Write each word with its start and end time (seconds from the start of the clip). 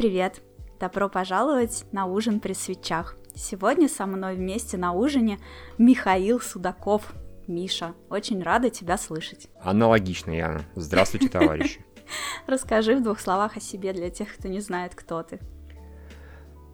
привет! 0.00 0.40
Добро 0.80 1.10
пожаловать 1.10 1.84
на 1.92 2.06
ужин 2.06 2.40
при 2.40 2.54
свечах. 2.54 3.16
Сегодня 3.34 3.86
со 3.86 4.06
мной 4.06 4.34
вместе 4.34 4.78
на 4.78 4.92
ужине 4.92 5.38
Михаил 5.76 6.40
Судаков. 6.40 7.12
Миша, 7.46 7.92
очень 8.08 8.42
рада 8.42 8.70
тебя 8.70 8.96
слышать. 8.96 9.48
Аналогично, 9.60 10.30
Яна. 10.30 10.64
Здравствуйте, 10.74 11.28
товарищи. 11.28 11.84
Расскажи 12.46 12.96
в 12.96 13.02
двух 13.02 13.20
словах 13.20 13.58
о 13.58 13.60
себе 13.60 13.92
для 13.92 14.08
тех, 14.08 14.34
кто 14.34 14.48
не 14.48 14.60
знает, 14.60 14.94
кто 14.94 15.22
ты. 15.22 15.38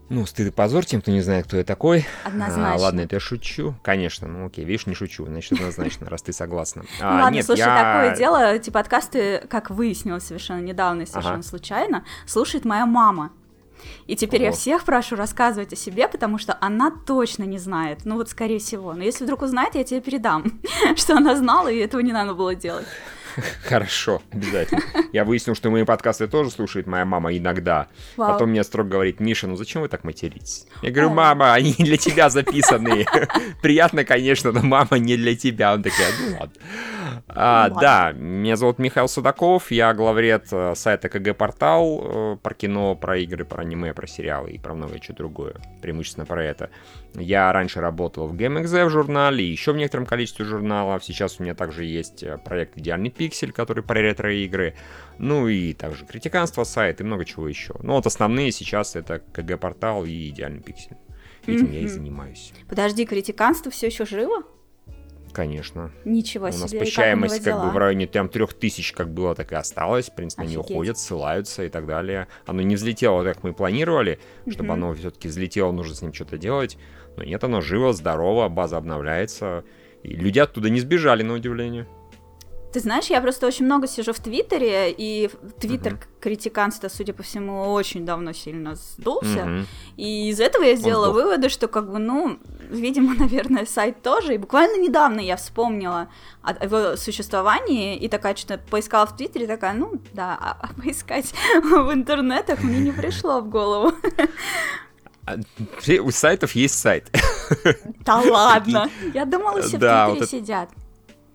Ну, 0.08 0.24
стыд 0.24 0.48
и 0.48 0.50
позор 0.50 0.84
тем, 0.84 1.02
кто 1.02 1.10
не 1.10 1.20
знает, 1.20 1.46
кто 1.46 1.56
я 1.56 1.64
такой. 1.64 2.06
Однозначно. 2.24 2.74
А, 2.74 2.76
ладно, 2.76 3.00
это 3.00 3.16
я 3.16 3.20
шучу. 3.20 3.74
Конечно, 3.82 4.28
ну 4.28 4.46
окей, 4.46 4.64
видишь, 4.64 4.86
не 4.86 4.94
шучу, 4.94 5.26
значит, 5.26 5.52
однозначно, 5.52 6.08
раз 6.08 6.22
ты 6.22 6.32
согласна. 6.32 6.84
А, 7.00 7.22
ладно, 7.22 7.36
нет, 7.36 7.46
слушай, 7.46 7.60
я... 7.60 7.76
такое 7.76 8.16
дело, 8.16 8.54
эти 8.54 8.70
подкасты, 8.70 9.44
как 9.48 9.70
выяснилось 9.70 10.24
совершенно 10.24 10.60
недавно 10.60 11.02
и 11.02 11.06
совершенно 11.06 11.36
ага. 11.36 11.42
случайно, 11.42 12.04
слушает 12.26 12.64
моя 12.64 12.86
мама. 12.86 13.32
И 14.06 14.16
теперь 14.16 14.42
я 14.42 14.52
всех 14.52 14.84
прошу 14.84 15.16
рассказывать 15.16 15.72
о 15.72 15.76
себе, 15.76 16.08
потому 16.08 16.38
что 16.38 16.56
она 16.60 16.90
точно 16.90 17.42
не 17.44 17.58
знает. 17.58 18.00
Ну 18.04 18.16
вот, 18.16 18.30
скорее 18.30 18.58
всего. 18.58 18.94
Но 18.94 19.02
если 19.02 19.24
вдруг 19.24 19.42
узнает, 19.42 19.74
я 19.74 19.84
тебе 19.84 20.00
передам, 20.00 20.60
что 20.96 21.16
она 21.16 21.36
знала, 21.36 21.68
и 21.68 21.78
этого 21.78 22.00
не 22.00 22.12
надо 22.12 22.34
было 22.34 22.54
делать. 22.54 22.86
Хорошо, 23.64 24.22
обязательно. 24.32 24.82
Я 25.12 25.24
выяснил, 25.24 25.54
что 25.54 25.70
мои 25.70 25.84
подкасты 25.84 26.26
тоже 26.26 26.50
слушает 26.50 26.86
моя 26.86 27.04
мама 27.04 27.36
иногда. 27.36 27.88
Вау. 28.16 28.32
Потом 28.32 28.50
мне 28.50 28.64
строго 28.64 28.90
говорит, 28.90 29.20
Миша, 29.20 29.46
ну 29.46 29.56
зачем 29.56 29.82
вы 29.82 29.88
так 29.88 30.04
материтесь? 30.04 30.66
Я 30.82 30.90
говорю, 30.90 31.10
мама, 31.10 31.54
они 31.54 31.74
для 31.78 31.96
тебя 31.96 32.30
записаны. 32.30 33.06
Приятно, 33.62 34.04
конечно, 34.04 34.52
но 34.52 34.62
мама 34.62 34.98
не 34.98 35.16
для 35.16 35.36
тебя. 35.36 35.74
Он 35.74 35.82
такой, 35.82 36.06
ну 36.20 36.36
ладно. 36.38 36.54
А, 37.28 37.68
да, 37.68 38.12
меня 38.12 38.56
зовут 38.56 38.78
Михаил 38.78 39.08
Судаков, 39.08 39.70
я 39.70 39.92
главред 39.94 40.46
э, 40.52 40.74
сайта 40.74 41.08
КГ 41.08 41.36
Портал 41.36 42.02
э, 42.02 42.36
про 42.42 42.54
кино, 42.54 42.94
про 42.94 43.18
игры, 43.18 43.44
про 43.44 43.62
аниме, 43.62 43.92
про 43.92 44.06
сериалы 44.06 44.50
и 44.50 44.58
про 44.58 44.74
многое 44.74 45.00
что 45.02 45.12
другое, 45.12 45.56
преимущественно 45.82 46.24
про 46.24 46.42
это. 46.44 46.70
Я 47.14 47.52
раньше 47.52 47.80
работал 47.80 48.28
в 48.28 48.34
GameXZ 48.34 48.86
в 48.86 48.90
журнале, 48.90 49.44
еще 49.44 49.72
в 49.72 49.76
некотором 49.76 50.06
количестве 50.06 50.44
журналов. 50.44 51.04
Сейчас 51.04 51.38
у 51.38 51.42
меня 51.42 51.54
также 51.54 51.84
есть 51.84 52.22
э, 52.22 52.38
проект 52.38 52.76
«Идеальный 52.76 53.10
пиксель», 53.26 53.52
который 53.52 53.82
про 53.82 54.00
ретро-игры. 54.00 54.74
Ну 55.18 55.48
и 55.48 55.72
также 55.72 56.06
критиканство 56.06 56.64
сайт 56.64 57.00
и 57.00 57.04
много 57.04 57.24
чего 57.24 57.48
еще. 57.48 57.74
Ну 57.82 57.94
вот 57.94 58.06
основные 58.06 58.52
сейчас 58.52 58.96
это 58.96 59.18
КГ-портал 59.32 60.04
и 60.04 60.28
«Идеальный 60.28 60.62
пиксель». 60.62 60.96
Этим 61.46 61.66
mm-hmm. 61.66 61.74
я 61.74 61.80
и 61.80 61.86
занимаюсь. 61.86 62.52
Подожди, 62.68 63.06
критиканство 63.06 63.70
все 63.70 63.86
еще 63.86 64.04
живо? 64.04 64.42
Конечно. 65.32 65.92
Ничего 66.04 66.50
себе. 66.50 66.58
У 66.58 66.62
нас 66.62 66.72
посещаемость 66.72 67.44
как 67.44 67.62
бы 67.62 67.70
в 67.70 67.76
районе 67.76 68.06
там 68.06 68.28
трех 68.28 68.54
тысяч 68.54 68.92
как 68.92 69.12
было, 69.12 69.34
так 69.34 69.52
и 69.52 69.54
осталось. 69.54 70.08
В 70.08 70.14
принципе, 70.14 70.42
Офигеть. 70.42 70.56
они 70.56 70.74
уходят, 70.74 70.98
ссылаются 70.98 71.64
и 71.64 71.68
так 71.68 71.86
далее. 71.86 72.26
Оно 72.46 72.62
не 72.62 72.74
взлетело, 72.74 73.22
как 73.22 73.42
мы 73.42 73.52
планировали, 73.52 74.18
чтобы 74.48 74.72
оно 74.72 74.94
все-таки 74.94 75.28
взлетело, 75.28 75.72
нужно 75.72 75.94
с 75.94 76.02
ним 76.02 76.12
что-то 76.12 76.38
делать. 76.38 76.78
Но 77.16 77.22
нет, 77.22 77.44
оно 77.44 77.60
живо, 77.60 77.92
здорово, 77.92 78.48
база 78.48 78.78
обновляется. 78.78 79.64
И 80.02 80.14
люди 80.14 80.38
оттуда 80.38 80.70
не 80.70 80.80
сбежали, 80.80 81.22
на 81.22 81.34
удивление. 81.34 81.86
Ты 82.76 82.80
знаешь, 82.80 83.06
я 83.06 83.22
просто 83.22 83.46
очень 83.46 83.64
много 83.64 83.86
сижу 83.86 84.12
в 84.12 84.20
Твиттере, 84.20 84.94
и 84.94 85.30
Твиттер 85.58 85.98
критиканство, 86.20 86.88
судя 86.88 87.14
по 87.14 87.22
всему, 87.22 87.72
очень 87.72 88.04
давно 88.04 88.34
сильно 88.34 88.74
сдулся. 88.74 89.38
Uh-huh. 89.38 89.64
И 89.96 90.28
из 90.28 90.40
этого 90.40 90.62
я 90.62 90.76
сделала 90.76 91.10
выводы, 91.10 91.48
что, 91.48 91.68
как 91.68 91.90
бы, 91.90 91.98
ну, 91.98 92.38
видимо, 92.68 93.14
наверное, 93.18 93.64
сайт 93.64 94.02
тоже. 94.02 94.34
И 94.34 94.36
буквально 94.36 94.78
недавно 94.78 95.20
я 95.20 95.36
вспомнила 95.36 96.08
о 96.42 96.52
его 96.62 96.98
существовании, 96.98 97.96
и 97.96 98.08
такая 98.08 98.36
что-то 98.36 98.58
поискала 98.70 99.06
в 99.06 99.16
Твиттере, 99.16 99.46
такая, 99.46 99.72
ну, 99.72 99.92
да, 100.12 100.36
а, 100.38 100.58
а 100.60 100.78
поискать 100.78 101.32
в 101.62 101.94
интернетах 101.94 102.62
мне 102.62 102.78
не 102.80 102.92
пришло 102.92 103.40
в 103.40 103.48
голову. 103.48 103.94
А, 105.24 105.36
у 106.02 106.10
сайтов 106.10 106.52
есть 106.52 106.78
сайт. 106.78 107.10
Да 108.04 108.18
ладно. 108.18 108.90
Я 109.14 109.24
думала, 109.24 109.62
все 109.62 109.78
да, 109.78 110.08
в 110.08 110.10
Твиттере 110.10 110.20
вот 110.20 110.30
сидят. 110.30 110.68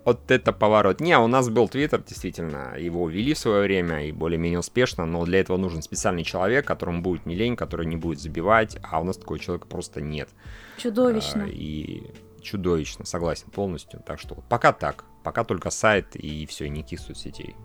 Вот 0.04 0.32
это 0.32 0.52
поворот. 0.52 1.00
Не, 1.00 1.18
у 1.20 1.28
нас 1.28 1.50
был 1.50 1.70
Твиттер, 1.70 2.04
действительно, 2.04 2.76
его 2.78 3.08
ввели 3.08 3.34
в 3.34 3.38
свое 3.38 3.62
время 3.62 4.08
и 4.08 4.12
более-менее 4.12 4.60
успешно, 4.60 5.06
но 5.06 5.24
для 5.26 5.40
этого 5.40 5.58
нужен 5.58 5.82
специальный 5.82 6.24
человек, 6.24 6.66
которому 6.66 7.02
будет 7.02 7.26
не 7.26 7.36
лень, 7.36 7.56
который 7.56 7.86
не 7.86 7.98
будет 7.98 8.20
забивать, 8.20 8.78
а 8.82 9.00
у 9.00 9.04
нас 9.04 9.18
такого 9.18 9.38
человека 9.38 9.68
просто 9.68 10.02
нет. 10.02 10.30
Чудовищно. 10.78 11.44
А, 11.44 11.48
и 11.48 12.04
чудовищно, 12.42 13.06
согласен 13.06 13.50
полностью. 13.52 14.02
Так 14.06 14.20
что 14.20 14.36
пока 14.50 14.74
так, 14.74 15.06
пока 15.24 15.44
только 15.44 15.70
сайт 15.70 16.16
и 16.16 16.48
все, 16.48 16.68
никаких 16.68 17.00
соцсетей. 17.00 17.56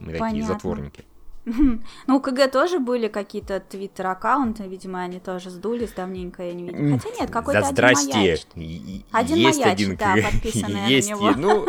Мы 0.00 0.06
Понятно. 0.12 0.28
такие 0.28 0.44
затворники. 0.44 1.04
Ну, 1.44 2.16
у 2.16 2.20
КГ 2.20 2.50
тоже 2.50 2.78
были 2.78 3.08
какие-то 3.08 3.60
твиттер-аккаунты, 3.60 4.66
видимо, 4.66 5.02
они 5.02 5.20
тоже 5.20 5.50
сдулись 5.50 5.92
давненько, 5.92 6.42
я 6.42 6.54
не 6.54 6.64
видела. 6.64 6.98
Хотя 6.98 7.20
нет, 7.20 7.30
какой-то 7.30 7.60
да, 7.60 7.88
один 7.88 8.14
маяч. 8.14 8.46
Один 9.12 9.36
есть 9.36 9.60
маяч, 9.60 9.72
один 9.72 9.96
да, 9.96 10.16
подписанный 10.22 10.88
есть, 10.88 11.10
на 11.10 11.14
него. 11.14 11.32
Ну, 11.36 11.66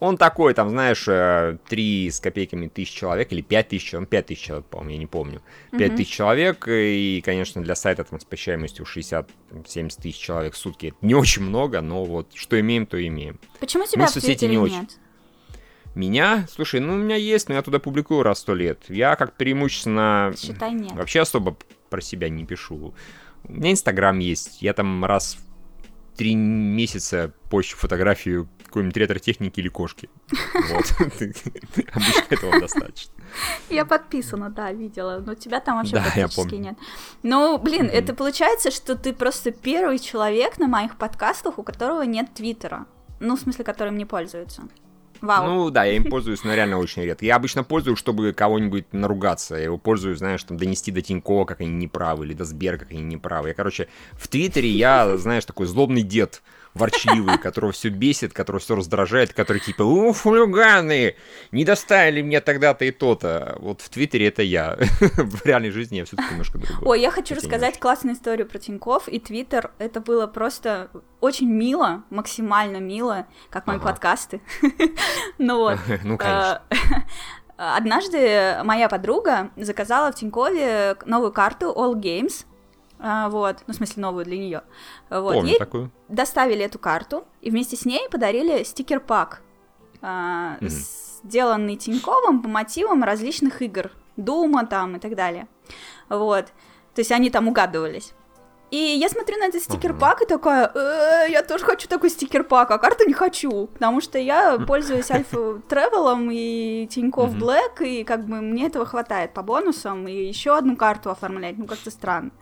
он 0.00 0.16
такой, 0.16 0.54
там, 0.54 0.70
знаешь, 0.70 1.06
э, 1.08 1.58
три 1.68 2.10
с 2.10 2.20
копейками 2.20 2.66
тысяч 2.68 2.92
человек, 2.92 3.32
или 3.32 3.42
пять 3.42 3.68
тысяч, 3.68 3.94
он 3.94 4.06
пять 4.06 4.26
тысяч 4.26 4.42
человек, 4.42 4.66
по-моему, 4.66 4.90
я 4.90 4.98
не 4.98 5.06
помню. 5.06 5.42
Пять 5.70 5.96
тысяч 5.96 6.10
человек, 6.10 6.66
и, 6.68 7.22
конечно, 7.24 7.62
для 7.62 7.74
сайта 7.74 8.04
там 8.04 8.18
с 8.18 8.24
посещаемостью 8.24 8.84
60-70 8.84 10.00
тысяч 10.02 10.18
человек 10.18 10.54
в 10.54 10.56
сутки 10.56 10.86
это 10.86 10.96
не 11.00 11.14
очень 11.14 11.42
много, 11.42 11.80
но 11.80 12.04
вот 12.04 12.32
что 12.34 12.58
имеем, 12.58 12.86
то 12.86 13.04
имеем. 13.04 13.38
Почему 13.60 13.86
тебя 13.86 14.02
Мы 14.02 14.08
в 14.08 14.12
Твиттере 14.12 14.50
не 14.50 14.58
очень. 14.58 14.88
Меня? 15.96 16.46
Слушай, 16.50 16.80
ну 16.80 16.92
у 16.92 16.96
меня 16.96 17.16
есть, 17.16 17.48
но 17.48 17.54
я 17.54 17.62
туда 17.62 17.78
публикую 17.78 18.22
раз 18.22 18.38
в 18.38 18.40
сто 18.42 18.54
лет. 18.54 18.84
Я 18.88 19.16
как 19.16 19.34
преимущественно... 19.34 20.30
Считай, 20.36 20.72
нет. 20.72 20.92
Вообще 20.92 21.20
особо 21.20 21.56
про 21.88 22.02
себя 22.02 22.28
не 22.28 22.44
пишу. 22.44 22.94
У 23.44 23.52
меня 23.52 23.72
Инстаграм 23.72 24.18
есть. 24.18 24.60
Я 24.60 24.74
там 24.74 25.06
раз 25.06 25.38
в 25.38 26.18
три 26.18 26.34
месяца 26.34 27.32
пощу 27.48 27.78
фотографию 27.78 28.46
какой-нибудь 28.66 28.96
ретро-техники 28.98 29.58
или 29.58 29.68
кошки. 29.68 30.10
Вот. 30.68 30.84
Обычно 31.00 32.24
этого 32.28 32.60
достаточно. 32.60 33.14
Я 33.70 33.86
подписана, 33.86 34.50
да, 34.50 34.72
видела. 34.72 35.22
Но 35.24 35.34
тебя 35.34 35.60
там 35.60 35.78
вообще 35.78 35.96
практически 35.96 36.56
нет. 36.56 36.76
Ну, 37.22 37.56
блин, 37.56 37.86
это 37.90 38.12
получается, 38.12 38.70
что 38.70 38.96
ты 38.96 39.14
просто 39.14 39.50
первый 39.50 39.98
человек 39.98 40.58
на 40.58 40.66
моих 40.68 40.98
подкастах, 40.98 41.58
у 41.58 41.62
которого 41.62 42.02
нет 42.02 42.34
Твиттера. 42.34 42.84
Ну, 43.18 43.36
в 43.36 43.40
смысле, 43.40 43.64
которым 43.64 43.96
не 43.96 44.04
пользуется. 44.04 44.68
Вау. 45.20 45.46
Ну 45.46 45.70
да, 45.70 45.84
я 45.84 45.96
им 45.96 46.04
пользуюсь, 46.04 46.44
но 46.44 46.54
реально 46.54 46.78
очень 46.78 47.02
редко. 47.02 47.24
Я 47.24 47.36
обычно 47.36 47.64
пользуюсь, 47.64 47.98
чтобы 47.98 48.32
кого-нибудь 48.32 48.92
наругаться. 48.92 49.56
Я 49.56 49.64
его 49.64 49.78
пользуюсь, 49.78 50.18
знаешь, 50.18 50.42
там 50.44 50.56
донести 50.56 50.90
до 50.92 51.02
Тинькова, 51.02 51.44
как 51.44 51.60
они 51.60 51.70
неправы, 51.70 52.26
или 52.26 52.34
до 52.34 52.44
Сбера, 52.44 52.76
как 52.76 52.90
они 52.90 53.02
неправы. 53.02 53.48
Я, 53.48 53.54
короче, 53.54 53.88
в 54.12 54.28
Твиттере 54.28 54.68
я, 54.68 55.16
знаешь, 55.16 55.44
такой 55.44 55.66
злобный 55.66 56.02
дед, 56.02 56.42
ворчливый, 56.76 57.38
которого 57.38 57.72
все 57.72 57.88
бесит, 57.88 58.32
которого 58.32 58.60
все 58.60 58.76
раздражает, 58.76 59.32
который 59.32 59.60
типа, 59.60 59.82
уф, 59.82 60.22
хулиганы, 60.22 61.16
не 61.52 61.64
доставили 61.64 62.22
мне 62.22 62.40
тогда-то 62.40 62.84
и 62.84 62.90
то-то. 62.90 63.56
Вот 63.60 63.80
в 63.80 63.88
Твиттере 63.88 64.28
это 64.28 64.42
я. 64.42 64.76
в 65.00 65.44
реальной 65.44 65.70
жизни 65.70 65.96
я 65.96 66.04
все-таки 66.04 66.30
немножко 66.30 66.58
другой. 66.58 66.88
Ой, 66.88 67.00
я 67.00 67.10
хочу 67.10 67.34
рассказать 67.34 67.78
классную 67.78 68.14
историю 68.14 68.46
про 68.46 68.58
Тиньков 68.58 69.08
и 69.08 69.18
Твиттер. 69.18 69.70
Это 69.78 70.00
было 70.00 70.26
просто 70.26 70.90
очень 71.20 71.50
мило, 71.50 72.04
максимально 72.10 72.78
мило, 72.78 73.26
как 73.50 73.66
мои 73.66 73.78
подкасты. 73.78 74.40
ну 75.38 75.58
вот. 75.58 75.78
ну, 76.04 76.18
конечно. 76.18 76.62
Однажды 77.56 78.58
моя 78.64 78.88
подруга 78.88 79.50
заказала 79.56 80.12
в 80.12 80.14
Тинькове 80.14 80.96
новую 81.06 81.32
карту 81.32 81.72
All 81.74 81.94
Games, 81.94 82.44
а, 82.98 83.28
вот, 83.28 83.58
ну, 83.66 83.74
в 83.74 83.76
смысле, 83.76 84.02
новую 84.02 84.24
для 84.24 84.38
нее. 84.38 84.62
Вот. 85.10 85.34
Помню 85.34 85.50
Ей 85.50 85.58
такую. 85.58 85.90
доставили 86.08 86.64
эту 86.64 86.78
карту, 86.78 87.24
и 87.40 87.50
вместе 87.50 87.76
с 87.76 87.84
ней 87.84 88.08
подарили 88.08 88.62
стикер-пак, 88.62 89.42
а, 90.02 90.56
mm-hmm. 90.60 90.68
сделанный 91.24 91.76
Тиньковым 91.76 92.42
по 92.42 92.48
мотивам 92.48 93.02
различных 93.04 93.62
игр, 93.62 93.90
Дума 94.16 94.66
там 94.66 94.96
и 94.96 94.98
так 94.98 95.14
далее. 95.14 95.46
Вот. 96.08 96.46
То 96.94 97.00
есть 97.00 97.12
они 97.12 97.28
там 97.28 97.48
угадывались. 97.48 98.14
И 98.70 98.76
я 98.76 99.08
смотрю 99.08 99.36
на 99.38 99.46
этот 99.46 99.62
стикер-пак 99.62 100.22
и 100.22 100.26
такая, 100.26 100.70
э, 100.74 101.30
я 101.30 101.42
тоже 101.44 101.64
хочу 101.64 101.86
такой 101.86 102.10
стикер-пак, 102.10 102.68
а 102.72 102.78
карту 102.78 103.06
не 103.06 103.12
хочу, 103.14 103.68
потому 103.68 104.00
что 104.00 104.18
я 104.18 104.58
пользуюсь 104.58 105.08
Альфа 105.10 105.60
Тревелом 105.68 106.30
и 106.32 106.88
Тинькофф 106.90 107.36
Блэк, 107.36 107.82
и 107.82 108.02
как 108.02 108.24
бы 108.26 108.40
мне 108.40 108.66
этого 108.66 108.84
хватает 108.84 109.32
по 109.34 109.42
бонусам, 109.42 110.08
и 110.08 110.26
еще 110.26 110.56
одну 110.56 110.76
карту 110.76 111.10
оформлять, 111.10 111.58
ну 111.58 111.66
как-то 111.66 111.92
странно. 111.92 112.32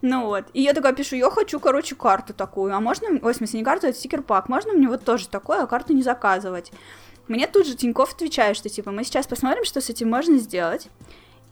Ну 0.00 0.26
вот, 0.26 0.46
и 0.54 0.62
я 0.62 0.72
такая 0.72 0.94
пишу, 0.94 1.16
я 1.16 1.28
хочу, 1.28 1.60
короче, 1.60 1.94
карту 1.94 2.32
такую, 2.32 2.74
а 2.74 2.80
можно, 2.80 3.08
ой, 3.20 3.34
в 3.34 3.36
смысле, 3.36 3.58
не 3.58 3.64
карту, 3.64 3.88
а 3.88 3.92
стикер-пак, 3.92 4.48
можно 4.48 4.72
мне 4.72 4.88
вот 4.88 5.04
тоже 5.04 5.28
такое, 5.28 5.62
а 5.62 5.66
карту 5.66 5.92
не 5.92 6.02
заказывать? 6.02 6.72
Мне 7.28 7.46
тут 7.46 7.66
же 7.66 7.76
Тинькофф 7.76 8.14
отвечает, 8.14 8.56
что 8.56 8.68
типа 8.68 8.90
мы 8.90 9.04
сейчас 9.04 9.26
посмотрим, 9.26 9.64
что 9.64 9.80
с 9.80 9.90
этим 9.90 10.10
можно 10.10 10.38
сделать. 10.38 10.88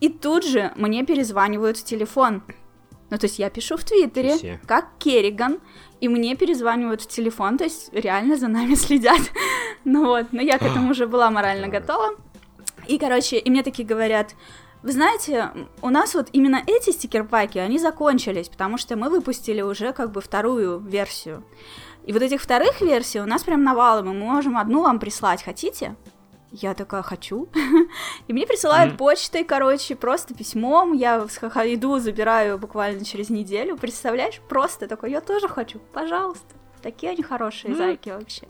И 0.01 0.09
тут 0.09 0.45
же 0.45 0.73
мне 0.75 1.05
перезванивают 1.05 1.77
в 1.77 1.85
телефон. 1.85 2.43
Ну, 3.11 3.19
то 3.19 3.27
есть 3.27 3.39
я 3.39 3.49
пишу 3.51 3.77
в 3.77 3.85
Твиттере, 3.85 4.37
Все. 4.37 4.61
как 4.67 4.89
Керриган, 4.99 5.61
и 6.01 6.09
мне 6.09 6.37
перезванивают 6.37 7.03
в 7.03 7.09
телефон, 7.09 7.57
то 7.57 7.65
есть 7.65 7.93
реально 7.93 8.37
за 8.37 8.49
нами 8.49 8.75
следят. 8.77 9.21
ну 9.85 10.07
вот, 10.07 10.27
но 10.33 10.43
я 10.43 10.59
к 10.59 10.63
этому 10.63 10.91
уже 10.93 11.07
была 11.07 11.31
морально 11.31 11.69
готова. 11.69 12.11
И, 12.87 12.99
короче, 12.99 13.39
и 13.39 13.51
мне 13.51 13.63
такие 13.63 13.87
говорят, 13.87 14.35
Вы 14.83 14.93
знаете, 14.93 15.51
у 15.83 15.91
нас 15.91 16.15
вот 16.15 16.29
именно 16.33 16.63
эти 16.67 16.91
стикер-паки, 16.91 17.59
они 17.59 17.79
закончились, 17.79 18.49
потому 18.49 18.79
что 18.79 18.97
мы 18.97 19.11
выпустили 19.11 19.61
уже 19.61 19.93
как 19.93 20.13
бы 20.13 20.21
вторую 20.21 20.79
версию. 20.79 21.45
И 22.07 22.13
вот 22.13 22.23
этих 22.23 22.41
вторых 22.41 22.81
версий 22.81 23.21
у 23.21 23.27
нас 23.27 23.43
прям 23.43 23.65
навалом, 23.65 24.11
и 24.11 24.15
мы 24.15 24.25
можем 24.25 24.57
одну 24.57 24.83
вам 24.83 24.99
прислать, 25.01 25.43
хотите? 25.43 25.97
Я 26.51 26.75
такая, 26.75 27.03
хочу. 27.03 27.49
и 28.29 28.33
мне 28.33 28.47
присылают 28.47 28.95
mm-hmm. 28.95 28.99
почтой, 28.99 29.45
короче, 29.45 29.95
просто 29.95 30.35
письмом. 30.35 30.93
Я 30.93 31.19
иду, 31.19 31.99
забираю 31.99 32.59
буквально 32.59 33.05
через 33.05 33.29
неделю. 33.29 33.77
Представляешь? 33.77 34.41
Просто 34.49 34.89
такой, 34.89 35.11
я 35.11 35.21
тоже 35.21 35.49
хочу, 35.49 35.79
пожалуйста. 35.93 36.55
Такие 36.83 37.13
они 37.13 37.23
хорошие 37.23 37.73
mm-hmm. 37.73 37.77
зайки 37.77 38.09
вообще. 38.09 38.49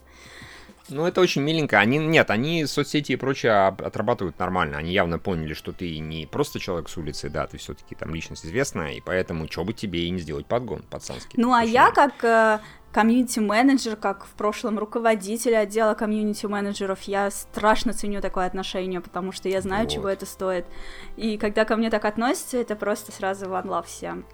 Ну, 0.89 1.07
это 1.07 1.21
очень 1.21 1.43
миленько. 1.43 1.79
Они, 1.79 1.99
нет, 1.99 2.31
они 2.31 2.67
соцсети 2.67 3.13
и 3.13 3.17
прочее 3.17 3.67
отрабатывают 3.67 4.39
нормально. 4.39 4.79
Они 4.79 4.93
явно 4.93 5.19
поняли, 5.19 5.55
что 5.55 5.73
ты 5.73 5.99
не 5.99 6.27
просто 6.27 6.59
человек 6.59 6.89
с 6.89 6.97
улицы, 6.97 7.29
да, 7.29 7.47
ты 7.47 7.59
все-таки 7.59 7.95
там 7.95 8.15
личность 8.15 8.47
известная, 8.47 8.93
и 8.93 9.01
поэтому 9.01 9.51
что 9.51 9.65
бы 9.65 9.73
тебе 9.73 10.07
и 10.07 10.11
не 10.11 10.19
сделать 10.19 10.47
подгон 10.47 10.83
пацанский. 10.83 11.41
Ну, 11.41 11.53
а 11.53 11.63
я 11.63 11.91
как 11.91 12.25
э, 12.25 12.61
комьюнити-менеджер, 12.93 13.97
как 13.97 14.25
в 14.25 14.31
прошлом 14.31 14.79
руководитель 14.79 15.57
отдела 15.57 15.95
комьюнити-менеджеров, 15.95 17.03
я 17.03 17.31
страшно 17.31 17.93
ценю 17.93 18.21
такое 18.21 18.47
отношение, 18.47 19.01
потому 19.01 19.33
что 19.33 19.49
я 19.49 19.61
знаю, 19.61 19.85
вот. 19.85 19.93
чего 19.93 20.09
это 20.09 20.27
стоит. 20.27 20.67
И 21.17 21.37
когда 21.37 21.65
ко 21.65 21.77
мне 21.77 21.91
так 21.91 22.05
относятся, 22.05 22.59
это 22.59 22.77
просто 22.77 23.13
сразу 23.13 23.47
one 23.47 23.67
love 23.67 23.87
всем. 23.87 24.25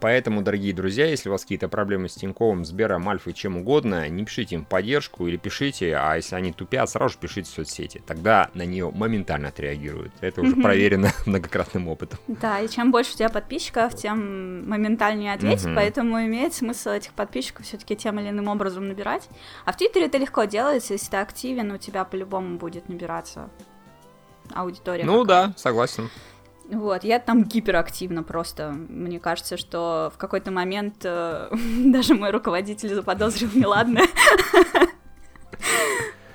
Поэтому, 0.00 0.42
дорогие 0.42 0.72
друзья, 0.72 1.06
если 1.06 1.28
у 1.28 1.32
вас 1.32 1.42
какие-то 1.42 1.68
проблемы 1.68 2.08
с 2.08 2.14
Тиньковым, 2.14 2.64
Сбером, 2.64 3.08
Альфой, 3.08 3.32
чем 3.32 3.56
угодно, 3.58 4.08
не 4.08 4.24
пишите 4.24 4.56
им 4.56 4.64
поддержку 4.64 5.26
или 5.26 5.36
пишите, 5.36 5.96
а 5.96 6.16
если 6.16 6.34
они 6.34 6.52
тупят, 6.52 6.90
сразу 6.90 7.14
же 7.14 7.18
пишите 7.18 7.50
в 7.50 7.54
соцсети. 7.54 8.02
Тогда 8.06 8.50
на 8.54 8.64
нее 8.64 8.90
моментально 8.90 9.48
отреагируют. 9.48 10.12
Это 10.20 10.42
уже 10.42 10.56
проверено 10.56 11.10
многократным 11.26 11.88
опытом. 11.88 12.18
Да, 12.28 12.60
и 12.60 12.68
чем 12.68 12.92
больше 12.92 13.14
у 13.14 13.16
тебя 13.16 13.28
подписчиков, 13.28 13.94
тем 13.94 14.68
моментальнее 14.68 15.34
ответить, 15.34 15.68
поэтому 15.74 16.20
имеет 16.24 16.54
смысл 16.54 16.90
этих 16.90 17.12
подписчиков 17.12 17.66
все-таки 17.66 17.96
тем 17.96 18.20
или 18.20 18.28
иным 18.28 18.48
образом 18.48 18.88
набирать. 18.88 19.28
А 19.64 19.72
в 19.72 19.76
Твиттере 19.76 20.06
это 20.06 20.18
легко 20.18 20.44
делается, 20.44 20.94
если 20.94 21.10
ты 21.10 21.16
активен, 21.16 21.72
у 21.72 21.78
тебя 21.78 22.04
по-любому 22.04 22.58
будет 22.58 22.88
набираться 22.88 23.50
аудитория. 24.54 25.04
Ну 25.04 25.22
какая. 25.22 25.48
да, 25.48 25.54
согласен. 25.56 26.10
Вот, 26.70 27.02
я 27.02 27.18
там 27.18 27.44
гиперактивно 27.44 28.22
просто. 28.22 28.70
Мне 28.70 29.18
кажется, 29.18 29.56
что 29.56 30.12
в 30.14 30.18
какой-то 30.18 30.50
момент 30.52 31.04
э, 31.04 31.48
даже 31.84 32.14
мой 32.14 32.30
руководитель 32.30 32.94
заподозрил 32.94 33.50
неладное. 33.54 34.06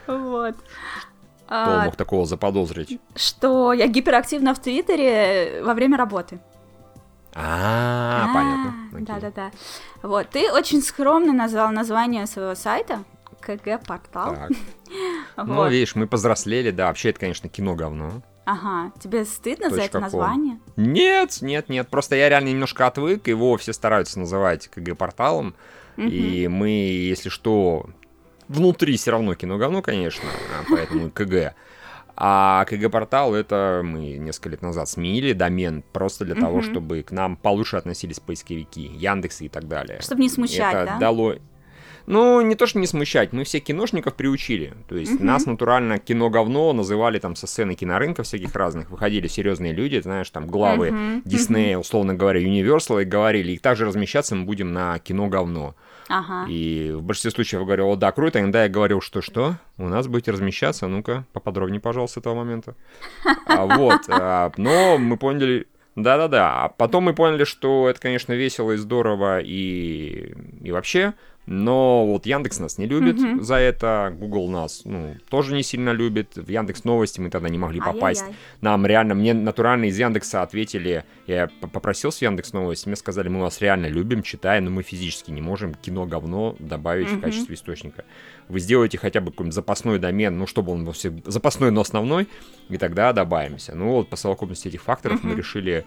Вот. 0.07 0.55
Кто 1.45 1.55
а, 1.55 1.85
мог 1.85 1.95
такого 1.95 2.25
заподозрить? 2.25 2.99
Что 3.15 3.71
я 3.71 3.87
гиперактивна 3.87 4.53
в 4.53 4.59
Твиттере 4.59 5.61
во 5.63 5.73
время 5.73 5.97
работы. 5.97 6.39
А, 7.33 8.29
понятно. 8.33 8.75
Да-да-да. 9.05 9.51
Вот, 10.01 10.29
ты 10.29 10.51
очень 10.51 10.81
скромно 10.81 11.33
назвал 11.33 11.71
название 11.71 12.27
своего 12.27 12.55
сайта. 12.55 13.03
КГ-портал. 13.41 14.35
Ну, 15.37 15.67
видишь, 15.67 15.95
мы 15.95 16.07
повзрослели, 16.07 16.71
да, 16.71 16.87
вообще 16.87 17.09
это, 17.09 17.19
конечно, 17.19 17.49
кино 17.49 17.75
говно. 17.75 18.21
Ага, 18.45 18.91
тебе 18.99 19.25
стыдно 19.25 19.69
за 19.69 19.81
это 19.81 19.99
название? 19.99 20.59
Нет, 20.75 21.39
нет, 21.41 21.67
нет, 21.67 21.87
просто 21.89 22.15
я 22.15 22.29
реально 22.29 22.49
немножко 22.49 22.85
отвык, 22.87 23.27
его 23.27 23.57
все 23.57 23.73
стараются 23.73 24.19
называть 24.19 24.67
КГ-порталом, 24.67 25.55
угу. 25.97 26.07
и 26.07 26.47
мы, 26.47 26.69
если 26.69 27.29
что, 27.29 27.89
внутри 28.47 28.97
все 28.97 29.11
равно 29.11 29.33
кино 29.33 29.57
говно, 29.57 29.81
конечно, 29.81 30.29
а 30.59 30.63
поэтому 30.69 31.09
КГ. 31.09 31.55
А 32.17 32.63
КГ-портал 32.65 33.35
это 33.35 33.81
мы 33.83 34.13
несколько 34.13 34.49
лет 34.49 34.61
назад 34.61 34.87
сменили 34.87 35.33
домен 35.33 35.83
просто 35.91 36.23
для 36.23 36.35
того, 36.35 36.61
чтобы 36.61 37.03
к 37.03 37.11
нам 37.11 37.35
получше 37.35 37.75
относились 37.75 38.21
поисковики, 38.21 38.81
Яндексы 38.81 39.45
и 39.45 39.49
так 39.49 39.67
далее. 39.67 39.99
Чтобы 40.01 40.21
не 40.21 40.29
смущать, 40.29 40.73
это 40.73 40.85
да? 40.85 40.99
дало 40.99 41.35
ну, 42.07 42.41
не 42.41 42.55
то, 42.55 42.67
что 42.67 42.79
не 42.79 42.87
смущать, 42.87 43.33
мы 43.33 43.43
все 43.43 43.59
киношников 43.59 44.15
приучили. 44.15 44.73
То 44.87 44.95
есть 44.95 45.15
угу. 45.15 45.23
нас 45.23 45.45
натурально 45.45 45.97
кино-говно 45.97 46.71
называли 46.73 47.19
там 47.19 47.35
со 47.35 47.47
сцены 47.47 47.75
кинорынка 47.75 48.23
всяких 48.23 48.53
разных. 48.55 48.89
Выходили 48.89 49.27
серьезные 49.27 49.73
люди, 49.73 49.99
знаешь, 49.99 50.29
там 50.29 50.47
главы 50.47 50.89
угу. 50.89 51.21
Диснея, 51.25 51.77
условно 51.77 52.13
говоря, 52.13 52.41
Universal, 52.41 53.01
и 53.01 53.05
говорили, 53.05 53.53
и 53.53 53.57
также 53.57 53.85
размещаться 53.85 54.35
мы 54.35 54.45
будем 54.45 54.73
на 54.73 54.99
кино-говно. 54.99 55.75
Ага. 56.07 56.45
И 56.49 56.91
в 56.93 57.01
большинстве 57.01 57.31
случаев 57.31 57.61
я 57.61 57.65
говорил, 57.65 57.89
о, 57.89 57.95
да, 57.95 58.11
круто, 58.11 58.39
иногда 58.39 58.63
я 58.63 58.69
говорил, 58.69 59.01
что 59.01 59.21
что, 59.21 59.55
у 59.77 59.87
нас 59.87 60.07
будете 60.07 60.31
размещаться, 60.31 60.87
ну-ка, 60.87 61.25
поподробнее, 61.33 61.81
пожалуйста, 61.81 62.15
с 62.15 62.21
этого 62.21 62.35
момента. 62.35 62.75
А, 63.47 63.65
вот, 63.65 64.01
а, 64.09 64.51
но 64.57 64.97
мы 64.97 65.17
поняли, 65.17 65.67
да-да-да, 65.95 66.65
а 66.65 66.69
потом 66.69 67.05
мы 67.05 67.13
поняли, 67.13 67.43
что 67.43 67.89
это, 67.89 67.99
конечно, 67.99 68.33
весело 68.33 68.73
и 68.73 68.77
здорово, 68.77 69.39
и, 69.39 70.33
и 70.61 70.71
вообще, 70.71 71.13
но 71.45 72.05
вот 72.07 72.25
Яндекс 72.25 72.59
нас 72.59 72.77
не 72.77 72.87
любит 72.87 73.17
mm-hmm. 73.17 73.41
за 73.41 73.55
это, 73.55 74.15
Google 74.17 74.49
нас 74.49 74.81
ну, 74.83 75.15
тоже 75.29 75.53
не 75.53 75.61
сильно 75.61 75.91
любит. 75.91 76.35
В 76.35 76.49
Яндекс 76.49 76.83
Новости 76.83 77.19
мы 77.19 77.29
тогда 77.29 77.49
не 77.49 77.57
могли 77.57 77.79
попасть. 77.79 78.21
Ай-яй-яй. 78.21 78.39
Нам 78.61 78.85
реально, 78.85 79.13
мне 79.13 79.33
натурально 79.33 79.85
из 79.85 79.99
Яндекса 79.99 80.41
ответили, 80.41 81.05
я 81.27 81.47
попросил 81.61 82.11
с 82.11 82.21
Яндекс 82.21 82.53
Новости, 82.53 82.87
мне 82.87 82.95
сказали, 82.95 83.29
мы 83.29 83.41
вас 83.41 83.61
реально 83.61 83.87
любим, 83.87 84.23
читаем, 84.23 84.65
но 84.65 84.71
мы 84.71 84.81
физически 84.81 85.31
не 85.31 85.41
можем 85.41 85.75
кино 85.75 86.05
говно 86.05 86.55
добавить 86.59 87.07
mm-hmm. 87.07 87.17
в 87.17 87.21
качестве 87.21 87.55
источника. 87.55 88.05
Вы 88.47 88.59
сделаете 88.59 88.97
хотя 88.97 89.21
бы 89.21 89.31
какой-нибудь 89.31 89.55
запасной 89.55 89.99
домен, 89.99 90.37
ну 90.37 90.47
чтобы 90.47 90.71
он 90.71 90.91
все 90.93 91.13
запасной, 91.25 91.71
но 91.71 91.81
основной, 91.81 92.27
и 92.69 92.77
тогда 92.77 93.13
добавимся. 93.13 93.75
Ну 93.75 93.91
вот 93.91 94.09
по 94.09 94.15
совокупности 94.15 94.67
этих 94.67 94.81
факторов 94.81 95.23
mm-hmm. 95.23 95.27
мы 95.27 95.35
решили 95.35 95.85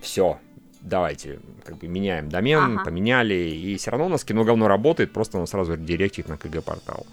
все, 0.00 0.38
давайте, 0.84 1.40
как 1.64 1.78
бы 1.78 1.88
меняем 1.88 2.28
домен, 2.28 2.76
ага. 2.76 2.84
поменяли, 2.84 3.34
и 3.34 3.76
все 3.76 3.90
равно 3.90 4.06
у 4.06 4.10
нас 4.10 4.24
кино 4.24 4.44
говно 4.44 4.68
работает, 4.68 5.12
просто 5.12 5.38
он 5.38 5.46
сразу 5.46 5.76
директит 5.76 6.28
на 6.28 6.36
КГ-портал. 6.36 7.06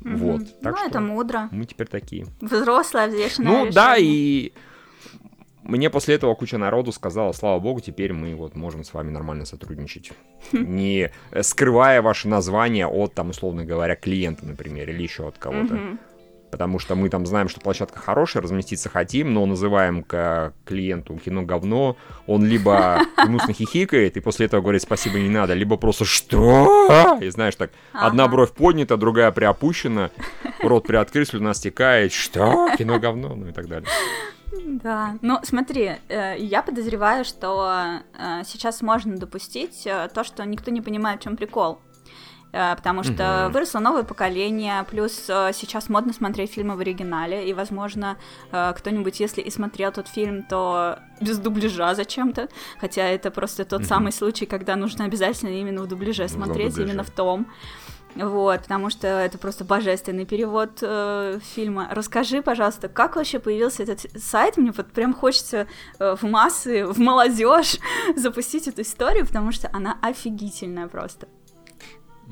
Угу. 0.00 0.16
Вот. 0.16 0.60
Так 0.60 0.72
ну, 0.72 0.78
что 0.78 0.86
это 0.88 1.00
мудро. 1.00 1.48
Мы 1.52 1.64
теперь 1.66 1.86
такие. 1.86 2.26
Взрослая, 2.40 3.08
взвешенная 3.08 3.50
Ну, 3.50 3.54
решение. 3.66 3.72
да, 3.72 3.96
и 3.98 4.52
мне 5.62 5.90
после 5.90 6.16
этого 6.16 6.34
куча 6.34 6.58
народу 6.58 6.90
сказала, 6.90 7.32
слава 7.32 7.60
богу, 7.60 7.80
теперь 7.80 8.12
мы 8.12 8.34
вот 8.34 8.56
можем 8.56 8.82
с 8.82 8.92
вами 8.94 9.10
нормально 9.10 9.44
сотрудничать. 9.44 10.12
Не 10.52 11.12
скрывая 11.42 12.02
ваше 12.02 12.28
название 12.28 12.86
от, 12.86 13.14
там, 13.14 13.30
условно 13.30 13.64
говоря, 13.64 13.94
клиента, 13.94 14.44
например, 14.44 14.90
или 14.90 15.02
еще 15.02 15.28
от 15.28 15.38
кого-то 15.38 15.78
потому 16.52 16.78
что 16.78 16.94
мы 16.94 17.08
там 17.08 17.24
знаем, 17.24 17.48
что 17.48 17.60
площадка 17.60 17.98
хорошая, 17.98 18.42
разместиться 18.42 18.90
хотим, 18.90 19.32
но 19.32 19.46
называем 19.46 20.04
к 20.04 20.52
клиенту 20.66 21.16
кино 21.16 21.42
говно, 21.42 21.96
он 22.26 22.44
либо 22.44 23.00
гнусно 23.16 23.54
хихикает 23.54 24.18
и 24.18 24.20
после 24.20 24.46
этого 24.46 24.60
говорит 24.60 24.82
спасибо 24.82 25.18
не 25.18 25.30
надо, 25.30 25.54
либо 25.54 25.78
просто 25.78 26.04
что? 26.04 27.18
И 27.20 27.28
знаешь 27.30 27.56
так, 27.56 27.70
ага. 27.94 28.06
одна 28.06 28.28
бровь 28.28 28.52
поднята, 28.52 28.98
другая 28.98 29.32
приопущена, 29.32 30.10
рот 30.60 30.86
приоткрыт, 30.86 31.28
слюна 31.28 31.54
стекает, 31.54 32.12
что? 32.12 32.68
Кино 32.76 33.00
говно, 33.00 33.34
ну 33.34 33.48
и 33.48 33.52
так 33.52 33.66
далее. 33.66 33.88
Да, 34.64 35.16
ну 35.22 35.38
смотри, 35.44 35.92
э, 36.08 36.36
я 36.38 36.62
подозреваю, 36.62 37.24
что 37.24 38.02
э, 38.12 38.42
сейчас 38.44 38.82
можно 38.82 39.16
допустить 39.16 39.86
э, 39.86 40.10
то, 40.12 40.22
что 40.24 40.44
никто 40.44 40.70
не 40.70 40.82
понимает, 40.82 41.20
в 41.20 41.24
чем 41.24 41.38
прикол. 41.38 41.80
Э, 42.52 42.76
потому 42.76 43.02
что 43.02 43.46
угу. 43.46 43.54
выросло 43.54 43.80
новое 43.80 44.02
поколение, 44.02 44.84
плюс 44.90 45.24
э, 45.28 45.52
сейчас 45.54 45.88
модно 45.88 46.12
смотреть 46.12 46.52
фильмы 46.52 46.76
в 46.76 46.80
оригинале, 46.80 47.48
и, 47.48 47.54
возможно, 47.54 48.16
э, 48.50 48.72
кто-нибудь, 48.76 49.20
если 49.20 49.40
и 49.40 49.50
смотрел 49.50 49.92
тот 49.92 50.08
фильм, 50.08 50.42
то 50.42 50.98
без 51.20 51.38
дубляжа 51.38 51.94
зачем-то, 51.94 52.48
хотя 52.78 53.08
это 53.08 53.30
просто 53.30 53.64
тот 53.64 53.80
угу. 53.80 53.88
самый 53.88 54.12
случай, 54.12 54.46
когда 54.46 54.76
нужно 54.76 55.04
обязательно 55.04 55.50
именно 55.50 55.82
в 55.82 55.88
дубляже 55.88 56.28
смотреть, 56.28 56.70
дубляже. 56.70 56.82
именно 56.82 57.04
в 57.04 57.10
том. 57.10 57.46
Вот, 58.14 58.62
потому 58.62 58.90
что 58.90 59.06
это 59.06 59.38
просто 59.38 59.64
божественный 59.64 60.26
перевод 60.26 60.78
э, 60.82 61.38
фильма. 61.54 61.88
Расскажи, 61.90 62.42
пожалуйста, 62.42 62.88
как 62.88 63.16
вообще 63.16 63.38
появился 63.38 63.84
этот 63.84 64.02
сайт? 64.22 64.58
Мне 64.58 64.70
вот 64.76 64.88
прям 64.92 65.14
хочется 65.14 65.66
э, 65.98 66.16
в 66.16 66.22
массы, 66.24 66.84
в 66.84 66.98
молодежь 66.98 67.78
запустить 68.16 68.68
эту 68.68 68.82
историю, 68.82 69.26
потому 69.26 69.50
что 69.50 69.70
она 69.72 69.96
офигительная 70.02 70.88
просто. 70.88 71.26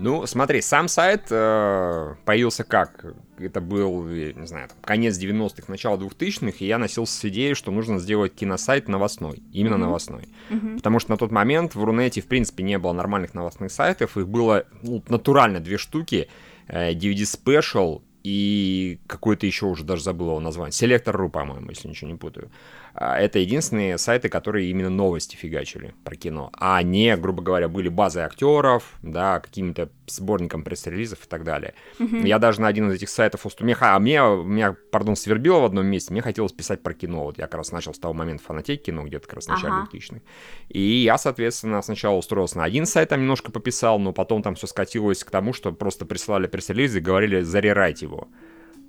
Ну, 0.02 0.26
смотри, 0.26 0.62
сам 0.62 0.88
сайт 0.88 1.26
э, 1.30 2.14
появился 2.24 2.64
как? 2.64 3.04
Это 3.38 3.60
был, 3.60 4.02
не 4.04 4.46
знаю, 4.46 4.68
там, 4.68 4.78
конец 4.80 5.18
90-х, 5.18 5.64
начало 5.68 5.98
2000-х, 5.98 6.56
и 6.60 6.66
я 6.66 6.78
носился 6.78 7.20
с 7.20 7.24
идеей, 7.26 7.52
что 7.52 7.70
нужно 7.70 7.98
сделать 7.98 8.34
киносайт 8.34 8.88
новостной, 8.88 9.42
именно 9.52 9.74
mm-hmm. 9.74 9.78
новостной. 9.78 10.28
Mm-hmm. 10.48 10.76
Потому 10.76 11.00
что 11.00 11.10
на 11.10 11.18
тот 11.18 11.30
момент 11.30 11.74
в 11.74 11.84
Рунете, 11.84 12.22
в 12.22 12.26
принципе, 12.26 12.62
не 12.62 12.78
было 12.78 12.92
нормальных 12.92 13.34
новостных 13.34 13.70
сайтов, 13.70 14.16
их 14.16 14.26
было 14.26 14.64
ну, 14.82 15.02
натурально 15.08 15.60
две 15.60 15.76
штуки, 15.76 16.28
э, 16.66 16.94
DVD 16.94 17.24
Special 17.24 18.00
и 18.24 19.00
какой-то 19.06 19.46
еще 19.46 19.66
уже 19.66 19.84
даже 19.84 20.02
забыл 20.02 20.28
его 20.28 20.40
название, 20.40 20.72
Selector.ru, 20.72 21.28
по-моему, 21.28 21.68
если 21.68 21.88
ничего 21.88 22.10
не 22.10 22.16
путаю. 22.16 22.50
Это 22.94 23.38
единственные 23.38 23.98
сайты, 23.98 24.28
которые 24.28 24.70
именно 24.70 24.90
новости 24.90 25.36
фигачили 25.36 25.94
про 26.04 26.16
кино, 26.16 26.50
а 26.54 26.82
не, 26.82 27.16
грубо 27.16 27.42
говоря, 27.42 27.68
были 27.68 27.88
базы 27.88 28.20
актеров, 28.20 28.98
да, 29.02 29.40
какими-то 29.40 29.90
сборником 30.06 30.64
пресс-релизов 30.64 31.24
и 31.24 31.28
так 31.28 31.44
далее. 31.44 31.74
Mm-hmm. 31.98 32.26
Я 32.26 32.38
даже 32.38 32.60
на 32.60 32.68
один 32.68 32.90
из 32.90 32.94
этих 32.94 33.08
сайтов 33.08 33.46
уступил, 33.46 33.76
а 33.80 33.98
мне, 33.98 34.18
меня, 34.18 34.76
пардон, 34.90 35.16
свербило 35.16 35.60
в 35.60 35.64
одном 35.64 35.86
месте, 35.86 36.12
мне 36.12 36.22
хотелось 36.22 36.52
писать 36.52 36.82
про 36.82 36.94
кино, 36.94 37.24
вот 37.24 37.38
я 37.38 37.44
как 37.44 37.56
раз 37.56 37.72
начал 37.72 37.94
с 37.94 37.98
того 37.98 38.14
момента 38.14 38.42
фанатеть 38.42 38.82
кино, 38.82 39.04
где-то 39.04 39.26
как 39.26 39.36
раз 39.36 39.46
в 39.46 39.48
начале 39.48 39.74
ага. 39.74 39.88
2000 39.90 40.22
И 40.68 40.80
я, 40.80 41.18
соответственно, 41.18 41.82
сначала 41.82 42.16
устроился 42.16 42.58
на 42.58 42.64
один 42.64 42.86
сайт, 42.86 43.10
там 43.10 43.20
немножко 43.20 43.52
пописал, 43.52 43.98
но 43.98 44.12
потом 44.12 44.42
там 44.42 44.54
все 44.54 44.66
скатилось 44.66 45.24
к 45.24 45.30
тому, 45.30 45.52
что 45.52 45.72
просто 45.72 46.06
присылали 46.06 46.46
пресс-релизы 46.46 46.98
и 46.98 47.02
говорили 47.02 47.42
зарерать 47.42 48.02
его 48.02 48.28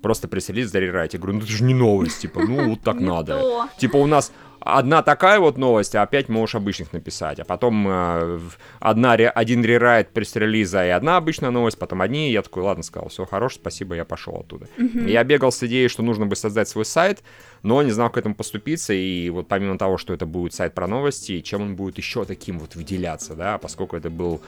просто 0.02 0.28
пресс-релиз 0.28 0.70
зарерать. 0.70 1.14
Я 1.14 1.20
говорю, 1.20 1.38
ну 1.38 1.44
это 1.44 1.52
же 1.52 1.64
не 1.64 1.74
новость, 1.74 2.20
типа, 2.20 2.40
ну 2.40 2.70
вот 2.70 2.80
так 2.82 3.00
надо. 3.00 3.68
Типа 3.78 3.96
у 3.96 4.06
нас 4.06 4.32
одна 4.64 5.02
такая 5.02 5.40
вот 5.40 5.58
новость, 5.58 5.94
а 5.94 6.02
опять 6.02 6.28
можешь 6.28 6.54
обычных 6.54 6.92
написать. 6.92 7.40
А 7.40 7.44
потом 7.44 7.86
э, 7.88 8.40
одна, 8.80 9.12
один 9.12 9.64
рерайт 9.64 10.12
пресс-релиза 10.12 10.86
и 10.86 10.90
одна 10.90 11.16
обычная 11.16 11.50
новость, 11.50 11.78
потом 11.78 12.02
одни. 12.02 12.30
Я 12.30 12.42
такой, 12.42 12.62
ладно, 12.62 12.82
сказал, 12.82 13.08
все 13.08 13.24
хорошо, 13.24 13.58
спасибо, 13.60 13.94
я 13.94 14.04
пошел 14.04 14.36
оттуда. 14.36 14.68
Mm-hmm. 14.76 15.10
Я 15.10 15.24
бегал 15.24 15.52
с 15.52 15.62
идеей, 15.62 15.88
что 15.88 16.02
нужно 16.02 16.26
бы 16.26 16.36
создать 16.36 16.68
свой 16.68 16.84
сайт, 16.84 17.22
но 17.62 17.82
не 17.82 17.90
знал, 17.90 18.10
к 18.10 18.16
этому 18.16 18.34
поступиться. 18.34 18.92
И 18.92 19.28
вот 19.30 19.48
помимо 19.48 19.78
того, 19.78 19.98
что 19.98 20.14
это 20.14 20.26
будет 20.26 20.54
сайт 20.54 20.74
про 20.74 20.86
новости, 20.86 21.40
чем 21.40 21.62
он 21.62 21.76
будет 21.76 21.98
еще 21.98 22.24
таким 22.24 22.58
вот 22.58 22.74
выделяться, 22.74 23.34
да, 23.34 23.58
поскольку 23.58 23.96
это 23.96 24.10
был 24.10 24.40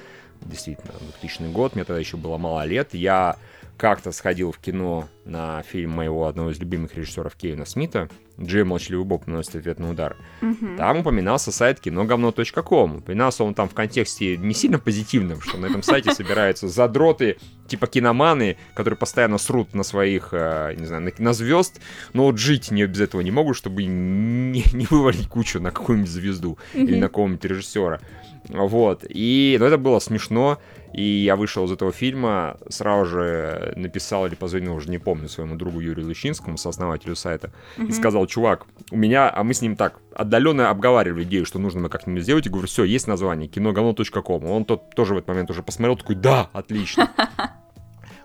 действительно 0.42 0.92
2000 1.20 1.52
год, 1.52 1.75
мне 1.75 1.84
тогда 1.84 2.00
еще 2.00 2.16
было 2.16 2.38
мало 2.38 2.64
лет, 2.64 2.90
я 2.92 3.37
как-то 3.76 4.12
сходил 4.12 4.52
в 4.52 4.58
кино 4.58 5.08
на 5.25 5.62
фильм 5.62 5.90
моего 5.90 6.26
одного 6.26 6.50
из 6.50 6.59
любимых 6.59 6.95
режиссеров 6.95 7.35
Кевина 7.35 7.64
Смита 7.64 8.09
«Джей 8.40 8.64
Молчаливый 8.64 9.04
Боб 9.04 9.26
наносит 9.26 9.57
ответный 9.57 9.90
удар». 9.90 10.16
Угу. 10.43 10.76
Там 10.76 10.99
упоминался 10.99 11.52
сайт 11.52 11.81
киноговно.ком. 11.81 12.97
Упоминался 12.97 13.45
он 13.45 13.54
там 13.54 13.69
в 13.69 13.75
контексте 13.75 14.37
не 14.37 14.54
сильно 14.54 14.78
позитивном, 14.78 15.40
что 15.40 15.57
на 15.57 15.66
этом 15.66 15.83
сайте 15.83 16.12
собираются 16.12 16.69
задроты, 16.69 17.37
типа 17.66 17.87
киноманы, 17.87 18.57
которые 18.75 18.99
постоянно 18.99 19.38
срут 19.38 19.75
на 19.75 19.83
своих, 19.83 20.28
э, 20.33 20.75
не 20.76 20.87
знаю, 20.87 21.02
на, 21.02 21.12
на 21.16 21.33
звезд, 21.33 21.81
но 22.12 22.25
вот 22.25 22.38
жить 22.38 22.71
не 22.71 22.85
без 22.87 23.00
этого 23.00 23.21
не 23.21 23.31
могут, 23.31 23.57
чтобы 23.57 23.85
не, 23.85 24.64
не 24.73 24.87
вывалить 24.90 25.28
кучу 25.28 25.61
на 25.61 25.71
какую-нибудь 25.71 26.11
звезду 26.11 26.59
угу. 26.75 26.83
или 26.83 26.97
на 26.97 27.09
какого-нибудь 27.09 27.45
режиссера. 27.45 28.00
Вот. 28.49 29.04
И 29.09 29.57
ну, 29.59 29.66
это 29.66 29.78
было 29.78 29.99
смешно. 29.99 30.59
И 30.93 31.02
я 31.02 31.35
вышел 31.35 31.64
из 31.64 31.73
этого 31.73 31.90
фильма, 31.90 32.57
сразу 32.69 33.07
же 33.07 33.73
написал 33.75 34.26
или 34.26 34.37
позвонил, 34.37 34.76
уже 34.76 34.88
не 34.90 34.99
помню, 34.99 35.13
своему 35.28 35.56
другу 35.56 35.80
Юрию 35.80 36.06
Лущинскому, 36.06 36.56
сооснователю 36.56 37.16
сайта, 37.16 37.52
mm-hmm. 37.76 37.88
и 37.88 37.92
сказал, 37.92 38.26
чувак, 38.26 38.66
у 38.90 38.97
меня, 38.97 39.30
а 39.30 39.42
мы 39.44 39.54
с 39.54 39.62
ним 39.62 39.76
так 39.76 40.00
отдаленно 40.14 40.71
обговаривали 40.71 41.25
идею, 41.25 41.47
что 41.47 41.59
нужно 41.59 41.80
мы 41.80 41.88
как-нибудь 41.88 42.23
сделать, 42.23 42.47
и 42.47 42.50
говорю, 42.50 42.66
все, 42.66 42.85
есть 42.85 43.06
название, 43.06 43.49
киноговно.ком. 43.49 44.44
Он 44.44 44.64
тот 44.64 44.94
тоже 44.94 45.14
в 45.14 45.18
этот 45.18 45.28
момент 45.28 45.50
уже 45.50 45.62
посмотрел, 45.62 45.97
такой, 45.97 46.16
да, 46.16 46.49
отлично. 46.52 47.11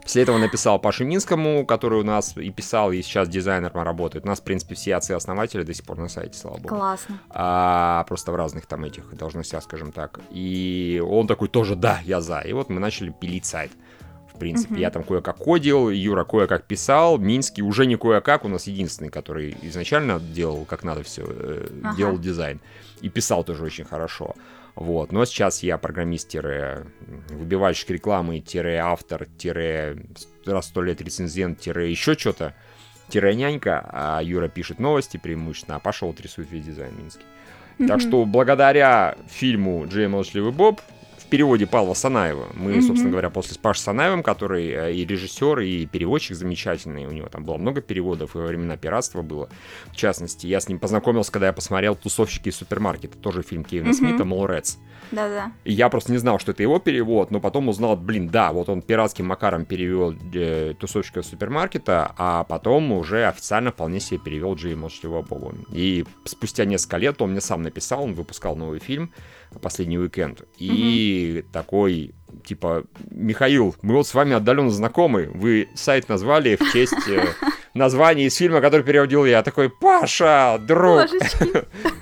После 0.10 0.24
этого 0.24 0.40
написал 0.40 0.80
Паше 0.80 1.06
Минскому, 1.06 1.64
который 1.68 2.00
у 2.00 2.04
нас 2.04 2.36
и 2.36 2.50
писал, 2.50 2.92
и 2.92 3.00
сейчас 3.04 3.30
дизайнером 3.30 3.84
работает. 3.84 4.26
У 4.26 4.28
нас, 4.28 4.40
в 4.40 4.44
принципе, 4.44 4.74
все 4.74 4.96
отцы-основатели 4.96 5.62
до 5.62 5.72
сих 5.72 5.86
пор 5.86 6.00
на 6.00 6.08
сайте, 6.08 6.36
слава 6.36 6.58
богу. 6.58 6.70
Классно. 6.70 7.20
А, 7.30 8.04
просто 8.06 8.32
в 8.32 8.36
разных 8.36 8.66
там 8.66 8.86
этих 8.86 9.16
должностях, 9.16 9.62
скажем 9.62 9.92
так. 9.92 10.20
И 10.32 11.00
он 11.06 11.28
такой 11.28 11.48
тоже, 11.48 11.76
да, 11.76 12.00
я 12.06 12.22
за. 12.22 12.40
И 12.40 12.54
вот 12.54 12.70
мы 12.70 12.80
начали 12.80 13.12
пилить 13.12 13.46
сайт. 13.46 13.72
Принципе, 14.40 14.76
uh-huh. 14.76 14.80
я 14.80 14.90
там 14.90 15.04
кое-как 15.04 15.38
кодил, 15.38 15.90
Юра 15.90 16.24
кое-как 16.24 16.66
писал, 16.66 17.18
Минский 17.18 17.62
уже 17.62 17.86
не 17.86 17.98
кое-как, 17.98 18.46
у 18.46 18.48
нас 18.48 18.68
единственный, 18.68 19.10
который 19.10 19.56
изначально 19.64 20.20
делал 20.20 20.66
как 20.66 20.84
надо 20.84 21.04
все, 21.04 21.26
э, 21.28 21.68
uh-huh. 21.70 21.96
делал 21.96 22.18
дизайн. 22.18 22.62
И 23.02 23.10
писал 23.10 23.44
тоже 23.44 23.64
очень 23.64 23.86
хорошо. 23.86 24.36
Вот. 24.76 25.12
Но 25.12 25.26
сейчас 25.26 25.62
я 25.62 25.78
программист-выбивальщик 25.78 27.90
рекламы-автор- 27.90 29.28
раз 30.46 30.68
сто 30.68 30.82
лет 30.82 31.02
рецензент- 31.02 31.68
еще 31.68 32.16
что-то, 32.16 32.56
нянька, 33.34 33.90
а 33.92 34.22
Юра 34.22 34.48
пишет 34.48 34.80
новости 34.80 35.18
преимущественно, 35.18 35.78
а 35.78 35.80
пошел 35.80 36.14
рисует 36.22 36.52
весь 36.52 36.66
дизайн 36.66 36.96
Минский. 36.98 37.26
Mm-hmm. 37.78 37.88
Так 37.88 38.02
что 38.02 38.26
благодаря 38.26 39.16
фильму 39.28 39.86
«Джей 39.88 40.08
Молчаливый 40.08 40.52
Боб» 40.52 40.82
переводе 41.30 41.68
Павла 41.68 41.94
Санаева. 41.94 42.48
Мы, 42.56 42.74
mm-hmm. 42.74 42.82
собственно 42.82 43.12
говоря, 43.12 43.30
после 43.30 43.54
с 43.54 43.58
Пашей 43.58 43.82
Санаевым, 43.82 44.24
который 44.24 44.70
э, 44.70 44.94
и 44.94 45.06
режиссер, 45.06 45.60
и 45.60 45.86
переводчик 45.86 46.36
замечательный, 46.36 47.06
у 47.06 47.12
него 47.12 47.28
там 47.28 47.46
было 47.46 47.58
много 47.58 47.82
переводов, 47.82 48.36
и 48.36 48.40
во 48.40 48.46
времена 48.46 48.78
пиратства 48.78 49.22
было, 49.22 49.50
в 49.92 49.96
частности. 49.96 50.48
Я 50.48 50.60
с 50.60 50.68
ним 50.68 50.80
познакомился, 50.80 51.32
когда 51.32 51.48
я 51.48 51.54
посмотрел 51.54 51.96
«Тусовщики 51.96 52.50
из 52.50 52.56
супермаркета», 52.56 53.18
тоже 53.18 53.44
фильм 53.44 53.64
Кевина 53.64 53.90
mm-hmm. 53.90 53.94
Смита 53.94 54.26
«Молрец». 54.26 54.78
Да-да. 55.12 55.52
И 55.64 55.74
я 55.74 55.90
просто 55.90 56.12
не 56.12 56.18
знал, 56.18 56.40
что 56.40 56.52
это 56.52 56.62
его 56.62 56.80
перевод, 56.80 57.32
но 57.32 57.40
потом 57.40 57.70
узнал, 57.70 57.96
блин, 57.96 58.28
да, 58.28 58.52
вот 58.52 58.70
он 58.70 58.82
пиратским 58.82 59.26
макаром 59.26 59.66
перевел 59.66 60.16
э, 60.34 60.74
«Тусовщика 60.80 61.22
из 61.22 61.28
супермаркета», 61.28 62.14
а 62.18 62.44
потом 62.44 62.92
уже 62.92 63.26
официально 63.26 63.72
вполне 63.72 64.00
себе 64.00 64.20
перевел 64.20 64.56
Джей 64.56 64.76
Молчаливого 64.76 65.22
Боба. 65.22 65.54
И 65.72 66.06
спустя 66.26 66.66
несколько 66.66 66.98
лет 66.98 67.22
он 67.22 67.32
мне 67.32 67.42
сам 67.42 67.62
написал, 67.62 68.04
он 68.04 68.14
выпускал 68.14 68.56
новый 68.56 68.80
фильм, 68.80 69.12
последний 69.62 69.98
уикенд. 69.98 70.42
И 70.58 71.42
угу. 71.44 71.52
такой, 71.52 72.14
типа, 72.46 72.84
Михаил, 73.10 73.76
мы 73.82 73.96
вот 73.96 74.08
с 74.08 74.14
вами 74.14 74.34
отдаленно 74.34 74.70
знакомы, 74.70 75.30
вы 75.34 75.70
сайт 75.76 76.10
назвали 76.10 76.56
в 76.56 76.72
честь 76.72 76.94
э, 77.08 77.28
названия 77.74 78.26
из 78.26 78.36
фильма, 78.36 78.62
который 78.62 78.84
переводил 78.84 79.26
я. 79.26 79.44
Такой, 79.44 79.70
Паша, 79.70 80.60
друг! 80.60 81.08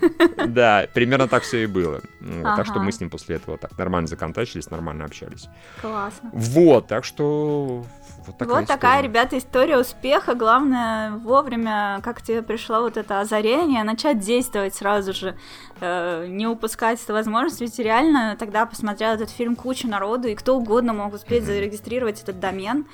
Да, 0.48 0.88
примерно 0.94 1.28
так 1.28 1.44
все 1.44 1.64
и 1.64 1.66
было. 1.68 2.02
Так 2.44 2.66
что 2.66 2.80
мы 2.80 2.92
с 2.92 3.00
ним 3.00 3.10
после 3.10 3.36
этого 3.36 3.58
так 3.58 3.78
нормально 3.78 4.08
законтачились, 4.08 4.70
нормально 4.70 5.06
общались. 5.06 5.48
Классно. 5.82 6.30
Вот, 6.34 6.88
так 6.88 7.06
что 7.06 7.86
вот 8.28 8.38
такая, 8.38 8.60
вот 8.60 8.68
такая 8.68 9.02
ребята, 9.02 9.38
история 9.38 9.78
успеха. 9.78 10.36
Главное 10.36 11.12
вовремя, 11.12 12.02
как 12.04 12.22
тебе 12.22 12.42
пришло 12.42 12.82
вот 12.82 12.98
это 12.98 13.22
озарение, 13.22 13.84
начать 13.84 14.20
действовать 14.20 14.76
сразу 14.76 15.14
же, 15.14 15.38
э, 15.80 16.26
не 16.28 16.46
упускать 16.46 17.02
эту 17.02 17.14
возможность. 17.14 17.62
Ведь 17.62 17.80
реально 17.80 18.36
тогда 18.38 18.66
посмотрел 18.66 19.12
этот 19.12 19.30
фильм 19.30 19.56
куча 19.56 19.88
народу, 19.88 20.28
и 20.28 20.36
кто 20.36 20.58
угодно 20.58 20.94
мог 20.94 21.14
успеть 21.14 21.46
зарегистрировать 21.46 22.22
этот 22.22 22.40
домен, 22.40 22.86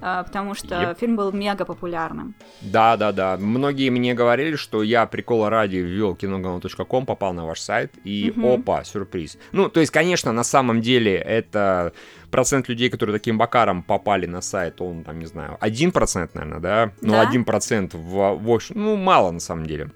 потому 0.00 0.54
что 0.54 0.74
yep. 0.74 0.98
фильм 0.98 1.16
был 1.16 1.32
мега 1.32 1.64
популярным. 1.64 2.34
Да, 2.60 2.96
да, 2.96 3.12
да. 3.12 3.36
Многие 3.36 3.90
мне 3.90 4.14
говорили, 4.14 4.56
что 4.56 4.82
я 4.82 5.06
прикола 5.06 5.50
ради 5.50 5.76
ввел 5.76 6.14
киногалон.ком, 6.14 7.06
попал 7.06 7.32
на 7.32 7.46
ваш 7.46 7.60
сайт, 7.60 7.92
и 8.04 8.30
mm-hmm. 8.30 8.54
опа, 8.54 8.84
сюрприз. 8.84 9.38
Ну, 9.52 9.68
то 9.68 9.80
есть, 9.80 9.92
конечно, 9.92 10.32
на 10.32 10.44
самом 10.44 10.80
деле 10.80 11.14
это 11.14 11.92
процент 12.30 12.68
людей, 12.68 12.90
которые 12.90 13.18
таким 13.18 13.38
бакаром 13.38 13.82
попали 13.82 14.26
на 14.26 14.40
сайт, 14.40 14.80
он, 14.80 15.04
там, 15.04 15.18
не 15.18 15.26
знаю, 15.26 15.58
1%, 15.60 16.30
наверное, 16.34 16.60
да? 16.60 16.92
Ну, 17.00 17.12
да? 17.12 17.30
1% 17.30 17.96
в, 17.96 18.44
в 18.44 18.50
общем, 18.50 18.74
ну, 18.78 18.96
мало 18.96 19.30
на 19.30 19.40
самом 19.40 19.66
деле. 19.66 19.90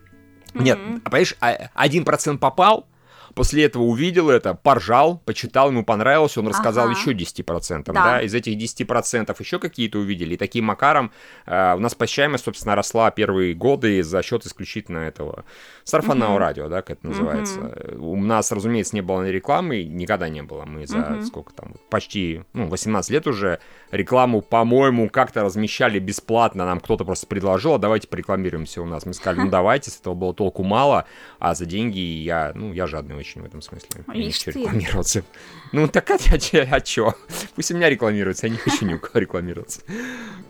Mm-hmm. 0.55 0.63
Нет, 0.63 0.79
а, 1.05 1.11
понимаешь, 1.11 1.37
1% 1.41 2.35
а, 2.35 2.39
попал, 2.39 2.87
После 3.35 3.65
этого 3.65 3.83
увидел 3.83 4.31
это, 4.31 4.55
поржал, 4.55 5.19
почитал, 5.25 5.71
ему 5.71 5.85
понравилось, 5.85 6.37
он 6.37 6.49
рассказал 6.49 6.89
ага. 6.89 6.99
еще 6.99 7.13
10%. 7.13 7.85
Да. 7.87 7.93
да. 7.93 8.23
Из 8.23 8.35
этих 8.35 8.57
10% 8.57 9.35
еще 9.39 9.59
какие-то 9.59 9.99
увидели. 9.99 10.35
И 10.35 10.37
таким 10.37 10.67
макаром 10.67 11.13
э, 11.47 11.75
у 11.75 11.81
нас 11.81 11.95
посещаемость, 11.95 12.45
собственно, 12.45 12.75
росла 12.75 13.11
первые 13.11 13.55
годы 13.55 14.03
за 14.03 14.23
счет 14.23 14.47
исключительно 14.47 14.99
этого 14.99 15.45
сарафанного 15.85 16.31
угу. 16.31 16.39
радио, 16.39 16.69
да, 16.69 16.83
как 16.83 16.99
это 16.99 17.07
называется. 17.07 17.61
Угу. 17.61 18.13
У 18.13 18.17
нас, 18.17 18.51
разумеется, 18.51 18.97
не 18.97 19.03
было 19.03 19.29
рекламы, 19.29 19.85
никогда 19.85 20.29
не 20.29 20.43
было. 20.43 20.65
Мы 20.65 20.87
за 20.87 20.99
угу. 20.99 21.23
сколько 21.23 21.53
там, 21.53 21.75
почти, 21.91 22.43
ну, 22.55 22.69
18 22.69 23.11
лет 23.11 23.27
уже 23.27 23.61
рекламу, 23.91 24.41
по-моему, 24.41 25.11
как-то 25.11 25.43
размещали 25.43 25.99
бесплатно. 25.99 26.65
Нам 26.65 26.81
кто-то 26.81 27.05
просто 27.05 27.27
предложил, 27.27 27.75
а 27.75 27.79
давайте 27.79 28.09
порекламируемся 28.09 28.81
у 28.81 28.87
нас. 28.87 29.05
Мы 29.05 29.13
сказали, 29.13 29.45
ну 29.45 29.51
давайте, 29.51 29.91
с 29.91 30.01
этого 30.01 30.15
было 30.15 30.35
толку 30.35 30.63
мало, 30.63 31.05
а 31.39 31.55
за 31.55 31.67
деньги 31.67 31.99
я, 31.99 32.53
ну, 32.55 32.73
я 32.73 32.87
жадный 32.87 33.15
очень 33.15 33.43
в 33.43 33.45
этом 33.45 33.61
смысле. 33.61 34.05
Я 34.09 34.15
не 34.15 34.33
хочу 34.33 34.51
рекламироваться. 34.53 35.25
Ну, 35.73 35.87
так 35.87 36.11
а, 36.11 36.15
а, 36.15 36.67
а 36.71 36.81
чё? 36.81 37.15
Пусть 37.55 37.71
у 37.71 37.77
меня 37.77 37.91
рекламируется, 37.91 38.47
я 38.47 38.53
не 38.53 38.59
хочу 38.59 38.87
ни 38.87 38.95
у 38.95 38.99
кого 38.99 39.19
рекламироваться. 39.19 39.83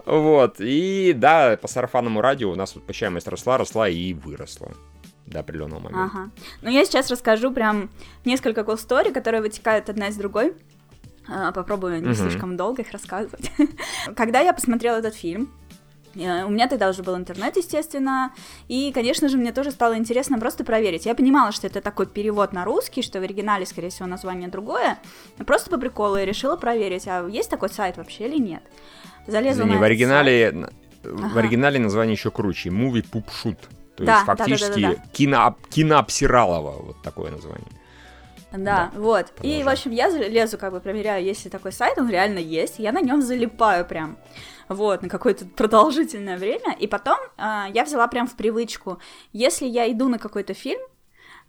Вот, 0.06 0.56
и 0.60 1.12
да, 1.16 1.56
по 1.56 1.66
сарафанному 1.66 2.20
радио 2.20 2.50
у 2.50 2.54
нас 2.54 2.74
вот 2.74 2.86
посещаемость 2.86 3.26
росла, 3.26 3.58
росла 3.58 3.88
и 3.88 4.12
выросла 4.12 4.72
до 5.26 5.40
определенного 5.40 5.80
момента. 5.80 6.04
Ага. 6.04 6.30
Ну, 6.62 6.70
я 6.70 6.84
сейчас 6.84 7.10
расскажу 7.10 7.50
прям 7.50 7.90
несколько 8.24 8.60
cool 8.62 8.76
story, 8.76 9.12
которые 9.12 9.40
вытекают 9.40 9.88
одна 9.88 10.08
из 10.08 10.16
другой. 10.16 10.54
А, 11.26 11.52
попробую 11.52 12.02
не 12.02 12.08
угу. 12.08 12.14
слишком 12.14 12.56
долго 12.56 12.82
их 12.82 12.92
рассказывать. 12.92 13.50
Когда 14.16 14.40
я 14.40 14.52
посмотрела 14.52 14.96
этот 14.96 15.14
фильм, 15.14 15.50
Э, 16.16 16.44
у 16.44 16.50
меня 16.50 16.68
тогда 16.68 16.88
уже 16.88 17.02
был 17.02 17.16
интернет, 17.16 17.56
естественно, 17.56 18.32
и, 18.68 18.92
конечно 18.92 19.28
же, 19.28 19.36
мне 19.36 19.52
тоже 19.52 19.70
стало 19.70 19.96
интересно 19.96 20.38
просто 20.38 20.64
проверить. 20.64 21.06
Я 21.06 21.14
понимала, 21.14 21.52
что 21.52 21.66
это 21.66 21.80
такой 21.80 22.06
перевод 22.06 22.52
на 22.52 22.64
русский, 22.64 23.02
что 23.02 23.20
в 23.20 23.22
оригинале, 23.22 23.66
скорее 23.66 23.90
всего, 23.90 24.06
название 24.06 24.48
другое. 24.48 24.98
Просто 25.46 25.70
по 25.70 25.78
приколу 25.78 26.16
я 26.16 26.24
решила 26.24 26.56
проверить, 26.56 27.06
а 27.06 27.26
есть 27.28 27.50
такой 27.50 27.68
сайт 27.68 27.96
вообще 27.96 28.26
или 28.26 28.38
нет. 28.38 28.62
Залезла 29.26 29.62
Извини, 29.62 29.74
на 29.74 29.80
в 29.80 29.82
оригинале, 29.82 30.52
сайт. 30.52 30.72
в 31.02 31.38
оригинале 31.38 31.78
название 31.78 32.14
еще 32.14 32.30
круче. 32.30 32.70
Movie 32.70 33.04
Poop 33.10 33.24
Shoot. 33.42 33.58
То 33.96 34.04
Да, 34.04 34.14
есть 34.14 34.26
да, 34.26 34.34
да, 34.34 34.34
да, 34.34 34.44
фактически 34.44 34.82
да, 34.82 34.88
да. 34.94 35.02
кино, 35.12 35.56
кинообсиралово, 35.70 36.82
вот 36.82 37.02
такое 37.02 37.30
название. 37.30 37.68
Да, 38.52 38.58
Да, 38.58 38.90
вот. 38.94 39.26
И, 39.28 39.32
продолжай. 39.36 39.62
в 39.62 39.68
общем, 39.68 39.90
я 39.92 40.08
лезу, 40.08 40.58
как 40.58 40.72
бы 40.72 40.80
проверяю, 40.80 41.24
есть 41.24 41.44
ли 41.44 41.50
такой 41.50 41.72
сайт, 41.72 41.98
он 41.98 42.08
реально 42.08 42.38
есть, 42.38 42.78
я 42.78 42.92
на 42.92 43.00
нем 43.00 43.22
залипаю 43.22 43.84
прям. 43.84 44.16
Вот, 44.68 45.02
на 45.02 45.08
какое-то 45.08 45.44
продолжительное 45.46 46.38
время. 46.38 46.74
И 46.78 46.86
потом 46.86 47.18
а, 47.36 47.68
я 47.74 47.84
взяла 47.84 48.06
прям 48.08 48.26
в 48.26 48.34
привычку, 48.34 48.98
если 49.32 49.66
я 49.66 49.90
иду 49.90 50.08
на 50.08 50.18
какой-то 50.18 50.54
фильм, 50.54 50.80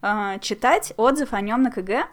а, 0.01 0.37
читать 0.39 0.93
отзыв 0.97 1.33
о 1.33 1.41
нем 1.41 1.61
на 1.61 1.71
КГ, 1.71 2.07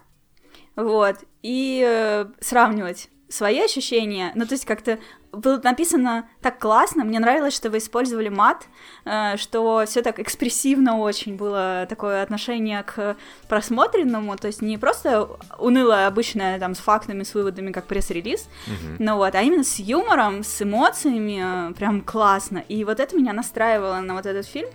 вот, 0.76 1.16
и 1.42 1.84
э, 1.86 2.26
сравнивать 2.40 3.08
свои 3.32 3.60
ощущения. 3.60 4.32
Ну, 4.34 4.46
то 4.46 4.52
есть 4.52 4.66
как-то 4.66 4.98
было 5.32 5.58
написано 5.64 6.28
так 6.42 6.58
классно, 6.58 7.04
мне 7.04 7.18
нравилось, 7.18 7.54
что 7.54 7.70
вы 7.70 7.78
использовали 7.78 8.28
мат, 8.28 8.66
э, 9.06 9.38
что 9.38 9.84
все 9.86 10.02
так 10.02 10.18
экспрессивно 10.18 10.98
очень 10.98 11.36
было 11.36 11.86
такое 11.88 12.22
отношение 12.22 12.82
к 12.82 13.16
просмотренному, 13.48 14.36
то 14.36 14.48
есть 14.48 14.60
не 14.60 14.76
просто 14.76 15.28
унылое 15.58 16.06
обычное 16.06 16.58
там 16.58 16.74
с 16.74 16.78
фактами, 16.78 17.22
с 17.22 17.34
выводами, 17.34 17.72
как 17.72 17.86
пресс-релиз, 17.86 18.46
Мгм. 18.66 18.96
ну 18.98 19.16
вот, 19.16 19.34
а 19.34 19.40
именно 19.40 19.64
с 19.64 19.78
юмором, 19.78 20.44
с 20.44 20.60
эмоциями, 20.60 21.70
э, 21.70 21.72
прям 21.74 22.02
классно. 22.02 22.58
И 22.68 22.84
вот 22.84 23.00
это 23.00 23.16
меня 23.16 23.32
настраивало 23.32 24.00
на 24.00 24.14
вот 24.14 24.26
этот 24.26 24.46
фильм. 24.46 24.68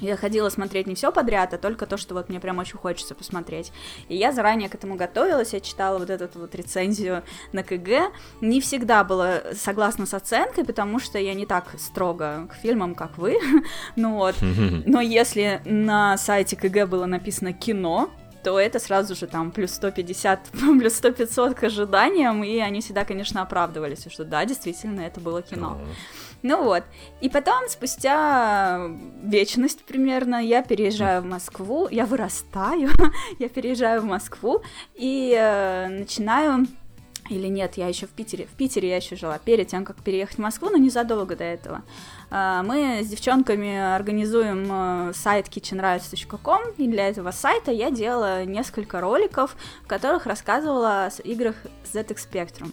Я 0.00 0.16
ходила 0.16 0.48
смотреть 0.48 0.86
не 0.86 0.94
все 0.94 1.12
подряд, 1.12 1.54
а 1.54 1.58
только 1.58 1.86
то, 1.86 1.96
что 1.96 2.14
вот 2.14 2.28
мне 2.28 2.40
прям 2.40 2.58
очень 2.58 2.78
хочется 2.78 3.14
посмотреть. 3.14 3.72
И 4.08 4.16
я 4.16 4.32
заранее 4.32 4.68
к 4.68 4.74
этому 4.74 4.96
готовилась, 4.96 5.52
я 5.52 5.60
читала 5.60 5.98
вот 5.98 6.10
эту 6.10 6.38
вот 6.38 6.54
рецензию 6.54 7.22
на 7.52 7.62
КГ. 7.62 8.12
Не 8.40 8.60
всегда 8.60 9.04
была 9.04 9.40
согласна 9.54 10.06
с 10.06 10.14
оценкой, 10.14 10.64
потому 10.64 10.98
что 10.98 11.18
я 11.18 11.34
не 11.34 11.46
так 11.46 11.74
строго 11.78 12.48
к 12.50 12.54
фильмам, 12.54 12.94
как 12.94 13.18
вы. 13.18 13.38
Ну 13.96 14.14
вот. 14.14 14.36
Но 14.86 15.00
если 15.00 15.60
на 15.64 16.16
сайте 16.16 16.56
КГ 16.56 16.88
было 16.88 17.06
написано 17.06 17.52
кино, 17.52 18.10
то 18.42 18.58
это 18.58 18.78
сразу 18.78 19.14
же 19.14 19.26
там 19.26 19.50
плюс 19.50 19.72
150, 19.72 20.48
плюс 20.78 20.94
100 20.94 21.12
500 21.12 21.54
к 21.54 21.64
ожиданиям, 21.64 22.44
и 22.44 22.58
они 22.58 22.80
всегда, 22.80 23.04
конечно, 23.04 23.42
оправдывались, 23.42 24.06
что 24.10 24.24
да, 24.24 24.44
действительно, 24.44 25.02
это 25.02 25.20
было 25.20 25.42
кино. 25.42 25.78
Ну 26.42 26.62
вот. 26.62 26.84
И 27.20 27.28
потом, 27.28 27.68
спустя 27.68 28.90
вечность 29.22 29.84
примерно, 29.84 30.36
я 30.36 30.62
переезжаю 30.62 31.22
в 31.22 31.26
Москву, 31.26 31.88
я 31.90 32.06
вырастаю, 32.06 32.90
я 33.38 33.48
переезжаю 33.48 34.02
в 34.02 34.04
Москву 34.04 34.62
и 34.94 35.36
э, 35.38 35.88
начинаю... 35.88 36.66
Или 37.30 37.48
нет, 37.48 37.76
я 37.76 37.88
еще 37.88 38.06
в 38.06 38.10
Питере. 38.10 38.46
В 38.46 38.56
Питере 38.56 38.88
я 38.88 38.96
еще 38.96 39.14
жила 39.14 39.38
перед 39.38 39.68
тем, 39.68 39.84
как 39.84 40.02
переехать 40.02 40.36
в 40.36 40.40
Москву, 40.40 40.70
но 40.70 40.78
незадолго 40.78 41.36
до 41.36 41.44
этого. 41.44 41.82
А, 42.30 42.62
Мы 42.62 43.02
с 43.02 43.08
девчонками 43.08 43.76
организуем 43.76 44.66
э, 44.70 45.12
сайт 45.14 45.48
kitchenrights.com, 45.48 46.62
и 46.78 46.88
для 46.88 47.06
этого 47.06 47.30
сайта 47.32 47.70
я 47.70 47.90
делала 47.90 48.46
несколько 48.46 49.02
роликов, 49.02 49.56
в 49.84 49.86
которых 49.86 50.24
рассказывала 50.24 51.04
о 51.04 51.10
играх 51.22 51.56
ZX 51.92 52.16
Spectrum. 52.30 52.72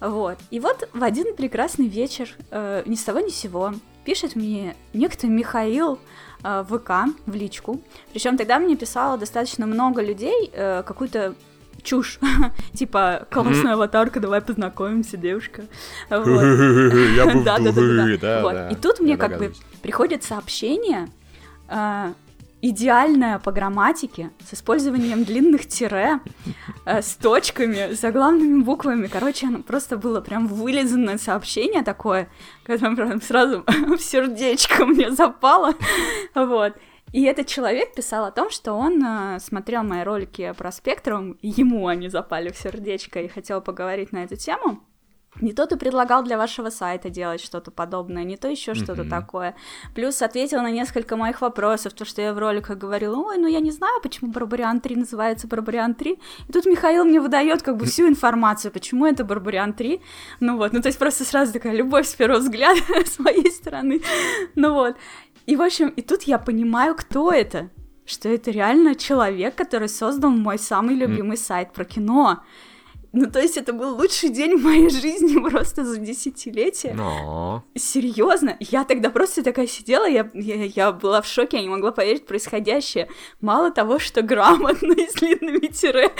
Вот. 0.00 0.38
И 0.50 0.60
вот 0.60 0.88
в 0.92 1.02
один 1.02 1.34
прекрасный 1.36 1.86
вечер, 1.86 2.30
э, 2.50 2.82
ни 2.86 2.94
с 2.94 3.04
того 3.04 3.20
ни 3.20 3.30
с 3.30 3.36
сего, 3.36 3.74
пишет 4.04 4.34
мне 4.34 4.74
некто 4.94 5.26
Михаил 5.26 5.98
э, 6.42 6.64
ВК, 6.68 6.90
в 7.26 7.34
личку. 7.34 7.80
Причем 8.12 8.36
тогда 8.36 8.58
мне 8.58 8.76
писало 8.76 9.18
достаточно 9.18 9.66
много 9.66 10.02
людей 10.02 10.50
э, 10.52 10.82
какую-то 10.86 11.34
чушь. 11.82 12.18
типа, 12.74 13.26
классная 13.30 13.74
аватарка, 13.74 14.20
давай 14.20 14.40
познакомимся, 14.40 15.16
девушка. 15.16 15.64
Я 16.10 16.16
был 17.34 17.44
Да, 17.44 17.58
да, 17.58 18.52
да. 18.52 18.68
И 18.70 18.74
тут 18.74 19.00
мне 19.00 19.16
как 19.16 19.38
бы 19.38 19.52
приходит 19.82 20.24
сообщение, 20.24 21.08
идеальное 22.62 23.38
по 23.38 23.52
грамматике, 23.52 24.30
с 24.44 24.54
использованием 24.54 25.24
длинных 25.24 25.66
тире, 25.66 26.20
э, 26.84 27.02
с 27.02 27.14
точками, 27.14 27.92
заглавными 27.92 28.62
буквами. 28.62 29.06
Короче, 29.06 29.46
оно 29.46 29.62
просто 29.62 29.96
было 29.96 30.20
прям 30.20 30.46
вылизанное 30.46 31.18
сообщение 31.18 31.82
такое, 31.82 32.28
когда 32.64 32.90
прям 32.90 33.22
сразу 33.22 33.64
в 33.66 33.98
сердечко 34.00 34.84
мне 34.84 35.10
запало. 35.10 35.74
Вот. 36.34 36.74
И 37.12 37.24
этот 37.24 37.48
человек 37.48 37.94
писал 37.94 38.24
о 38.24 38.30
том, 38.30 38.50
что 38.50 38.74
он 38.74 39.04
э, 39.04 39.40
смотрел 39.40 39.82
мои 39.82 40.02
ролики 40.02 40.54
про 40.56 40.70
спектрум, 40.70 41.36
ему 41.42 41.88
они 41.88 42.08
запали 42.08 42.50
в 42.50 42.56
сердечко 42.56 43.20
и 43.20 43.28
хотел 43.28 43.60
поговорить 43.60 44.12
на 44.12 44.24
эту 44.24 44.36
тему. 44.36 44.80
Не 45.40 45.52
то 45.52 45.66
ты 45.66 45.76
предлагал 45.76 46.24
для 46.24 46.36
вашего 46.36 46.70
сайта 46.70 47.08
делать 47.08 47.40
что-то 47.40 47.70
подобное, 47.70 48.24
не 48.24 48.36
то 48.36 48.48
еще 48.48 48.74
что-то 48.74 49.02
Мгм. 49.02 49.10
такое. 49.10 49.54
Плюс 49.94 50.20
ответил 50.22 50.60
на 50.60 50.70
несколько 50.72 51.16
моих 51.16 51.40
вопросов, 51.40 51.92
то, 51.92 52.04
что 52.04 52.20
я 52.20 52.34
в 52.34 52.38
роликах 52.38 52.76
говорила, 52.78 53.16
ой, 53.16 53.38
ну 53.38 53.46
я 53.46 53.60
не 53.60 53.70
знаю, 53.70 54.00
почему 54.02 54.32
Барбариан 54.32 54.80
3 54.80 54.96
называется 54.96 55.46
Барбариан 55.46 55.94
3. 55.94 56.18
И 56.48 56.52
тут 56.52 56.66
Михаил 56.66 57.04
мне 57.04 57.20
выдает 57.20 57.62
как 57.62 57.76
бы 57.76 57.86
всю 57.86 58.08
информацию, 58.08 58.72
почему 58.72 59.06
это 59.06 59.24
Барбариан 59.24 59.72
3. 59.72 60.00
Ну 60.40 60.56
вот, 60.56 60.72
ну 60.72 60.82
то 60.82 60.88
есть 60.88 60.98
просто 60.98 61.24
сразу 61.24 61.52
такая 61.52 61.74
любовь 61.74 62.06
с 62.08 62.14
первого 62.14 62.40
взгляда 62.40 62.80
с 63.06 63.18
моей 63.20 63.50
стороны. 63.52 64.02
Ну 64.56 64.74
вот. 64.74 64.96
И, 65.46 65.56
в 65.56 65.62
общем, 65.62 65.88
и 65.88 66.02
тут 66.02 66.24
я 66.24 66.38
понимаю, 66.38 66.94
кто 66.96 67.32
это. 67.32 67.70
Что 68.04 68.28
это 68.28 68.50
реально 68.50 68.96
человек, 68.96 69.54
который 69.54 69.88
создал 69.88 70.30
мой 70.30 70.58
самый 70.58 70.96
любимый 70.96 71.36
сайт 71.36 71.72
про 71.72 71.84
кино. 71.84 72.42
Ну, 73.12 73.28
то 73.28 73.40
есть 73.40 73.56
это 73.56 73.72
был 73.72 73.96
лучший 73.96 74.28
день 74.28 74.56
в 74.56 74.62
моей 74.62 74.88
жизни 74.88 75.38
просто 75.50 75.84
за 75.84 75.98
десятилетие. 75.98 76.94
Но. 76.94 77.64
Серьезно, 77.74 78.56
я 78.60 78.84
тогда 78.84 79.10
просто 79.10 79.42
такая 79.42 79.66
сидела, 79.66 80.08
я, 80.08 80.30
я, 80.34 80.64
я 80.64 80.92
была 80.92 81.20
в 81.20 81.26
шоке, 81.26 81.56
я 81.56 81.62
не 81.62 81.68
могла 81.68 81.90
поверить 81.92 82.22
в 82.22 82.26
происходящее. 82.26 83.08
Мало 83.40 83.70
того, 83.70 83.98
что 83.98 84.22
грамотно 84.22 84.92
и 84.92 85.08
с 85.10 85.14
длинными 85.14 85.66
тире, 85.66 86.10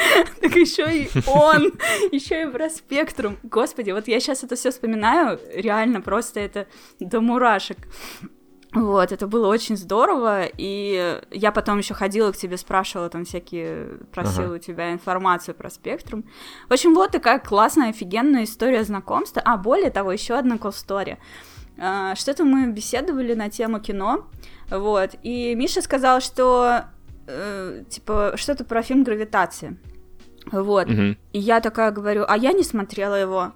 так 0.41 0.55
еще 0.57 1.05
и 1.05 1.09
он, 1.29 1.73
еще 2.13 2.43
и 2.43 2.47
про 2.47 2.69
спектрум. 2.69 3.39
Господи, 3.43 3.93
вот 3.93 4.09
я 4.09 4.19
сейчас 4.19 4.43
это 4.43 4.57
все 4.57 4.71
вспоминаю, 4.71 5.39
реально 5.55 6.01
просто 6.01 6.41
это 6.41 6.67
до 6.99 7.21
мурашек. 7.21 7.79
Вот, 8.73 9.11
это 9.11 9.27
было 9.27 9.49
очень 9.49 9.77
здорово, 9.77 10.45
и 10.57 11.21
я 11.33 11.51
потом 11.51 11.79
еще 11.79 11.93
ходила 11.95 12.31
к 12.31 12.37
тебе, 12.37 12.57
спрашивала 12.57 13.09
там 13.11 13.25
всякие, 13.25 13.99
просила 14.13 14.45
Ага. 14.47 14.55
у 14.55 14.59
тебя 14.59 14.93
информацию 14.93 15.57
про 15.57 15.71
спектрум. 15.71 16.25
В 16.69 16.73
общем, 16.73 16.95
вот 16.95 17.11
такая 17.11 17.41
классная, 17.41 17.89
офигенная 17.91 18.45
история 18.45 18.85
знакомства. 18.85 19.43
А, 19.45 19.57
более 19.57 19.91
того, 19.91 20.13
еще 20.13 20.35
одна 20.35 20.57
колл-стори. 20.57 21.17
А, 21.79 22.15
Что-то 22.15 22.45
мы 22.45 22.71
беседовали 22.71 23.35
на 23.35 23.51
тему 23.51 23.81
кино, 23.81 24.27
вот, 24.71 25.11
и 25.25 25.55
Миша 25.57 25.83
сказал, 25.83 26.21
что, 26.21 26.83
э, 27.27 27.83
типа, 27.89 28.35
что-то 28.37 28.65
про 28.65 28.83
фильм 28.83 29.03
«Гравитация». 29.03 29.79
Вот, 30.53 30.87
Мгм. 30.89 31.19
и 31.33 31.39
я 31.39 31.61
такая 31.61 31.91
говорю, 31.91 32.25
а 32.29 32.37
я 32.37 32.53
не 32.53 32.63
смотрела 32.63 33.15
его. 33.15 33.53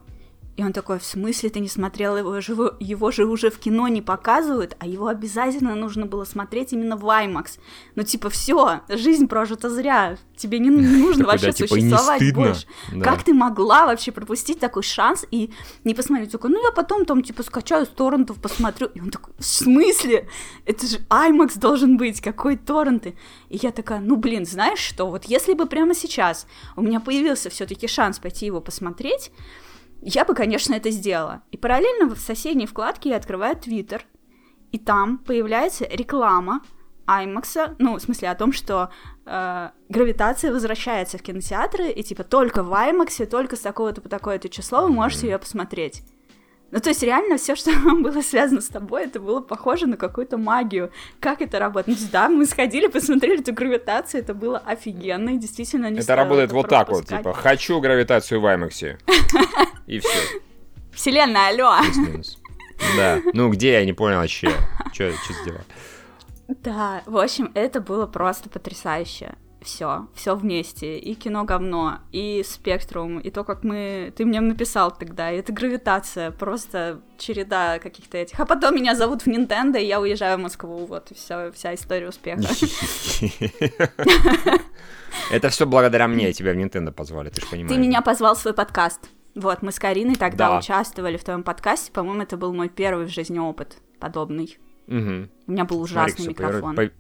И 0.57 0.63
он 0.63 0.73
такой, 0.73 1.01
в 1.01 1.05
смысле 1.05 1.51
ты 1.51 1.59
не 1.59 1.69
смотрела 1.69 2.17
его? 2.17 2.41
же 2.41 2.53
Его 2.79 3.11
же 3.11 3.25
уже 3.27 3.51
в 3.51 3.59
кино 3.59 3.89
не 3.89 4.03
показывают, 4.03 4.77
а 4.79 4.87
его 4.87 5.09
обязательно 5.09 5.75
нужно 5.75 6.07
было 6.07 6.25
смотреть 6.25 6.73
именно 6.73 6.97
в 6.97 7.05
IMAX. 7.05 7.59
Ну, 7.97 8.05
типа, 8.05 8.31
все, 8.31 8.83
жизнь 8.89 9.27
прожита 9.27 9.69
зря. 9.69 10.17
Тебе 10.37 10.61
не, 10.61 10.71
нужно 10.71 11.27
вообще 11.27 11.53
типа, 11.53 11.75
существовать 11.75 12.35
больше. 12.35 12.67
Как 13.03 13.25
ты 13.25 13.35
могла 13.35 13.87
вообще 13.87 14.13
пропустить 14.13 14.61
такой 14.61 14.85
шанс 14.85 15.27
и 15.31 15.51
не 15.83 15.95
посмотреть? 15.95 16.31
Такой, 16.31 16.51
ну 16.51 16.63
я 16.63 16.71
потом 16.71 17.05
там 17.05 17.23
типа 17.23 17.43
скачаю 17.43 17.87
с 17.87 17.89
торрентов, 17.89 18.41
посмотрю. 18.41 18.89
И 18.95 19.01
он 19.01 19.11
такой, 19.11 19.35
в 19.39 19.45
смысле? 19.45 20.29
Это 20.67 20.87
же 20.87 20.99
IMAX 21.09 21.59
должен 21.59 21.97
быть, 21.97 22.21
какой 22.21 22.57
торренты? 22.57 23.17
И 23.49 23.59
я 23.61 23.73
такая, 23.73 24.01
ну 24.01 24.17
блин, 24.17 24.47
знаешь 24.47 24.79
что, 24.79 25.07
вот 25.07 25.25
если 25.25 25.55
бы 25.55 25.67
прямо 25.67 25.95
сейчас 25.95 26.47
у 26.77 26.83
меня 26.83 27.01
появился 27.01 27.51
все-таки 27.51 27.89
шанс 27.89 28.19
пойти 28.21 28.47
его 28.47 28.61
посмотреть, 28.61 29.33
я 30.05 30.25
бы, 30.25 30.35
конечно, 30.35 30.75
это 30.75 30.91
сделала. 30.91 31.43
И 31.51 31.57
параллельно 31.57 32.15
в 32.15 32.19
соседней 32.19 32.67
вкладке 32.67 33.11
я 33.11 33.17
открываю 33.17 33.57
Твиттер, 33.57 34.05
и 34.71 34.79
там 34.79 35.19
появляется 35.19 35.87
реклама 35.91 36.61
IMAX, 37.07 37.77
ну, 37.79 37.97
в 37.97 38.01
смысле 38.01 38.31
о 38.31 38.35
том, 38.35 38.53
что 38.53 38.91
э, 39.27 39.71
гравитация 39.89 40.53
возвращается 40.53 41.19
в 41.19 41.23
кинотеатры, 41.23 41.91
и 41.91 42.03
типа 42.03 42.25
только 42.25 42.63
в 42.63 42.73
IMAX, 42.73 43.27
только 43.27 43.57
с 43.57 43.61
такого-то 43.61 44.01
по 44.01 44.09
такое-то 44.09 44.49
число 44.49 44.83
вы 44.83 44.89
можете 44.89 45.29
ее 45.29 45.39
посмотреть. 45.39 46.03
Ну, 46.75 46.81
то 46.81 46.89
есть 46.89 47.05
реально 47.05 47.37
все, 47.37 47.55
что 47.55 47.71
было 48.03 48.21
связано 48.21 48.61
с 48.61 48.67
тобой, 48.67 49.05
это 49.05 49.21
было 49.21 49.41
похоже 49.41 49.87
на 49.87 49.97
какую-то 49.97 50.39
магию. 50.39 50.91
Как 51.21 51.41
это 51.41 51.61
работает? 51.61 52.01
Ну, 52.01 52.09
да, 52.11 52.29
мы 52.29 52.47
сходили, 52.47 52.87
посмотрели 52.93 53.41
эту 53.41 53.53
гравитацию, 53.53 54.23
это 54.23 54.35
было 54.35 54.59
офигенно, 54.59 55.31
и 55.31 55.39
действительно 55.39 55.89
не 55.89 56.01
Это 56.01 56.17
работает 56.17 56.51
вот 56.51 56.69
так 56.69 56.89
вот, 56.89 57.07
типа, 57.07 57.33
хочу 57.33 57.79
гравитацию 57.79 58.41
в 58.41 58.45
IMAX. 58.45 58.99
И 59.87 60.01
все, 60.01 60.41
Вселенная, 60.93 61.51
алло! 61.51 61.77
Да. 62.97 63.21
Ну, 63.33 63.51
где, 63.51 63.75
я 63.75 63.85
не 63.85 63.93
понял 63.93 64.19
вообще. 64.19 64.51
Что 64.93 65.13
за 65.13 65.45
дела? 65.45 65.61
Да, 66.49 67.03
в 67.07 67.17
общем, 67.17 67.53
это 67.55 67.81
было 67.81 68.07
просто 68.07 68.49
потрясающе. 68.51 69.35
Все, 69.65 70.07
все 70.15 70.37
вместе, 70.37 70.99
и 70.99 71.15
кино 71.15 71.45
говно, 71.45 71.99
и 72.13 72.45
спектрум, 72.47 73.19
и 73.19 73.31
то, 73.31 73.45
как 73.45 73.65
мы... 73.65 74.13
Ты 74.17 74.25
мне 74.25 74.41
написал 74.41 74.91
тогда, 74.91 75.31
и 75.33 75.39
это 75.39 75.53
гравитация, 75.53 76.31
просто 76.31 77.01
череда 77.19 77.79
каких-то 77.79 78.19
этих. 78.19 78.39
А 78.39 78.47
потом 78.47 78.77
меня 78.77 78.95
зовут 78.95 79.23
в 79.23 79.27
Nintendo, 79.27 79.81
и 79.81 79.87
я 79.87 80.01
уезжаю 80.01 80.39
в 80.39 80.43
Москву, 80.43 80.87
вот, 80.87 81.11
и 81.11 81.15
все, 81.15 81.51
вся 81.53 81.75
история 81.75 82.09
успеха. 82.09 82.43
Это 85.31 85.49
все 85.49 85.65
благодаря 85.65 86.09
мне 86.09 86.33
тебя 86.33 86.53
в 86.53 86.57
Nintendo 86.57 86.93
позвали, 86.93 87.31
ты 87.31 87.41
же 87.41 87.47
понимаешь. 87.47 87.73
Ты 87.73 87.79
меня 87.79 88.03
позвал 88.03 88.35
в 88.35 88.39
свой 88.39 88.53
подкаст. 88.55 89.09
Вот, 89.35 89.63
мы 89.63 89.73
с 89.73 89.79
Кариной 89.79 90.15
тогда 90.15 90.51
да. 90.51 90.59
участвовали 90.59 91.17
в 91.17 91.25
твоем 91.25 91.43
подкасте. 91.43 91.91
По-моему, 91.93 92.23
это 92.23 92.37
был 92.37 92.53
мой 92.53 92.69
первый 92.69 93.07
в 93.07 93.11
жизни 93.11 93.39
опыт 93.39 93.79
подобный. 93.99 94.59
Угу. 94.87 95.29
У 95.47 95.53
меня 95.53 95.65
был 95.65 95.81
ужасный 95.81 96.27
Смотри, 96.27 96.45
микрофон. 96.45 96.77
Повер... 96.77 96.93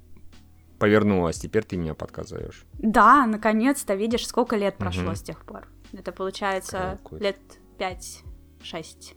Повернулась, 0.85 1.38
теперь 1.38 1.64
ты 1.64 1.79
меня 1.79 1.94
подказываешь. 1.94 2.66
Да, 2.75 3.25
наконец-то, 3.25 3.94
видишь, 3.94 4.27
сколько 4.27 4.55
лет 4.57 4.77
прошло 4.77 5.07
угу. 5.07 5.14
с 5.14 5.23
тех 5.23 5.42
пор. 5.42 5.66
Это 5.94 6.12
получается 6.12 6.99
Какой? 7.03 7.20
лет 7.20 7.38
5-6. 7.79 9.14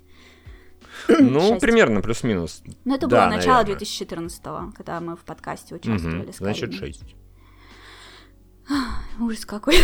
Ну, 1.09 1.41
6. 1.41 1.59
примерно, 1.59 2.01
плюс-минус. 2.01 2.63
Ну, 2.85 2.95
это 2.95 3.07
да, 3.07 3.27
было 3.27 3.35
начало 3.35 3.65
2014-го, 3.65 4.71
когда 4.77 5.01
мы 5.01 5.17
в 5.17 5.25
подкасте 5.25 5.75
участвовали. 5.75 6.29
Угу, 6.29 6.31
значит, 6.31 6.73
6. 6.73 7.15
Ужас 9.19 9.45
какой. 9.45 9.75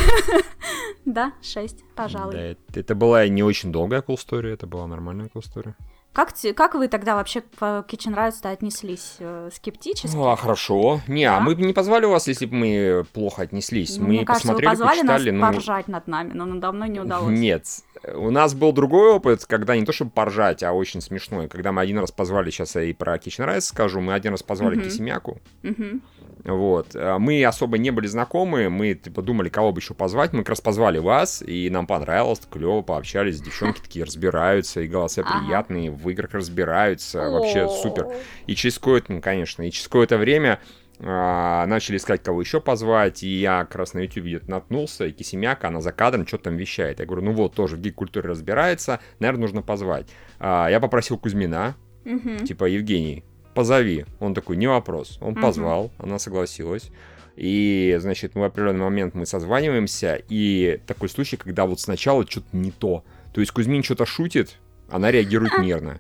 да, 1.06 1.34
6, 1.42 1.84
пожалуй. 1.96 2.32
Да, 2.32 2.40
это, 2.40 2.80
это 2.80 2.96
была 2.96 3.28
не 3.28 3.44
очень 3.44 3.74
долгая 3.74 4.02
cool 4.02 4.16
story, 4.16 4.54
это 4.54 4.68
была 4.68 4.88
нормальная 4.88 5.28
cool 5.36 5.42
story. 5.44 5.76
Как, 6.14 6.34
как 6.56 6.76
вы 6.76 6.88
тогда 6.88 7.16
вообще 7.16 7.42
к 7.42 7.86
Kitchen 7.90 8.16
Rights 8.16 8.46
отнеслись? 8.48 9.16
Э, 9.18 9.50
скептически? 9.52 10.16
Ну, 10.16 10.28
а 10.28 10.36
хорошо. 10.36 11.02
Не, 11.08 11.26
а 11.26 11.38
да? 11.38 11.40
мы 11.40 11.56
бы 11.56 11.64
не 11.64 11.74
позвали 11.74 12.06
вас, 12.06 12.28
если 12.28 12.46
бы 12.46 12.56
мы 12.56 13.06
плохо 13.14 13.42
отнеслись. 13.42 13.98
Ну, 13.98 14.04
мы 14.04 14.10
мне 14.10 14.26
кажется, 14.26 14.50
посмотрели, 14.50 14.70
вы 14.70 14.72
позвали 14.72 15.00
почитали, 15.00 15.32
нас 15.32 15.40
но... 15.40 15.54
поржать 15.54 15.88
над 15.88 16.08
нами, 16.08 16.34
но 16.34 16.46
надо 16.46 16.72
мной 16.72 16.90
не 16.90 17.00
удалось. 17.00 17.38
Нет. 17.38 17.66
У 18.14 18.30
нас 18.30 18.54
был 18.54 18.74
другой 18.74 19.14
опыт, 19.14 19.46
когда 19.46 19.76
не 19.76 19.86
то 19.86 19.92
чтобы 19.92 20.12
поржать, 20.12 20.62
а 20.62 20.74
очень 20.74 21.02
смешной. 21.02 21.48
Когда 21.48 21.72
мы 21.72 21.82
один 21.82 21.98
раз 21.98 22.12
позвали, 22.12 22.52
сейчас 22.52 22.76
я 22.76 22.84
и 22.84 22.94
про 22.94 23.16
Kitchen 23.16 23.48
Rights 23.48 23.62
скажу, 23.62 24.00
мы 24.00 24.14
один 24.14 24.34
раз 24.34 24.44
позвали 24.44 24.78
uh-huh. 24.78 24.84
Кисемяку. 24.84 25.40
Uh-huh. 25.64 26.00
Вот. 26.44 26.96
А 26.96 27.20
мы 27.20 27.44
особо 27.44 27.78
не 27.78 27.92
были 27.92 28.08
знакомы, 28.08 28.70
мы 28.70 28.94
типа, 28.94 29.22
думали, 29.22 29.50
кого 29.50 29.72
бы 29.72 29.80
еще 29.80 29.94
позвать. 29.94 30.34
Мы 30.34 30.40
как 30.40 30.50
раз 30.50 30.62
позвали 30.62 31.00
вас, 31.00 31.42
и 31.42 31.70
нам 31.70 31.88
понравилось, 31.88 32.42
клево, 32.50 32.82
пообщались. 32.82 33.42
Девчонки 33.42 33.82
такие 33.82 34.06
разбираются, 34.06 34.82
и 34.82 34.88
голоса 34.88 35.24
приятные, 35.24 35.92
в 35.92 36.10
играх 36.10 36.34
разбираются. 36.34 37.30
Вообще 37.30 37.68
супер. 37.70 38.08
И 38.48 38.56
через 38.56 38.78
какое-то, 38.78 39.14
ну, 39.14 39.22
конечно, 39.22 39.64
и 39.64 39.72
через 39.72 39.88
какое-то 39.88 40.18
время 40.18 40.60
а, 41.00 41.66
начали 41.66 41.98
искать, 41.98 42.24
кого 42.24 42.42
еще 42.42 42.62
позвать, 42.62 43.24
и 43.24 43.28
я 43.28 43.66
как 43.66 43.76
раз 43.76 43.94
на 43.94 44.00
YouTube 44.00 44.26
где-то 44.26 44.50
наткнулся, 44.50 45.06
и 45.06 45.12
Кисемяка, 45.12 45.68
она 45.68 45.82
за 45.82 45.92
кадром 45.92 46.28
что-то 46.28 46.46
там 46.46 46.58
вещает. 46.58 47.00
Я 47.00 47.06
говорю, 47.06 47.24
ну 47.26 47.34
вот, 47.34 47.56
тоже 47.56 47.76
в 47.76 47.82
гик-культуре 47.82 48.30
разбирается, 48.30 49.00
наверное, 49.20 49.42
нужно 49.42 49.62
позвать. 49.62 50.08
А, 50.40 50.68
я 50.70 50.80
попросил 50.80 51.18
Кузьмина, 51.18 51.76
угу. 52.06 52.46
типа, 52.46 52.66
Евгений, 52.66 53.26
позови. 53.54 54.06
Он 54.20 54.34
такой, 54.34 54.58
не 54.58 54.68
вопрос. 54.68 55.18
Он 55.22 55.36
позвал, 55.36 55.92
она 55.98 56.20
согласилась. 56.20 56.92
И, 57.36 57.98
значит, 58.00 58.36
в 58.36 58.44
определенный 58.44 58.84
момент 58.84 59.16
мы 59.16 59.26
созваниваемся, 59.26 60.22
и 60.30 60.80
такой 60.86 61.10
случай, 61.10 61.36
когда 61.36 61.66
вот 61.66 61.80
сначала 61.80 62.30
что-то 62.30 62.48
не 62.52 62.72
то. 62.72 63.04
То 63.34 63.42
есть 63.42 63.52
Кузьмин 63.52 63.84
что-то 63.84 64.06
шутит, 64.06 64.60
она 64.90 65.12
реагирует 65.12 65.58
нервно. 65.58 66.00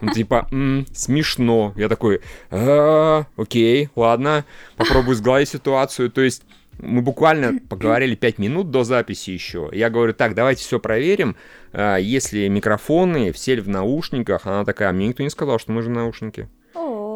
Ну, 0.00 0.12
типа, 0.12 0.46
м-м, 0.50 0.86
смешно. 0.92 1.72
Я 1.76 1.88
такой, 1.88 2.20
а, 2.50 3.24
окей, 3.36 3.88
ладно, 3.96 4.44
попробую 4.76 5.16
сгладить 5.16 5.48
ситуацию. 5.48 6.10
То 6.10 6.20
есть 6.20 6.42
мы 6.78 7.02
буквально 7.02 7.58
поговорили 7.68 8.14
5 8.14 8.38
минут 8.38 8.70
до 8.70 8.84
записи 8.84 9.30
еще. 9.30 9.68
Я 9.72 9.90
говорю, 9.90 10.14
так, 10.14 10.34
давайте 10.34 10.62
все 10.62 10.78
проверим. 10.78 11.36
А, 11.72 11.96
если 11.96 12.48
микрофоны, 12.48 13.32
все 13.32 13.60
в 13.60 13.68
наушниках, 13.68 14.46
она 14.46 14.64
такая, 14.64 14.90
«А 14.90 14.92
мне 14.92 15.08
никто 15.08 15.22
не 15.22 15.30
сказал, 15.30 15.58
что 15.58 15.72
мы 15.72 15.82
же 15.82 15.90
наушники. 15.90 16.48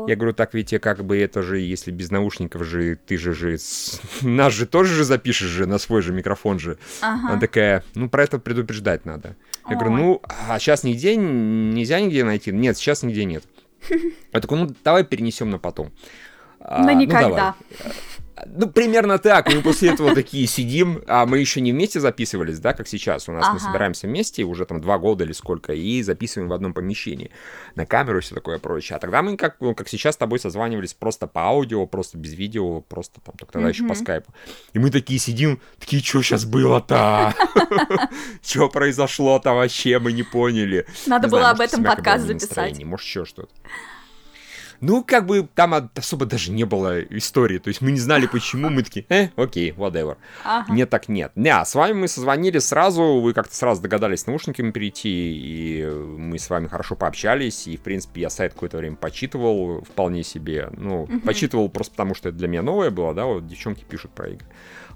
Я 0.07 0.17
говорю, 0.17 0.33
так 0.35 0.55
ведь 0.55 0.71
как 0.81 1.05
бы 1.05 1.19
это 1.19 1.43
же, 1.43 1.59
если 1.59 1.91
без 1.91 2.11
наушников 2.11 2.65
же, 2.65 2.97
ты 2.97 3.17
же 3.17 3.33
же, 3.33 3.59
нас 4.23 4.53
же 4.53 4.67
тоже 4.67 4.95
же 4.95 5.05
запишешь 5.05 5.49
же 5.49 5.67
на 5.67 5.79
свой 5.79 6.03
же 6.03 6.13
микрофон 6.13 6.59
же. 6.59 6.79
Ага. 7.01 7.33
Она 7.33 7.41
такая, 7.41 7.85
ну 7.95 8.09
про 8.09 8.25
это 8.25 8.39
предупреждать 8.39 9.05
надо. 9.05 9.37
Я 9.69 9.73
Ой. 9.73 9.77
говорю, 9.77 9.97
ну, 9.97 10.23
а 10.49 10.59
сейчас 10.59 10.85
нигде, 10.85 11.17
нельзя 11.17 12.01
нигде 12.01 12.25
найти? 12.25 12.53
Нет, 12.53 12.77
сейчас 12.77 13.03
нигде 13.03 13.25
нет. 13.25 13.45
Я 14.33 14.41
такой, 14.41 14.59
ну 14.59 14.75
давай 14.85 15.05
перенесем 15.05 15.51
на 15.51 15.59
потом. 15.59 15.93
На 16.61 16.91
а, 16.91 16.95
никогда. 16.95 17.55
Ну, 18.47 18.69
примерно 18.69 19.19
так. 19.19 19.53
Мы 19.53 19.63
после 19.63 19.91
этого 19.91 20.15
такие 20.15 20.47
сидим, 20.47 21.03
а 21.07 21.27
мы 21.27 21.39
еще 21.39 21.61
не 21.61 21.73
вместе 21.73 22.01
записывались, 22.01 22.59
да, 22.59 22.73
как 22.73 22.89
сейчас. 22.89 23.29
У 23.29 23.33
нас 23.33 23.45
ага. 23.45 23.55
мы 23.55 23.61
собираемся 23.61 24.07
вместе 24.07 24.43
уже 24.45 24.67
там 24.67 24.81
два 24.81 24.99
года 24.99 25.25
или 25.25 25.33
сколько, 25.33 25.73
и 25.73 26.03
записываем 26.03 26.49
в 26.49 26.53
одном 26.53 26.75
помещении 26.75 27.31
на 27.75 27.87
камеру 27.87 28.19
и 28.19 28.21
все 28.21 28.35
такое 28.35 28.59
прочее. 28.59 28.97
А 28.97 28.99
тогда 28.99 29.23
мы, 29.23 29.37
как, 29.37 29.57
ну, 29.61 29.75
как 29.75 29.89
сейчас, 29.89 30.15
с 30.15 30.19
тобой 30.19 30.39
созванивались 30.39 30.95
просто 30.95 31.27
по 31.27 31.43
аудио, 31.43 31.87
просто 31.87 32.19
без 32.19 32.35
видео, 32.35 32.81
просто 32.81 33.21
там, 33.21 33.37
только 33.37 33.53
тогда 33.53 33.69
еще 33.69 33.87
по 33.87 33.95
скайпу. 33.95 34.33
И 34.73 34.79
мы 34.79 34.91
такие 34.91 35.19
сидим, 35.19 35.61
такие, 35.79 36.03
что 36.03 36.23
сейчас 36.23 36.45
было-то? 36.45 37.35
Что 38.43 38.69
произошло-то 38.69 39.53
вообще, 39.53 39.99
мы 39.99 40.13
не 40.13 40.23
поняли. 40.23 40.87
Надо 41.07 41.29
было 41.29 41.51
об 41.51 41.61
этом 41.61 41.85
подкаст 41.85 42.27
записать. 42.27 42.83
Может, 42.83 43.07
еще 43.07 43.25
что-то. 43.25 43.51
Ну, 44.83 45.05
как 45.05 45.27
бы 45.27 45.49
там 45.55 45.91
особо 45.95 46.27
даже 46.27 46.51
не 46.51 46.65
было 46.65 47.01
истории. 47.03 47.59
То 47.59 47.69
есть 47.69 47.81
мы 47.81 47.93
не 47.93 48.01
знали, 48.01 48.27
почему. 48.27 48.69
Мы 48.69 48.83
такие, 48.83 49.07
э, 49.09 49.29
окей, 49.37 49.71
whatever. 49.71 50.17
Ага. 50.45 50.73
Нет, 50.73 50.91
так 50.91 51.09
нет. 51.09 51.31
Не, 51.37 51.51
а 51.51 51.65
с 51.65 51.77
вами 51.77 51.93
мы 51.93 52.09
созвонили 52.09 52.59
сразу. 52.59 53.21
Вы 53.21 53.33
как-то 53.33 53.55
сразу 53.55 53.81
догадались 53.81 54.23
с 54.23 54.27
наушниками 54.27 54.73
перейти. 54.73 55.09
И 55.09 55.85
мы 55.87 56.37
с 56.39 56.51
вами 56.51 56.67
хорошо 56.67 56.97
пообщались. 56.97 57.69
И, 57.69 57.77
в 57.77 57.83
принципе, 57.83 58.23
я 58.23 58.31
сайт 58.31 58.55
какое-то 58.55 58.79
время 58.79 58.97
почитывал 58.97 59.83
вполне 59.83 60.25
себе. 60.25 60.69
Ну, 60.77 61.05
угу. 61.05 61.21
почитывал 61.21 61.69
просто 61.69 61.93
потому, 61.93 62.17
что 62.17 62.31
это 62.31 62.39
для 62.39 62.49
меня 62.49 62.63
новое 62.63 62.91
было, 62.91 63.15
да, 63.15 63.25
вот 63.25 63.47
девчонки 63.47 63.85
пишут 63.85 64.11
про 64.11 64.31
игры. 64.31 64.47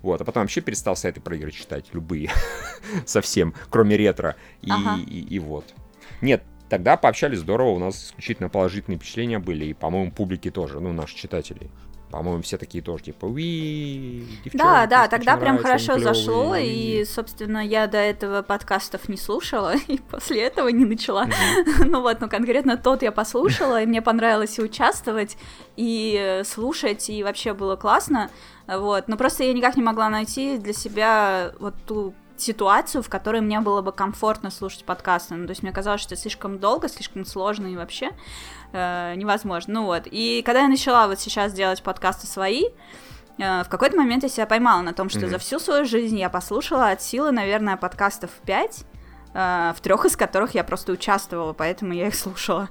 Вот, 0.02 0.20
а 0.20 0.24
потом 0.24 0.42
вообще 0.42 0.60
перестал 0.60 0.96
сайты 0.96 1.20
про 1.20 1.36
игры 1.36 1.52
читать, 1.52 1.86
любые, 1.92 2.30
совсем, 3.06 3.54
кроме 3.70 3.96
ретро. 3.96 4.36
И, 4.62 4.70
ага. 4.70 5.00
и, 5.06 5.20
и 5.20 5.38
вот. 5.38 5.74
Нет, 6.20 6.42
Тогда 6.68 6.96
пообщались 6.96 7.38
здорово, 7.38 7.70
у 7.70 7.78
нас 7.78 8.06
исключительно 8.06 8.48
положительные 8.48 8.98
впечатления 8.98 9.38
были, 9.38 9.66
и, 9.66 9.74
по-моему, 9.74 10.10
публики 10.10 10.50
тоже, 10.50 10.80
ну, 10.80 10.92
наших 10.92 11.16
читателей. 11.16 11.70
По-моему, 12.10 12.42
все 12.42 12.56
такие 12.56 12.82
тоже, 12.82 13.04
типа, 13.04 13.26
уи, 13.26 14.24
Да, 14.52 14.86
да, 14.86 15.08
тогда 15.08 15.36
прям 15.36 15.58
хорошо 15.58 15.98
зашло, 15.98 16.54
и, 16.56 17.04
собственно, 17.04 17.58
я 17.58 17.88
до 17.88 17.98
этого 17.98 18.42
подкастов 18.42 19.08
не 19.08 19.16
слушала, 19.16 19.74
и 19.88 19.98
после 19.98 20.42
этого 20.42 20.68
не 20.68 20.84
начала. 20.84 21.26
ну 21.84 22.00
вот, 22.02 22.20
ну 22.20 22.28
конкретно 22.28 22.76
тот 22.76 23.02
я 23.02 23.10
послушала, 23.10 23.82
и 23.82 23.86
мне 23.86 24.02
понравилось 24.02 24.58
и 24.58 24.62
участвовать, 24.62 25.36
и 25.76 26.42
слушать, 26.44 27.10
и 27.10 27.24
вообще 27.24 27.54
было 27.54 27.74
классно, 27.76 28.30
вот. 28.68 29.08
Но 29.08 29.16
просто 29.16 29.42
я 29.42 29.52
никак 29.52 29.76
не 29.76 29.82
могла 29.82 30.08
найти 30.08 30.58
для 30.58 30.72
себя 30.72 31.52
вот 31.58 31.74
ту 31.86 32.14
ситуацию, 32.40 33.02
в 33.02 33.08
которой 33.08 33.40
мне 33.40 33.60
было 33.60 33.82
бы 33.82 33.92
комфортно 33.92 34.50
слушать 34.50 34.84
подкасты. 34.84 35.34
Ну, 35.34 35.46
то 35.46 35.50
есть 35.50 35.62
мне 35.62 35.72
казалось, 35.72 36.00
что 36.00 36.14
это 36.14 36.22
слишком 36.22 36.58
долго, 36.58 36.88
слишком 36.88 37.24
сложно 37.24 37.66
и 37.66 37.76
вообще 37.76 38.10
э, 38.72 39.14
невозможно. 39.16 39.74
Ну 39.74 39.86
вот. 39.86 40.04
И 40.06 40.42
когда 40.44 40.62
я 40.62 40.68
начала 40.68 41.06
вот 41.06 41.18
сейчас 41.20 41.52
делать 41.52 41.82
подкасты 41.82 42.26
свои, 42.26 42.64
э, 43.38 43.62
в 43.64 43.68
какой-то 43.68 43.96
момент 43.96 44.22
я 44.22 44.28
себя 44.28 44.46
поймала 44.46 44.82
на 44.82 44.92
том, 44.92 45.08
что 45.08 45.20
mm-hmm. 45.20 45.30
за 45.30 45.38
всю 45.38 45.58
свою 45.58 45.84
жизнь 45.84 46.18
я 46.18 46.30
послушала 46.30 46.90
от 46.90 47.02
силы, 47.02 47.32
наверное, 47.32 47.76
подкастов 47.76 48.30
5, 48.44 48.84
э, 49.34 49.72
в 49.76 49.80
трех 49.80 50.04
из 50.04 50.16
которых 50.16 50.54
я 50.54 50.64
просто 50.64 50.92
участвовала, 50.92 51.52
поэтому 51.52 51.92
я 51.92 52.08
их 52.08 52.14
слушала. 52.14 52.68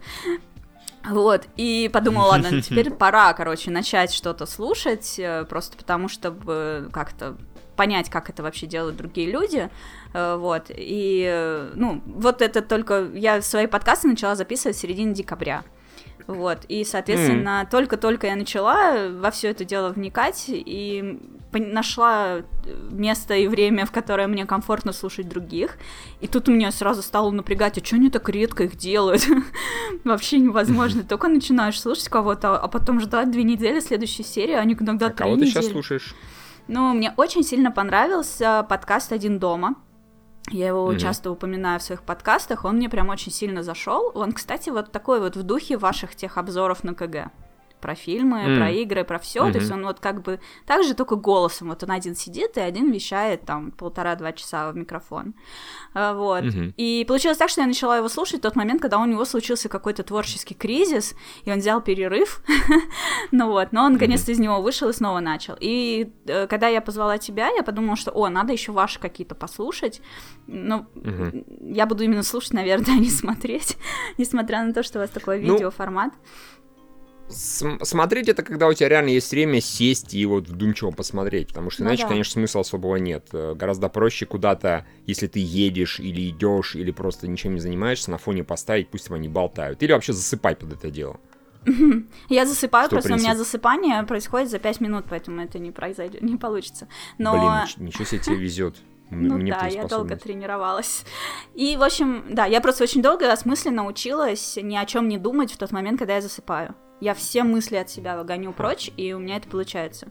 Вот, 1.08 1.46
и 1.56 1.90
подумала, 1.94 2.30
ладно, 2.30 2.62
теперь 2.64 2.92
пора, 2.92 3.34
короче, 3.34 3.70
начать 3.72 4.12
что-то 4.12 4.46
слушать, 4.46 5.20
э, 5.20 5.46
просто 5.46 5.78
потому, 5.78 6.08
чтобы 6.08 6.90
как-то 6.92 7.38
понять, 7.76 8.10
как 8.10 8.30
это 8.30 8.44
вообще 8.44 8.68
делают 8.68 8.98
другие 8.98 9.30
люди, 9.30 9.70
э, 10.14 10.36
вот, 10.38 10.66
и, 10.70 11.70
ну, 11.76 12.02
вот 12.06 12.42
это 12.42 12.62
только, 12.62 13.10
я 13.14 13.42
свои 13.42 13.68
подкасты 13.68 14.08
начала 14.08 14.36
записывать 14.36 14.78
в 14.78 14.80
середине 14.80 15.14
декабря, 15.14 15.64
вот, 16.28 16.66
и, 16.68 16.84
соответственно, 16.84 17.64
mm. 17.64 17.70
только-только 17.70 18.28
я 18.28 18.36
начала 18.36 19.10
во 19.10 19.30
все 19.30 19.50
это 19.50 19.64
дело 19.64 19.90
вникать 19.90 20.46
и 20.48 21.20
нашла 21.54 22.42
место 22.90 23.36
и 23.36 23.48
время, 23.48 23.86
в 23.86 23.92
которое 23.92 24.28
мне 24.28 24.46
комфортно 24.46 24.92
слушать 24.92 25.30
других, 25.30 25.78
и 26.22 26.28
тут 26.28 26.48
меня 26.48 26.72
сразу 26.72 27.02
стало 27.02 27.32
напрягать, 27.32 27.78
а 27.78 27.86
что 27.86 27.96
они 27.96 28.10
так 28.10 28.28
редко 28.30 28.64
их 28.64 28.76
делают? 28.76 29.26
Вообще 30.04 30.40
невозможно, 30.40 31.04
только 31.04 31.28
начинаешь 31.28 31.80
слушать 31.80 32.10
кого-то, 32.10 32.58
а 32.58 32.68
потом 32.68 33.00
ждать 33.00 33.32
две 33.32 33.44
недели 33.44 33.80
следующей 33.80 34.24
серии, 34.24 34.54
а 34.54 34.62
они 34.62 34.76
иногда 34.80 35.08
а 35.08 35.10
три 35.10 35.18
кого 35.18 35.36
недели. 35.36 35.46
ты 35.46 35.62
сейчас 35.62 35.72
слушаешь? 35.72 36.16
Ну, 36.68 36.94
мне 36.94 37.14
очень 37.18 37.44
сильно 37.44 37.72
понравился 37.72 38.66
подкаст 38.68 39.12
«Один 39.12 39.40
дома». 39.40 39.76
Я 40.50 40.68
его 40.68 40.92
mm-hmm. 40.92 41.00
часто 41.00 41.32
упоминаю 41.32 41.80
в 41.80 41.84
своих 41.84 42.04
подкастах, 42.04 42.66
он 42.66 42.76
мне 42.76 42.88
прям 42.88 43.10
очень 43.10 43.32
сильно 43.32 43.64
зашел. 43.64 44.12
Он, 44.14 44.32
кстати, 44.32 44.70
вот 44.70 44.92
такой 44.92 45.20
вот 45.20 45.36
в 45.36 45.44
духе 45.44 45.78
ваших 45.78 46.16
тех 46.16 46.38
обзоров 46.38 46.84
на 46.84 46.94
КГ. 46.94 47.32
Про 47.82 47.96
фильмы, 47.96 48.40
mm. 48.40 48.58
про 48.58 48.72
игры, 48.72 49.04
про 49.04 49.20
все. 49.20 49.42
Mm-hmm. 49.42 49.52
То 49.52 49.58
есть 49.60 49.72
он 49.72 49.84
вот 49.84 50.00
как 50.00 50.22
бы 50.22 50.40
так 50.66 50.84
же, 50.84 50.94
только 50.94 51.16
голосом. 51.16 51.70
Вот 51.70 51.84
он 51.84 51.92
один 51.92 52.16
сидит 52.16 52.58
и 52.58 52.62
один 52.62 52.92
вещает 52.92 53.46
там 53.46 53.72
полтора-два 53.72 54.34
часа 54.34 54.72
в 54.72 54.76
микрофон. 54.76 55.34
А, 55.94 56.14
вот. 56.14 56.44
Mm-hmm. 56.44 56.74
И 56.78 57.06
получилось 57.08 57.38
так, 57.38 57.50
что 57.50 57.62
я 57.62 57.68
начала 57.68 57.98
его 57.98 58.10
слушать 58.10 58.40
в 58.40 58.44
тот 58.44 58.56
момент, 58.56 58.82
когда 58.82 59.00
у 59.00 59.06
него 59.06 59.26
случился 59.26 59.70
какой-то 59.70 60.04
творческий 60.04 60.56
кризис, 60.56 61.16
и 61.44 61.52
он 61.52 61.60
взял 61.60 61.82
перерыв. 61.82 62.42
ну 63.32 63.50
вот, 63.50 63.72
но 63.72 63.86
он 63.86 63.94
наконец-то 63.94 64.32
из 64.32 64.40
него 64.40 64.62
вышел 64.62 64.90
и 64.90 64.94
снова 64.94 65.20
начал. 65.20 65.56
И 65.60 66.12
э, 66.28 66.48
когда 66.48 66.68
я 66.68 66.82
позвала 66.82 67.18
тебя, 67.18 67.50
я 67.50 67.64
подумала, 67.64 67.96
что, 67.96 68.12
о, 68.12 68.30
надо 68.30 68.54
еще 68.54 68.72
ваши 68.72 69.00
какие-то 69.00 69.36
послушать. 69.36 70.02
Ну, 70.48 70.86
я 71.62 71.86
буду 71.86 72.04
именно 72.04 72.24
слушать, 72.24 72.54
наверное, 72.54 72.96
а 72.96 73.00
не 73.00 73.10
смотреть, 73.10 73.78
несмотря 74.18 74.64
на 74.64 74.74
то, 74.74 74.84
что 74.84 75.00
у 75.00 75.02
вас 75.02 75.10
такой 75.10 75.42
ну, 75.42 75.54
видеоформат. 75.54 76.14
Смотреть 77.28 78.30
это 78.30 78.44
когда 78.44 78.68
у 78.68 78.74
тебя 78.74 78.88
реально 78.90 79.10
есть 79.10 79.32
время 79.32 79.60
сесть 79.60 80.14
и 80.14 80.26
вот 80.26 80.48
вдумчиво 80.48 80.92
посмотреть, 80.92 81.48
потому 81.48 81.70
что 81.72 81.84
ну, 81.84 81.90
иначе, 81.90 82.04
да. 82.04 82.10
конечно, 82.10 82.34
смысла 82.34 82.62
особого 82.62 82.98
нет. 82.98 83.28
Э, 83.34 83.56
гораздо 83.56 83.90
проще 83.90 84.26
куда-то, 84.26 84.86
если 85.08 85.28
ты 85.28 85.40
едешь 85.40 86.00
или 86.00 86.30
идешь, 86.30 86.76
или 86.76 86.92
просто 86.92 87.28
ничем 87.28 87.56
не 87.56 87.60
занимаешься, 87.60 88.12
на 88.12 88.20
фоне 88.20 88.44
поставить, 88.44 88.90
пусть 88.90 89.10
они 89.10 89.28
болтают. 89.28 89.82
Или 89.82 89.92
вообще 89.92 90.14
засыпать 90.14 90.60
под 90.60 90.74
это 90.74 90.92
дело. 90.92 91.20
Я 92.30 92.46
засыпаю, 92.46 92.86
что, 92.86 92.98
просто 92.98 93.10
принцип... 93.10 93.26
у 93.26 93.30
меня 93.30 93.38
засыпание 93.38 94.04
происходит 94.04 94.52
за 94.52 94.60
5 94.60 94.82
минут, 94.82 95.06
поэтому 95.10 95.42
это 95.42 95.58
не 95.58 95.72
произойдет, 95.72 96.22
не 96.22 96.38
получится. 96.38 96.88
Но... 97.18 97.32
Блин, 97.32 97.88
ничего 97.88 98.06
себе 98.06 98.20
тебе 98.20 98.36
везет. 98.36 98.76
Ну 99.12 99.38
Мне 99.38 99.52
да, 99.52 99.68
я 99.68 99.86
долго 99.86 100.16
тренировалась. 100.16 101.06
И, 101.54 101.78
в 101.78 101.84
общем, 101.84 102.26
да, 102.30 102.46
я 102.46 102.60
просто 102.60 102.84
очень 102.84 103.02
долго 103.02 103.32
осмысленно 103.32 103.86
училась 103.86 104.58
ни 104.62 104.76
о 104.76 104.86
чем 104.86 105.08
не 105.08 105.18
думать 105.18 105.52
в 105.52 105.58
тот 105.58 105.72
момент, 105.72 106.00
когда 106.00 106.16
я 106.16 106.22
засыпаю. 106.22 106.76
Я 107.02 107.14
все 107.14 107.44
мысли 107.44 107.76
от 107.76 107.90
себя 107.90 108.18
выгоню 108.18 108.52
прочь, 108.52 108.90
и 108.98 109.14
у 109.14 109.20
меня 109.20 109.38
это 109.38 109.48
получается. 109.48 110.08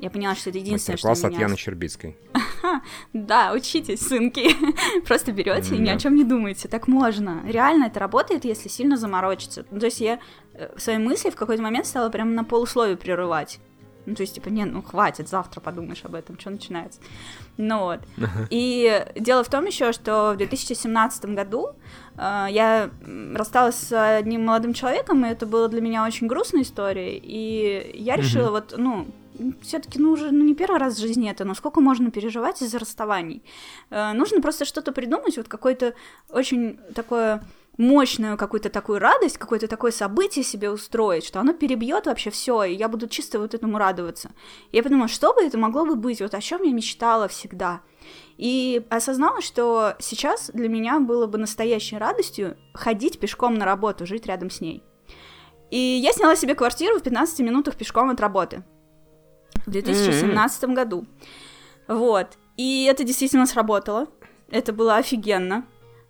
Я 0.00 0.10
поняла, 0.10 0.34
что 0.34 0.50
это 0.50 0.58
единственное, 0.58 0.96
что 0.96 1.08
меня... 1.08 1.28
от 1.28 1.32
Яны 1.34 1.56
Щербицкой. 1.56 2.16
Да, 3.12 3.52
учитесь, 3.52 4.00
сынки. 4.00 4.50
Просто 5.06 5.32
берете 5.32 5.76
и 5.76 5.78
ни 5.78 5.90
о 5.90 5.98
чем 5.98 6.14
не 6.14 6.24
думаете. 6.24 6.68
Так 6.68 6.88
можно. 6.88 7.42
Реально 7.46 7.84
это 7.84 8.00
работает, 8.00 8.44
если 8.44 8.68
сильно 8.68 8.96
заморочиться. 8.96 9.64
Ну, 9.70 9.78
то 9.78 9.86
есть 9.86 10.00
я 10.00 10.18
э, 10.54 10.76
свои 10.76 10.98
мысли 10.98 11.30
в 11.30 11.36
какой-то 11.36 11.62
момент 11.62 11.86
стала 11.86 12.08
прямо 12.08 12.30
на 12.30 12.44
полусловие 12.44 12.96
прерывать. 12.96 13.60
Ну, 14.06 14.14
то 14.14 14.22
есть, 14.22 14.34
типа, 14.34 14.48
не, 14.48 14.64
ну 14.64 14.82
хватит, 14.82 15.28
завтра 15.28 15.60
подумаешь 15.60 16.04
об 16.04 16.14
этом, 16.14 16.38
что 16.38 16.50
начинается. 16.50 17.00
Ну 17.56 17.80
вот. 17.80 18.00
И 18.50 19.04
дело 19.16 19.44
в 19.44 19.48
том 19.48 19.66
еще, 19.66 19.92
что 19.92 20.32
в 20.32 20.36
2017 20.36 21.24
году 21.26 21.70
э, 22.16 22.46
я 22.50 22.90
рассталась 23.34 23.76
с 23.76 24.18
одним 24.18 24.46
молодым 24.46 24.74
человеком, 24.74 25.24
и 25.24 25.28
это 25.28 25.46
было 25.46 25.68
для 25.68 25.80
меня 25.80 26.04
очень 26.04 26.26
грустной 26.26 26.62
историей. 26.62 27.20
И 27.22 27.92
я 27.94 28.16
решила, 28.16 28.50
вот, 28.50 28.74
ну, 28.76 29.06
все-таки, 29.62 29.98
ну, 29.98 30.12
уже 30.12 30.30
ну, 30.30 30.44
не 30.44 30.54
первый 30.54 30.78
раз 30.78 30.94
в 30.94 31.00
жизни 31.00 31.30
это, 31.30 31.44
но 31.44 31.54
сколько 31.54 31.80
можно 31.80 32.10
переживать 32.10 32.62
из-за 32.62 32.78
расставаний? 32.78 33.42
Э, 33.90 34.12
нужно 34.12 34.40
просто 34.40 34.64
что-то 34.64 34.92
придумать, 34.92 35.36
вот 35.36 35.48
какое-то 35.48 35.94
очень 36.28 36.78
такое 36.94 37.42
мощную 37.78 38.36
какую-то 38.36 38.68
такую 38.68 38.98
радость, 38.98 39.38
какое-то 39.38 39.66
такое 39.66 39.92
событие 39.92 40.44
себе 40.44 40.70
устроить, 40.70 41.24
что 41.24 41.40
оно 41.40 41.54
перебьет 41.54 42.06
вообще 42.06 42.30
все, 42.30 42.64
и 42.64 42.74
я 42.74 42.88
буду 42.88 43.08
чисто 43.08 43.38
вот 43.38 43.54
этому 43.54 43.78
радоваться. 43.78 44.32
Я 44.72 44.82
подумала, 44.82 45.08
что 45.08 45.32
бы 45.32 45.42
это 45.42 45.56
могло 45.58 45.86
бы 45.86 45.96
быть, 45.96 46.20
вот 46.20 46.34
о 46.34 46.40
чем 46.40 46.62
я 46.62 46.72
мечтала 46.72 47.28
всегда. 47.28 47.80
И 48.36 48.84
осознала, 48.90 49.40
что 49.40 49.94
сейчас 49.98 50.50
для 50.52 50.68
меня 50.68 51.00
было 51.00 51.26
бы 51.26 51.38
настоящей 51.38 51.96
радостью 51.96 52.56
ходить 52.74 53.18
пешком 53.18 53.54
на 53.54 53.64
работу, 53.64 54.06
жить 54.06 54.26
рядом 54.26 54.50
с 54.50 54.60
ней. 54.60 54.82
И 55.70 55.78
я 55.78 56.12
сняла 56.12 56.36
себе 56.36 56.54
квартиру 56.54 56.98
в 56.98 57.02
15 57.02 57.40
минутах 57.40 57.76
пешком 57.76 58.10
от 58.10 58.20
работы 58.20 58.62
в 59.64 59.70
2017 59.70 60.62
mm-hmm. 60.62 60.74
году. 60.74 61.06
Вот. 61.88 62.36
И 62.58 62.84
это 62.84 63.04
действительно 63.04 63.46
сработало. 63.46 64.08
Это 64.50 64.74
было 64.74 64.96
офигенно. 64.96 65.66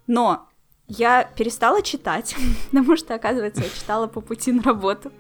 Но 0.09 0.49
я 0.89 1.25
перестала 1.25 1.83
читать, 1.83 2.35
потому 2.71 2.97
что, 2.97 3.15
оказывается, 3.15 3.63
я 3.63 3.69
читала 3.69 4.07
по 4.07 4.21
пути 4.21 4.53
на 4.53 4.63
работу. 4.63 5.13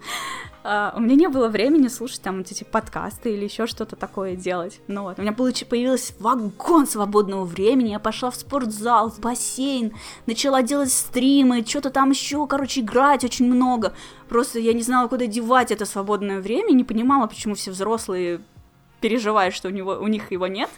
Uh, 0.64 0.96
у 0.96 1.01
меня 1.01 1.16
не 1.16 1.29
было 1.29 1.48
времени 1.48 1.88
слушать 1.88 2.22
там 2.22 2.38
эти 2.38 2.62
подкасты 2.62 3.35
или 3.35 3.42
еще 3.42 3.66
что-то 3.66 3.96
такое 3.96 4.37
делать. 4.37 4.81
Ну 4.87 5.03
вот, 5.03 5.18
у 5.18 5.22
меня 5.22 5.33
получ- 5.33 5.64
появился 5.64 6.12
вагон 6.20 6.87
свободного 6.87 7.44
времени, 7.44 7.88
я 7.88 7.98
пошла 7.98 8.31
в 8.31 8.37
спортзал, 8.37 9.11
в 9.11 9.18
бассейн, 9.18 9.92
начала 10.27 10.62
делать 10.62 10.92
стримы, 10.92 11.64
что-то 11.66 11.90
там 11.90 12.11
еще, 12.11 12.46
короче, 12.46 12.81
играть 12.81 13.25
очень 13.25 13.53
много. 13.53 13.92
Просто 14.29 14.61
я 14.61 14.72
не 14.72 14.83
знала, 14.83 15.09
куда 15.09 15.27
девать 15.27 15.72
это 15.72 15.85
свободное 15.85 16.40
время, 16.40 16.70
не 16.70 16.85
понимала, 16.85 17.27
почему 17.27 17.57
все 17.57 17.72
взрослые 17.72 18.40
переживают, 19.01 19.55
что 19.55 19.68
у, 19.68 19.72
него, 19.72 19.98
у 20.01 20.07
них 20.07 20.31
его 20.31 20.46
нет. 20.46 20.70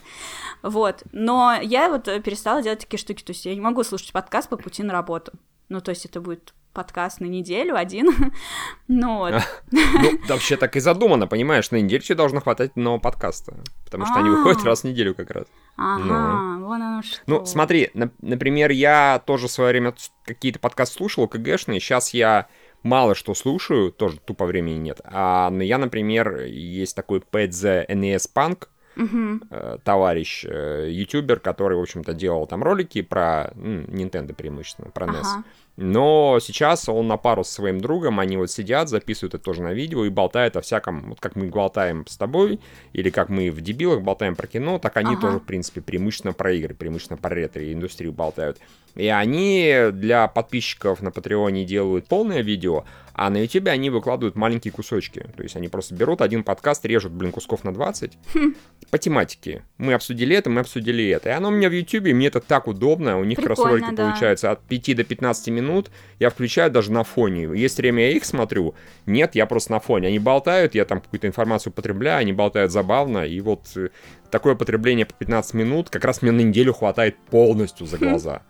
Вот. 0.61 1.03
Но 1.11 1.57
я 1.61 1.89
вот 1.89 2.07
э, 2.07 2.19
перестала 2.21 2.61
делать 2.61 2.79
такие 2.79 2.99
штуки. 2.99 3.23
То 3.23 3.31
есть 3.31 3.45
я 3.45 3.53
не 3.53 3.61
могу 3.61 3.83
слушать 3.83 4.11
подкаст 4.11 4.49
по 4.49 4.57
пути 4.57 4.83
на 4.83 4.93
работу. 4.93 5.33
Ну, 5.69 5.81
то 5.81 5.89
есть 5.89 6.05
это 6.05 6.21
будет 6.21 6.53
подкаст 6.73 7.21
на 7.21 7.25
неделю 7.25 7.75
один. 7.75 8.09
ну 8.87 9.17
вот. 9.17 9.41
ну, 9.71 10.19
вообще 10.27 10.57
так 10.57 10.75
и 10.75 10.79
задумано, 10.79 11.25
понимаешь, 11.25 11.71
на 11.71 11.77
неделю 11.77 12.01
тебе 12.01 12.15
должно 12.15 12.41
хватать 12.41 12.75
нового 12.75 12.99
подкаста. 12.99 13.55
Потому 13.85 14.05
что 14.05 14.19
они 14.19 14.29
выходят 14.29 14.63
раз 14.63 14.81
в 14.81 14.83
неделю 14.83 15.15
как 15.15 15.31
раз. 15.31 15.45
Ага, 15.77 16.63
вон 16.63 16.81
оно 16.81 17.01
что. 17.01 17.19
Ну, 17.25 17.45
смотри, 17.45 17.89
например, 18.21 18.71
я 18.71 19.21
тоже 19.25 19.47
в 19.47 19.51
свое 19.51 19.69
время 19.71 19.95
какие-то 20.25 20.59
подкасты 20.59 20.97
слушал, 20.97 21.27
КГшные. 21.27 21.79
Сейчас 21.79 22.13
я 22.13 22.47
мало 22.83 23.15
что 23.15 23.33
слушаю, 23.33 23.91
тоже 23.91 24.19
тупо 24.19 24.45
времени 24.45 24.77
нет. 24.77 25.01
А 25.05 25.51
я, 25.59 25.77
например, 25.77 26.41
есть 26.41 26.95
такой 26.95 27.19
PZ 27.19 27.87
NES 27.87 28.29
Punk, 28.35 28.67
uh 28.95 29.79
товарищ, 29.83 30.45
э, 30.45 30.89
ютубер, 30.89 31.39
который, 31.39 31.77
в 31.77 31.81
общем-то, 31.81 32.13
делал 32.13 32.47
там 32.47 32.63
ролики 32.63 33.01
про 33.01 33.51
Nintendo 33.55 34.33
преимущественно, 34.33 34.89
про 34.91 35.07
NES. 35.07 35.43
Но 35.77 36.39
сейчас 36.41 36.87
он 36.87 37.07
на 37.07 37.17
пару 37.17 37.43
со 37.43 37.53
своим 37.53 37.81
другом, 37.81 38.19
они 38.19 38.37
вот 38.37 38.49
сидят, 38.49 38.87
записывают 38.87 39.35
это 39.35 39.43
тоже 39.43 39.61
на 39.61 39.73
видео 39.73 40.05
и 40.05 40.09
болтают 40.09 40.55
о 40.55 40.61
всяком, 40.61 41.09
вот 41.09 41.19
как 41.19 41.35
мы 41.35 41.49
болтаем 41.49 42.07
с 42.07 42.15
тобой, 42.15 42.61
или 42.93 43.09
как 43.09 43.29
мы 43.29 43.51
в 43.51 43.59
дебилах 43.59 44.01
болтаем 44.01 44.35
про 44.35 44.47
кино, 44.47 44.79
так 44.79 44.95
они 44.97 45.13
ага. 45.13 45.21
тоже, 45.21 45.39
в 45.39 45.43
принципе, 45.43 45.81
преимущественно 45.81 46.33
про 46.33 46.53
игры, 46.53 46.73
преимущественно 46.73 47.17
про 47.17 47.35
ретро-индустрию 47.35 48.13
болтают. 48.13 48.57
И 48.95 49.07
они 49.07 49.87
для 49.91 50.27
подписчиков 50.27 51.01
на 51.01 51.11
Патреоне 51.11 51.65
делают 51.65 52.07
полное 52.07 52.41
видео, 52.41 52.85
а 53.17 53.29
на 53.29 53.37
YouTube 53.37 53.67
они 53.67 53.89
выкладывают 53.89 54.35
маленькие 54.35 54.73
кусочки. 54.73 55.25
То 55.37 55.43
есть 55.43 55.55
они 55.55 55.69
просто 55.69 55.95
берут 55.95 56.21
один 56.21 56.43
подкаст, 56.43 56.85
режут, 56.85 57.13
блин, 57.13 57.31
кусков 57.31 57.63
на 57.63 57.73
20 57.73 58.17
хм. 58.33 58.55
по 58.89 58.97
тематике. 58.97 59.63
Мы 59.77 59.93
обсудили 59.93 60.35
это, 60.35 60.49
мы 60.49 60.59
обсудили 60.59 61.07
это. 61.07 61.29
И 61.29 61.31
оно 61.31 61.47
у 61.47 61.51
меня 61.51 61.69
в 61.69 61.73
YouTube, 61.73 62.07
и 62.07 62.13
мне 62.13 62.27
это 62.27 62.41
так 62.41 62.67
удобно. 62.67 63.17
У 63.17 63.23
них 63.23 63.37
Прикольно, 63.37 63.55
кроссворки 63.55 63.95
да. 63.95 64.03
получаются 64.03 64.51
от 64.51 64.61
5 64.63 64.97
до 64.97 65.03
15 65.05 65.47
минут. 65.47 65.91
Я 66.19 66.29
включаю 66.29 66.69
даже 66.71 66.91
на 66.91 67.05
фоне. 67.05 67.43
Есть 67.57 67.77
время, 67.77 68.03
я 68.03 68.11
их 68.11 68.25
смотрю. 68.25 68.75
Нет, 69.05 69.35
я 69.35 69.45
просто 69.45 69.71
на 69.71 69.79
фоне. 69.79 70.09
Они 70.09 70.19
болтают, 70.19 70.75
я 70.75 70.83
там 70.83 70.99
какую-то 70.99 71.27
информацию 71.27 71.71
потребляю, 71.71 72.19
они 72.19 72.33
болтают 72.33 72.73
забавно. 72.73 73.25
И 73.25 73.39
вот 73.39 73.61
э, 73.77 73.89
такое 74.29 74.55
потребление 74.55 75.05
по 75.05 75.13
15 75.13 75.53
минут 75.53 75.89
как 75.89 76.03
раз 76.03 76.21
мне 76.21 76.31
на 76.31 76.41
неделю 76.41 76.73
хватает 76.73 77.15
полностью 77.29 77.87
за 77.87 77.97
глаза. 77.97 78.41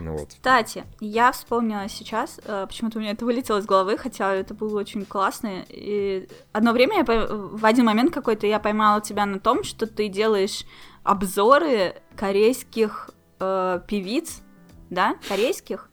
Ну, 0.00 0.16
вот. 0.16 0.28
Кстати, 0.30 0.84
я 1.00 1.30
вспомнила 1.30 1.88
сейчас, 1.88 2.40
э, 2.44 2.66
почему-то 2.66 2.98
у 2.98 3.00
меня 3.00 3.12
это 3.12 3.24
вылетело 3.24 3.58
из 3.58 3.66
головы, 3.66 3.98
хотя 3.98 4.32
это 4.34 4.54
было 4.54 4.78
очень 4.78 5.04
классно. 5.04 5.64
И 5.68 6.26
одно 6.52 6.72
время 6.72 6.98
я 6.98 7.04
в 7.04 7.64
один 7.64 7.84
момент 7.84 8.12
какой-то 8.12 8.46
я 8.46 8.58
поймала 8.58 9.00
тебя 9.00 9.26
на 9.26 9.38
том, 9.38 9.62
что 9.62 9.86
ты 9.86 10.08
делаешь 10.08 10.64
обзоры 11.02 12.02
корейских 12.16 13.10
э, 13.40 13.80
певиц, 13.86 14.40
да, 14.88 15.16
корейских. 15.28 15.89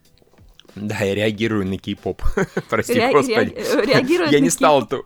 Да, 0.81 0.99
я 0.99 1.15
реагирую 1.15 1.65
на 1.65 1.77
кей-поп. 1.77 2.21
Прости, 2.69 2.93
Ре- 2.93 3.11
господи. 3.11 3.55
Ре- 3.55 4.27
я 4.31 4.39
не 4.39 4.49
стал 4.49 4.83
это... 4.83 5.01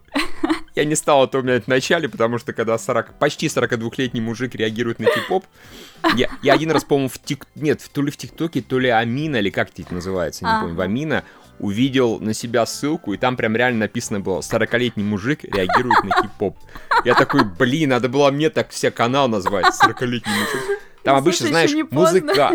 Я 0.74 0.86
не 0.86 0.96
стал 0.96 1.26
это 1.26 1.40
упоминать 1.40 1.66
в 1.66 1.68
начале, 1.68 2.08
потому 2.08 2.38
что 2.38 2.54
когда 2.54 2.78
40, 2.78 3.20
почти 3.20 3.48
42-летний 3.48 4.22
мужик 4.22 4.56
реагирует 4.56 5.00
на 5.00 5.06
кей-поп, 5.06 5.46
я, 6.16 6.30
я 6.42 6.54
один 6.54 6.72
раз, 6.72 6.84
по-моему, 6.84 7.10
в 7.10 7.20
тик... 7.20 7.46
Нет, 7.56 7.88
то 7.92 8.02
ли 8.02 8.10
в 8.10 8.18
ТикТоке, 8.18 8.62
то 8.62 8.80
ли 8.80 8.90
Амина, 8.90 9.38
или 9.38 9.50
как 9.50 9.70
это 9.78 9.94
называется, 9.94 10.46
не 10.46 10.52
а. 10.52 10.62
помню, 10.62 10.76
в 10.76 10.82
Амина, 10.82 11.24
увидел 11.60 12.20
на 12.20 12.34
себя 12.34 12.66
ссылку, 12.66 13.14
и 13.14 13.18
там 13.18 13.36
прям 13.38 13.56
реально 13.56 13.80
написано 13.82 14.20
было 14.20 14.40
«40-летний 14.40 15.04
мужик 15.04 15.44
реагирует 15.44 16.04
на 16.04 16.22
кей-поп». 16.22 16.58
Я 17.06 17.16
такой, 17.16 17.44
блин, 17.44 17.90
надо 17.90 18.10
было 18.10 18.32
мне 18.32 18.50
так 18.50 18.70
все 18.70 18.92
канал 18.92 19.28
назвать, 19.28 19.66
«40-летний 19.66 20.34
мужик». 20.34 20.80
Там 21.04 21.18
обычно, 21.18 21.48
знаешь, 21.48 21.72
музыка, 21.92 22.52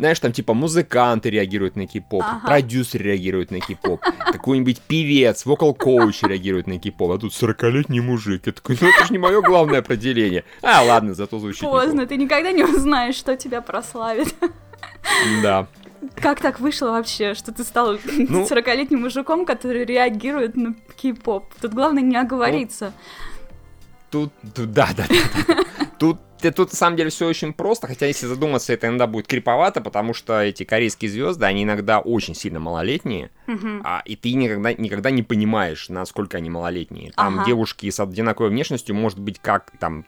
знаешь, 0.00 0.18
там 0.18 0.32
типа 0.32 0.54
музыканты 0.54 1.30
реагируют 1.30 1.76
на 1.76 1.86
кей-поп, 1.86 2.22
ага. 2.22 2.46
продюсер 2.46 3.02
реагирует 3.02 3.50
на 3.50 3.60
кей-поп, 3.60 4.00
какой-нибудь 4.32 4.80
певец, 4.80 5.44
вокал-коуч 5.46 6.22
реагирует 6.22 6.66
на 6.66 6.78
кей-поп, 6.78 7.12
а 7.12 7.18
тут 7.18 7.32
40-летний 7.32 8.00
мужик. 8.00 8.46
Я 8.46 8.52
такой, 8.52 8.76
ну 8.80 8.88
это 8.88 9.06
же 9.06 9.12
не 9.12 9.18
мое 9.18 9.40
главное 9.42 9.80
определение. 9.80 10.44
А, 10.62 10.82
ладно, 10.82 11.14
зато 11.14 11.38
звучит 11.38 11.60
Поздно, 11.60 12.06
ты 12.06 12.16
никогда 12.16 12.50
не 12.50 12.64
узнаешь, 12.64 13.14
что 13.14 13.36
тебя 13.36 13.60
прославит. 13.60 14.34
Да. 15.42 15.68
Как 16.16 16.40
так 16.40 16.60
вышло 16.60 16.92
вообще, 16.92 17.34
что 17.34 17.52
ты 17.52 17.62
стал 17.62 17.98
ну, 18.04 18.46
40-летним 18.46 19.02
мужиком, 19.02 19.44
который 19.44 19.84
реагирует 19.84 20.56
на 20.56 20.74
кей-поп? 20.96 21.44
Тут 21.60 21.74
главное 21.74 22.02
не 22.02 22.16
оговориться. 22.16 22.92
Тут, 24.10 24.32
тут 24.54 24.72
да, 24.72 24.88
да, 24.96 25.04
да. 25.08 25.64
Тут 25.98 26.18
Тут 26.40 26.70
на 26.70 26.76
самом 26.76 26.96
деле 26.96 27.10
все 27.10 27.26
очень 27.26 27.52
просто, 27.52 27.86
хотя 27.86 28.06
если 28.06 28.26
задуматься, 28.26 28.72
это 28.72 28.86
иногда 28.86 29.06
будет 29.06 29.26
криповато, 29.26 29.80
потому 29.80 30.14
что 30.14 30.40
эти 30.40 30.64
корейские 30.64 31.10
звезды, 31.10 31.44
они 31.44 31.64
иногда 31.64 32.00
очень 32.00 32.34
сильно 32.34 32.60
малолетние, 32.60 33.30
uh-huh. 33.46 33.82
а, 33.84 34.02
и 34.04 34.16
ты 34.16 34.32
никогда, 34.32 34.72
никогда 34.72 35.10
не 35.10 35.22
понимаешь, 35.22 35.88
насколько 35.88 36.38
они 36.38 36.50
малолетние. 36.50 37.12
Там 37.12 37.40
ага. 37.40 37.46
девушки 37.46 37.90
с 37.90 38.00
одинаковой 38.00 38.50
внешностью 38.50 38.94
может 38.94 39.18
быть 39.18 39.38
как 39.40 39.72
там 39.78 40.04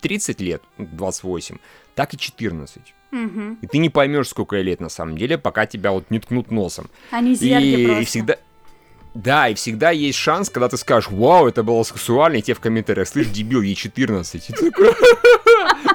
30 0.00 0.40
лет, 0.40 0.62
28, 0.78 1.58
так 1.94 2.14
и 2.14 2.18
14. 2.18 2.94
Угу. 3.10 3.56
И 3.62 3.66
ты 3.66 3.78
не 3.78 3.88
поймешь, 3.88 4.28
сколько 4.28 4.56
ей 4.56 4.64
лет 4.64 4.80
на 4.80 4.88
самом 4.88 5.16
деле, 5.16 5.38
пока 5.38 5.66
тебя 5.66 5.92
вот 5.92 6.10
не 6.10 6.18
ткнут 6.18 6.50
носом. 6.50 6.90
Они 7.10 7.34
и, 7.34 7.86
просто. 7.86 8.02
И 8.02 8.04
всегда, 8.04 8.36
да, 9.14 9.48
и 9.48 9.54
всегда 9.54 9.90
есть 9.90 10.18
шанс, 10.18 10.50
когда 10.50 10.68
ты 10.68 10.76
скажешь, 10.76 11.10
вау, 11.10 11.48
это 11.48 11.62
было 11.62 11.82
сексуально, 11.82 12.36
и 12.36 12.42
тебе 12.42 12.54
в 12.54 12.60
комментариях, 12.60 13.08
слышь, 13.08 13.28
дебил, 13.28 13.62
ей 13.62 13.74
14. 13.74 14.50
И 14.50 14.52
ты 14.52 14.70
такой, 14.70 14.88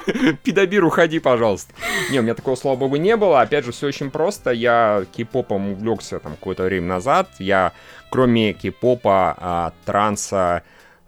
педобир, 0.43 0.83
уходи, 0.83 1.19
пожалуйста. 1.19 1.73
Не, 2.11 2.19
у 2.19 2.21
меня 2.21 2.33
такого, 2.33 2.55
слава 2.55 2.75
богу, 2.75 2.95
не 2.95 3.15
было. 3.15 3.41
Опять 3.41 3.65
же, 3.65 3.71
все 3.71 3.87
очень 3.87 4.11
просто. 4.11 4.51
Я 4.51 5.05
кей-попом 5.15 5.73
увлекся 5.73 6.19
там 6.19 6.33
какое-то 6.33 6.63
время 6.63 6.87
назад. 6.87 7.29
Я, 7.39 7.73
кроме 8.09 8.53
кей-попа, 8.53 9.35
а, 9.37 9.73
транса, 9.85 10.63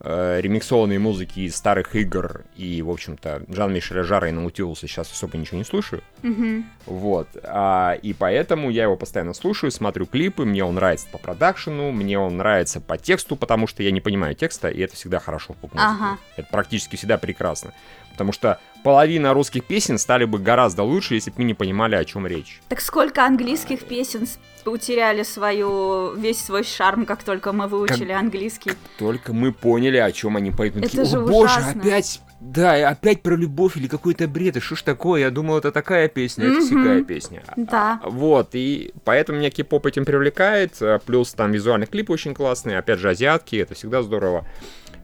э, 0.06 0.40
ремиксованной 0.42 1.00
музыки 1.00 1.42
из 1.42 1.56
старых 1.56 1.96
игр 1.96 2.44
и, 2.56 2.82
в 2.82 2.90
общем-то, 2.90 3.44
Жан-Мишеля 3.48 4.04
Жара 4.04 4.30
и 4.30 4.32
Наутилуса 4.32 4.88
сейчас 4.88 5.12
особо 5.12 5.38
ничего 5.38 5.58
не 5.58 5.64
слушаю. 5.64 6.04
Mm-hmm. 6.22 6.64
Вот. 6.86 7.28
А, 7.44 7.94
и 7.94 8.14
поэтому 8.14 8.70
я 8.70 8.84
его 8.84 8.96
постоянно 8.96 9.34
слушаю, 9.34 9.72
смотрю 9.72 10.06
клипы, 10.06 10.46
мне 10.46 10.64
он 10.64 10.76
нравится 10.76 11.08
по 11.12 11.18
продакшену, 11.18 11.92
мне 11.92 12.20
он 12.20 12.38
нравится 12.38 12.80
по 12.82 12.98
тексту, 12.98 13.36
потому 13.36 13.68
что 13.68 13.84
я 13.84 13.92
не 13.92 14.02
понимаю 14.02 14.36
текста, 14.36 14.70
и 14.70 14.80
это 14.82 14.96
всегда 14.96 15.20
хорошо 15.20 15.54
в 15.54 15.58
поп-музыке. 15.58 15.92
Ага. 15.92 16.18
Это 16.38 16.48
практически 16.52 16.96
всегда 16.96 17.18
прекрасно. 17.18 17.74
Потому 18.16 18.32
что 18.32 18.60
половина 18.84 19.34
русских 19.34 19.66
песен 19.66 19.98
стали 19.98 20.24
бы 20.24 20.40
гораздо 20.40 20.84
лучше, 20.84 21.16
если 21.16 21.32
бы 21.32 21.40
мы 21.40 21.44
не 21.44 21.54
понимали, 21.54 21.96
о 21.96 22.06
чем 22.06 22.26
речь. 22.26 22.62
Так 22.70 22.80
сколько 22.80 23.26
английских 23.26 23.84
песен 23.84 24.26
утеряли 24.66 25.24
свою, 25.24 26.16
весь 26.16 26.40
свой 26.40 26.64
шарм, 26.64 27.06
как 27.06 27.24
только 27.24 27.52
мы 27.52 27.68
выучили 27.68 28.14
как 28.14 28.22
английский. 28.22 28.72
Только 28.98 29.34
мы 29.34 29.52
поняли, 29.52 29.98
о 29.98 30.12
чем 30.12 30.38
они 30.38 30.52
поют. 30.52 30.78
Это 30.78 30.86
такие, 30.86 31.06
же 31.06 31.18
О, 31.18 31.26
боже, 31.26 31.60
опять 31.60 32.22
да, 32.46 32.90
опять 32.90 33.24
про 33.24 33.36
любовь 33.36 33.76
или 33.76 33.88
какой-то 33.88 34.28
бред, 34.28 34.58
и 34.58 34.60
что 34.60 34.76
ж 34.76 34.84
такое? 34.84 35.22
Я 35.22 35.32
думал, 35.32 35.58
это 35.58 35.72
такая 35.72 36.08
песня, 36.08 36.46
это 36.46 36.62
всякая 36.62 37.04
песня. 37.04 37.44
Да. 37.56 38.00
А, 38.04 38.10
вот, 38.10 38.50
и 38.54 38.94
поэтому 39.04 39.40
меня 39.40 39.50
кей-поп 39.50 39.86
этим 39.88 40.06
привлекает, 40.06 40.74
а, 40.80 41.00
плюс 41.00 41.34
там 41.34 41.52
визуальный 41.52 41.88
клип 41.88 42.12
очень 42.12 42.36
классный, 42.36 42.78
опять 42.78 43.00
же, 43.00 43.10
азиатки, 43.10 43.56
это 43.56 43.74
всегда 43.74 44.04
здорово. 44.04 44.46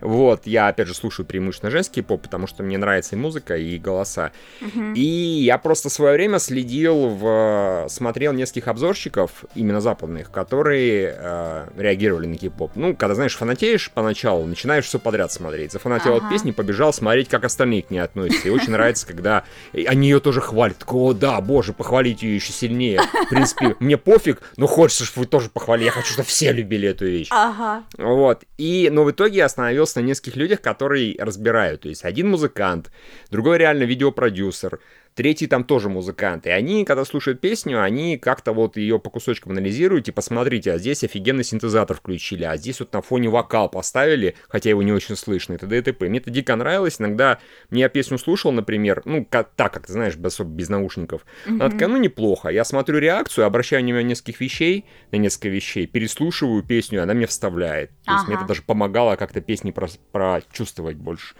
Вот, 0.01 0.41
я, 0.45 0.67
опять 0.67 0.87
же, 0.87 0.93
слушаю 0.93 1.25
преимущественно 1.25 1.71
женский 1.71 2.01
поп, 2.01 2.23
потому 2.23 2.47
что 2.47 2.63
мне 2.63 2.77
нравится 2.77 3.15
и 3.15 3.19
музыка, 3.19 3.55
и 3.55 3.77
голоса. 3.77 4.31
Uh-huh. 4.59 4.93
И 4.95 5.01
я 5.43 5.57
просто 5.57 5.89
в 5.89 5.93
свое 5.93 6.13
время 6.13 6.39
следил, 6.39 7.09
в... 7.09 7.85
смотрел 7.89 8.33
нескольких 8.33 8.67
обзорщиков, 8.67 9.45
именно 9.55 9.79
западных, 9.79 10.31
которые 10.31 11.15
э, 11.17 11.67
реагировали 11.77 12.27
на 12.27 12.35
кей-поп. 12.35 12.71
Ну, 12.75 12.95
когда, 12.95 13.15
знаешь, 13.15 13.35
фанатеешь 13.35 13.91
поначалу, 13.91 14.45
начинаешь 14.45 14.85
все 14.85 14.99
подряд 14.99 15.31
смотреть. 15.31 15.71
Зафанател 15.71 16.15
uh-huh. 16.15 16.25
от 16.25 16.29
песни, 16.29 16.51
побежал 16.51 16.93
смотреть, 16.93 17.29
как 17.29 17.45
остальные 17.45 17.83
к 17.83 17.91
ней 17.91 17.99
относятся. 17.99 18.47
И 18.47 18.51
очень 18.51 18.71
нравится, 18.71 19.05
когда 19.05 19.43
они 19.73 20.09
ее 20.09 20.19
тоже 20.19 20.41
хвалят. 20.41 20.83
О, 20.87 21.13
да, 21.13 21.39
боже, 21.41 21.73
похвалить 21.73 22.23
ее 22.23 22.35
еще 22.35 22.51
сильнее. 22.51 22.99
В 23.01 23.29
принципе, 23.29 23.75
мне 23.79 23.97
пофиг, 23.97 24.41
но 24.57 24.67
хочется, 24.67 25.05
чтобы 25.05 25.25
вы 25.25 25.29
тоже 25.29 25.49
похвалили. 25.49 25.85
Я 25.85 25.91
хочу, 25.91 26.13
чтобы 26.13 26.27
все 26.27 26.51
любили 26.51 26.89
эту 26.89 27.05
вещь. 27.05 27.27
Ага. 27.29 27.83
Вот. 27.97 28.43
И, 28.57 28.89
но 28.91 29.03
в 29.03 29.11
итоге 29.11 29.37
я 29.37 29.45
остановился 29.45 29.90
на 29.95 30.01
нескольких 30.01 30.35
людях, 30.35 30.61
которые 30.61 31.15
разбирают. 31.19 31.81
То 31.81 31.89
есть 31.89 32.03
один 32.03 32.29
музыкант, 32.29 32.91
другой 33.29 33.57
реально 33.57 33.83
видеопродюсер, 33.83 34.79
третий 35.15 35.47
там 35.47 35.63
тоже 35.63 35.89
музыкант. 35.89 36.47
И 36.47 36.49
они, 36.49 36.85
когда 36.85 37.05
слушают 37.05 37.41
песню, 37.41 37.81
они 37.81 38.17
как-то 38.17 38.53
вот 38.53 38.77
ее 38.77 38.99
по 38.99 39.09
кусочкам 39.09 39.51
анализируют, 39.51 40.07
и 40.07 40.11
посмотрите, 40.11 40.73
а 40.73 40.77
здесь 40.77 41.03
офигенный 41.03 41.43
синтезатор 41.43 41.97
включили, 41.97 42.43
а 42.43 42.57
здесь 42.57 42.79
вот 42.79 42.93
на 42.93 43.01
фоне 43.01 43.29
вокал 43.29 43.69
поставили, 43.69 44.35
хотя 44.47 44.69
его 44.69 44.81
не 44.83 44.91
очень 44.91 45.15
слышно, 45.15 45.53
и 45.53 45.57
т.д. 45.57 45.77
и 45.77 45.81
т.п. 45.81 46.07
Мне 46.07 46.19
это 46.19 46.29
дико 46.29 46.55
нравилось, 46.55 46.99
иногда 46.99 47.39
мне 47.69 47.81
я 47.81 47.89
песню 47.89 48.17
слушал, 48.17 48.51
например, 48.51 49.01
ну, 49.05 49.25
как, 49.29 49.51
так, 49.55 49.73
как 49.73 49.87
ты 49.87 49.93
знаешь, 49.93 50.15
без, 50.15 50.39
без 50.39 50.69
наушников, 50.69 51.25
mm-hmm. 51.45 51.55
она 51.55 51.69
такая, 51.69 51.89
ну, 51.89 51.97
неплохо. 51.97 52.49
Я 52.49 52.63
смотрю 52.63 52.99
реакцию, 52.99 53.45
обращаю 53.45 53.83
внимание 53.83 54.05
на 54.05 54.09
нескольких 54.09 54.39
вещей, 54.39 54.85
на 55.11 55.17
несколько 55.17 55.49
вещей, 55.49 55.87
переслушиваю 55.87 56.63
песню, 56.63 56.99
и 56.99 57.01
она 57.01 57.13
мне 57.13 57.27
вставляет. 57.27 57.89
То 58.05 58.11
ага. 58.11 58.15
есть 58.17 58.27
мне 58.27 58.37
это 58.37 58.45
даже 58.45 58.61
помогало 58.61 59.15
как-то 59.15 59.41
песни 59.41 59.71
про- 59.71 59.89
прочувствовать 60.11 60.97
больше. 60.97 61.35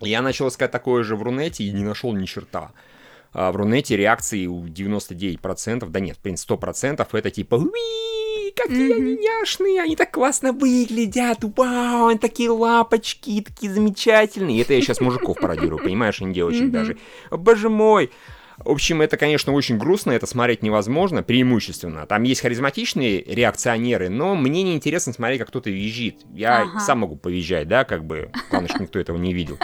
Я 0.00 0.22
начал 0.22 0.48
искать 0.48 0.70
такое 0.70 1.02
же 1.02 1.16
в 1.16 1.22
Рунете 1.22 1.64
и 1.64 1.70
не 1.70 1.84
нашел 1.84 2.12
ни 2.12 2.26
черта. 2.26 2.72
А 3.32 3.52
в 3.52 3.56
Рунете 3.56 3.96
реакции 3.96 4.46
у 4.46 4.64
99%, 4.64 5.88
да 5.88 6.00
нет, 6.00 6.16
в 6.16 6.20
принципе 6.20 6.54
100% 6.54 7.06
это 7.12 7.30
типа 7.30 7.56
«Уи, 7.56 8.50
какие 8.56 8.92
mm-hmm. 8.92 8.96
они 8.96 9.16
няшные, 9.16 9.82
они 9.82 9.96
так 9.96 10.10
классно 10.12 10.52
выглядят, 10.52 11.38
вау, 11.56 12.06
они 12.06 12.18
такие 12.18 12.50
лапочки, 12.50 13.42
такие 13.42 13.72
замечательные». 13.72 14.62
Это 14.62 14.72
я 14.72 14.80
сейчас 14.80 15.00
мужиков 15.00 15.38
пародирую, 15.38 15.82
понимаешь, 15.82 16.20
не 16.20 16.32
девочек 16.32 16.62
mm-hmm. 16.62 16.70
даже. 16.70 16.96
Боже 17.30 17.68
мой, 17.68 18.10
в 18.58 18.70
общем, 18.70 19.02
это, 19.02 19.16
конечно, 19.16 19.52
очень 19.52 19.76
грустно, 19.76 20.12
это 20.12 20.26
смотреть 20.26 20.62
невозможно, 20.62 21.22
преимущественно. 21.22 22.06
Там 22.06 22.22
есть 22.22 22.40
харизматичные 22.40 23.22
реакционеры, 23.22 24.08
но 24.08 24.34
мне 24.34 24.62
не 24.62 24.74
интересно 24.74 25.12
смотреть, 25.12 25.40
как 25.40 25.48
кто-то 25.48 25.70
визжит. 25.70 26.16
Я 26.32 26.62
ага. 26.62 26.80
сам 26.80 27.00
могу 27.00 27.16
повизжать, 27.16 27.68
да, 27.68 27.84
как 27.84 28.04
бы, 28.04 28.30
главное, 28.50 28.68
что 28.68 28.82
никто 28.82 28.98
этого 28.98 29.18
не 29.18 29.34
видел, 29.34 29.58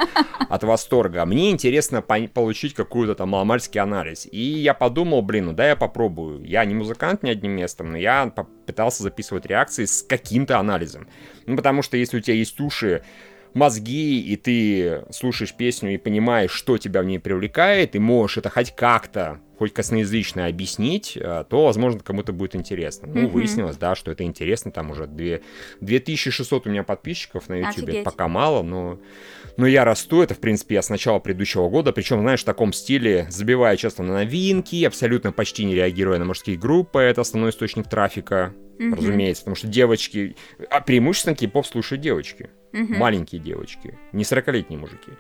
от 0.49 0.63
восторга. 0.65 1.25
Мне 1.25 1.51
интересно 1.51 2.03
по- 2.03 2.29
получить 2.29 2.75
какой-то 2.75 3.15
там 3.15 3.31
маломальский 3.31 3.81
анализ. 3.81 4.29
И 4.31 4.41
я 4.41 4.75
подумал, 4.75 5.23
блин, 5.23 5.47
ну 5.47 5.53
да, 5.53 5.69
я 5.69 5.77
попробую. 5.77 6.45
Я 6.45 6.65
не 6.65 6.75
музыкант 6.75 7.23
ни 7.23 7.31
одним 7.31 7.53
местом, 7.53 7.93
но 7.93 7.99
я 7.99 8.27
попытался 8.27 9.03
записывать 9.03 9.47
реакции 9.47 9.87
с 9.87 10.03
каким-то 10.03 10.59
анализом. 10.59 11.09
Ну, 11.47 11.57
потому 11.57 11.83
что 11.83 11.97
если 11.97 12.19
у 12.19 12.21
тебя 12.21 12.35
есть 12.35 12.61
уши, 12.61 13.03
мозги, 13.55 14.21
и 14.21 14.37
ты 14.37 15.05
слушаешь 15.11 15.55
песню 15.55 15.95
и 15.95 15.99
понимаешь, 15.99 16.51
что 16.51 16.79
тебя 16.79 17.03
в 17.03 17.05
ней 17.05 17.19
привлекает, 17.19 17.95
и 17.95 17.99
можешь 17.99 18.39
это 18.39 18.51
хоть 18.51 18.75
как-то, 18.75 19.41
хоть 19.59 19.73
косноязычно 19.73 20.47
объяснить, 20.47 21.17
э, 21.17 21.45
то, 21.49 21.67
возможно, 21.67 22.01
кому-то 22.01 22.33
будет 22.33 22.57
интересно. 22.57 23.09
Ну, 23.09 23.21
mm-hmm. 23.23 23.29
выяснилось, 23.29 23.77
да, 23.77 23.95
что 23.95 24.11
это 24.11 24.25
интересно, 24.25 24.71
там 24.71 24.91
уже 24.91 25.07
2, 25.07 25.39
2600 25.81 26.67
у 26.67 26.71
меня 26.71 26.83
подписчиков 26.83 27.49
на 27.49 27.55
YouTube, 27.55 27.85
Офигеть. 27.85 28.05
пока 28.05 28.29
мало, 28.29 28.63
но, 28.63 28.99
но 29.57 29.67
я 29.67 29.85
расту, 29.85 30.23
это, 30.23 30.35
в 30.35 30.39
принципе, 30.39 30.77
я 30.77 30.83
с 30.83 30.89
начала 30.89 31.19
предыдущего 31.19 31.69
года, 31.69 31.93
причем, 31.93 32.21
знаешь, 32.21 32.41
в 32.41 32.45
таком 32.45 32.73
стиле, 32.73 33.27
забивая 33.31 33.77
часто 33.77 34.03
на 34.03 34.15
новинки, 34.15 34.85
абсолютно 34.85 35.33
почти 35.33 35.65
не 35.65 35.75
реагируя 35.75 36.19
на 36.19 36.25
мужские 36.25 36.57
группы, 36.57 37.01
это 37.01 37.21
основной 37.21 37.51
источник 37.51 37.89
трафика, 37.89 38.55
mm-hmm. 38.79 38.95
разумеется, 38.95 39.43
потому 39.43 39.57
что 39.57 39.69
девочки, 39.69 40.37
а 40.71 40.81
преимущественно 40.81 41.37
кей-поп 41.37 41.67
слушают 41.67 42.01
девочки, 42.03 42.51
mm-hmm. 42.73 42.97
маленькие 42.97 43.41
девочки, 43.41 43.99
не 44.13 44.25
40-летние 44.25 44.79
мужики. 44.79 45.13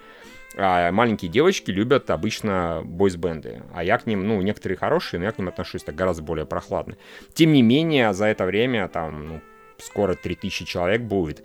А 0.54 0.92
маленькие 0.92 1.30
девочки 1.30 1.70
любят 1.70 2.10
обычно 2.10 2.82
бойсбенды, 2.84 3.62
а 3.72 3.82
я 3.82 3.96
к 3.96 4.06
ним, 4.06 4.26
ну, 4.26 4.42
некоторые 4.42 4.76
хорошие, 4.76 5.18
но 5.18 5.26
я 5.26 5.32
к 5.32 5.38
ним 5.38 5.48
отношусь 5.48 5.82
так 5.82 5.94
гораздо 5.94 6.22
более 6.22 6.44
прохладно. 6.44 6.96
Тем 7.32 7.52
не 7.52 7.62
менее, 7.62 8.12
за 8.12 8.26
это 8.26 8.44
время, 8.44 8.88
там, 8.88 9.28
ну, 9.28 9.40
скоро 9.78 10.14
3000 10.14 10.64
человек 10.66 11.02
будет, 11.02 11.42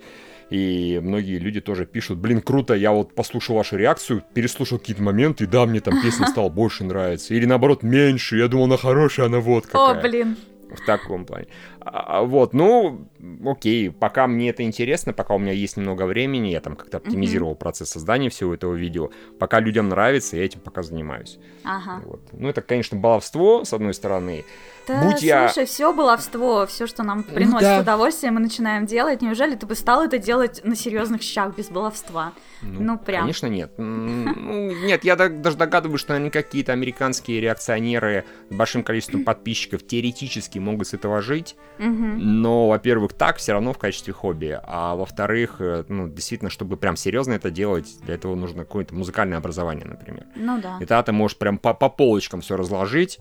и 0.50 1.00
многие 1.02 1.38
люди 1.38 1.60
тоже 1.60 1.84
пишут, 1.86 2.18
блин, 2.18 2.40
круто, 2.40 2.74
я 2.74 2.92
вот 2.92 3.14
послушал 3.14 3.56
вашу 3.56 3.76
реакцию, 3.76 4.22
переслушал 4.34 4.78
какие-то 4.78 5.02
моменты, 5.02 5.44
и 5.44 5.46
да, 5.46 5.66
мне 5.66 5.80
там 5.80 6.00
песня 6.02 6.26
стала 6.30 6.48
больше 6.48 6.84
нравиться. 6.84 7.34
Или 7.34 7.44
наоборот, 7.44 7.82
меньше, 7.82 8.38
я 8.38 8.48
думал, 8.48 8.64
она 8.64 8.76
хорошая, 8.76 9.26
она 9.26 9.40
вот 9.40 9.66
какая. 9.66 9.98
О, 9.98 10.02
блин. 10.02 10.36
В 10.70 10.84
таком 10.84 11.24
плане. 11.24 11.46
А, 11.90 12.22
вот, 12.22 12.52
ну, 12.52 13.08
окей, 13.44 13.90
пока 13.90 14.26
мне 14.26 14.50
это 14.50 14.62
интересно, 14.62 15.12
пока 15.12 15.34
у 15.34 15.38
меня 15.38 15.52
есть 15.52 15.76
немного 15.76 16.04
времени, 16.04 16.48
я 16.48 16.60
там 16.60 16.76
как-то 16.76 16.98
оптимизировал 16.98 17.52
mm-hmm. 17.52 17.58
процесс 17.58 17.90
создания 17.90 18.28
всего 18.28 18.54
этого 18.54 18.74
видео, 18.74 19.10
пока 19.38 19.60
людям 19.60 19.88
нравится, 19.88 20.36
я 20.36 20.44
этим 20.44 20.60
пока 20.60 20.82
занимаюсь. 20.82 21.38
Ага. 21.64 22.02
Вот. 22.04 22.20
Ну, 22.32 22.48
это, 22.48 22.60
конечно, 22.62 22.98
баловство, 22.98 23.64
с 23.64 23.72
одной 23.72 23.94
стороны. 23.94 24.44
Да, 24.88 25.02
Будь 25.02 25.22
я... 25.22 25.48
слушай, 25.48 25.66
все 25.66 25.92
баловство, 25.92 26.66
все, 26.66 26.86
что 26.86 27.02
нам 27.02 27.24
ну 27.28 27.34
приносит 27.34 27.60
да. 27.60 27.80
удовольствие, 27.80 28.32
мы 28.32 28.40
начинаем 28.40 28.86
делать. 28.86 29.20
Неужели 29.20 29.54
ты 29.54 29.66
бы 29.66 29.74
стал 29.74 30.02
это 30.02 30.18
делать 30.18 30.64
на 30.64 30.74
серьезных 30.74 31.22
щах 31.22 31.54
без 31.54 31.68
баловства? 31.68 32.32
Ну, 32.62 32.80
ну 32.80 32.98
прям. 32.98 33.22
Конечно, 33.22 33.48
нет. 33.48 33.70
Ну, 33.76 34.72
нет, 34.86 35.04
я 35.04 35.16
даже 35.16 35.58
догадываюсь, 35.58 36.00
что 36.00 36.14
они 36.14 36.30
какие-то 36.30 36.72
американские 36.72 37.40
реакционеры 37.40 38.24
с 38.48 38.54
большим 38.54 38.82
количеством 38.82 39.24
подписчиков 39.24 39.86
теоретически 39.86 40.58
могут 40.58 40.88
с 40.88 40.94
этого 40.94 41.20
жить. 41.20 41.56
Но, 41.78 42.68
во-первых, 42.68 43.12
так 43.12 43.36
все 43.36 43.52
равно 43.52 43.72
в 43.72 43.78
качестве 43.78 44.12
хобби. 44.12 44.58
А 44.62 44.94
во-вторых, 44.94 45.56
э, 45.60 45.84
ну, 45.88 46.08
действительно, 46.08 46.50
чтобы 46.50 46.76
прям 46.76 46.96
серьезно 46.96 47.32
это 47.32 47.50
делать, 47.50 47.98
для 48.02 48.14
этого 48.14 48.34
нужно 48.34 48.64
какое-то 48.64 48.94
музыкальное 48.94 49.38
образование, 49.38 49.86
например. 49.86 50.26
Ну 50.34 50.60
да. 50.60 50.76
И 50.76 50.80
тогда 50.80 51.02
ты 51.02 51.12
можешь 51.12 51.36
прям 51.36 51.58
по, 51.58 51.74
по 51.74 51.88
полочкам 51.88 52.40
все 52.40 52.56
разложить. 52.56 53.18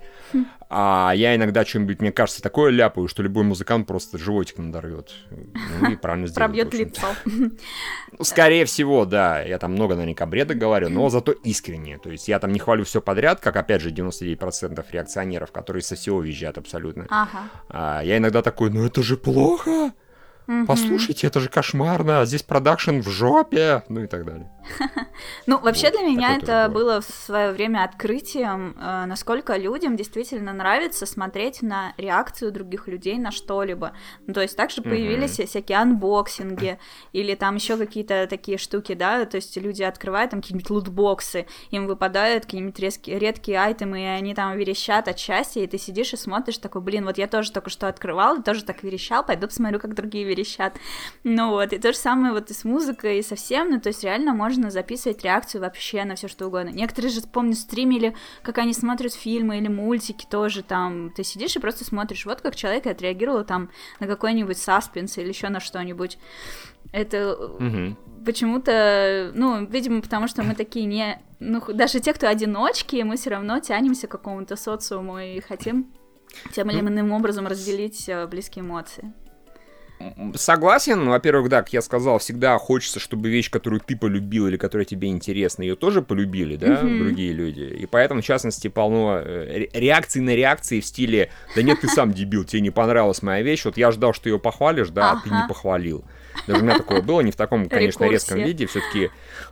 А 0.70 1.14
я 1.16 1.36
иногда 1.36 1.64
что-нибудь, 1.66 2.02
мне 2.02 2.12
кажется, 2.12 2.42
такое 2.42 2.72
ляпаю, 2.72 3.08
что 3.08 3.24
любой 3.24 3.44
музыкант 3.44 3.88
просто 3.88 4.18
животик 4.18 4.58
надорвет. 4.58 5.14
Ну 5.80 5.92
и 5.92 5.96
правильно 5.96 6.28
сделает. 6.28 6.52
Пробьет 6.52 6.74
лицо. 6.74 7.08
Ну, 7.26 8.24
скорее 8.24 8.66
всего, 8.66 9.06
да. 9.06 9.42
Я 9.42 9.60
там 9.60 9.72
много 9.72 9.96
наверняка 9.96 10.26
бреда 10.26 10.56
говорю, 10.56 10.90
но 10.90 11.10
зато 11.10 11.32
искренне. 11.32 11.98
То 12.00 12.12
есть 12.12 12.28
я 12.28 12.40
там 12.40 12.52
не 12.52 12.60
хвалю 12.60 12.84
все 12.84 13.02
подряд, 13.02 13.40
как, 13.40 13.56
опять 13.56 13.82
же, 13.82 13.92
99% 13.92 14.86
реакционеров, 14.92 15.52
которые 15.52 15.84
со 15.84 15.96
всего 15.96 16.22
визжат 16.22 16.58
абсолютно. 16.58 17.08
Ага. 17.10 17.50
А 17.70 18.02
я 18.04 18.18
иногда 18.18 18.42
такой, 18.42 18.70
ну 18.70 18.86
это 18.86 19.02
же 19.04 19.16
плохо. 19.16 19.94
Послушайте, 20.66 21.28
это 21.28 21.42
же 21.42 21.50
кошмарно, 21.50 22.22
а 22.22 22.26
здесь 22.26 22.42
продакшн 22.42 23.00
в 23.00 23.10
жопе, 23.10 23.84
ну 23.90 24.04
и 24.04 24.08
так 24.08 24.26
далее. 24.26 24.50
Ну, 25.46 25.60
вообще 25.60 25.92
для 25.92 26.02
меня 26.02 26.38
это 26.38 26.70
было 26.72 27.02
в 27.02 27.06
свое 27.06 27.52
время 27.52 27.84
открытием, 27.84 28.76
э, 28.80 29.06
насколько 29.06 29.56
людям 29.58 29.96
действительно 29.96 30.54
нравится 30.54 31.06
смотреть 31.06 31.62
на 31.62 31.94
реакцию 31.98 32.52
других 32.52 32.88
людей 32.88 33.18
на 33.18 33.32
что-либо. 33.32 33.94
Ну, 34.26 34.34
то 34.34 34.42
есть 34.42 34.56
также 34.56 34.82
появились 34.82 35.40
всякие 35.40 35.80
анбоксинги 35.80 36.78
или 37.14 37.34
там 37.36 37.56
еще 37.56 37.78
какие-то 37.78 38.28
такие 38.30 38.58
штуки, 38.58 38.94
да, 38.94 39.26
то 39.26 39.38
есть 39.38 39.58
люди 39.58 39.84
открывают 39.84 40.32
там 40.32 40.42
какие-нибудь 40.42 40.70
лутбоксы, 40.70 41.48
им 41.72 41.88
выпадают 41.88 42.46
какие-нибудь 42.46 42.80
редкие, 42.80 43.20
редкие 43.20 43.60
айтемы, 43.60 44.02
и 44.02 44.06
они 44.06 44.36
там 44.36 44.56
верещат 44.58 45.08
от 45.08 45.18
счастья, 45.18 45.62
и 45.62 45.68
ты 45.68 45.78
сидишь 45.78 46.14
и 46.14 46.18
смотришь 46.18 46.58
такой, 46.58 46.82
блин, 46.82 47.06
вот 47.06 47.18
я 47.18 47.28
тоже 47.28 47.52
только 47.52 47.70
что 47.70 47.88
открывал, 47.88 48.44
тоже 48.44 48.64
так 48.64 48.84
верещал, 48.84 49.26
пойду 49.26 49.48
посмотрю, 49.48 49.80
как 49.80 49.96
другие 49.96 50.26
верещат. 50.26 50.37
Ну 51.24 51.50
вот, 51.52 51.74
и 51.74 51.80
то 51.80 51.92
же 51.92 51.98
самое 51.98 52.34
вот 52.34 52.52
и 52.52 52.54
с 52.54 52.64
музыкой, 52.64 53.20
и 53.20 53.24
совсем, 53.24 53.70
ну 53.70 53.80
то 53.80 53.90
есть 53.90 54.04
реально 54.04 54.34
можно 54.34 54.70
записывать 54.70 55.24
реакцию 55.24 55.62
вообще 55.62 56.04
на 56.06 56.16
все 56.16 56.28
что 56.28 56.48
угодно. 56.48 56.70
Некоторые 56.70 57.12
же, 57.12 57.22
помню, 57.22 57.54
стримили, 57.54 58.16
как 58.44 58.58
они 58.58 58.74
смотрят 58.74 59.14
фильмы 59.14 59.58
или 59.58 59.68
мультики 59.68 60.26
тоже 60.30 60.64
там. 60.64 61.12
Ты 61.12 61.24
сидишь 61.24 61.56
и 61.56 61.60
просто 61.60 61.86
смотришь, 61.86 62.26
вот 62.26 62.42
как 62.42 62.56
человек 62.56 62.88
отреагировал 62.88 63.44
там 63.44 63.70
на 64.00 64.08
какой-нибудь 64.08 64.58
саспенс 64.58 65.18
или 65.18 65.30
еще 65.30 65.50
на 65.50 65.60
что-нибудь. 65.60 66.18
Это 66.92 67.36
угу. 67.36 67.96
почему-то, 68.26 69.32
ну, 69.36 69.66
видимо, 69.66 70.02
потому 70.02 70.28
что 70.28 70.44
мы 70.44 70.56
такие 70.56 70.86
не... 70.86 71.22
Ну, 71.40 71.62
даже 71.74 72.00
те, 72.00 72.14
кто 72.14 72.28
одиночки, 72.28 73.02
мы 73.04 73.18
все 73.18 73.32
равно 73.32 73.60
тянемся 73.60 74.08
к 74.08 74.12
какому-то 74.12 74.56
социуму 74.56 75.20
и 75.20 75.40
хотим 75.42 75.92
тем 76.54 76.70
или 76.70 76.82
ну 76.82 76.90
иным 76.90 77.12
образом 77.12 77.48
разделить 77.48 78.08
э, 78.08 78.28
близкие 78.28 78.64
эмоции. 78.64 79.14
Согласен. 80.36 81.10
Во-первых, 81.10 81.50
да, 81.50 81.62
как 81.62 81.74
я 81.74 81.82
сказал, 81.82 82.20
всегда 82.20 82.58
хочется, 82.58 83.00
чтобы 83.00 83.30
вещь, 83.30 83.50
которую 83.50 83.82
ты 83.82 83.96
полюбил 83.96 84.48
или 84.48 84.58
которая 84.58 84.86
тебе 84.86 85.10
интересна, 85.10 85.64
ее 85.64 85.76
тоже 85.76 86.02
полюбили, 86.02 86.56
да, 86.56 86.68
mm-hmm. 86.68 87.00
другие 87.00 87.34
люди. 87.34 87.62
И 87.62 87.86
поэтому, 87.86 88.22
в 88.22 88.26
частности, 88.26 88.68
полно 88.68 89.20
э, 89.24 89.68
реакций 89.74 90.22
на 90.22 90.36
реакции 90.36 90.80
в 90.80 90.86
стиле 90.86 91.30
«Да 91.56 91.62
нет, 91.62 91.82
ты 91.82 91.88
сам 91.88 92.14
дебил, 92.14 92.44
тебе 92.44 92.62
не 92.62 92.70
понравилась 92.70 93.22
моя 93.22 93.42
вещь, 93.42 93.66
вот 93.66 93.78
я 93.78 93.92
ждал, 93.92 94.14
что 94.14 94.30
ее 94.30 94.40
похвалишь, 94.40 94.90
да, 94.90 95.12
а 95.12 95.22
ты 95.24 95.30
не 95.30 95.48
похвалил». 95.48 96.04
Даже 96.46 96.62
у 96.62 96.64
меня 96.64 96.78
такое 96.78 97.02
было, 97.02 97.22
не 97.22 97.32
в 97.32 97.36
таком, 97.36 97.68
конечно, 97.70 98.06
резком 98.06 98.40
виде, 98.40 98.66
все-таки, 98.68 99.10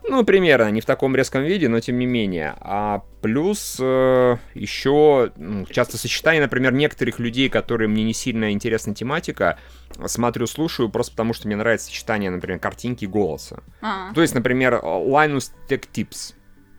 ну, 0.08 0.24
примерно, 0.24 0.70
не 0.72 0.82
в 0.82 0.86
таком 0.86 1.16
резком 1.16 1.44
виде, 1.44 1.68
но 1.68 1.80
тем 1.80 1.98
не 1.98 2.06
менее. 2.06 2.56
А 2.60 3.04
плюс 3.22 3.78
э, 3.80 4.38
еще 4.54 5.32
ну, 5.36 5.66
часто 5.66 5.98
сочетание, 5.98 6.42
например, 6.42 6.74
некоторых 6.74 7.20
людей, 7.20 7.50
которые 7.50 7.88
мне 7.88 8.04
не 8.04 8.14
сильно 8.14 8.52
интересна 8.52 8.94
тематика, 8.94 9.58
смотрю, 10.06 10.48
слушаю 10.48 10.90
просто 10.90 11.14
потому, 11.14 11.34
что 11.34 11.48
мне 11.48 11.56
нравится 11.56 11.88
сочетание, 11.88 12.30
например, 12.30 12.60
картинки 12.60 13.06
и 13.06 13.08
голоса. 13.08 13.64
А-а. 13.82 14.14
То 14.14 14.22
есть, 14.22 14.36
например, 14.36 14.76
Linus 14.76 15.52
Tech 15.70 15.84
Tips. 15.92 16.36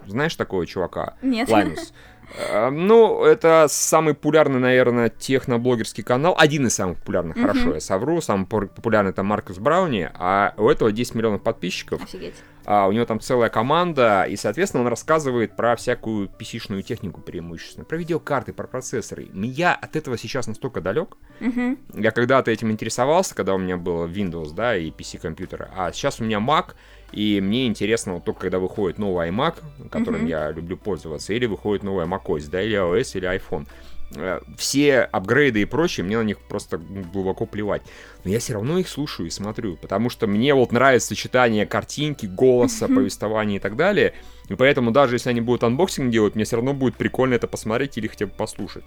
Знаешь 0.06 0.36
такого 0.36 0.64
чувака? 0.66 1.14
Нет. 1.22 1.48
Linus. 1.48 1.92
Э, 2.34 2.70
ну, 2.70 3.24
это 3.24 3.66
самый 3.68 4.14
популярный, 4.14 4.58
наверное, 4.58 5.08
техноблогерский 5.08 6.02
канал. 6.02 6.34
Один 6.38 6.66
из 6.66 6.74
самых 6.74 6.98
популярных, 6.98 7.36
mm-hmm. 7.36 7.42
хорошо, 7.42 7.74
я 7.74 7.80
совру. 7.80 8.20
Самый 8.20 8.46
популярный 8.46 9.12
там 9.12 9.26
Маркус 9.26 9.58
Брауни, 9.58 10.10
а 10.14 10.54
у 10.56 10.68
этого 10.68 10.92
10 10.92 11.14
миллионов 11.14 11.42
подписчиков. 11.42 12.02
Офигеть. 12.02 12.34
А, 12.68 12.88
у 12.88 12.92
него 12.92 13.04
там 13.04 13.20
целая 13.20 13.48
команда, 13.48 14.24
и, 14.24 14.34
соответственно, 14.34 14.82
он 14.82 14.88
рассказывает 14.88 15.54
про 15.54 15.76
всякую 15.76 16.28
PC-шную 16.28 16.82
технику 16.82 17.20
преимущественно, 17.20 17.84
про 17.84 17.96
видеокарты, 17.96 18.52
про 18.52 18.66
процессоры. 18.66 19.28
Я 19.32 19.72
от 19.72 19.94
этого 19.94 20.18
сейчас 20.18 20.48
настолько 20.48 20.80
далек. 20.80 21.16
Mm-hmm. 21.38 22.02
Я 22.02 22.10
когда-то 22.10 22.50
этим 22.50 22.72
интересовался, 22.72 23.36
когда 23.36 23.54
у 23.54 23.58
меня 23.58 23.76
был 23.76 24.06
Windows, 24.06 24.52
да, 24.52 24.76
и 24.76 24.90
PC-компьютер, 24.90 25.70
а 25.76 25.92
сейчас 25.92 26.20
у 26.20 26.24
меня 26.24 26.38
Mac, 26.38 26.74
и 27.12 27.40
мне 27.40 27.66
интересно 27.66 28.14
вот 28.14 28.24
только 28.24 28.42
когда 28.42 28.58
выходит 28.58 28.98
новый 28.98 29.28
iMac, 29.28 29.56
которым 29.90 30.24
mm-hmm. 30.24 30.28
я 30.28 30.50
люблю 30.50 30.76
пользоваться, 30.76 31.32
или 31.32 31.46
выходит 31.46 31.82
новая 31.82 32.06
macOS, 32.06 32.48
да, 32.50 32.62
или 32.62 32.76
iOS, 32.76 33.16
или 33.16 33.28
iPhone. 33.28 33.66
Э, 34.14 34.40
все 34.56 35.00
апгрейды 35.00 35.62
и 35.62 35.64
прочее, 35.64 36.04
мне 36.04 36.18
на 36.18 36.22
них 36.22 36.38
просто 36.38 36.78
глубоко 36.78 37.46
плевать. 37.46 37.82
Но 38.24 38.30
я 38.30 38.38
все 38.38 38.54
равно 38.54 38.78
их 38.78 38.88
слушаю 38.88 39.26
и 39.26 39.30
смотрю, 39.30 39.76
потому 39.76 40.10
что 40.10 40.26
мне 40.26 40.54
вот 40.54 40.72
нравится 40.72 41.08
сочетание 41.08 41.66
картинки, 41.66 42.26
голоса, 42.26 42.86
повествования 42.88 43.56
и 43.56 43.60
так 43.60 43.76
далее. 43.76 44.14
И 44.48 44.54
поэтому 44.54 44.90
даже 44.90 45.16
если 45.16 45.30
они 45.30 45.40
будут 45.40 45.64
анбоксинг 45.64 46.10
делать, 46.10 46.34
мне 46.34 46.44
все 46.44 46.56
равно 46.56 46.72
будет 46.72 46.96
прикольно 46.96 47.34
это 47.34 47.48
посмотреть 47.48 47.98
или 47.98 48.06
хотя 48.06 48.26
бы 48.26 48.32
послушать. 48.32 48.84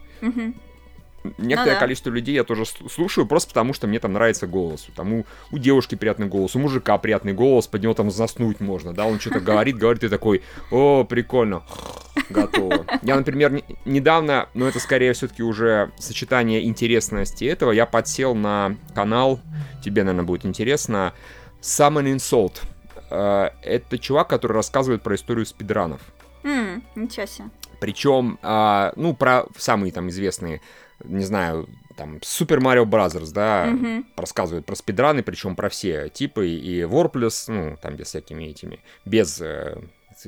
Некоторое 1.23 1.71
ну, 1.71 1.75
да. 1.75 1.79
количество 1.79 2.09
людей 2.09 2.35
я 2.35 2.43
тоже 2.43 2.65
слушаю 2.65 3.27
просто 3.27 3.49
потому, 3.49 3.73
что 3.73 3.87
мне 3.87 3.99
там 3.99 4.13
нравится 4.13 4.47
голос. 4.47 4.87
Там 4.95 5.13
у, 5.13 5.25
у 5.51 5.57
девушки 5.57 5.95
приятный 5.95 6.27
голос, 6.27 6.55
у 6.55 6.59
мужика 6.59 6.97
приятный 6.97 7.33
голос, 7.33 7.67
под 7.67 7.83
него 7.83 7.93
там 7.93 8.11
заснуть 8.11 8.59
можно, 8.59 8.93
да, 8.93 9.05
он 9.05 9.19
что-то 9.19 9.39
говорит, 9.39 9.77
говорит, 9.77 10.03
и 10.03 10.09
такой, 10.09 10.41
о, 10.71 11.03
прикольно, 11.03 11.63
готово. 12.29 12.85
Я, 13.01 13.15
например, 13.15 13.61
недавно, 13.85 14.49
но 14.53 14.67
это 14.67 14.79
скорее 14.79 15.13
все-таки 15.13 15.43
уже 15.43 15.91
сочетание 15.97 16.65
интересности 16.65 17.45
этого, 17.45 17.71
я 17.71 17.85
подсел 17.85 18.35
на 18.35 18.75
канал, 18.93 19.39
тебе, 19.83 20.03
наверное, 20.03 20.25
будет 20.25 20.45
интересно, 20.45 21.13
Summon 21.61 22.15
Insult. 22.15 22.61
Э, 23.09 23.49
это 23.61 23.97
чувак, 23.97 24.29
который 24.29 24.53
рассказывает 24.53 25.01
про 25.01 25.15
историю 25.15 25.45
спидранов. 25.45 26.01
Mm, 26.43 26.81
ничего 26.95 27.25
себе. 27.25 27.49
Причем, 27.79 28.39
а, 28.41 28.93
ну, 28.95 29.13
про 29.13 29.45
самые 29.57 29.91
там 29.91 30.09
известные 30.09 30.61
не 31.03 31.23
знаю, 31.23 31.67
там, 31.99 32.17
Super 32.17 32.59
Mario 32.59 32.85
Bros., 32.85 33.31
да, 33.33 33.67
mm-hmm. 33.67 34.05
рассказывают 34.15 34.65
про 34.65 34.75
спидраны, 34.75 35.21
причем 35.21 35.55
про 35.55 35.69
все 35.69 36.09
типы, 36.09 36.49
и 36.49 36.81
Warplus, 36.81 37.45
ну, 37.51 37.77
там, 37.81 37.95
без 37.95 38.07
всякими 38.07 38.45
этими, 38.45 38.79
без 39.05 39.41
э, 39.41 39.81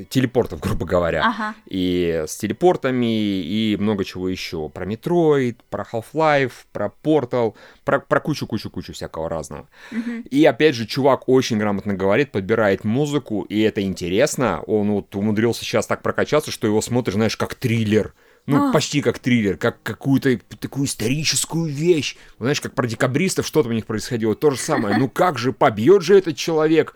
телепортов, 0.09 0.59
грубо 0.61 0.85
говоря, 0.85 1.23
ага. 1.25 1.55
и 1.65 2.25
с 2.27 2.37
телепортами, 2.37 3.41
и 3.41 3.77
много 3.79 4.03
чего 4.03 4.27
еще, 4.27 4.69
про 4.69 4.85
Metroid, 4.85 5.57
про 5.69 5.85
Half-Life, 5.89 6.51
про 6.71 6.91
Portal, 7.03 7.55
про, 7.85 7.99
про 7.99 8.19
кучу-кучу-кучу 8.19 8.93
всякого 8.93 9.29
разного. 9.29 9.67
Mm-hmm. 9.91 10.27
И, 10.29 10.45
опять 10.45 10.75
же, 10.75 10.85
чувак 10.85 11.27
очень 11.29 11.57
грамотно 11.57 11.93
говорит, 11.93 12.31
подбирает 12.31 12.83
музыку, 12.83 13.43
и 13.43 13.61
это 13.61 13.81
интересно, 13.81 14.61
он 14.67 14.91
вот 14.91 15.15
умудрился 15.15 15.63
сейчас 15.63 15.87
так 15.87 16.01
прокачаться, 16.01 16.51
что 16.51 16.67
его 16.67 16.81
смотришь, 16.81 17.15
знаешь, 17.15 17.37
как 17.37 17.55
триллер, 17.55 18.13
ну, 18.45 18.69
а. 18.69 18.73
почти 18.73 19.01
как 19.01 19.19
триллер, 19.19 19.57
как 19.57 19.81
какую-то 19.83 20.39
такую 20.59 20.85
историческую 20.85 21.71
вещь. 21.71 22.17
Знаешь, 22.39 22.61
как 22.61 22.73
про 22.73 22.87
декабристов 22.87 23.45
что-то 23.45 23.69
у 23.69 23.73
них 23.73 23.85
происходило. 23.85 24.35
То 24.35 24.51
же 24.51 24.57
самое. 24.57 24.97
Ну 24.97 25.09
как 25.09 25.37
же, 25.37 25.53
побьет 25.53 26.01
же 26.01 26.17
этот 26.17 26.35
человек 26.35 26.95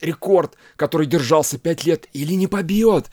рекорд, 0.00 0.56
который 0.76 1.06
держался 1.06 1.58
пять 1.58 1.84
лет, 1.84 2.06
или 2.12 2.34
не 2.34 2.46
побьет? 2.46 3.06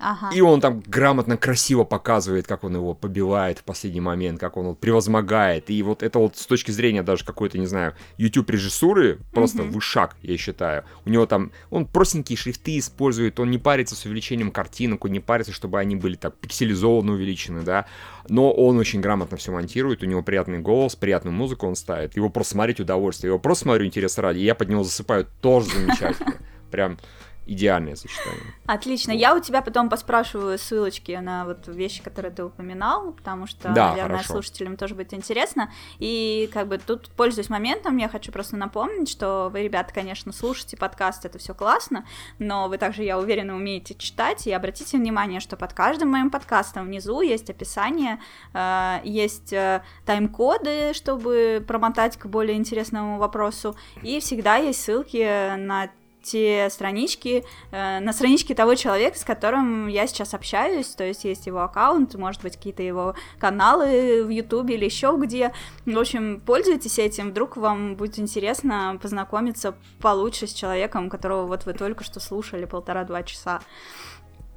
Ага. 0.00 0.30
И 0.34 0.40
он 0.40 0.60
там 0.60 0.80
грамотно, 0.80 1.36
красиво 1.36 1.84
показывает, 1.84 2.46
как 2.46 2.64
он 2.64 2.74
его 2.74 2.94
побивает 2.94 3.58
в 3.58 3.64
последний 3.64 4.00
момент, 4.00 4.40
как 4.40 4.56
он 4.56 4.66
вот 4.66 4.80
превозмогает. 4.80 5.68
И 5.68 5.82
вот 5.82 6.02
это 6.02 6.18
вот 6.18 6.38
с 6.38 6.46
точки 6.46 6.70
зрения 6.70 7.02
даже 7.02 7.24
какой-то, 7.24 7.58
не 7.58 7.66
знаю, 7.66 7.94
YouTube-режиссуры, 8.16 9.18
просто 9.32 9.62
угу. 9.62 9.72
вышаг, 9.72 10.16
я 10.22 10.36
считаю. 10.38 10.84
У 11.04 11.10
него 11.10 11.26
там, 11.26 11.52
он 11.68 11.86
простенькие 11.86 12.38
шрифты 12.38 12.78
использует, 12.78 13.38
он 13.38 13.50
не 13.50 13.58
парится 13.58 13.94
с 13.94 14.06
увеличением 14.06 14.50
картинок, 14.50 15.04
он 15.04 15.12
не 15.12 15.20
парится, 15.20 15.52
чтобы 15.52 15.78
они 15.78 15.96
были 15.96 16.16
так 16.16 16.34
пикселизованно 16.36 17.12
увеличены, 17.12 17.62
да. 17.62 17.84
Но 18.28 18.52
он 18.52 18.78
очень 18.78 19.00
грамотно 19.00 19.36
все 19.36 19.52
монтирует, 19.52 20.02
у 20.02 20.06
него 20.06 20.22
приятный 20.22 20.60
голос, 20.60 20.96
приятную 20.96 21.34
музыку 21.34 21.66
он 21.66 21.76
ставит. 21.76 22.16
Его 22.16 22.30
просто 22.30 22.52
смотреть 22.52 22.80
удовольствие, 22.80 23.28
его 23.28 23.38
просто 23.38 23.64
смотрю 23.64 23.84
интерес 23.84 24.16
ради, 24.16 24.38
и 24.38 24.44
я 24.44 24.54
под 24.54 24.70
него 24.70 24.82
засыпаю 24.82 25.26
тоже 25.42 25.66
замечательно. 25.66 26.36
Прям 26.70 26.98
идеальное 27.46 27.96
сочетание. 27.96 28.54
Отлично. 28.66 29.12
Я 29.12 29.34
у 29.34 29.40
тебя 29.40 29.62
потом 29.62 29.88
поспрашиваю 29.88 30.58
ссылочки 30.58 31.12
на 31.12 31.44
вот 31.44 31.66
вещи, 31.66 32.02
которые 32.02 32.30
ты 32.30 32.44
упоминал, 32.44 33.12
потому 33.12 33.46
что, 33.46 33.70
да, 33.70 33.90
наверное, 33.90 34.18
хорошо. 34.18 34.34
слушателям 34.34 34.76
тоже 34.76 34.94
будет 34.94 35.14
интересно. 35.14 35.72
И 35.98 36.48
как 36.52 36.68
бы 36.68 36.78
тут, 36.78 37.10
пользуясь 37.10 37.48
моментом, 37.48 37.96
я 37.96 38.08
хочу 38.08 38.30
просто 38.30 38.56
напомнить, 38.56 39.08
что 39.08 39.50
вы, 39.52 39.62
ребята, 39.62 39.92
конечно, 39.92 40.32
слушаете 40.32 40.76
подкаст, 40.76 41.24
это 41.24 41.38
все 41.38 41.54
классно, 41.54 42.04
но 42.38 42.68
вы 42.68 42.78
также, 42.78 43.02
я 43.02 43.18
уверена, 43.18 43.56
умеете 43.56 43.94
читать, 43.94 44.46
и 44.46 44.52
обратите 44.52 44.96
внимание, 44.96 45.40
что 45.40 45.56
под 45.56 45.72
каждым 45.72 46.10
моим 46.10 46.30
подкастом 46.30 46.86
внизу 46.86 47.20
есть 47.20 47.50
описание, 47.50 48.20
э, 48.54 49.00
есть 49.04 49.52
э, 49.52 49.82
тайм-коды, 50.06 50.92
чтобы 50.94 51.64
промотать 51.66 52.16
к 52.16 52.26
более 52.26 52.56
интересному 52.56 53.18
вопросу, 53.18 53.76
и 54.02 54.20
всегда 54.20 54.56
есть 54.56 54.82
ссылки 54.82 55.56
на 55.56 55.90
те 56.22 56.68
странички, 56.70 57.44
э, 57.70 58.00
на 58.00 58.12
страничке 58.12 58.54
того 58.54 58.74
человека, 58.74 59.18
с 59.18 59.24
которым 59.24 59.88
я 59.88 60.06
сейчас 60.06 60.34
общаюсь, 60.34 60.88
то 60.88 61.04
есть 61.04 61.24
есть 61.24 61.46
его 61.46 61.62
аккаунт, 61.62 62.14
может 62.14 62.42
быть, 62.42 62.56
какие-то 62.56 62.82
его 62.82 63.14
каналы 63.38 64.24
в 64.24 64.28
Ютубе 64.28 64.74
или 64.74 64.84
еще 64.84 65.16
где. 65.18 65.52
В 65.86 65.98
общем, 65.98 66.40
пользуйтесь 66.40 66.98
этим, 66.98 67.30
вдруг 67.30 67.56
вам 67.56 67.96
будет 67.96 68.18
интересно 68.18 68.98
познакомиться 69.00 69.74
получше 70.00 70.46
с 70.46 70.52
человеком, 70.52 71.10
которого 71.10 71.46
вот 71.46 71.66
вы 71.66 71.72
только 71.72 72.04
что 72.04 72.20
слушали 72.20 72.64
полтора-два 72.64 73.22
часа. 73.22 73.60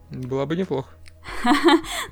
Было 0.09 0.45
бы 0.45 0.55
неплохо. 0.55 0.89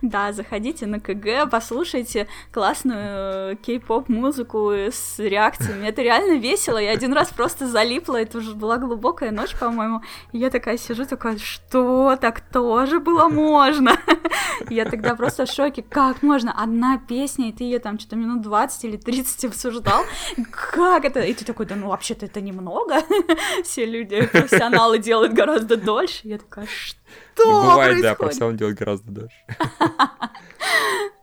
Да, 0.02 0.34
заходите 0.34 0.86
на 0.86 1.00
КГ, 1.00 1.50
послушайте 1.50 2.28
классную 2.52 3.58
кей-поп 3.58 4.10
музыку 4.10 4.72
с 4.72 5.20
реакциями. 5.20 5.88
Это 5.88 6.02
реально 6.02 6.38
весело. 6.40 6.78
Я 6.78 6.92
один 6.92 7.14
раз 7.14 7.30
просто 7.30 7.68
залипла, 7.68 8.22
это 8.22 8.40
уже 8.40 8.56
была 8.56 8.78
глубокая 8.78 9.32
ночь, 9.32 9.56
по-моему. 9.56 10.02
Я 10.32 10.50
такая 10.50 10.78
сижу, 10.78 11.06
такая, 11.06 11.38
что, 11.38 12.18
так 12.20 12.42
тоже 12.42 13.00
было 13.00 13.28
можно? 13.28 13.98
Я 14.70 14.86
тогда 14.86 15.16
просто 15.16 15.46
в 15.46 15.52
шоке, 15.52 15.84
как 15.88 16.22
можно? 16.22 16.52
Одна 16.52 16.98
песня, 16.98 17.50
и 17.50 17.52
ты 17.52 17.64
ее 17.64 17.80
там 17.80 18.00
что-то 18.00 18.16
минут 18.16 18.42
20 18.42 18.86
или 18.86 18.98
30 18.98 19.46
обсуждал? 19.46 20.04
Как 20.52 21.06
это? 21.06 21.22
И 21.22 21.34
ты 21.34 21.46
такой, 21.46 21.66
да 21.66 21.76
ну 21.76 21.90
вообще-то 21.90 22.26
это 22.26 22.42
немного. 22.42 23.02
Все 23.64 23.86
люди, 23.86 24.26
профессионалы 24.26 25.00
делают 25.00 25.34
гораздо 25.34 25.78
дольше. 25.78 26.22
Я 26.24 26.38
такая, 26.38 26.68
что? 26.68 27.00
Что 27.42 27.62
Бывает, 27.62 27.92
происходит? 27.92 28.04
да, 28.04 28.16
профессионал 28.16 28.56
делать 28.56 28.78
гораздо 28.78 29.12
дольше. 29.12 29.46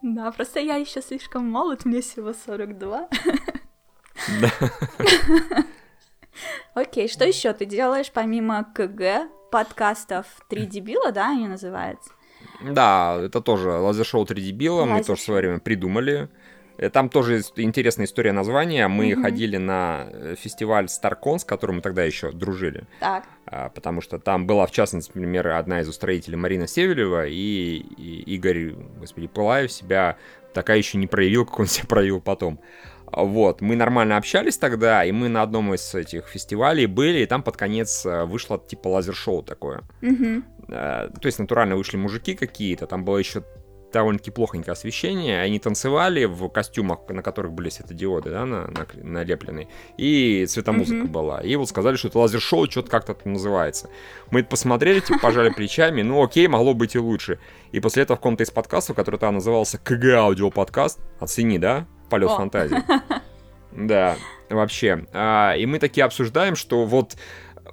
Да, 0.00 0.30
просто 0.30 0.60
я 0.60 0.76
еще 0.76 1.02
слишком 1.02 1.50
молод, 1.50 1.84
мне 1.84 2.00
всего 2.00 2.32
42. 2.32 3.08
Да. 4.40 4.50
Окей, 6.74 7.08
что 7.08 7.24
еще 7.24 7.52
ты 7.52 7.64
делаешь 7.64 8.12
помимо 8.12 8.64
КГ, 8.74 9.28
подкастов 9.50 10.26
3 10.48 10.66
дебила, 10.66 11.10
да, 11.10 11.30
они 11.30 11.48
называются? 11.48 12.10
Да, 12.62 13.18
это 13.20 13.40
тоже 13.40 13.70
лазер-шоу 13.70 14.24
3 14.24 14.40
дебила, 14.40 14.84
мы 14.84 15.02
тоже 15.02 15.20
в 15.20 15.24
свое 15.24 15.40
время 15.40 15.58
придумали. 15.58 16.28
Э, 16.78 16.90
там 16.90 17.08
тоже 17.08 17.42
интересная 17.56 18.06
история 18.06 18.32
названия. 18.32 18.88
Мы 18.88 19.10
mm-hmm. 19.10 19.22
ходили 19.22 19.56
на 19.56 20.06
э, 20.10 20.34
фестиваль 20.38 20.86
StarCon, 20.86 21.38
с 21.38 21.44
которым 21.44 21.76
мы 21.76 21.82
тогда 21.82 22.04
еще 22.04 22.30
дружили. 22.32 22.84
Так. 23.00 23.24
А, 23.46 23.68
потому 23.68 24.00
что 24.00 24.18
там 24.18 24.46
была, 24.46 24.66
в 24.66 24.70
частности, 24.70 25.10
например, 25.14 25.48
одна 25.48 25.80
из 25.80 25.88
устроителей 25.88 26.36
Марина 26.36 26.66
Севелева, 26.66 27.26
и, 27.26 27.78
и 27.78 28.34
Игорь, 28.34 28.74
господи, 28.98 29.26
Пылаев 29.26 29.70
себя 29.72 30.16
такая 30.54 30.78
еще 30.78 30.98
не 30.98 31.06
проявил, 31.06 31.44
как 31.44 31.58
он 31.60 31.66
себя 31.66 31.86
проявил 31.86 32.20
потом. 32.20 32.60
Вот, 33.10 33.62
мы 33.62 33.74
нормально 33.74 34.18
общались 34.18 34.58
тогда, 34.58 35.02
и 35.02 35.12
мы 35.12 35.28
на 35.28 35.40
одном 35.40 35.72
из 35.72 35.94
этих 35.94 36.28
фестивалей 36.28 36.84
были, 36.84 37.20
и 37.20 37.26
там 37.26 37.42
под 37.42 37.56
конец 37.56 38.04
э, 38.04 38.24
вышло 38.24 38.58
типа 38.58 38.88
лазер-шоу 38.88 39.42
такое. 39.42 39.82
Mm-hmm. 40.02 40.42
То 40.68 41.24
есть 41.24 41.38
натурально 41.38 41.76
вышли 41.76 41.96
мужики 41.96 42.34
какие-то, 42.34 42.86
там 42.86 43.02
было 43.02 43.16
еще 43.16 43.42
довольно-таки 43.92 44.30
плохонькое 44.30 44.72
освещение. 44.72 45.40
Они 45.40 45.58
танцевали 45.58 46.24
в 46.24 46.48
костюмах, 46.48 47.00
на 47.08 47.22
которых 47.22 47.52
были 47.52 47.68
светодиоды, 47.68 48.30
да, 48.30 48.44
на, 48.44 48.66
на, 48.68 48.86
налеплены. 49.02 49.68
И 49.96 50.46
цветомузыка 50.46 51.06
mm-hmm. 51.06 51.10
была. 51.10 51.40
И 51.40 51.56
вот 51.56 51.68
сказали, 51.68 51.96
что 51.96 52.08
это 52.08 52.18
лазер-шоу, 52.18 52.70
что-то 52.70 52.90
как-то 52.90 53.12
это 53.12 53.28
называется. 53.28 53.90
Мы 54.30 54.40
это 54.40 54.48
посмотрели, 54.50 55.00
типа, 55.00 55.18
пожали 55.20 55.50
плечами. 55.50 56.02
Ну, 56.02 56.22
окей, 56.22 56.46
могло 56.48 56.74
быть 56.74 56.94
и 56.94 56.98
лучше. 56.98 57.38
И 57.72 57.80
после 57.80 58.02
этого 58.02 58.16
в 58.16 58.20
каком-то 58.20 58.44
из 58.44 58.50
подкастов, 58.50 58.96
который 58.96 59.18
там 59.18 59.34
назывался 59.34 59.78
КГ 59.78 60.14
Аудио 60.16 60.50
Подкаст, 60.50 61.00
оцени, 61.18 61.58
да, 61.58 61.86
полет 62.10 62.30
фантазии. 62.30 62.78
Да, 63.70 64.16
вообще. 64.48 65.06
А, 65.12 65.54
и 65.56 65.66
мы 65.66 65.78
такие 65.78 66.04
обсуждаем, 66.04 66.56
что 66.56 66.84
вот 66.84 67.16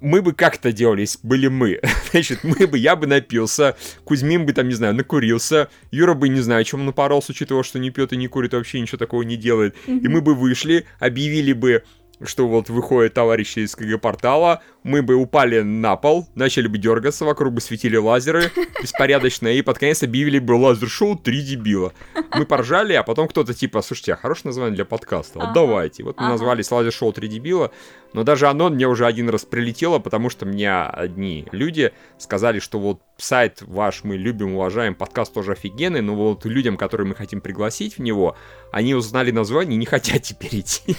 мы 0.02 0.22
бы 0.22 0.34
как-то 0.34 0.72
делали, 0.72 1.02
если 1.02 1.20
были 1.24 1.48
мы. 1.48 1.80
Значит, 2.12 2.44
мы 2.44 2.68
бы, 2.68 2.78
я 2.78 2.96
бы 2.96 3.08
напился, 3.08 3.76
Кузьмин 4.04 4.46
бы 4.46 4.54
там, 4.54 4.68
не 4.68 4.76
знаю, 4.76 4.96
накурился, 4.96 5.70
Юра 5.92 6.14
бы, 6.14 6.30
не 6.30 6.42
знаю, 6.42 6.64
чем 6.64 6.86
напоролся, 6.86 7.32
учитывая, 7.32 7.64
что 7.64 7.80
не 7.80 7.90
пьет 7.90 8.14
и 8.14 8.18
не 8.18 8.28
курит, 8.28 8.54
вообще 8.54 8.80
ничего 8.80 8.98
такого 8.98 9.22
не 9.24 9.38
делает. 9.38 9.76
И 9.88 10.08
мы 10.08 10.22
бы 10.22 10.36
вышли, 10.36 10.86
объявили 11.00 11.54
бы 11.54 11.84
что 12.24 12.48
вот 12.48 12.70
выходит 12.70 13.14
товарищи 13.14 13.60
из 13.60 13.76
КГ-портала, 13.76 14.62
мы 14.86 15.02
бы 15.02 15.16
упали 15.16 15.62
на 15.62 15.96
пол, 15.96 16.28
начали 16.36 16.68
бы 16.68 16.78
дергаться, 16.78 17.26
вокруг 17.26 17.56
бы 17.56 17.60
светили 17.60 17.98
лазеры 17.98 18.52
беспорядочно, 18.82 19.48
и 19.48 19.64
под 19.64 19.80
конец 19.80 20.04
объявили 20.04 20.38
бы 20.38 20.52
лазер-шоу 20.52 21.18
«Три 21.18 21.42
дебила». 21.42 21.92
Мы 22.36 22.46
поржали, 22.46 22.94
а 22.94 23.02
потом 23.02 23.28
кто-то 23.28 23.56
типа, 23.56 23.82
слушайте, 23.82 24.14
а 24.14 24.16
хорошее 24.16 24.50
название 24.50 24.76
для 24.76 24.86
подкаста, 24.86 25.40
вот 25.40 25.54
давайте. 25.54 26.04
Вот 26.04 26.20
мы 26.20 26.28
назвались 26.28 26.70
лазер-шоу 26.70 27.14
«Три 27.14 27.28
дебила», 27.28 27.72
но 28.14 28.24
даже 28.24 28.48
оно 28.48 28.70
мне 28.70 28.88
уже 28.88 29.08
один 29.08 29.28
раз 29.28 29.44
прилетело, 29.44 29.98
потому 29.98 30.30
что 30.30 30.46
мне 30.46 30.72
одни 30.72 31.48
люди 31.52 31.92
сказали, 32.20 32.60
что 32.60 32.78
вот 32.80 33.02
сайт 33.18 33.64
ваш 33.64 34.04
мы 34.04 34.18
любим, 34.18 34.54
уважаем, 34.54 34.94
подкаст 34.94 35.34
тоже 35.34 35.54
офигенный, 35.54 36.02
но 36.02 36.14
вот 36.14 36.46
людям, 36.46 36.78
которые 36.78 37.08
мы 37.08 37.16
хотим 37.16 37.42
пригласить 37.42 37.98
в 37.98 38.04
него, 38.04 38.38
они 38.72 38.94
узнали 38.94 39.32
название 39.32 39.78
и 39.78 39.80
не 39.80 39.88
хотят 39.88 40.22
теперь 40.22 40.60
идти. 40.60 40.96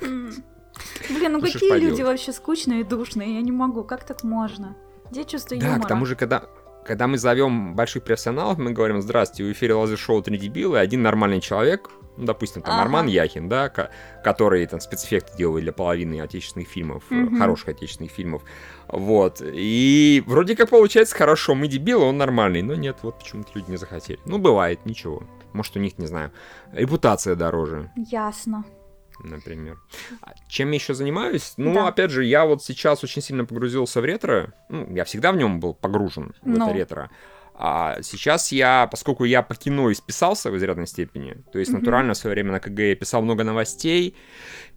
Блин, 1.10 1.32
ну 1.32 1.40
какие 1.40 1.78
люди 1.78 2.02
вообще 2.02 2.32
скучные 2.32 2.80
и 2.80 2.84
душные, 2.84 3.34
я 3.34 3.40
не 3.40 3.52
могу, 3.52 3.84
как 3.84 4.04
так 4.04 4.22
можно? 4.22 4.76
Где 5.10 5.24
чувство 5.24 5.54
юмора? 5.54 5.78
Да, 5.78 5.84
к 5.84 5.88
тому 5.88 6.06
же, 6.06 6.16
когда, 6.16 6.44
когда 6.84 7.06
мы 7.06 7.18
зовем 7.18 7.74
больших 7.74 8.02
профессионалов, 8.04 8.58
мы 8.58 8.72
говорим, 8.72 9.00
здрасте, 9.00 9.44
в 9.44 9.52
эфире 9.52 9.74
лазер-шоу 9.74 10.22
«Три 10.22 10.38
дебила», 10.38 10.76
и 10.76 10.80
один 10.80 11.02
нормальный 11.02 11.40
человек, 11.40 11.90
ну, 12.16 12.24
допустим, 12.24 12.62
там 12.62 12.74
ага. 12.74 12.82
Арман 12.82 13.06
Яхин, 13.06 13.48
да, 13.48 13.68
который 13.68 14.66
там 14.66 14.80
спецэффекты 14.80 15.36
делает 15.36 15.64
для 15.64 15.72
половины 15.72 16.20
отечественных 16.20 16.68
фильмов, 16.68 17.04
угу. 17.10 17.36
хороших 17.36 17.68
отечественных 17.68 18.10
фильмов, 18.10 18.42
вот, 18.88 19.42
и 19.44 20.24
вроде 20.26 20.56
как 20.56 20.70
получается 20.70 21.14
хорошо, 21.14 21.54
мы 21.54 21.68
дебилы, 21.68 22.04
он 22.04 22.16
нормальный, 22.16 22.62
но 22.62 22.74
нет, 22.74 22.98
вот 23.02 23.18
почему-то 23.18 23.50
люди 23.54 23.70
не 23.70 23.76
захотели. 23.76 24.18
Ну, 24.24 24.38
бывает, 24.38 24.84
ничего, 24.86 25.22
может, 25.52 25.76
у 25.76 25.78
них, 25.78 25.98
не 25.98 26.06
знаю, 26.06 26.32
репутация 26.72 27.36
дороже. 27.36 27.90
Ясно 27.96 28.64
например. 29.20 29.78
А 30.22 30.32
чем 30.48 30.70
я 30.70 30.74
еще 30.76 30.94
занимаюсь? 30.94 31.54
Ну, 31.56 31.74
да. 31.74 31.88
опять 31.88 32.10
же, 32.10 32.24
я 32.24 32.44
вот 32.44 32.62
сейчас 32.62 33.04
очень 33.04 33.22
сильно 33.22 33.44
погрузился 33.44 34.00
в 34.00 34.04
ретро. 34.04 34.52
Ну, 34.68 34.86
я 34.94 35.04
всегда 35.04 35.32
в 35.32 35.36
нем 35.36 35.60
был 35.60 35.74
погружен 35.74 36.34
в 36.42 36.46
Но. 36.46 36.56
это 36.56 36.66
ну. 36.66 36.72
ретро. 36.72 37.10
А 37.58 38.02
сейчас 38.02 38.52
я, 38.52 38.86
поскольку 38.86 39.24
я 39.24 39.42
по 39.42 39.54
кино 39.54 39.90
исписался 39.90 40.50
в 40.50 40.56
изрядной 40.58 40.86
степени, 40.86 41.42
то 41.52 41.58
есть 41.58 41.70
mm-hmm. 41.70 41.78
натурально 41.78 42.12
в 42.12 42.18
свое 42.18 42.34
время 42.34 42.52
на 42.52 42.60
КГ 42.60 42.78
я 42.80 42.94
писал 42.94 43.22
много 43.22 43.44
новостей, 43.44 44.14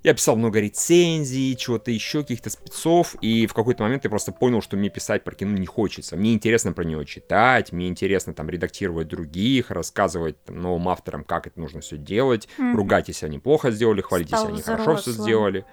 я 0.03 0.13
писал 0.13 0.35
много 0.35 0.59
рецензий, 0.59 1.55
чего-то 1.55 1.91
еще, 1.91 2.21
каких-то 2.21 2.49
спецов, 2.49 3.15
и 3.21 3.47
в 3.47 3.53
какой-то 3.53 3.83
момент 3.83 4.03
я 4.05 4.09
просто 4.09 4.31
понял, 4.31 4.61
что 4.61 4.77
мне 4.77 4.89
писать 4.89 5.23
про 5.23 5.35
кино 5.35 5.57
не 5.57 5.65
хочется. 5.65 6.15
Мне 6.15 6.33
интересно 6.33 6.73
про 6.73 6.83
него 6.83 7.03
читать, 7.03 7.71
мне 7.71 7.87
интересно 7.87 8.33
там 8.33 8.49
редактировать 8.49 9.07
других, 9.07 9.71
рассказывать 9.71 10.43
там, 10.45 10.61
новым 10.61 10.87
авторам, 10.89 11.23
как 11.23 11.47
это 11.47 11.59
нужно 11.59 11.81
все 11.81 11.97
делать, 11.97 12.47
mm-hmm. 12.57 12.75
ругать, 12.75 13.07
если 13.09 13.25
они 13.25 13.39
плохо 13.39 13.71
сделали, 13.71 14.01
хвалить, 14.01 14.31
если 14.31 14.47
они 14.47 14.61
взрослым. 14.61 14.77
хорошо 14.77 15.01
все 15.01 15.11
сделали 15.11 15.65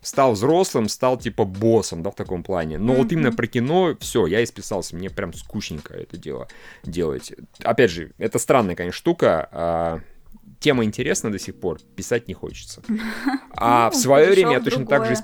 стал 0.00 0.32
взрослым, 0.32 0.88
стал 0.88 1.18
типа 1.18 1.44
боссом, 1.44 2.02
да, 2.02 2.10
в 2.10 2.14
таком 2.14 2.42
плане. 2.42 2.78
Но 2.78 2.92
mm-hmm. 2.92 2.96
вот 2.96 3.12
именно 3.12 3.32
про 3.32 3.46
кино, 3.46 3.96
все, 4.00 4.26
я 4.26 4.42
исписался, 4.44 4.96
мне 4.96 5.10
прям 5.10 5.32
скучненько 5.32 5.94
это 5.94 6.16
дело 6.16 6.48
делать. 6.84 7.32
Опять 7.62 7.90
же, 7.90 8.12
это 8.16 8.38
странная, 8.38 8.76
конечно, 8.76 8.96
штука. 8.96 10.02
Тема 10.58 10.84
интересна 10.84 11.30
до 11.30 11.38
сих 11.38 11.60
пор, 11.60 11.78
писать 11.96 12.28
не 12.28 12.34
хочется. 12.34 12.82
А 13.60 13.90
в 13.90 13.94
свое 13.96 14.30
время 14.30 14.52
я 14.52 14.60
точно 14.60 14.86
так 14.86 15.02
же... 15.06 15.14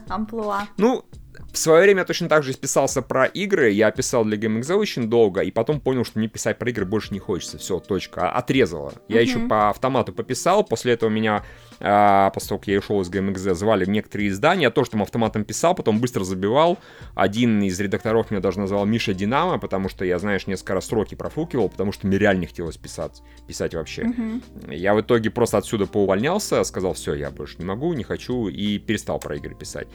Ну, 0.77 1.05
в 1.53 1.59
свое 1.59 1.83
время 1.83 2.01
я 2.01 2.05
точно 2.05 2.29
так 2.29 2.43
же 2.43 2.53
списался 2.53 3.03
про 3.03 3.27
игры, 3.27 3.71
я 3.71 3.91
писал 3.91 4.25
для 4.25 4.37
GameXL 4.37 4.75
очень 4.77 5.09
долго, 5.09 5.41
и 5.41 5.51
потом 5.51 5.81
понял, 5.81 6.05
что 6.05 6.19
мне 6.19 6.29
писать 6.29 6.59
про 6.59 6.71
игры 6.71 6.85
больше 6.85 7.13
не 7.13 7.19
хочется, 7.19 7.59
все, 7.59 7.79
точка, 7.79 8.31
отрезала. 8.31 8.93
Я 9.09 9.21
mm-hmm. 9.21 9.25
еще 9.25 9.39
по 9.41 9.71
автомату 9.71 10.13
пописал, 10.13 10.65
после 10.65 10.93
этого 10.95 11.11
меня, 11.11 11.45
а, 11.81 12.31
после 12.31 12.49
того, 12.49 12.59
как 12.59 12.69
я 12.69 12.79
ушел 12.79 13.01
из 13.01 13.11
GameXZ, 13.11 13.55
звали 13.55 13.85
в 13.85 13.89
некоторые 13.89 14.29
издания, 14.29 14.65
я 14.65 14.71
тоже 14.71 14.91
там 14.91 15.03
автоматом 15.03 15.45
писал, 15.45 15.75
потом 15.75 16.01
быстро 16.01 16.25
забивал. 16.25 16.79
Один 17.15 17.63
из 17.63 17.79
редакторов 17.79 18.31
меня 18.31 18.41
даже 18.41 18.59
назвал 18.59 18.85
Миша 18.87 19.15
Динамо, 19.15 19.59
потому 19.59 19.89
что 19.89 20.05
я, 20.05 20.19
знаешь, 20.19 20.47
несколько 20.47 20.75
раз 20.75 20.87
сроки 20.87 21.15
профукивал, 21.15 21.69
потому 21.69 21.93
что 21.93 22.07
мне 22.07 22.19
реально 22.19 22.47
хотелось 22.47 22.77
писать, 22.77 23.23
писать 23.47 23.75
вообще. 23.75 24.03
Mm-hmm. 24.03 24.75
Я 24.75 24.95
в 24.95 25.01
итоге 25.01 25.31
просто 25.31 25.59
отсюда 25.59 25.87
поувольнялся, 25.87 26.63
сказал, 26.65 26.95
все, 26.95 27.15
я 27.15 27.31
больше 27.31 27.57
не 27.59 27.65
могу, 27.65 27.93
не 27.93 28.05
хочу, 28.05 28.49
и 28.49 28.79
перестал 28.79 29.19
про 29.19 29.37
игры 29.37 29.55
писать. 29.55 29.89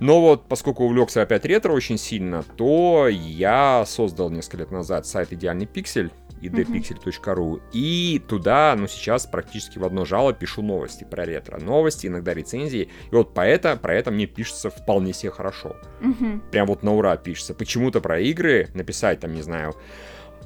Но 0.00 0.20
вот, 0.20 0.46
поскольку 0.46 0.84
увлекся 0.84 1.22
опять 1.22 1.44
ретро 1.44 1.72
очень 1.72 1.98
сильно, 1.98 2.42
то 2.56 3.08
я 3.08 3.84
создал 3.86 4.30
несколько 4.30 4.58
лет 4.58 4.70
назад 4.70 5.06
сайт 5.06 5.32
«Идеальный 5.32 5.66
пиксель», 5.66 6.10
idpixel.ru, 6.42 7.62
и 7.72 8.22
туда, 8.28 8.74
ну, 8.76 8.86
сейчас 8.86 9.26
практически 9.26 9.78
в 9.78 9.84
одно 9.84 10.04
жало 10.04 10.32
пишу 10.32 10.62
новости 10.62 11.04
про 11.04 11.24
ретро. 11.24 11.58
Новости, 11.58 12.06
иногда 12.06 12.34
рецензии, 12.34 12.90
и 13.10 13.14
вот 13.14 13.32
по 13.32 13.40
это, 13.40 13.76
про 13.76 13.94
это 13.94 14.10
мне 14.10 14.26
пишется 14.26 14.70
вполне 14.70 15.12
себе 15.12 15.30
хорошо. 15.30 15.76
Прям 16.50 16.66
вот 16.66 16.82
на 16.82 16.94
ура 16.94 17.16
пишется. 17.16 17.54
Почему-то 17.54 18.00
про 18.00 18.20
игры 18.20 18.68
написать, 18.74 19.20
там, 19.20 19.32
не 19.32 19.42
знаю, 19.42 19.74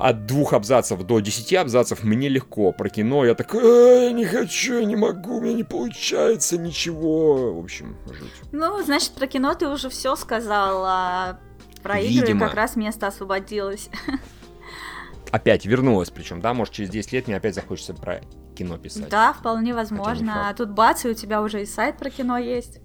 от 0.01 0.27
двух 0.27 0.53
абзацев 0.53 1.03
до 1.03 1.21
десяти 1.21 1.57
абзацев 1.57 2.03
мне 2.03 2.29
легко. 2.29 2.73
Про 2.73 2.89
кино 2.89 3.25
я 3.25 3.35
так, 3.35 3.53
я 3.55 4.11
не 4.13 4.25
хочу, 4.25 4.83
не 4.83 4.97
могу, 4.97 5.37
у 5.37 5.41
меня 5.41 5.55
не 5.55 5.65
получается 5.65 6.59
ничего. 6.59 7.55
В 7.55 7.59
общем, 7.65 7.97
жуть. 8.07 8.33
Ну, 8.53 8.83
значит, 8.83 9.13
про 9.13 9.27
кино 9.27 9.55
ты 9.55 9.69
уже 9.69 9.89
все 9.91 10.17
сказал. 10.17 10.85
А 10.87 11.39
Про 11.83 11.99
игры 12.01 12.27
Видимо. 12.27 12.47
как 12.47 12.55
раз 12.55 12.77
место 12.77 13.07
освободилось. 13.07 13.91
Опять 15.31 15.65
вернулась, 15.65 16.11
причем, 16.11 16.41
да, 16.41 16.55
может, 16.55 16.75
через 16.75 16.91
10 16.91 17.13
лет 17.13 17.27
мне 17.29 17.37
опять 17.37 17.55
захочется 17.55 17.95
про 17.95 18.21
кино 18.57 18.79
писать. 18.79 19.09
Да, 19.09 19.33
вполне 19.33 19.75
возможно. 19.75 20.49
А 20.49 20.55
тут 20.55 20.71
бац, 20.71 21.05
и 21.05 21.09
у 21.09 21.15
тебя 21.15 21.41
уже 21.41 21.63
и 21.63 21.67
сайт 21.67 21.99
про 21.99 22.11
кино 22.11 22.37
есть. 22.37 22.81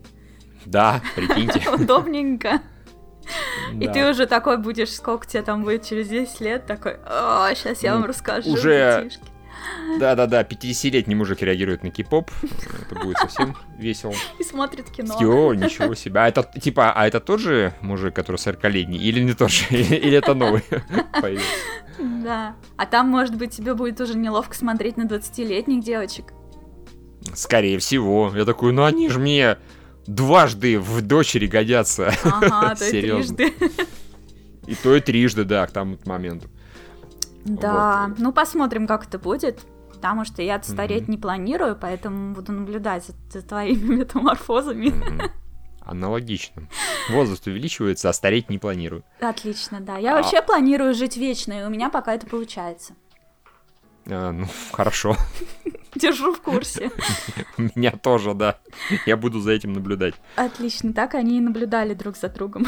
Да, 0.66 1.02
прикиньте. 1.16 1.68
Удобненько. 1.74 2.62
И 3.80 3.88
ты 3.88 4.10
уже 4.10 4.26
такой 4.26 4.58
будешь, 4.58 4.94
сколько 4.94 5.28
тебе 5.28 5.42
там 5.42 5.64
будет 5.64 5.84
через 5.84 6.08
10 6.08 6.42
лет, 6.42 6.66
такой, 6.66 6.98
о, 7.06 7.50
сейчас 7.56 7.84
я 7.84 7.94
вам 7.94 8.06
расскажу. 8.06 8.52
Уже 8.52 9.10
да-да-да, 10.00 10.42
50-летний 10.42 11.16
мужик 11.16 11.42
реагирует 11.42 11.84
на 11.84 11.90
кей-поп. 11.90 12.30
Это 12.90 13.00
будет 13.00 13.18
совсем 13.18 13.56
весело. 13.78 14.14
И 14.40 14.44
смотрит 14.44 14.90
кино. 14.90 15.16
О, 15.18 15.54
ничего 15.54 15.96
себе. 15.96 16.20
А 16.22 16.28
это, 16.28 16.44
типа, 16.60 16.92
а 16.92 17.08
это 17.08 17.20
тот 17.20 17.40
же 17.40 17.74
мужик, 17.82 18.14
который 18.14 18.38
40-летний? 18.38 18.98
Или 18.98 19.22
не 19.22 19.34
тот 19.34 19.52
же? 19.52 19.66
Или 19.70 20.18
это 20.18 20.34
новый 20.34 20.64
появился? 21.22 21.48
Да. 21.98 22.56
А 22.78 22.86
там, 22.86 23.10
может 23.10 23.36
быть, 23.36 23.52
тебе 23.52 23.74
будет 23.74 24.00
уже 24.02 24.18
неловко 24.18 24.56
смотреть 24.56 24.98
на 24.98 25.04
20-летних 25.04 25.84
девочек. 25.84 26.34
Скорее 27.34 27.80
всего. 27.80 28.32
Я 28.36 28.46
такой, 28.46 28.74
ну 28.74 28.84
они 28.84 29.10
же 29.10 29.20
мне 29.20 29.58
дважды 30.08 30.80
в 30.80 31.02
дочери 31.02 31.48
годятся. 31.48 32.14
Ага, 32.24 32.76
то 32.80 32.86
и 32.86 33.02
трижды. 33.02 33.54
И 34.68 34.76
то 34.76 34.96
и 34.96 35.00
трижды, 35.00 35.44
да, 35.44 35.66
к 35.68 35.72
тому 35.72 35.98
моменту. 36.06 36.50
Да, 37.46 38.08
вот. 38.10 38.20
ну 38.20 38.32
посмотрим, 38.32 38.88
как 38.88 39.08
это 39.08 39.20
будет. 39.20 39.60
Потому 39.94 40.26
что 40.26 40.42
я 40.42 40.62
стареть 40.62 41.04
mm-hmm. 41.04 41.12
не 41.12 41.18
планирую, 41.18 41.76
поэтому 41.80 42.34
буду 42.36 42.52
наблюдать 42.52 43.06
за, 43.32 43.42
твоими 43.42 43.96
метаморфозами. 44.00 44.88
Mm-hmm. 44.88 45.32
Аналогично. 45.82 46.68
Возраст 47.10 47.48
увеличивается, 47.48 48.10
а 48.10 48.14
стареть 48.14 48.50
не 48.50 48.58
планирую. 48.58 49.04
Отлично, 49.20 49.80
да. 49.80 49.98
Я 49.98 50.14
а... 50.14 50.22
вообще 50.22 50.42
планирую 50.42 50.94
жить 50.94 51.16
вечно, 51.16 51.54
и 51.54 51.64
у 51.64 51.70
меня 51.70 51.90
пока 51.90 52.14
это 52.14 52.28
получается. 52.28 52.94
А, 54.08 54.32
ну, 54.32 54.48
хорошо. 54.72 55.16
Держу 55.96 56.34
в 56.34 56.42
курсе. 56.42 56.92
Меня 57.58 57.92
тоже, 57.92 58.34
да. 58.34 58.60
Я 59.06 59.18
буду 59.18 59.40
за 59.40 59.52
этим 59.52 59.74
наблюдать. 59.74 60.16
Отлично, 60.36 60.94
так 60.94 61.16
они 61.16 61.38
и 61.38 61.42
наблюдали 61.42 61.94
друг 61.94 62.18
за 62.18 62.30
другом. 62.30 62.68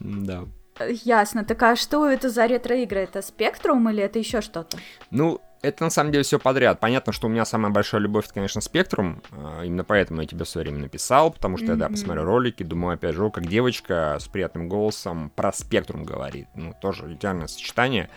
Да. 0.00 0.44
Ясно. 0.88 1.44
Так 1.44 1.62
а 1.62 1.76
что 1.76 2.08
это 2.08 2.30
за 2.30 2.46
ретро-игры? 2.46 3.00
Это 3.00 3.22
Спектрум 3.22 3.88
или 3.90 4.02
это 4.02 4.18
еще 4.18 4.40
что-то? 4.40 4.78
Ну, 5.10 5.40
это 5.62 5.84
на 5.84 5.90
самом 5.90 6.12
деле 6.12 6.24
все 6.24 6.38
подряд. 6.38 6.80
Понятно, 6.80 7.12
что 7.12 7.26
у 7.26 7.30
меня 7.30 7.44
самая 7.44 7.72
большая 7.72 8.00
любовь, 8.00 8.26
это, 8.26 8.34
конечно, 8.34 8.60
Спектрум. 8.60 9.22
А, 9.32 9.62
именно 9.62 9.84
поэтому 9.84 10.20
я 10.20 10.26
тебе 10.26 10.44
все 10.44 10.60
время 10.60 10.78
написал, 10.78 11.30
потому 11.30 11.56
что 11.56 11.66
mm-hmm. 11.66 11.70
я, 11.70 11.76
да, 11.76 11.88
посмотрю 11.88 12.24
ролики, 12.24 12.62
думаю, 12.62 12.94
опять 12.94 13.14
же, 13.14 13.30
как 13.30 13.46
девочка 13.46 14.18
с 14.20 14.28
приятным 14.28 14.68
голосом 14.68 15.30
про 15.34 15.52
Спектрум 15.52 16.04
говорит. 16.04 16.48
Ну, 16.54 16.74
тоже 16.80 17.12
идеальное 17.14 17.46
сочетание. 17.46 18.10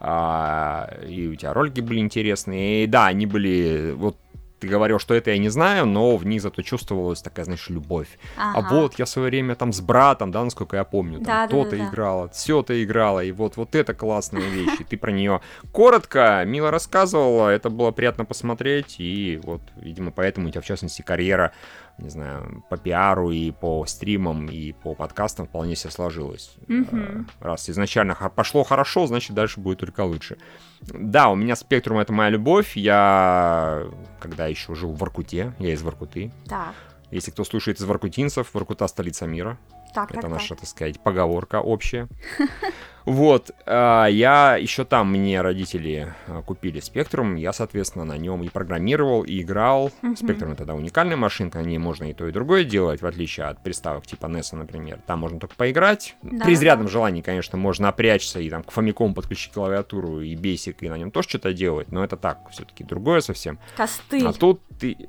А, 0.00 0.90
и 1.06 1.26
у 1.26 1.34
тебя 1.34 1.52
ролики 1.52 1.80
были 1.80 1.98
интересные. 1.98 2.84
И 2.84 2.86
да, 2.86 3.06
они 3.06 3.26
были 3.26 3.92
вот 3.96 4.16
ты 4.58 4.66
говорил, 4.66 4.98
что 4.98 5.14
это 5.14 5.30
я 5.30 5.38
не 5.38 5.48
знаю, 5.48 5.86
но 5.86 6.16
в 6.16 6.26
них 6.26 6.42
зато 6.42 6.62
чувствовалась 6.62 7.22
такая, 7.22 7.44
знаешь, 7.44 7.68
любовь. 7.68 8.18
А 8.36 8.58
ага. 8.58 8.68
А 8.68 8.74
вот 8.74 8.98
я 8.98 9.04
в 9.04 9.08
свое 9.08 9.28
время 9.28 9.54
там 9.54 9.72
с 9.72 9.80
братом, 9.80 10.30
да, 10.30 10.42
насколько 10.44 10.76
я 10.76 10.84
помню, 10.84 11.18
там 11.18 11.24
да, 11.24 11.48
то-то 11.48 11.70
да, 11.70 11.76
да, 11.76 11.88
играла, 11.88 12.28
все-то 12.30 12.82
играла, 12.82 13.22
и 13.22 13.32
вот, 13.32 13.56
вот 13.56 13.74
это 13.74 13.94
классная 13.94 14.42
вещь, 14.48 14.80
и 14.80 14.84
ты 14.84 14.96
про 14.96 15.12
нее 15.12 15.40
коротко, 15.72 16.42
мило 16.44 16.70
рассказывала, 16.70 17.48
это 17.50 17.70
было 17.70 17.90
приятно 17.90 18.24
посмотреть, 18.24 18.96
и 18.98 19.40
вот, 19.42 19.60
видимо, 19.76 20.10
поэтому 20.10 20.48
у 20.48 20.50
тебя, 20.50 20.60
в 20.60 20.66
частности, 20.66 21.02
карьера 21.02 21.52
не 21.98 22.10
знаю, 22.10 22.64
по 22.70 22.76
пиару 22.76 23.30
и 23.30 23.50
по 23.50 23.84
стримам 23.86 24.46
и 24.46 24.72
по 24.72 24.94
подкастам 24.94 25.46
вполне 25.46 25.76
себе 25.76 25.90
сложилось. 25.90 26.54
Mm-hmm. 26.68 27.30
Раз 27.40 27.68
изначально 27.70 28.14
пошло 28.34 28.62
хорошо, 28.62 29.06
значит 29.06 29.34
дальше 29.34 29.60
будет 29.60 29.80
только 29.80 30.02
лучше. 30.02 30.38
Да, 30.80 31.28
у 31.28 31.34
меня 31.34 31.56
спектрум 31.56 31.98
это 31.98 32.12
моя 32.12 32.30
любовь. 32.30 32.76
Я 32.76 33.82
когда 34.20 34.46
еще 34.46 34.74
жил 34.74 34.92
в 34.92 34.98
Воркуте, 34.98 35.52
я 35.58 35.72
из 35.72 35.82
Воркуты. 35.82 36.32
Так. 36.46 36.74
Если 37.10 37.30
кто 37.30 37.44
слушает 37.44 37.80
из 37.80 37.84
воркутинцев, 37.84 38.52
Воркута 38.52 38.86
столица 38.86 39.26
мира. 39.26 39.58
Так, 39.94 40.10
это 40.10 40.22
так, 40.22 40.30
наша, 40.30 40.50
так. 40.50 40.60
так 40.60 40.68
сказать, 40.68 41.00
поговорка 41.00 41.60
общая. 41.60 42.08
Вот, 43.08 43.52
а, 43.64 44.04
я 44.04 44.58
еще 44.58 44.84
там, 44.84 45.10
мне 45.10 45.40
родители 45.40 46.12
а, 46.26 46.42
купили 46.42 46.78
Спектрум, 46.78 47.36
я, 47.36 47.54
соответственно, 47.54 48.04
на 48.04 48.18
нем 48.18 48.42
и 48.42 48.50
программировал, 48.50 49.22
и 49.22 49.40
играл. 49.40 49.90
Спектрум 50.14 50.56
тогда 50.56 50.74
уникальная 50.74 51.16
машинка, 51.16 51.58
на 51.60 51.62
ней 51.62 51.78
можно 51.78 52.04
и 52.04 52.12
то, 52.12 52.28
и 52.28 52.32
другое 52.32 52.64
делать, 52.64 53.00
в 53.00 53.06
отличие 53.06 53.46
от 53.46 53.62
приставок 53.62 54.06
типа 54.06 54.26
NES, 54.26 54.54
например. 54.54 55.00
Там 55.06 55.20
можно 55.20 55.40
только 55.40 55.54
поиграть. 55.54 56.16
Да, 56.20 56.44
При 56.44 56.52
изрядном 56.52 56.88
желании, 56.88 57.22
конечно, 57.22 57.56
можно 57.56 57.88
опрячься 57.88 58.40
и 58.40 58.50
там 58.50 58.62
к 58.62 58.70
Famicom 58.70 59.14
подключить 59.14 59.54
клавиатуру 59.54 60.20
и 60.20 60.34
Basic, 60.34 60.76
и 60.80 60.90
на 60.90 60.98
нем 60.98 61.10
тоже 61.10 61.30
что-то 61.30 61.54
делать, 61.54 61.90
но 61.90 62.04
это 62.04 62.18
так, 62.18 62.40
все-таки 62.50 62.84
другое 62.84 63.22
совсем. 63.22 63.58
Костыль. 63.74 64.26
А 64.26 64.34
тут 64.34 64.60
ты... 64.78 65.08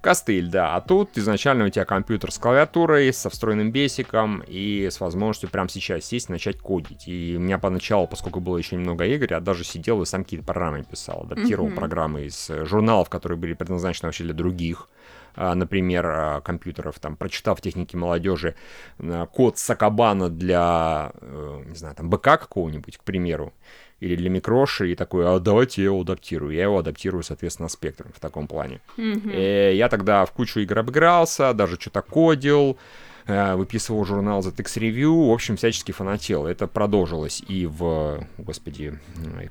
Костыль, 0.00 0.48
да. 0.48 0.76
А 0.76 0.80
тут 0.80 1.18
изначально 1.18 1.66
у 1.66 1.68
тебя 1.70 1.84
компьютер 1.84 2.30
с 2.30 2.38
клавиатурой, 2.38 3.12
со 3.12 3.30
встроенным 3.30 3.72
бесиком 3.72 4.44
и 4.46 4.88
с 4.90 5.00
возможностью 5.00 5.50
прямо 5.50 5.68
сейчас 5.68 6.04
сесть 6.04 6.28
и 6.28 6.32
начать 6.32 6.58
кодить. 6.58 7.08
И 7.08 7.34
у 7.36 7.40
меня 7.40 7.58
поначалу, 7.58 8.06
поскольку 8.06 8.38
было 8.38 8.58
еще 8.58 8.76
немного 8.76 9.04
игр, 9.04 9.26
я 9.30 9.40
даже 9.40 9.64
сидел 9.64 10.00
и 10.02 10.06
сам 10.06 10.22
какие-то 10.22 10.46
программы 10.46 10.84
писал, 10.84 11.22
адаптировал 11.22 11.70
mm-hmm. 11.70 11.74
программы 11.74 12.26
из 12.26 12.48
э, 12.48 12.64
журналов, 12.64 13.08
которые 13.08 13.38
были 13.38 13.54
предназначены 13.54 14.08
вообще 14.08 14.24
для 14.24 14.34
других 14.34 14.88
а, 15.40 15.54
например, 15.54 16.06
а, 16.06 16.40
компьютеров, 16.40 16.98
там, 16.98 17.16
прочитав 17.16 17.60
техники 17.60 17.94
молодежи, 17.94 18.56
а, 18.98 19.26
код 19.26 19.56
Сакабана 19.56 20.30
для, 20.30 21.12
э, 21.14 21.62
не 21.64 21.76
знаю, 21.76 21.94
там, 21.94 22.10
БК 22.10 22.38
какого-нибудь, 22.38 22.98
к 22.98 23.04
примеру, 23.04 23.52
или 24.00 24.14
для 24.16 24.30
микроши, 24.30 24.92
и 24.92 24.94
такой, 24.94 25.26
а 25.26 25.38
давайте 25.40 25.82
я 25.82 25.86
его 25.86 26.00
адаптирую. 26.00 26.52
Я 26.52 26.64
его 26.64 26.78
адаптирую, 26.78 27.22
соответственно, 27.22 27.68
спектром 27.68 28.12
в 28.14 28.20
таком 28.20 28.46
плане. 28.46 28.80
Mm-hmm. 28.96 29.72
И 29.72 29.76
я 29.76 29.88
тогда 29.88 30.24
в 30.24 30.32
кучу 30.32 30.60
игр 30.60 30.78
обыгрался, 30.78 31.52
даже 31.52 31.80
что-то 31.80 32.02
кодил, 32.02 32.78
э, 33.26 33.56
выписывал 33.56 34.04
журнал 34.04 34.40
ZX 34.40 34.78
Review, 34.78 35.28
в 35.28 35.32
общем, 35.32 35.56
всячески 35.56 35.90
фанател. 35.90 36.46
Это 36.46 36.68
продолжилось 36.68 37.42
и 37.48 37.66
в, 37.66 38.24
господи, 38.38 39.00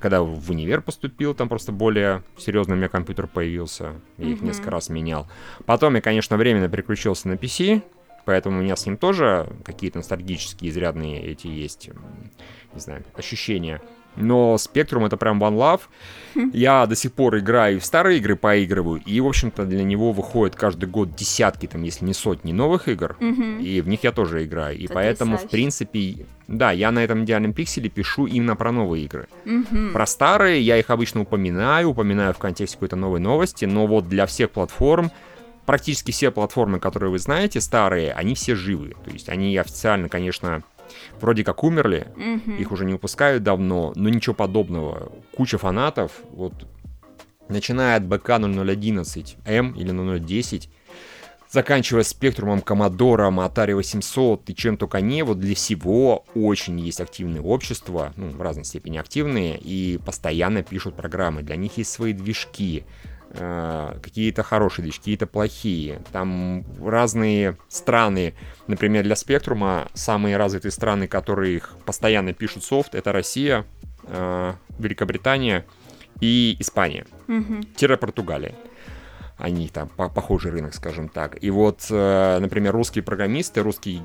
когда 0.00 0.22
в 0.22 0.50
универ 0.50 0.80
поступил, 0.80 1.34
там 1.34 1.50
просто 1.50 1.70
более 1.70 2.22
серьезный 2.38 2.74
у 2.74 2.78
меня 2.78 2.88
компьютер 2.88 3.26
появился, 3.26 4.00
я 4.16 4.28
их 4.28 4.38
mm-hmm. 4.38 4.46
несколько 4.46 4.70
раз 4.70 4.88
менял. 4.88 5.28
Потом 5.66 5.94
я, 5.94 6.00
конечно, 6.00 6.38
временно 6.38 6.70
переключился 6.70 7.28
на 7.28 7.34
PC, 7.34 7.82
поэтому 8.24 8.60
у 8.60 8.62
меня 8.62 8.76
с 8.76 8.86
ним 8.86 8.96
тоже 8.96 9.46
какие-то 9.62 9.98
ностальгические 9.98 10.70
изрядные 10.70 11.22
эти 11.22 11.48
есть, 11.48 11.90
не 12.72 12.80
знаю, 12.80 13.04
ощущения 13.14 13.82
но 14.20 14.56
Spectrum 14.56 15.06
это 15.06 15.16
прям 15.16 15.42
One 15.42 15.56
Love. 15.56 15.80
Я 16.52 16.86
до 16.86 16.94
сих 16.94 17.12
пор 17.12 17.38
играю 17.38 17.80
в 17.80 17.84
старые 17.84 18.18
игры, 18.18 18.36
поигрываю, 18.36 19.00
и, 19.04 19.20
в 19.20 19.26
общем-то, 19.26 19.64
для 19.64 19.82
него 19.82 20.12
выходит 20.12 20.56
каждый 20.56 20.88
год 20.88 21.14
десятки, 21.14 21.66
там, 21.66 21.82
если 21.82 22.04
не 22.04 22.14
сотни 22.14 22.52
новых 22.52 22.88
игр, 22.88 23.16
и 23.20 23.80
в 23.80 23.88
них 23.88 24.04
я 24.04 24.12
тоже 24.12 24.44
играю. 24.44 24.76
И 24.78 24.86
поэтому, 24.86 25.38
в 25.38 25.48
принципе, 25.48 26.26
да, 26.46 26.72
я 26.72 26.90
на 26.90 27.04
этом 27.04 27.24
идеальном 27.24 27.52
пикселе 27.52 27.88
пишу 27.90 28.26
именно 28.26 28.56
про 28.56 28.72
новые 28.72 29.04
игры. 29.04 29.28
Про 29.92 30.06
старые 30.06 30.62
я 30.62 30.78
их 30.78 30.90
обычно 30.90 31.22
упоминаю, 31.22 31.90
упоминаю 31.90 32.32
в 32.34 32.38
контексте 32.38 32.76
какой-то 32.76 32.96
новой 32.96 33.20
новости, 33.20 33.64
но 33.64 33.86
вот 33.86 34.08
для 34.08 34.26
всех 34.26 34.50
платформ 34.50 35.10
практически 35.66 36.12
все 36.12 36.30
платформы, 36.30 36.80
которые 36.80 37.10
вы 37.10 37.18
знаете, 37.18 37.60
старые, 37.60 38.12
они 38.12 38.34
все 38.34 38.54
живы. 38.54 38.96
То 39.04 39.10
есть 39.10 39.28
они 39.28 39.54
официально, 39.58 40.08
конечно, 40.08 40.62
вроде 41.20 41.44
как 41.44 41.64
умерли, 41.64 42.08
mm-hmm. 42.16 42.58
их 42.58 42.72
уже 42.72 42.84
не 42.84 42.92
выпускают 42.92 43.42
давно, 43.42 43.92
но 43.94 44.08
ничего 44.08 44.34
подобного. 44.34 45.12
Куча 45.34 45.58
фанатов, 45.58 46.12
вот 46.30 46.52
начиная 47.48 47.96
от 47.96 48.04
БК 48.04 48.36
0011М 48.36 49.76
или 49.76 49.90
0010, 49.90 50.70
заканчивая 51.50 52.02
спектрумом 52.02 52.60
Commodore, 52.60 53.28
Atari 53.30 53.74
800 53.74 54.50
и 54.50 54.54
чем 54.54 54.76
только 54.76 55.00
не, 55.00 55.22
вот 55.22 55.38
для 55.40 55.54
всего 55.54 56.24
очень 56.34 56.78
есть 56.80 57.00
активные 57.00 57.40
общества, 57.40 58.12
ну, 58.16 58.28
в 58.30 58.40
разной 58.40 58.64
степени 58.64 58.98
активные, 58.98 59.58
и 59.58 59.98
постоянно 60.04 60.62
пишут 60.62 60.94
программы. 60.94 61.42
Для 61.42 61.56
них 61.56 61.78
есть 61.78 61.90
свои 61.90 62.12
движки, 62.12 62.84
какие-то 63.30 64.42
хорошие 64.42 64.84
движки, 64.84 65.00
какие-то 65.00 65.26
плохие. 65.26 66.00
Там 66.12 66.64
разные 66.82 67.56
страны, 67.68 68.34
например, 68.66 69.04
для 69.04 69.16
Спектрума 69.16 69.88
самые 69.94 70.36
развитые 70.36 70.72
страны, 70.72 71.06
которые 71.06 71.56
их 71.56 71.76
постоянно 71.84 72.32
пишут 72.32 72.64
софт, 72.64 72.94
это 72.94 73.12
Россия, 73.12 73.66
э, 74.04 74.54
Великобритания 74.78 75.66
и 76.20 76.56
Испания. 76.58 77.06
Угу. 77.28 77.96
Португалия 77.98 78.54
они 79.36 79.68
там 79.68 79.88
по 79.88 80.08
похожий 80.08 80.50
рынок, 80.50 80.74
скажем 80.74 81.08
так. 81.08 81.40
И 81.40 81.50
вот, 81.50 81.86
например, 81.90 82.72
русские 82.72 83.04
программисты, 83.04 83.62
русские 83.62 84.02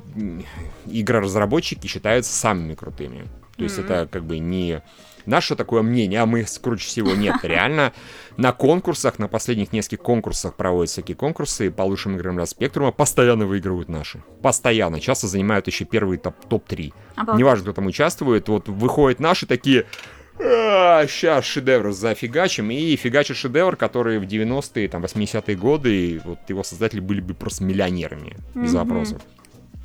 игроразработчики 0.86 1.88
считаются 1.88 2.32
самыми 2.32 2.76
крутыми. 2.76 3.26
То 3.58 3.64
есть 3.64 3.80
это 3.80 4.08
как 4.12 4.26
бы 4.26 4.38
не 4.38 4.84
наше 5.26 5.56
такое 5.56 5.82
мнение, 5.82 6.22
а 6.22 6.26
мы 6.26 6.46
круче 6.62 6.88
всего. 6.88 7.12
Нет, 7.16 7.36
реально 7.44 7.94
на 8.38 8.52
конкурсах, 8.52 9.20
на 9.20 9.28
последних 9.28 9.74
нескольких 9.74 10.02
конкурсах 10.02 10.56
проводятся 10.56 11.02
всякие 11.02 11.16
конкурсы 11.16 11.72
по 11.72 11.84
лучшим 11.84 12.16
играм 12.16 12.36
для 12.36 12.46
спектрума, 12.46 12.92
постоянно 12.92 13.46
выигрывают 13.46 13.90
наши. 13.90 14.24
Постоянно. 14.42 15.00
Часто 15.00 15.28
занимают 15.28 15.68
еще 15.68 15.86
первые 15.86 16.20
топ-3. 16.20 16.94
Топ 17.16 17.36
Неважно, 17.36 17.64
кто 17.64 17.74
там 17.74 17.86
участвует, 17.88 18.48
вот 18.48 18.68
выходят 18.68 19.20
наши 19.20 19.46
такие, 19.46 19.86
а, 20.40 21.06
сейчас 21.08 21.46
шедевр 21.46 21.92
зафигачим, 21.92 22.72
и 22.72 22.96
фигачит 22.96 23.38
шедевр, 23.38 23.76
который 23.76 24.20
в 24.20 24.24
90-е, 24.24 24.88
там, 24.90 25.04
80-е 25.04 25.56
годы, 25.56 26.22
вот 26.26 26.40
его 26.48 26.64
создатели 26.64 27.00
были 27.00 27.22
бы 27.22 27.34
просто 27.34 27.64
миллионерами, 27.64 28.38
без 28.56 28.74
mm-hmm. 28.74 28.78
вопросов. 28.78 29.22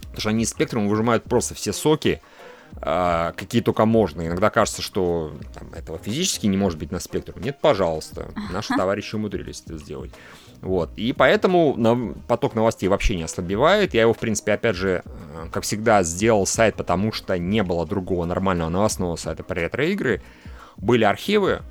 Потому 0.00 0.20
что 0.20 0.28
они 0.30 0.44
из 0.44 0.50
спектрума 0.50 0.88
выжимают 0.88 1.24
просто 1.24 1.54
все 1.54 1.72
соки, 1.72 2.20
а, 2.22 2.37
какие 2.80 3.60
только 3.60 3.84
можно. 3.84 4.26
Иногда 4.26 4.50
кажется, 4.50 4.82
что 4.82 5.32
там, 5.54 5.72
этого 5.72 5.98
физически 5.98 6.46
не 6.46 6.56
может 6.56 6.78
быть 6.78 6.92
на 6.92 7.00
спектре. 7.00 7.34
Нет, 7.38 7.58
пожалуйста, 7.60 8.28
наши 8.50 8.74
товарищи 8.76 9.14
умудрились 9.16 9.62
это 9.66 9.78
сделать. 9.78 10.12
Вот. 10.60 10.90
И 10.96 11.12
поэтому 11.12 12.14
поток 12.26 12.54
новостей 12.54 12.88
вообще 12.88 13.16
не 13.16 13.22
ослабевает. 13.22 13.94
Я 13.94 14.02
его, 14.02 14.12
в 14.12 14.18
принципе, 14.18 14.52
опять 14.52 14.76
же, 14.76 15.02
э, 15.04 15.48
как 15.52 15.62
всегда, 15.62 16.02
сделал 16.02 16.46
сайт, 16.46 16.74
потому 16.76 17.12
что 17.12 17.38
не 17.38 17.62
было 17.62 17.86
другого 17.86 18.24
нормального 18.24 18.68
новостного 18.68 19.16
сайта 19.16 19.44
про 19.44 19.60
ретро-игры. 19.60 20.20
Были 20.76 21.04
архивы, 21.04 21.62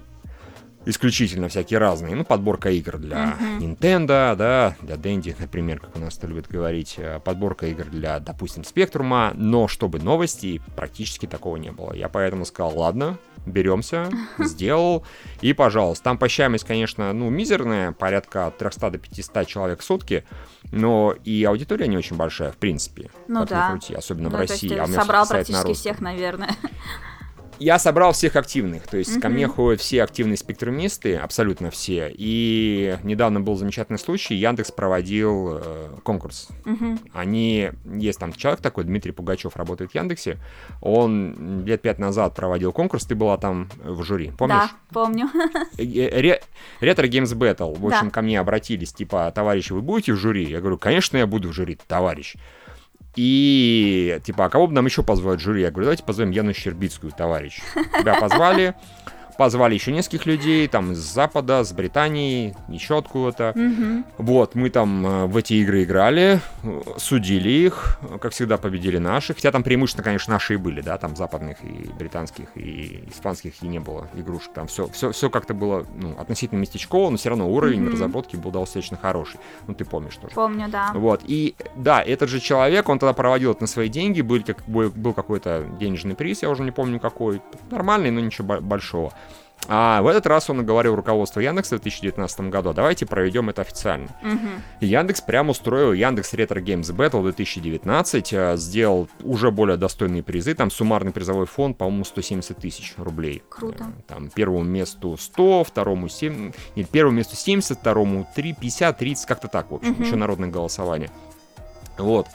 исключительно 0.88 1.50
всякие 1.50 1.80
разные. 1.80 2.16
Ну, 2.16 2.24
подборка 2.24 2.70
игр 2.72 2.98
для 2.98 3.38
uh-huh. 3.40 3.60
Nintendo, 3.60 4.36
да, 4.36 4.76
для 4.82 4.96
Dendy, 4.96 5.36
например, 5.38 5.80
как 5.80 5.96
у 5.96 6.00
нас 6.00 6.18
это 6.18 6.28
любят 6.28 6.48
говорить. 6.48 6.96
Э, 6.98 7.20
подборка 7.24 7.68
игр 7.68 7.86
для, 7.86 8.20
допустим, 8.20 8.64
Спектрума. 8.64 9.34
Но 9.36 9.68
чтобы 9.68 10.00
новости, 10.00 10.62
практически 10.76 11.26
такого 11.26 11.58
не 11.58 11.72
было. 11.72 11.94
Я 11.94 12.08
поэтому 12.08 12.46
сказал, 12.46 12.78
ладно, 12.78 13.18
беремся, 13.46 14.10
сделал. 14.40 15.06
И, 15.42 15.54
пожалуйста, 15.54 16.06
там 16.06 16.18
посещаемость, 16.18 16.66
конечно, 16.66 17.12
ну, 17.12 17.30
мизерная, 17.30 17.92
порядка 17.92 18.48
от 18.48 18.58
300 18.58 18.92
до 18.92 18.98
500 18.98 19.48
человек 19.48 19.82
в 19.82 19.84
сутки. 19.84 20.24
Но 20.72 21.14
и 21.24 21.44
аудитория 21.44 21.88
не 21.88 21.98
очень 21.98 22.16
большая, 22.16 22.52
в 22.52 22.58
принципе. 22.58 23.10
Ну 23.28 23.46
да. 23.46 23.72
Крути, 23.72 23.94
особенно 23.94 24.30
ну, 24.30 24.38
в 24.38 24.40
России. 24.40 24.76
А 24.78 24.88
собрал 24.88 25.28
практически 25.28 25.74
всех, 25.74 26.00
наверное. 26.00 26.52
Я 27.60 27.80
собрал 27.80 28.14
всех 28.14 28.36
активных, 28.36 28.88
то 28.88 28.98
есть 28.98 29.18
mm-hmm. 29.18 29.22
ко 29.22 29.30
мне 29.30 29.48
ходят 29.48 29.82
все 29.82 30.04
активные 30.04 30.38
спектрумисты, 30.38 31.16
абсолютно 31.16 31.72
все. 31.72 32.12
И 32.14 32.98
недавно 33.04 33.42
был 33.42 33.56
замечательный 33.56 34.00
случай, 34.00 34.36
Яндекс 34.36 34.72
проводил 34.72 35.58
э, 35.58 35.90
конкурс. 36.04 36.50
Mm-hmm. 36.66 37.12
Они, 37.14 37.72
есть 37.86 38.20
там 38.20 38.34
человек 38.34 38.62
такой, 38.62 38.84
Дмитрий 38.84 39.12
Пугачев, 39.12 39.56
работает 39.56 39.92
в 39.92 39.96
Яндексе, 39.96 40.38
он 40.82 41.66
лет 41.66 41.82
пять 41.82 42.00
назад 42.00 42.36
проводил 42.36 42.72
конкурс, 42.72 43.06
ты 43.06 43.16
была 43.16 43.38
там 43.38 43.70
в 43.84 44.04
жюри, 44.04 44.32
помнишь? 44.38 44.58
Да, 44.58 44.72
помню. 44.94 45.28
Ретро 45.78 47.08
Games 47.08 47.34
Battle, 47.34 47.78
в 47.78 47.86
общем, 47.86 48.06
да. 48.06 48.12
ко 48.12 48.22
мне 48.22 48.40
обратились, 48.40 48.94
типа, 48.94 49.32
товарищи, 49.34 49.74
вы 49.74 49.82
будете 49.82 50.14
в 50.14 50.18
жюри? 50.18 50.46
Я 50.46 50.60
говорю, 50.60 50.78
конечно, 50.78 51.18
я 51.18 51.26
буду 51.26 51.50
в 51.50 51.54
жюри, 51.54 51.78
товарищ. 51.88 52.36
И, 53.18 54.20
типа, 54.24 54.46
а 54.46 54.50
кого 54.50 54.68
бы 54.68 54.74
нам 54.74 54.86
еще 54.86 55.02
позвать 55.02 55.40
жюри? 55.40 55.64
Я 55.64 55.72
говорю, 55.72 55.86
давайте 55.86 56.04
позовем 56.04 56.30
Яну 56.30 56.54
Щербицкую, 56.54 57.12
товарищ. 57.12 57.60
Тебя 58.00 58.14
позвали, 58.20 58.76
позвали 59.38 59.74
еще 59.74 59.92
нескольких 59.92 60.26
людей, 60.26 60.68
там, 60.68 60.94
из 60.94 60.98
Запада, 60.98 61.64
с 61.64 61.72
Британии, 61.72 62.56
еще 62.68 62.98
откуда-то. 62.98 63.54
Mm-hmm. 63.56 64.04
Вот, 64.18 64.56
мы 64.56 64.70
там 64.70 65.06
э, 65.06 65.26
в 65.28 65.38
эти 65.38 65.54
игры 65.54 65.84
играли, 65.84 66.42
судили 66.98 67.50
их, 67.50 68.00
как 68.20 68.32
всегда 68.32 68.58
победили 68.58 68.98
наши, 68.98 69.34
хотя 69.34 69.52
там 69.52 69.64
преимущественно, 69.64 70.04
конечно, 70.04 70.34
наши 70.34 70.56
и 70.56 70.58
были, 70.58 70.82
да, 70.82 70.98
там 70.98 71.16
западных 71.16 71.58
и 71.64 71.90
британских, 71.98 72.48
и 72.56 73.04
испанских 73.10 73.62
и 73.62 73.68
не 73.68 73.80
было 73.80 74.08
игрушек, 74.16 74.54
там 74.54 74.68
все, 74.68 74.88
все, 74.90 75.12
все 75.12 75.30
как-то 75.30 75.54
было, 75.54 75.86
ну, 75.96 76.16
относительно 76.20 76.60
местечково, 76.60 77.10
но 77.10 77.18
все 77.18 77.30
равно 77.30 77.50
уровень 77.50 77.84
mm-hmm. 77.86 77.92
разработки 77.92 78.36
был 78.36 78.52
достаточно 78.52 78.98
хороший, 78.98 79.40
ну, 79.68 79.74
ты 79.74 79.86
помнишь 79.86 80.16
тоже. 80.16 80.34
Помню, 80.34 80.68
да. 80.70 80.92
Вот, 80.94 81.22
и, 81.26 81.56
да, 81.76 82.02
этот 82.02 82.30
же 82.30 82.40
человек, 82.40 82.90
он 82.90 83.00
тогда 83.00 83.14
проводил 83.14 83.52
это 83.52 83.62
на 83.62 83.68
свои 83.68 83.90
деньги, 83.90 84.22
был, 84.22 84.42
как, 84.44 84.64
был 84.68 85.14
какой-то 85.14 85.66
денежный 85.80 86.16
приз, 86.16 86.42
я 86.42 86.50
уже 86.50 86.64
не 86.64 86.72
помню 86.72 87.00
какой, 87.00 87.42
нормальный, 87.70 88.12
но 88.12 88.20
ничего 88.20 88.60
большого. 88.62 89.14
А 89.68 90.02
в 90.02 90.08
этот 90.08 90.26
раз 90.28 90.50
он 90.50 90.66
говорил 90.66 90.96
руководство 90.96 91.40
Яндекса 91.40 91.78
в 91.78 91.82
2019 91.82 92.40
году, 92.42 92.74
давайте 92.74 93.06
проведем 93.06 93.50
это 93.50 93.62
официально. 93.62 94.08
Угу. 94.24 94.48
Яндекс 94.82 95.22
прямо 95.22 95.52
устроил 95.52 95.94
Яндекс 95.94 96.34
Retro 96.34 96.64
Games 96.64 96.94
Battle 96.96 97.22
2019, 97.24 98.34
э, 98.34 98.58
сделал 98.58 99.10
уже 99.24 99.52
более 99.52 99.78
достойные 99.78 100.24
призы, 100.24 100.54
там 100.54 100.72
суммарный 100.72 101.12
призовой 101.12 101.46
фонд, 101.46 101.78
по-моему, 101.78 102.06
170 102.06 102.58
тысяч 102.58 102.94
рублей. 102.98 103.44
Круто. 103.50 103.84
Э, 103.84 104.02
там 104.08 104.30
первому 104.30 104.64
месту 104.64 105.18
100, 105.18 105.66
второму 105.66 106.08
7, 106.08 106.52
нет, 106.76 106.90
первому 106.90 107.18
месту 107.18 107.36
70, 107.36 107.78
второму 107.78 108.28
3, 108.36 108.54
50, 108.54 108.98
30, 108.98 109.26
как-то 109.26 109.48
так, 109.48 109.72
в 109.72 109.76
общем, 109.76 109.92
угу. 109.92 110.04
еще 110.04 110.16
народное 110.16 110.50
голосование. 110.50 111.10
Вот. 111.98 112.28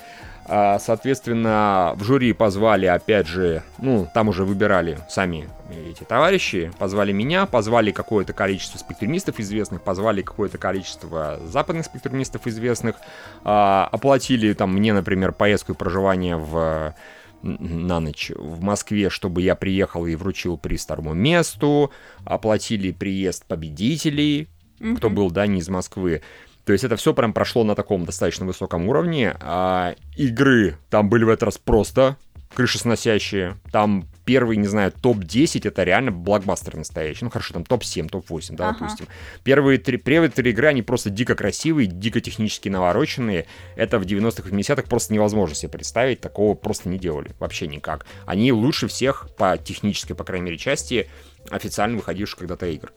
А, 0.54 0.78
соответственно, 0.78 1.94
в 1.96 2.04
жюри 2.04 2.34
позвали, 2.34 2.84
опять 2.84 3.26
же, 3.26 3.62
ну, 3.78 4.06
там 4.12 4.28
уже 4.28 4.44
выбирали 4.44 4.98
сами 5.08 5.48
эти 5.88 6.04
товарищи, 6.04 6.70
позвали 6.78 7.10
меня, 7.10 7.46
позвали 7.46 7.90
какое-то 7.90 8.34
количество 8.34 8.76
спектримистов 8.76 9.40
известных, 9.40 9.80
позвали 9.80 10.20
какое-то 10.20 10.58
количество 10.58 11.40
западных 11.42 11.86
спектримистов 11.86 12.46
известных, 12.46 12.96
а, 13.44 13.88
оплатили 13.90 14.52
там 14.52 14.74
мне, 14.74 14.92
например, 14.92 15.32
поездку 15.32 15.72
и 15.72 15.74
проживание 15.74 16.36
в 16.36 16.94
на 17.40 17.98
ночь 18.00 18.30
в 18.36 18.62
Москве, 18.62 19.08
чтобы 19.08 19.40
я 19.40 19.54
приехал 19.54 20.04
и 20.04 20.14
вручил 20.16 20.58
приз 20.58 20.84
второму 20.84 21.14
месту, 21.14 21.90
оплатили 22.26 22.92
приезд 22.92 23.46
победителей, 23.46 24.48
mm-hmm. 24.78 24.96
кто 24.96 25.08
был, 25.08 25.30
да, 25.30 25.46
не 25.46 25.60
из 25.60 25.68
Москвы. 25.70 26.20
То 26.64 26.72
есть 26.72 26.84
это 26.84 26.96
все 26.96 27.12
прям 27.12 27.32
прошло 27.32 27.64
на 27.64 27.74
таком 27.74 28.04
достаточно 28.04 28.46
высоком 28.46 28.88
уровне. 28.88 29.36
А 29.40 29.94
игры 30.16 30.76
там 30.90 31.08
были 31.08 31.24
в 31.24 31.28
этот 31.28 31.44
раз 31.44 31.58
просто 31.58 32.16
крышесносящие. 32.54 33.56
Там 33.70 34.06
первый, 34.24 34.56
не 34.56 34.66
знаю, 34.66 34.92
топ-10 34.92 35.66
это 35.66 35.82
реально 35.82 36.12
блокбастер 36.12 36.76
настоящий. 36.76 37.24
Ну 37.24 37.30
хорошо, 37.30 37.54
там 37.54 37.64
топ-7, 37.64 38.08
топ-8, 38.08 38.54
да, 38.54 38.68
ага. 38.68 38.78
допустим. 38.78 39.06
Первые 39.42 39.78
три, 39.78 39.96
первые 39.96 40.30
три 40.30 40.50
игры, 40.50 40.68
они 40.68 40.82
просто 40.82 41.10
дико 41.10 41.34
красивые, 41.34 41.86
дико 41.86 42.20
технически 42.20 42.68
навороченные. 42.68 43.46
Это 43.76 43.98
в 43.98 44.02
90-х, 44.02 44.48
80-х 44.48 44.82
просто 44.82 45.14
невозможно 45.14 45.54
себе 45.54 45.70
представить. 45.70 46.20
Такого 46.20 46.54
просто 46.54 46.88
не 46.88 46.98
делали. 46.98 47.32
Вообще 47.38 47.66
никак. 47.66 48.06
Они 48.26 48.52
лучше 48.52 48.86
всех 48.86 49.28
по 49.36 49.56
технической, 49.58 50.14
по 50.14 50.24
крайней 50.24 50.46
мере, 50.46 50.58
части 50.58 51.08
официально 51.50 51.96
выходивших 51.96 52.38
когда-то 52.38 52.66
игр. 52.66 52.92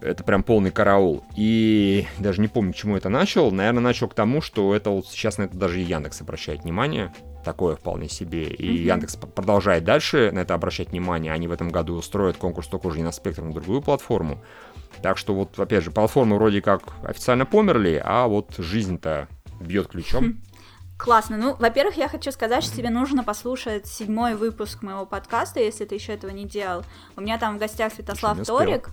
Это 0.00 0.24
прям 0.24 0.42
полный 0.42 0.70
караул. 0.70 1.24
И 1.36 2.06
даже 2.18 2.40
не 2.40 2.48
помню, 2.48 2.72
к 2.72 2.76
чему 2.76 2.96
это 2.96 3.08
начал. 3.08 3.50
Наверное, 3.50 3.82
начал 3.82 4.08
к 4.08 4.14
тому, 4.14 4.40
что 4.40 4.74
это 4.74 4.90
вот 4.90 5.06
сейчас 5.06 5.38
на 5.38 5.44
это 5.44 5.56
даже 5.56 5.80
и 5.80 5.84
Яндекс 5.84 6.22
обращает 6.22 6.62
внимание. 6.62 7.12
Такое 7.44 7.76
вполне 7.76 8.08
себе. 8.08 8.44
И 8.44 8.66
mm-hmm. 8.66 8.92
Яндекс 8.92 9.16
продолжает 9.16 9.84
дальше 9.84 10.30
на 10.32 10.40
это 10.40 10.54
обращать 10.54 10.90
внимание. 10.90 11.32
Они 11.32 11.48
в 11.48 11.52
этом 11.52 11.70
году 11.70 11.94
устроят 11.94 12.36
конкурс 12.36 12.68
только 12.68 12.86
уже 12.86 12.98
не 12.98 13.04
на 13.04 13.12
спектр, 13.12 13.42
на 13.42 13.52
другую 13.52 13.82
платформу. 13.82 14.42
Так 15.02 15.18
что 15.18 15.34
вот, 15.34 15.58
опять 15.58 15.84
же, 15.84 15.90
платформы 15.90 16.36
вроде 16.36 16.60
как 16.62 16.82
официально 17.02 17.46
померли, 17.46 18.00
а 18.04 18.26
вот 18.26 18.54
жизнь-то 18.58 19.28
бьет 19.60 19.88
ключом. 19.88 20.24
Хм. 20.24 20.40
Классно. 20.98 21.38
Ну, 21.38 21.56
во-первых, 21.58 21.96
я 21.96 22.08
хочу 22.08 22.30
сказать, 22.30 22.62
что 22.62 22.76
тебе 22.76 22.90
нужно 22.90 23.24
послушать 23.24 23.86
седьмой 23.86 24.34
выпуск 24.34 24.82
моего 24.82 25.06
подкаста, 25.06 25.58
если 25.60 25.86
ты 25.86 25.94
еще 25.94 26.12
этого 26.12 26.30
не 26.30 26.44
делал. 26.44 26.84
У 27.16 27.22
меня 27.22 27.38
там 27.38 27.56
в 27.56 27.58
гостях 27.58 27.94
Святослав 27.94 28.44
Торик. 28.46 28.90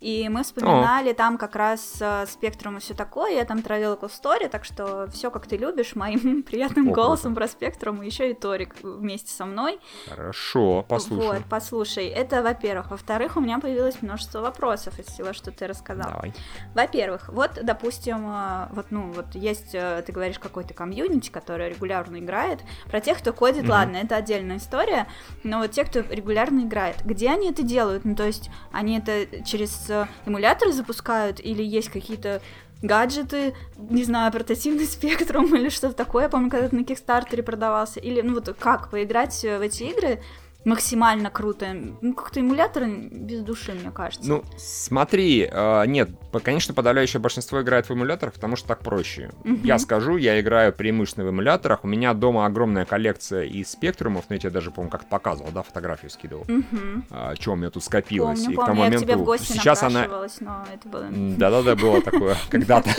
И 0.00 0.28
мы 0.28 0.44
вспоминали 0.44 1.10
О. 1.10 1.14
там 1.14 1.38
как 1.38 1.56
раз 1.56 1.96
э, 2.00 2.26
спектрум 2.26 2.76
и 2.76 2.80
все 2.80 2.94
такое. 2.94 3.32
Я 3.32 3.44
там 3.44 3.62
травила 3.62 3.96
кустори, 3.96 4.46
так 4.46 4.64
что 4.64 5.08
все 5.12 5.30
как 5.30 5.46
ты 5.46 5.56
любишь, 5.56 5.96
моим 5.96 6.42
приятным 6.44 6.90
О, 6.90 6.92
голосом 6.92 7.34
про 7.34 7.48
спектрум, 7.48 8.02
и 8.02 8.06
еще 8.06 8.30
и 8.30 8.34
Торик 8.34 8.76
вместе 8.82 9.30
со 9.32 9.44
мной. 9.44 9.80
Хорошо, 10.08 10.84
послушай. 10.88 11.26
Вот, 11.26 11.42
послушай. 11.50 12.06
Это 12.06 12.42
во-первых. 12.42 12.90
Во-вторых, 12.92 13.36
у 13.36 13.40
меня 13.40 13.58
появилось 13.58 14.00
множество 14.00 14.40
вопросов 14.40 14.98
из 15.00 15.06
всего, 15.06 15.32
что 15.32 15.50
ты 15.50 15.66
рассказал. 15.66 16.12
Давай. 16.12 16.32
Во-первых, 16.74 17.28
вот, 17.30 17.58
допустим, 17.62 18.24
э, 18.28 18.68
вот, 18.70 18.86
ну, 18.90 19.10
вот 19.10 19.34
есть, 19.34 19.74
э, 19.74 20.02
ты 20.06 20.12
говоришь, 20.12 20.38
какой-то 20.38 20.74
комьюнити, 20.74 21.30
который 21.30 21.70
регулярно 21.70 22.18
играет. 22.18 22.60
Про 22.86 23.00
тех, 23.00 23.18
кто 23.18 23.32
кодит, 23.32 23.64
mm 23.64 23.70
ладно, 23.70 23.96
это 23.96 24.16
отдельная 24.16 24.58
история, 24.58 25.08
но 25.42 25.58
вот 25.58 25.72
те, 25.72 25.84
кто 25.84 26.00
регулярно 26.00 26.60
играет, 26.60 27.04
где 27.04 27.30
они 27.30 27.50
это 27.50 27.62
делают? 27.62 28.04
Ну, 28.04 28.14
то 28.14 28.24
есть 28.24 28.50
они 28.72 28.98
это 28.98 29.42
через 29.44 29.87
эмуляторы 30.26 30.72
запускают, 30.72 31.40
или 31.40 31.62
есть 31.62 31.88
какие-то 31.88 32.40
гаджеты, 32.82 33.54
не 33.76 34.04
знаю, 34.04 34.32
портативный 34.32 34.84
спектрум 34.86 35.54
или 35.54 35.68
что-то 35.68 35.94
такое. 35.94 36.24
Я 36.24 36.28
помню, 36.28 36.50
когда 36.50 36.66
это 36.66 36.76
на 36.76 36.84
Кикстартере 36.84 37.42
продавался. 37.42 38.00
Или, 38.00 38.20
ну 38.20 38.34
вот 38.34 38.54
как 38.58 38.90
поиграть 38.90 39.40
в 39.42 39.60
эти 39.62 39.84
игры, 39.84 40.20
максимально 40.64 41.30
круто. 41.30 41.74
Ну, 42.00 42.14
как-то 42.14 42.40
эмулятор 42.40 42.84
без 42.86 43.42
души, 43.42 43.72
мне 43.72 43.90
кажется. 43.90 44.28
Ну, 44.28 44.44
смотри, 44.56 45.48
э, 45.50 45.86
нет, 45.86 46.10
конечно, 46.42 46.74
подавляющее 46.74 47.20
большинство 47.20 47.62
играет 47.62 47.88
в 47.88 47.92
эмуляторах, 47.92 48.34
потому 48.34 48.56
что 48.56 48.68
так 48.68 48.80
проще. 48.80 49.30
Угу. 49.44 49.60
Я 49.64 49.78
скажу, 49.78 50.16
я 50.16 50.40
играю 50.40 50.72
преимущественно 50.72 51.26
в 51.26 51.30
эмуляторах. 51.30 51.84
У 51.84 51.88
меня 51.88 52.12
дома 52.14 52.46
огромная 52.46 52.84
коллекция 52.84 53.44
из 53.44 53.70
спектрумов, 53.70 54.26
но 54.28 54.34
я 54.34 54.40
тебе 54.40 54.50
даже, 54.50 54.70
по-моему, 54.70 54.90
как-то 54.90 55.08
показывал, 55.08 55.50
да, 55.52 55.62
фотографию 55.62 56.10
скидывал. 56.10 56.42
Угу. 56.42 57.04
А, 57.10 57.34
что 57.38 57.52
у 57.52 57.56
меня 57.56 57.70
тут 57.70 57.84
скопилось. 57.84 58.40
Помню, 58.40 58.52
и 58.52 58.56
помню, 58.56 58.62
к 58.62 58.66
тому 58.66 58.80
моменту... 58.82 59.00
я 59.00 59.06
к 59.06 59.10
тебе 59.10 59.22
в 59.22 59.24
гости 59.24 59.52
Сейчас 59.52 59.82
она... 59.82 60.06
но 60.40 60.64
это 60.72 60.88
было... 60.88 61.06
Да-да-да, 61.10 61.76
было 61.76 62.02
такое 62.02 62.36
когда-то 62.50 62.90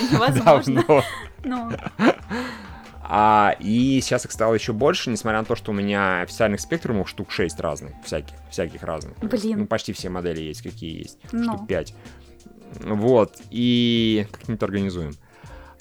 давно. 0.43 1.03
А, 3.11 3.55
и 3.59 3.99
сейчас 4.01 4.25
их 4.25 4.31
стало 4.31 4.53
еще 4.53 4.71
больше, 4.71 5.09
несмотря 5.09 5.39
на 5.39 5.45
то, 5.45 5.55
что 5.55 5.71
у 5.71 5.73
меня 5.73 6.21
официальных 6.21 6.61
спектрумов 6.61 7.09
штук 7.09 7.31
6 7.31 7.59
разных, 7.59 7.93
всяких, 8.05 8.35
всяких 8.51 8.83
разных. 8.83 9.17
Блин. 9.19 9.61
Ну, 9.61 9.65
почти 9.65 9.93
все 9.93 10.09
модели 10.09 10.41
есть, 10.41 10.61
какие 10.61 10.99
есть. 10.99 11.17
Ну. 11.31 11.55
Штук 11.55 11.67
5. 11.67 11.95
Вот, 12.81 13.35
и 13.49 14.27
как-нибудь 14.31 14.61
организуем. 14.61 15.13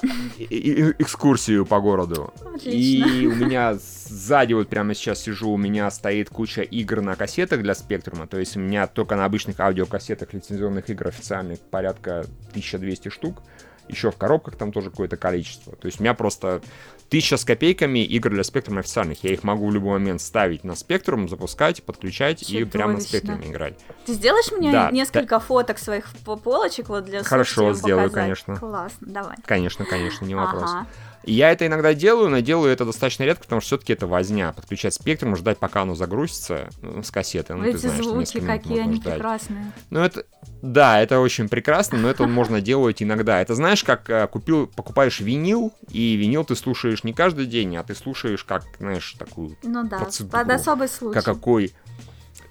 экскурсию 0.01 1.67
по 1.67 1.81
городу. 1.81 2.33
Отлично. 2.55 2.71
И 2.71 3.27
у 3.27 3.35
меня 3.35 3.75
сзади, 3.75 4.55
вот 4.55 4.69
прямо 4.69 4.95
сейчас 4.95 5.21
сижу, 5.21 5.51
у 5.51 5.57
меня 5.57 5.91
стоит 5.91 6.31
куча 6.31 6.63
игр 6.63 7.01
на 7.01 7.17
кассетах 7.17 7.63
для 7.63 7.75
спектрума. 7.75 8.27
То 8.27 8.39
есть 8.39 8.57
у 8.57 8.61
меня 8.61 8.87
только 8.87 9.17
на 9.17 9.25
обычных 9.25 9.59
аудиокассетах 9.61 10.33
лицензионных 10.33 10.89
игр 10.89 11.09
официальных 11.09 11.61
порядка 11.61 12.21
1200 12.51 13.09
штук. 13.09 13.43
Еще 13.89 14.11
в 14.11 14.17
коробках 14.17 14.57
там 14.57 14.71
тоже 14.71 14.91
какое-то 14.91 15.17
количество. 15.17 15.75
То 15.75 15.87
есть 15.87 15.99
у 16.01 16.03
меня 16.03 16.15
просто 16.15 16.61
Тысяча 17.09 17.39
с 17.39 17.45
копейками 17.45 18.01
игр 18.01 18.31
для 18.31 18.43
Spectrum 18.43 18.79
официальных. 18.79 19.25
Я 19.25 19.33
их 19.33 19.43
могу 19.43 19.69
в 19.69 19.73
любой 19.73 19.99
момент 19.99 20.21
ставить 20.21 20.63
на 20.63 20.73
Spectrum, 20.73 21.27
запускать, 21.29 21.83
подключать 21.83 22.41
Чудовищно. 22.41 22.69
и 22.69 22.71
прямо 22.71 22.93
на 22.95 22.99
Spectrum 22.99 23.51
играть. 23.51 23.79
Ты 24.05 24.13
сделаешь 24.13 24.53
мне 24.53 24.71
да, 24.71 24.91
несколько 24.91 25.37
да. 25.37 25.41
фоток 25.41 25.79
своих 25.79 26.07
полочек 26.45 26.91
вот 26.91 27.07
для 27.07 27.23
Хорошо, 27.23 27.73
сделаю, 27.73 28.09
показать? 28.09 28.25
конечно. 28.25 28.57
Классно, 28.57 29.07
давай. 29.07 29.37
Конечно, 29.47 29.87
конечно, 29.87 30.27
не 30.27 30.35
вопрос. 30.35 30.65
Ага. 30.65 30.87
Я 31.29 31.53
это 31.53 31.67
иногда 31.67 31.95
делаю, 31.95 32.31
но 32.31 32.41
делаю 32.41 32.73
это 32.73 32.85
достаточно 32.85 33.25
редко, 33.25 33.45
потому 33.45 33.61
что 33.61 33.69
все-таки 33.69 33.93
это 33.93 34.07
возня. 34.07 34.53
Подключать 34.53 34.95
спектрум, 34.95 35.37
ждать, 35.37 35.59
пока 35.59 35.83
оно 35.83 35.95
загрузится 35.95 36.69
ну, 36.81 37.03
с 37.03 37.11
кассеты. 37.11 37.55
Ну, 37.55 37.65
Эти 37.65 37.73
ты 37.73 37.89
знаешь, 37.89 38.05
звуки, 38.05 38.41
какие 38.41 38.81
они 38.81 38.97
ждать. 38.97 39.15
прекрасные. 39.15 39.73
Ну, 39.91 40.01
это... 40.01 40.25
Да, 40.63 41.01
это 41.01 41.21
очень 41.21 41.49
прекрасно, 41.49 41.99
но 41.99 42.09
это 42.09 42.27
можно 42.27 42.61
делать 42.61 43.03
иногда. 43.03 43.41
Это 43.41 43.55
знаешь, 43.55 43.85
как 43.85 44.11
э, 44.11 44.27
купил, 44.27 44.67
покупаешь 44.67 45.21
винил, 45.21 45.73
и 45.91 46.17
винил 46.17 46.45
ты 46.45 46.57
слушаешь 46.57 47.05
не 47.05 47.13
каждый 47.13 47.47
день, 47.47 47.77
а 47.77 47.85
ты 47.85 47.95
слушаешь 47.95 48.43
как, 48.43 48.65
знаешь, 48.81 49.15
такую 49.19 49.57
Ну 49.63 49.85
да, 49.85 49.99
процедуру, 49.99 50.33
под 50.33 50.51
особый 50.51 50.89
случай. 50.89 51.15
Как 51.15 51.25
какой 51.25 51.73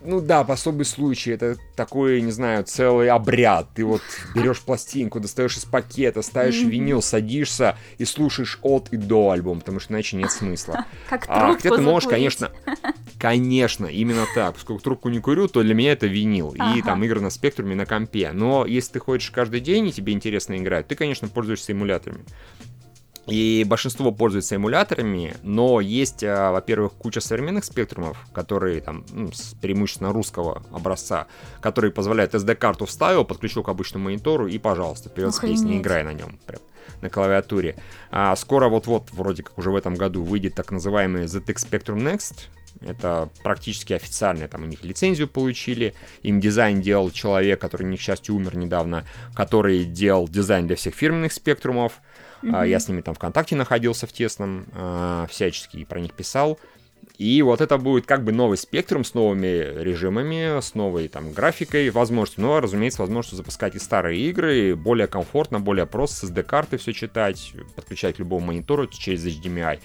ну 0.01 0.21
да, 0.21 0.43
по 0.43 0.53
особый 0.53 0.85
случай, 0.85 1.31
это 1.31 1.57
такой, 1.75 2.21
не 2.21 2.31
знаю, 2.31 2.63
целый 2.63 3.09
обряд. 3.09 3.69
Ты 3.73 3.83
вот 3.83 4.01
берешь 4.35 4.61
пластинку, 4.61 5.19
достаешь 5.19 5.57
из 5.57 5.65
пакета, 5.65 6.21
ставишь 6.21 6.61
mm-hmm. 6.61 6.69
винил, 6.69 7.01
садишься 7.01 7.77
и 7.97 8.05
слушаешь 8.05 8.59
от 8.61 8.89
и 8.91 8.97
до 8.97 9.31
альбом, 9.31 9.59
потому 9.59 9.79
что 9.79 9.93
иначе 9.93 10.17
нет 10.17 10.31
смысла. 10.31 10.85
Как 11.09 11.25
а 11.27 11.55
где 11.55 11.69
ты 11.69 11.81
можешь, 11.81 12.09
конечно, 12.09 12.51
конечно, 13.19 13.87
именно 13.87 14.25
так. 14.35 14.55
Поскольку 14.55 14.83
трубку 14.83 15.09
не 15.09 15.19
курю, 15.19 15.47
то 15.47 15.63
для 15.63 15.73
меня 15.73 15.93
это 15.93 16.07
винил. 16.07 16.55
И 16.75 16.81
там 16.81 17.03
игры 17.03 17.19
на 17.19 17.29
спектруме 17.29 17.75
на 17.75 17.85
компе. 17.85 18.31
Но 18.33 18.65
если 18.65 18.93
ты 18.93 18.99
ходишь 18.99 19.31
каждый 19.31 19.61
день 19.61 19.87
и 19.87 19.91
тебе 19.91 20.13
интересно 20.13 20.57
играть, 20.57 20.87
ты, 20.87 20.95
конечно, 20.95 21.27
пользуешься 21.27 21.71
эмуляторами. 21.71 22.23
И 23.27 23.65
большинство 23.67 24.11
пользуется 24.11 24.55
эмуляторами, 24.55 25.35
но 25.43 25.81
есть, 25.81 26.23
а, 26.23 26.51
во-первых, 26.51 26.93
куча 26.93 27.19
современных 27.19 27.65
спектрумов, 27.65 28.17
которые 28.33 28.79
там 28.79 29.05
ну, 29.11 29.31
с 29.33 29.53
преимущественно 29.53 30.13
русского 30.13 30.63
образца, 30.71 31.27
которые 31.59 31.91
позволяют 31.91 32.33
SD-карту 32.33 32.85
вставил, 32.85 33.25
подключил 33.25 33.63
к 33.63 33.69
обычному 33.69 34.05
монитору 34.05 34.47
и, 34.47 34.57
пожалуйста, 34.57 35.09
вперед 35.09 35.35
с 35.35 35.39
песней, 35.39 35.79
играй 35.79 36.03
на 36.03 36.13
нем. 36.13 36.39
Прям 36.45 36.61
на 37.01 37.09
клавиатуре. 37.09 37.75
А 38.11 38.35
скоро 38.35 38.69
вот-вот, 38.69 39.11
вроде 39.11 39.43
как 39.43 39.57
уже 39.57 39.71
в 39.71 39.75
этом 39.75 39.95
году, 39.95 40.23
выйдет 40.23 40.55
так 40.55 40.71
называемый 40.71 41.23
ZX 41.23 41.69
Spectrum 41.69 41.97
Next. 41.97 42.47
Это 42.79 43.29
практически 43.43 43.93
официально, 43.93 44.47
там 44.47 44.63
у 44.63 44.65
них 44.65 44.83
лицензию 44.83 45.27
получили. 45.27 45.95
Им 46.21 46.39
дизайн 46.39 46.81
делал 46.81 47.09
человек, 47.09 47.59
который, 47.59 47.87
не 47.87 47.97
к 47.97 47.99
счастью, 47.99 48.35
умер 48.35 48.55
недавно, 48.55 49.03
который 49.33 49.83
делал 49.83 50.27
дизайн 50.27 50.67
для 50.67 50.75
всех 50.75 50.93
фирменных 50.93 51.33
спектрумов. 51.33 51.93
Mm-hmm. 52.41 52.69
Я 52.69 52.79
с 52.79 52.87
ними 52.87 53.01
там 53.01 53.15
ВКонтакте 53.15 53.55
находился 53.55 54.07
в 54.07 54.13
тесном, 54.13 54.65
а, 54.73 55.25
всячески 55.29 55.83
про 55.85 55.99
них 55.99 56.13
писал. 56.13 56.59
И 57.17 57.41
вот 57.41 57.61
это 57.61 57.77
будет 57.77 58.05
как 58.05 58.23
бы 58.23 58.31
новый 58.31 58.57
спектрум 58.57 59.03
с 59.03 59.15
новыми 59.15 59.81
режимами, 59.81 60.61
с 60.61 60.75
новой 60.75 61.07
там 61.07 61.31
графикой, 61.31 61.89
возможностью. 61.89 62.43
Но, 62.43 62.59
разумеется, 62.59 63.01
возможностью 63.01 63.37
запускать 63.37 63.75
и 63.75 63.79
старые 63.79 64.21
игры, 64.29 64.75
более 64.75 65.07
комфортно, 65.07 65.59
более 65.59 65.87
просто, 65.87 66.27
с 66.27 66.29
SD-карты 66.29 66.77
все 66.77 66.93
читать, 66.93 67.53
подключать 67.75 68.17
к 68.17 68.19
любому 68.19 68.47
монитору 68.47 68.85
через 68.87 69.25
HDMI. 69.25 69.79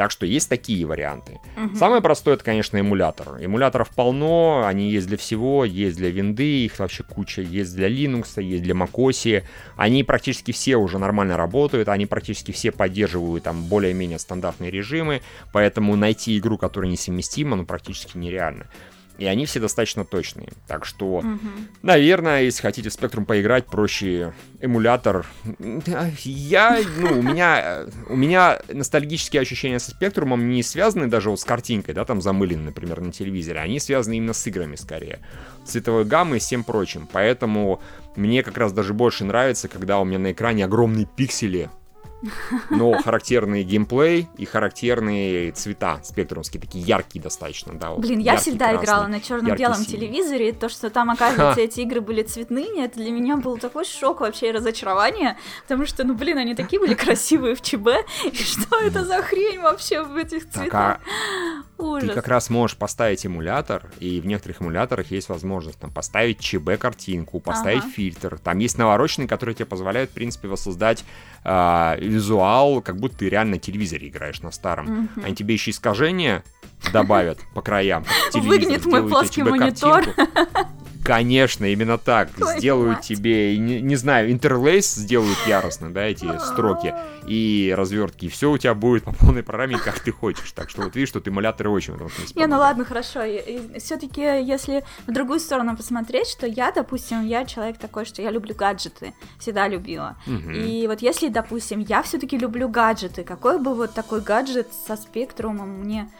Так 0.00 0.12
что 0.12 0.24
есть 0.24 0.48
такие 0.48 0.86
варианты. 0.86 1.40
Угу. 1.62 1.76
Самое 1.76 2.00
простое 2.00 2.32
это, 2.32 2.42
конечно, 2.42 2.78
эмулятор. 2.78 3.36
Эмуляторов 3.38 3.90
полно, 3.90 4.64
они 4.64 4.90
есть 4.90 5.06
для 5.08 5.18
всего, 5.18 5.66
есть 5.66 5.98
для 5.98 6.08
винды, 6.08 6.64
их 6.64 6.78
вообще 6.78 7.02
куча, 7.02 7.42
есть 7.42 7.76
для 7.76 7.90
Linux, 7.90 8.40
есть 8.40 8.62
для 8.62 8.74
macOS. 8.74 9.44
Они 9.76 10.02
практически 10.02 10.52
все 10.52 10.76
уже 10.76 10.98
нормально 10.98 11.36
работают, 11.36 11.90
они 11.90 12.06
практически 12.06 12.50
все 12.50 12.72
поддерживают 12.72 13.44
там 13.44 13.64
более-менее 13.64 14.18
стандартные 14.18 14.70
режимы, 14.70 15.20
поэтому 15.52 15.94
найти 15.96 16.38
игру, 16.38 16.56
которая 16.56 16.90
несовместима, 16.90 17.54
ну 17.54 17.66
практически 17.66 18.16
нереально 18.16 18.68
и 19.20 19.26
они 19.26 19.44
все 19.44 19.60
достаточно 19.60 20.04
точные. 20.06 20.48
Так 20.66 20.86
что, 20.86 21.18
угу. 21.18 21.38
наверное, 21.82 22.42
если 22.44 22.62
хотите 22.62 22.88
в 22.88 22.92
Spectrum 22.92 23.26
поиграть, 23.26 23.66
проще 23.66 24.32
эмулятор. 24.60 25.26
Я, 26.24 26.80
ну, 26.96 27.18
у 27.18 27.22
меня, 27.22 27.84
у 28.08 28.16
меня 28.16 28.60
ностальгические 28.68 29.42
ощущения 29.42 29.78
со 29.78 29.90
Спектрумом 29.90 30.48
не 30.48 30.62
связаны 30.62 31.06
даже 31.06 31.28
вот 31.28 31.38
с 31.38 31.44
картинкой, 31.44 31.94
да, 31.94 32.06
там 32.06 32.22
замылены, 32.22 32.62
например, 32.62 33.02
на 33.02 33.12
телевизоре, 33.12 33.60
они 33.60 33.78
связаны 33.78 34.14
именно 34.16 34.32
с 34.32 34.46
играми 34.46 34.76
скорее. 34.76 35.18
Цветовой 35.66 36.06
гаммой 36.06 36.38
и 36.38 36.40
всем 36.40 36.64
прочим. 36.64 37.06
Поэтому 37.12 37.82
мне 38.16 38.42
как 38.42 38.56
раз 38.56 38.72
даже 38.72 38.94
больше 38.94 39.26
нравится, 39.26 39.68
когда 39.68 40.00
у 40.00 40.06
меня 40.06 40.18
на 40.18 40.32
экране 40.32 40.64
огромные 40.64 41.06
пиксели, 41.06 41.68
но 42.70 42.92
характерный 42.92 43.62
геймплей 43.62 44.28
и 44.36 44.44
характерные 44.44 45.52
цвета 45.52 46.00
спектрумские, 46.02 46.60
такие 46.60 46.84
яркие 46.84 47.22
достаточно, 47.22 47.74
да. 47.74 47.94
Блин, 47.94 48.18
я 48.18 48.36
всегда 48.36 48.68
красный, 48.68 48.84
играла 48.84 49.06
на 49.06 49.20
черно-белом 49.20 49.84
телевизоре, 49.84 50.50
и 50.50 50.52
то, 50.52 50.68
что 50.68 50.90
там, 50.90 51.10
оказывается, 51.10 51.60
эти 51.60 51.80
игры 51.80 52.00
были 52.00 52.22
цветными, 52.22 52.84
это 52.84 52.98
для 52.98 53.10
меня 53.10 53.36
был 53.36 53.58
такой 53.58 53.84
шок 53.84 54.20
вообще 54.20 54.48
и 54.48 54.52
разочарование, 54.52 55.36
потому 55.62 55.86
что, 55.86 56.04
ну, 56.04 56.14
блин, 56.14 56.38
они 56.38 56.54
такие 56.54 56.80
были 56.80 56.94
красивые 56.94 57.54
в 57.54 57.62
ЧБ, 57.62 57.88
и 58.24 58.36
что 58.36 58.76
это 58.80 59.04
за 59.04 59.22
хрень 59.22 59.60
вообще 59.60 60.02
в 60.02 60.16
этих 60.16 60.48
цветах? 60.50 61.00
Ужас. 61.80 62.08
Ты 62.08 62.14
как 62.14 62.28
раз 62.28 62.50
можешь 62.50 62.76
поставить 62.76 63.24
эмулятор, 63.24 63.90
и 64.00 64.20
в 64.20 64.26
некоторых 64.26 64.60
эмуляторах 64.60 65.10
есть 65.10 65.28
возможность 65.28 65.78
там, 65.78 65.90
поставить 65.90 66.38
ЧБ-картинку, 66.40 67.40
поставить 67.40 67.82
ага. 67.82 67.90
фильтр. 67.90 68.38
Там 68.38 68.58
есть 68.58 68.78
навороченные, 68.78 69.28
которые 69.28 69.54
тебе 69.54 69.66
позволяют, 69.66 70.10
в 70.10 70.14
принципе, 70.14 70.48
воссоздать 70.48 71.04
э, 71.44 71.96
визуал, 72.00 72.82
как 72.82 72.96
будто 72.96 73.18
ты 73.18 73.28
реально 73.28 73.52
на 73.52 73.58
телевизоре 73.58 74.08
играешь 74.08 74.40
на 74.42 74.50
старом. 74.50 75.10
Угу. 75.16 75.26
Они 75.26 75.34
тебе 75.34 75.54
еще 75.54 75.70
искажения 75.70 76.44
добавят 76.92 77.38
по 77.54 77.62
краям. 77.62 78.04
Выгнет 78.34 78.84
мой 78.86 79.06
плоский 79.08 79.42
монитор. 79.42 80.04
Конечно, 81.04 81.64
именно 81.64 81.98
так. 81.98 82.30
Сделают 82.56 83.00
тебе, 83.02 83.56
не, 83.58 83.80
не 83.80 83.96
знаю, 83.96 84.30
интерлейс 84.30 84.94
сделают 84.94 85.38
яростно, 85.46 85.92
да, 85.92 86.04
эти 86.04 86.26
строки 86.38 86.94
и 87.26 87.72
развертки. 87.76 88.26
И 88.26 88.28
все 88.28 88.50
у 88.50 88.58
тебя 88.58 88.74
будет 88.74 89.04
по 89.04 89.12
полной 89.12 89.42
программе, 89.42 89.78
как 89.78 90.00
ты 90.00 90.12
хочешь. 90.12 90.52
Так 90.52 90.70
что 90.70 90.82
вот 90.82 90.94
видишь, 90.94 91.08
что 91.08 91.20
эмуляторы 91.24 91.70
очень 91.70 91.94
в. 91.94 92.36
Не, 92.36 92.46
ну 92.46 92.58
ладно, 92.58 92.84
хорошо. 92.84 93.20
Все-таки, 93.78 94.20
если 94.20 94.84
в 95.06 95.12
другую 95.12 95.40
сторону 95.40 95.76
посмотреть, 95.76 96.28
что 96.28 96.46
я, 96.46 96.72
допустим, 96.72 97.26
я 97.26 97.44
человек 97.44 97.78
такой, 97.78 98.04
что 98.04 98.22
я 98.22 98.30
люблю 98.30 98.54
гаджеты. 98.54 99.14
Всегда 99.38 99.68
любила. 99.68 100.16
Угу. 100.26 100.50
И 100.50 100.86
вот 100.86 101.02
если, 101.02 101.28
допустим, 101.28 101.80
я 101.80 102.02
все-таки 102.02 102.36
люблю 102.36 102.68
гаджеты, 102.68 103.24
какой 103.24 103.58
бы 103.58 103.74
вот 103.74 103.94
такой 103.94 104.20
гаджет 104.20 104.68
со 104.86 104.96
спектрумом 104.96 105.80
мне 105.80 106.10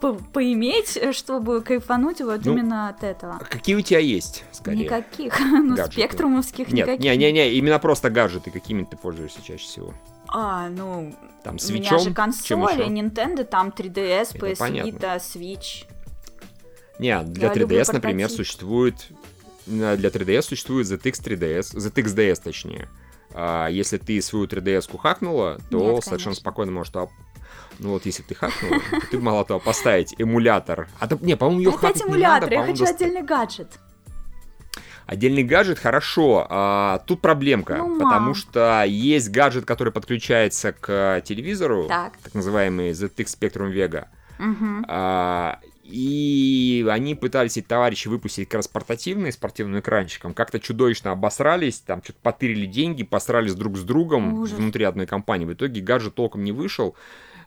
по 0.00 0.14
поиметь, 0.14 0.98
чтобы 1.14 1.62
кайфануть 1.62 2.20
вот 2.20 2.44
ну, 2.44 2.52
именно 2.52 2.88
от 2.88 3.04
этого. 3.04 3.38
Какие 3.48 3.76
у 3.76 3.80
тебя 3.80 4.00
есть, 4.00 4.44
скорее? 4.52 4.84
Никаких, 4.84 5.38
ну, 5.40 5.76
гаджеты. 5.76 5.92
спектрумовских 5.92 6.68
Нет, 6.72 6.88
никаких. 6.88 7.04
Не-не-не, 7.04 7.52
именно 7.54 7.78
просто 7.78 8.10
гаджеты, 8.10 8.50
какими 8.50 8.84
ты 8.84 8.96
пользуешься 8.96 9.38
чаще 9.44 9.64
всего? 9.64 9.94
А, 10.28 10.68
ну, 10.68 11.14
там, 11.42 11.56
у 11.56 11.72
меня 11.72 11.98
же 11.98 12.12
консоли, 12.12 12.86
Nintendo, 12.86 13.44
там 13.44 13.68
3DS, 13.68 14.38
PS 14.38 14.58
Vita, 14.58 15.16
Switch. 15.18 15.86
Не, 16.98 17.22
для 17.22 17.48
Я 17.48 17.54
3DS, 17.54 17.92
например, 17.92 18.28
существует... 18.28 19.08
Для 19.66 19.94
3DS 19.94 20.42
существует 20.42 20.86
ZX 20.86 21.22
3DS, 21.22 21.76
ZX 21.76 22.16
DS 22.16 22.42
точнее. 22.42 22.88
А 23.32 23.68
если 23.68 23.98
ты 23.98 24.20
свою 24.20 24.46
3DS-ку 24.46 24.98
хакнула, 24.98 25.58
то 25.70 25.94
Нет, 25.94 26.04
совершенно 26.04 26.34
спокойно 26.34 26.72
можешь 26.72 26.92
Ну 27.82 27.90
вот, 27.90 28.04
если 28.04 28.22
ты 28.22 28.34
хакнула, 28.34 28.78
то 28.90 29.06
ты 29.10 29.18
могла 29.18 29.42
туда 29.44 29.58
поставить 29.58 30.14
эмулятор. 30.18 30.86
А 30.98 31.08
то, 31.08 31.18
не, 31.22 31.34
по-моему, 31.36 31.60
ее 31.60 31.68
Опять 31.70 31.80
хакнуть 31.98 32.02
эмулятор, 32.08 32.50
не 32.50 32.56
надо, 32.56 32.68
я 32.68 32.72
хочу 32.76 32.84
отдельный 32.94 33.22
гаджет. 33.22 33.78
Отдельный 35.06 35.42
гаджет, 35.42 35.78
хорошо. 35.78 36.46
а, 36.48 36.98
тут 37.06 37.20
проблемка, 37.20 37.78
Ну, 37.78 37.98
потому 37.98 38.26
мам. 38.26 38.34
что 38.34 38.84
есть 38.86 39.30
гаджет, 39.30 39.64
который 39.64 39.92
подключается 39.92 40.72
к 40.72 41.22
телевизору, 41.24 41.86
Так. 41.88 42.12
называемый 42.32 42.90
ZX 42.92 43.24
Spectrum 43.40 43.72
Vega. 43.74 44.06
Мгм. 44.38 44.84
А, 44.88 45.58
и 45.82 46.86
они 46.88 47.16
пытались, 47.16 47.56
эти 47.56 47.66
товарищи, 47.66 48.06
выпустить 48.06 48.48
как 48.48 48.58
раз 48.58 48.68
портативный 48.68 49.32
спортивным 49.32 49.80
экранчиком. 49.80 50.32
Как-то 50.34 50.60
чудовищно 50.60 51.10
обосрались, 51.10 51.80
там 51.80 52.00
что-то 52.04 52.20
потырили 52.22 52.66
деньги, 52.66 53.02
посрались 53.02 53.54
друг 53.56 53.76
с 53.76 53.82
другом 53.82 54.34
Ужас. 54.34 54.56
внутри 54.56 54.84
одной 54.84 55.06
компании. 55.06 55.46
В 55.46 55.52
итоге 55.54 55.80
гаджет 55.80 56.14
толком 56.14 56.44
не 56.44 56.52
вышел. 56.52 56.94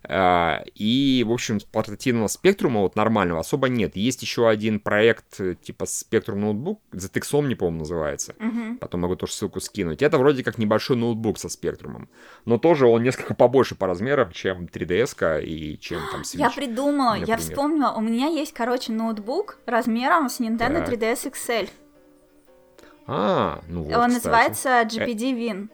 А, 0.05 0.63
И, 0.75 1.23
в 1.25 1.31
общем, 1.31 1.59
портативного 1.71 2.27
спектрума 2.27 2.81
вот 2.81 2.95
нормального 2.95 3.39
особо 3.39 3.69
нет. 3.69 3.95
Есть 3.95 4.21
еще 4.21 4.49
один 4.49 4.79
проект 4.79 5.39
э, 5.39 5.55
типа 5.55 5.85
Spectrum 5.85 6.35
ноутбук, 6.35 6.81
ZX 6.91 7.21
Omni, 7.33 7.55
по-моему, 7.55 7.79
называется. 7.79 8.35
Мгм. 8.39 8.77
Потом 8.79 9.01
могу 9.01 9.15
тоже 9.15 9.33
ссылку 9.33 9.59
скинуть. 9.61 10.01
Это 10.01 10.17
вроде 10.17 10.43
как 10.43 10.57
небольшой 10.57 10.97
ноутбук 10.97 11.37
со 11.39 11.47
спектрумом. 11.49 12.09
Но 12.45 12.57
тоже 12.57 12.85
он 12.85 13.01
несколько 13.03 13.33
побольше 13.33 13.75
по 13.75 13.87
размерам, 13.87 14.31
чем 14.31 14.65
3DS 14.65 15.43
и 15.43 15.77
чем 15.79 16.01
там 16.11 16.21
Switch. 16.21 16.37
Я 16.39 16.49
придумала, 16.49 17.13
я 17.13 17.19
например. 17.19 17.39
вспомнила, 17.39 17.93
у 17.95 18.01
меня 18.01 18.27
есть, 18.27 18.53
короче, 18.53 18.91
ноутбук 18.91 19.59
размером 19.65 20.29
с 20.29 20.39
Nintendo 20.41 20.85
Так. 20.85 20.89
3DS 20.89 21.31
XL. 21.31 21.69
А, 23.05 23.61
ну 23.67 23.83
вот, 23.83 23.93
Он 23.95 24.09
кстати. 24.11 24.13
называется 24.13 24.81
GPD 24.83 25.33
Win. 25.33 25.69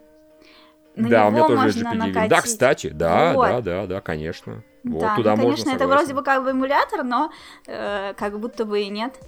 На 1.00 1.10
да, 1.10 1.28
у 1.28 1.32
меня 1.32 1.48
тоже 1.48 1.62
можно 1.62 1.90
GPD. 1.90 1.94
накатить. 1.96 2.30
Да, 2.30 2.42
кстати, 2.42 2.88
да, 2.90 3.34
Вот. 3.34 3.48
да, 3.48 3.62
да, 3.62 3.88
да, 3.88 4.02
конечно. 4.02 4.64
Вот 4.84 5.02
да, 5.02 5.16
туда 5.16 5.36
ну, 5.36 5.44
можно, 5.44 5.56
конечно, 5.58 5.70
это 5.72 5.80
согласен. 5.80 6.06
вроде 6.06 6.14
бы 6.14 6.24
как 6.24 6.44
бы 6.44 6.50
эмулятор, 6.52 7.04
но 7.04 7.32
э, 7.68 8.14
как 8.16 8.40
будто 8.40 8.66
бы 8.66 8.82
и 8.82 8.90
нет. 8.90 9.20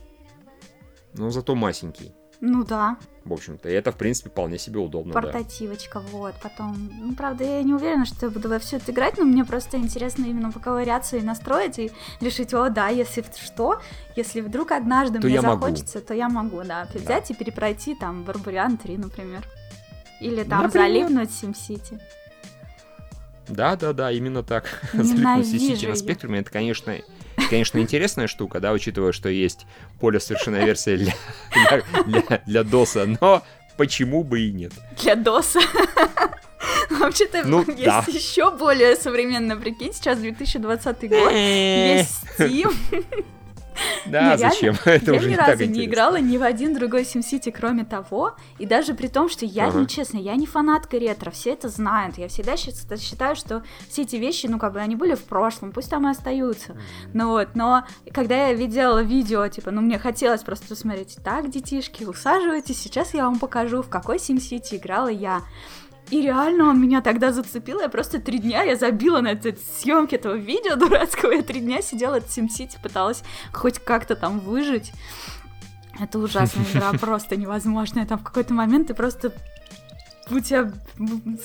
Ну, 1.13 1.29
зато 1.29 1.55
масенький, 1.55 2.13
Ну 2.39 2.63
да, 2.63 2.97
в 3.25 3.33
общем-то. 3.33 3.69
И 3.69 3.73
это, 3.73 3.91
в 3.91 3.97
принципе, 3.97 4.29
вполне 4.29 4.57
себе 4.57 4.79
удобно, 4.79 5.13
да. 5.13 5.21
портативочка, 5.21 5.99
вот, 5.99 6.33
потом. 6.41 6.89
Ну, 7.01 7.13
правда, 7.15 7.43
я 7.43 7.61
не 7.63 7.73
уверена, 7.73 8.05
что 8.05 8.25
я 8.27 8.31
буду 8.31 8.47
во 8.49 8.59
все 8.59 8.77
это 8.77 8.91
играть, 8.91 9.17
но 9.17 9.25
мне 9.25 9.43
просто 9.43 9.77
интересно 9.77 10.25
именно 10.25 10.51
поковыряться 10.51 11.17
и 11.17 11.21
настроить, 11.21 11.77
и 11.79 11.91
решить, 12.21 12.53
о, 12.53 12.69
да, 12.69 12.87
если 12.87 13.23
что, 13.35 13.79
если 14.15 14.41
вдруг 14.41 14.71
однажды 14.71 15.19
То 15.19 15.27
мне 15.27 15.35
я 15.35 15.41
могу. 15.41 15.61
захочется, 15.65 15.99
то 16.01 16.13
я 16.13 16.29
могу, 16.29 16.63
да, 16.63 16.87
взять 16.93 17.29
и 17.29 17.33
перепройти 17.33 17.93
там 17.93 18.23
Барбариан 18.23 18.77
3, 18.77 18.97
например. 18.97 19.45
Или 20.21 20.43
там 20.43 20.63
Например. 20.63 20.87
залипнуть 20.87 21.29
в 21.31 21.43
SimCity. 21.43 21.99
Да, 23.47 23.75
да, 23.75 23.91
да, 23.91 24.11
именно 24.11 24.43
так. 24.43 24.81
Залипнуть 24.93 25.47
CCT 25.47 25.89
на 25.89 25.95
спектруме, 25.95 26.39
это, 26.39 26.51
конечно, 26.51 26.95
конечно, 27.49 27.79
интересная 27.79 28.27
штука, 28.27 28.59
да, 28.59 28.71
учитывая, 28.71 29.11
что 29.11 29.27
есть 29.29 29.65
поле 29.99 30.19
совершенная 30.19 30.63
версия 30.65 30.95
для, 30.97 31.13
для, 31.53 31.83
для, 32.05 32.41
для 32.45 32.61
DOS, 32.61 33.17
но 33.19 33.43
почему 33.77 34.23
бы 34.23 34.41
и 34.41 34.51
нет? 34.51 34.71
Для 35.01 35.15
DOS. 35.15 35.59
Вообще-то 36.91 37.43
Ну, 37.45 37.63
есть 37.67 37.83
да. 37.83 38.05
еще 38.07 38.51
более 38.55 38.95
современно, 38.95 39.57
прикинь, 39.57 39.93
сейчас 39.93 40.19
2020 40.19 41.09
год, 41.09 41.31
есть 41.31 42.23
Steam. 42.37 42.73
Да, 44.05 44.37
зачем? 44.37 44.75
Это 44.85 45.11
я 45.11 45.17
уже 45.19 45.27
ни 45.27 45.31
не 45.31 45.37
разу 45.37 45.65
не 45.65 45.85
играла 45.85 46.19
ни 46.19 46.37
в 46.37 46.43
один 46.43 46.73
другой 46.73 47.03
SimCity, 47.03 47.51
кроме 47.51 47.85
того, 47.85 48.35
и 48.59 48.65
даже 48.65 48.93
при 48.93 49.07
том, 49.07 49.29
что 49.29 49.45
я, 49.45 49.67
не 49.69 49.87
честно, 49.87 50.17
я 50.17 50.35
не 50.35 50.45
фанатка 50.45 50.97
ретро, 50.97 51.31
все 51.31 51.51
это 51.51 51.69
знают, 51.69 52.17
я 52.17 52.27
всегда 52.27 52.57
считаю, 52.57 53.35
что 53.35 53.63
все 53.89 54.03
эти 54.03 54.15
вещи, 54.15 54.47
ну, 54.47 54.59
как 54.59 54.73
бы, 54.73 54.79
они 54.79 54.95
были 54.95 55.15
в 55.15 55.23
прошлом, 55.23 55.71
пусть 55.71 55.89
там 55.89 56.07
и 56.07 56.11
остаются, 56.11 56.75
ну 57.13 57.29
вот, 57.29 57.49
но 57.55 57.85
когда 58.13 58.47
я 58.47 58.53
видела 58.53 59.01
видео, 59.01 59.47
типа, 59.47 59.71
ну, 59.71 59.81
мне 59.81 59.99
хотелось 59.99 60.43
просто 60.43 60.67
посмотреть, 60.67 61.17
так, 61.23 61.49
детишки, 61.49 62.03
усаживайтесь, 62.03 62.81
сейчас 62.81 63.13
я 63.13 63.25
вам 63.25 63.39
покажу, 63.39 63.81
в 63.81 63.89
какой 63.89 64.17
SimCity 64.17 64.77
играла 64.77 65.09
я, 65.09 65.41
и 66.11 66.21
реально 66.21 66.65
он 66.69 66.79
меня 66.79 67.01
тогда 67.01 67.31
зацепил, 67.31 67.79
я 67.79 67.87
просто 67.87 68.19
три 68.19 68.37
дня, 68.37 68.63
я 68.63 68.75
забила 68.75 69.21
на 69.21 69.29
эти 69.29 69.57
съемки 69.79 70.15
этого 70.15 70.33
видео 70.33 70.75
дурацкого, 70.75 71.31
я 71.31 71.41
три 71.41 71.61
дня 71.61 71.81
сидела 71.81 72.17
от 72.17 72.25
SimCity, 72.25 72.81
пыталась 72.83 73.23
хоть 73.53 73.79
как-то 73.79 74.15
там 74.15 74.39
выжить. 74.39 74.91
Это 75.99 76.19
ужасная 76.19 76.65
игра, 76.73 76.91
просто 76.99 77.37
невозможная. 77.37 78.05
Там 78.05 78.19
в 78.19 78.23
какой-то 78.23 78.53
момент 78.53 78.87
ты 78.87 78.93
просто 78.93 79.33
у 80.29 80.39
тебя 80.39 80.71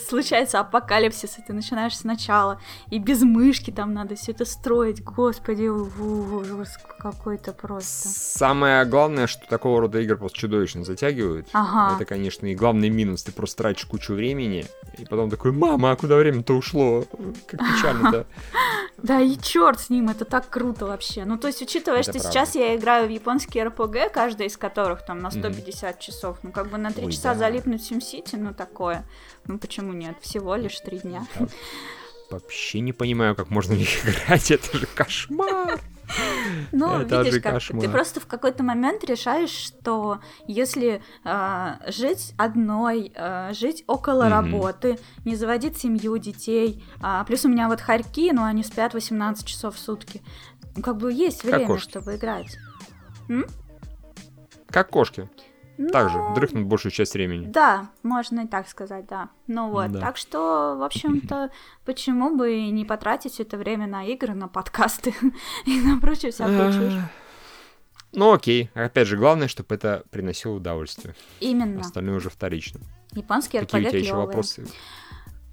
случается 0.09 0.61
апокалипсис, 0.61 1.39
и 1.39 1.43
ты 1.43 1.53
начинаешь 1.53 1.97
сначала, 1.97 2.61
и 2.91 2.99
без 2.99 3.23
мышки 3.23 3.71
там 3.71 3.95
надо 3.95 4.15
все 4.17 4.33
это 4.33 4.45
строить, 4.45 5.03
господи, 5.03 5.67
ужас 5.67 6.79
какой-то 6.99 7.53
просто. 7.53 8.09
Самое 8.09 8.85
главное, 8.85 9.27
что 9.27 9.47
такого 9.49 9.81
рода 9.81 10.01
игры 10.01 10.17
просто 10.17 10.39
чудовищно 10.39 10.85
затягивают. 10.85 11.49
Ага. 11.53 11.97
Это, 11.97 12.05
конечно, 12.05 12.47
и 12.47 12.55
главный 12.55 12.89
минус. 12.89 13.23
Ты 13.23 13.33
просто 13.33 13.59
тратишь 13.59 13.87
кучу 13.87 14.15
времени, 14.15 14.67
и 14.99 15.05
потом 15.05 15.31
такой, 15.31 15.53
мама, 15.53 15.93
а 15.93 15.97
куда 15.97 16.17
время-то 16.17 16.55
ушло? 16.55 17.05
Как 17.47 17.61
печально-то. 17.61 18.27
Да 19.03 19.21
и 19.21 19.37
черт 19.37 19.79
с 19.79 19.91
ним, 19.91 20.09
это 20.09 20.25
так 20.25 20.49
круто 20.49 20.87
вообще. 20.87 21.27
Ну, 21.27 21.37
то 21.37 21.49
есть, 21.49 21.61
учитывая, 21.61 22.01
Это 22.01 22.13
что 22.13 22.21
правда. 22.21 22.33
сейчас 22.33 22.55
я 22.55 22.75
играю 22.75 23.07
в 23.07 23.11
японские 23.11 23.65
РПГ, 23.65 24.11
каждый 24.13 24.47
из 24.47 24.57
которых 24.57 25.05
там 25.05 25.21
на 25.21 25.31
150 25.31 26.01
часов, 26.01 26.39
ну, 26.43 26.51
как 26.51 26.71
бы 26.71 26.79
на 26.79 26.91
3 26.91 27.05
Ой, 27.05 27.13
часа 27.13 27.35
да. 27.35 27.41
залипнуть 27.41 27.83
в 27.83 27.93
SimCity, 27.93 28.39
ну, 28.39 28.55
такое. 28.69 29.05
Ну, 29.47 29.59
почему 29.59 29.93
нет? 29.93 30.17
Всего 30.21 30.55
лишь 30.57 30.79
3 30.81 30.99
дня. 31.01 31.27
Я 31.39 31.47
Вообще 32.31 32.81
не 32.81 32.93
понимаю, 32.93 33.37
как 33.37 33.51
можно 33.51 33.75
играть, 33.75 34.51
это 34.51 34.77
же 34.77 34.87
кошмар. 34.87 35.81
Ну, 36.73 37.01
Это 37.01 37.23
видишь, 37.23 37.43
как 37.43 37.55
кошмар. 37.55 37.83
ты 37.83 37.89
просто 37.89 38.21
в 38.21 38.27
какой-то 38.27 38.63
момент 38.63 39.05
решаешь, 39.05 39.51
что 39.51 40.21
если 40.47 41.03
э, 41.25 41.91
жить 41.91 42.33
одной, 42.39 43.13
э, 43.15 43.53
жить 43.53 43.83
около 43.89 44.25
Мгм. 44.25 44.33
работы, 44.33 44.99
не 45.25 45.35
заводить 45.37 45.79
семью, 45.79 46.17
детей, 46.19 46.85
а, 47.01 47.25
плюс 47.25 47.45
у 47.45 47.49
меня 47.49 47.69
вот 47.69 47.81
хорьки, 47.81 48.31
но 48.33 48.45
они 48.45 48.63
спят 48.65 48.95
18 48.95 49.45
часов 49.47 49.75
в 49.77 49.79
сутки, 49.81 50.23
ну, 50.77 50.83
как 50.83 50.97
бы 50.97 51.13
есть 51.13 51.43
Как 51.43 51.51
время, 51.53 51.67
кошки. 51.67 51.91
чтобы 51.91 52.17
играть. 52.17 52.57
Как 54.69 54.91
кошки. 54.91 55.29
Ну, 55.79 56.35
дрыхнут 56.35 56.67
большую 56.67 56.93
часть 56.93 57.15
времени. 57.15 57.47
Да, 57.47 57.91
можно 58.03 58.41
и 58.41 58.47
так 58.47 58.69
сказать, 58.69 59.07
да. 59.07 59.31
Ну 59.47 59.71
вот, 59.71 59.93
Да. 59.93 60.01
так 60.01 60.17
что, 60.17 60.77
в 60.79 60.83
общем-то, 60.83 61.51
почему 61.85 62.37
бы 62.37 62.55
и 62.57 62.71
не 62.71 62.85
потратить 62.85 63.41
это 63.41 63.57
время 63.57 63.87
на 63.87 64.05
игры, 64.05 64.35
на 64.35 64.49
подкасты 64.49 65.15
и 65.67 65.81
на 65.81 66.01
прочую 66.01 66.33
всякую 66.33 66.73
чушь. 66.73 67.03
Ну 68.13 68.33
окей, 68.33 68.71
опять 68.75 69.09
же, 69.09 69.17
главное, 69.17 69.49
чтобы 69.49 69.75
это 69.75 70.05
приносило 70.11 70.55
удовольствие. 70.55 71.15
Именно. 71.41 71.81
Остальное 71.81 72.17
уже 72.17 72.31
вторично. 72.31 72.81
Японские 73.13 73.61
Какие 73.61 73.87
у 73.87 73.89
тебя 73.89 73.99
еще 73.99 74.15
вопросы? 74.15 74.67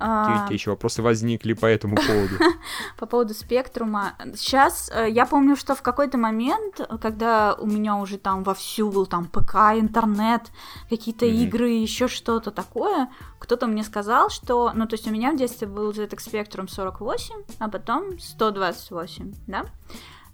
Какие 0.03 0.49
А, 0.49 0.53
еще 0.53 0.71
вопросы 0.71 1.01
возникли 1.01 1.53
по 1.53 1.65
этому 1.65 1.95
поводу? 1.95 2.35
По 2.97 3.05
поводу 3.05 3.33
спектрума. 3.33 4.15
Сейчас 4.35 4.91
э, 4.93 5.09
я 5.09 5.25
помню, 5.25 5.55
что 5.55 5.75
в 5.75 5.81
какой-то 5.81 6.17
момент, 6.17 6.81
когда 7.01 7.53
у 7.53 7.65
меня 7.65 7.95
уже 7.95 8.17
там 8.17 8.43
вовсю 8.43 8.91
был 8.91 9.05
там 9.05 9.25
ПК, 9.25 9.55
интернет, 9.75 10.51
какие-то 10.89 11.25
игры, 11.25 11.69
еще 11.69 12.09
что-то 12.09 12.51
такое, 12.51 13.09
кто-то 13.39 13.65
мне 13.65 13.83
сказал, 13.83 14.29
что, 14.29 14.73
ну 14.75 14.87
то 14.87 14.95
есть 14.95 15.07
у 15.07 15.11
меня 15.11 15.31
в 15.31 15.37
детстве 15.37 15.67
был 15.67 15.91
ZX 15.91 16.17
Spectrum 16.17 16.67
48, 16.67 17.35
а 17.59 17.69
потом 17.69 18.19
128, 18.19 19.33
да? 19.47 19.65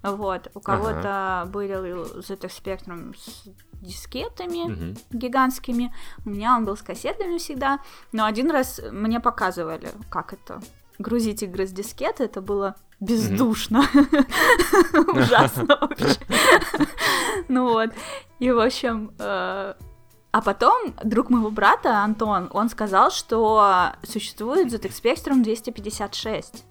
Вот, 0.02 0.50
у 0.54 0.60
кого-то 0.60 1.50
были 1.52 1.76
ZX 2.20 2.52
Spectrum 2.64 3.16
с 3.18 3.44
дискетами, 3.82 4.70
Мгм. 4.70 4.98
гигантскими. 5.12 5.94
У 6.26 6.30
меня 6.30 6.56
он 6.56 6.66
был 6.66 6.78
с 6.78 6.82
кассетами 6.82 7.38
всегда. 7.38 7.80
Но 8.12 8.26
один 8.26 8.50
раз 8.52 8.80
мне 8.92 9.20
показывали, 9.20 9.90
как 10.10 10.34
это 10.34 10.62
грузить 11.00 11.44
игры 11.44 11.66
с 11.68 11.72
дискеты. 11.72 12.24
Это 12.26 12.42
было 12.42 12.76
бездушно. 13.00 13.84
Ужасно 15.14 15.78
вообще. 15.82 16.20
Ну 17.48 17.70
вот. 17.70 17.92
И, 18.40 18.52
в 18.52 18.60
общем, 18.60 19.12
э, 19.20 19.74
а 20.32 20.42
потом 20.42 20.94
друг 21.04 21.30
моего 21.30 21.50
брата, 21.50 22.00
Антон, 22.00 22.50
он 22.52 22.70
сказал, 22.70 23.12
что 23.12 23.94
существует 24.04 24.72
ZX 24.72 25.02
Spectrum 25.02 25.42
256. 25.44 26.66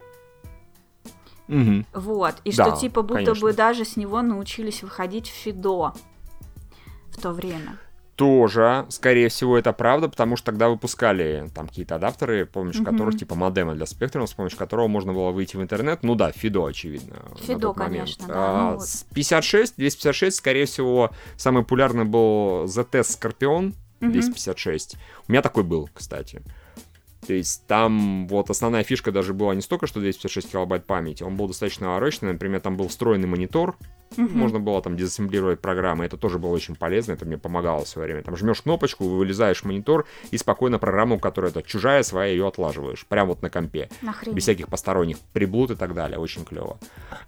Мгм. 1.49 1.87
Вот. 1.95 2.35
И 2.45 2.53
Да, 2.53 2.67
что, 2.71 2.81
типа, 2.81 3.03
будто 3.03 3.25
конечно. 3.25 3.43
бы 3.47 3.53
даже 3.53 3.85
с 3.85 3.97
него 3.97 4.23
научились 4.23 4.83
выходить 4.83 5.29
в 5.29 5.33
Фидо 5.35 5.93
в 7.11 7.21
то 7.21 7.33
время. 7.33 7.79
Тоже, 8.17 8.85
скорее 8.89 9.29
всего, 9.29 9.57
это 9.57 9.73
правда, 9.73 10.09
потому 10.09 10.37
что 10.37 10.47
тогда 10.47 10.69
выпускали 10.69 11.49
там 11.55 11.69
какие-то 11.69 11.95
адаптеры, 11.97 12.47
с 12.47 12.49
помощью 12.49 12.83
Мгм. 12.83 12.93
которых, 12.93 13.17
типа 13.17 13.37
модема 13.37 13.75
для 13.77 13.87
спектрума, 13.87 14.27
с 14.27 14.33
помощью 14.33 14.59
которого 14.59 14.89
можно 14.89 15.13
было 15.13 15.31
выйти 15.31 15.57
в 15.57 15.63
интернет. 15.63 16.03
Ну 16.03 16.17
да, 16.17 16.33
Фидо, 16.33 16.67
очевидно. 16.67 17.17
Фидо, 17.41 17.73
конечно, 17.73 18.27
да, 18.27 18.35
А, 18.37 18.71
ну 18.73 18.79
вот. 18.79 18.89
с 18.89 19.05
56, 19.15 19.77
256, 19.77 20.37
скорее 20.37 20.67
всего, 20.67 21.11
самый 21.37 21.63
популярный 21.63 22.05
был 22.05 22.67
Скорпион 22.69 23.75
Мгм. 24.01 24.13
256. 24.13 24.97
У 25.29 25.33
меня 25.33 25.41
такой 25.41 25.63
был, 25.63 25.89
кстати. 25.95 26.43
То 27.29 27.35
есть 27.35 27.67
там 27.67 28.27
вот 28.27 28.49
основная 28.49 28.83
фишка 28.85 29.13
даже 29.13 29.35
была 29.35 29.55
не 29.55 29.61
столько, 29.61 29.87
что 29.87 30.01
256 30.01 30.51
килобайт 30.51 30.87
памяти, 30.87 31.25
он 31.25 31.37
был 31.37 31.47
достаточно 31.47 31.89
навороченный, 31.89 32.33
например, 32.33 32.63
там 32.63 32.79
был 32.79 32.89
встроенный 32.89 33.29
монитор, 33.29 33.77
Угу. 34.17 34.31
Можно 34.31 34.59
было 34.59 34.81
там 34.81 34.97
дезассемблировать 34.97 35.61
программы, 35.61 36.07
это 36.07 36.17
тоже 36.17 36.39
было 36.39 36.53
очень 36.53 36.77
полезно, 36.77 37.13
это 37.13 37.27
мне 37.27 37.37
помогало 37.37 37.85
в 37.85 37.89
свое 37.89 38.07
время. 38.07 38.23
Там 38.23 38.39
жмешь 38.39 38.63
кнопочку, 38.63 39.05
вылезаешь 39.05 39.61
в 39.61 39.65
монитор 39.67 40.07
и 40.31 40.39
спокойно 40.39 40.79
программу, 40.79 41.19
которая 41.19 41.51
это 41.51 41.63
чужая 41.63 42.03
своя, 42.03 42.33
ее 42.33 42.49
отлаживаешь. 42.49 43.05
Прямо 43.07 43.29
вот 43.29 43.43
на 43.43 43.51
компе. 43.51 43.91
Нахрен. 44.01 44.33
Без 44.33 44.45
всяких 44.45 44.69
посторонних 44.69 45.19
приблуд 45.35 45.73
и 45.73 45.75
так 45.75 45.93
далее. 45.93 46.19
Очень 46.19 46.47
клево. 46.47 46.79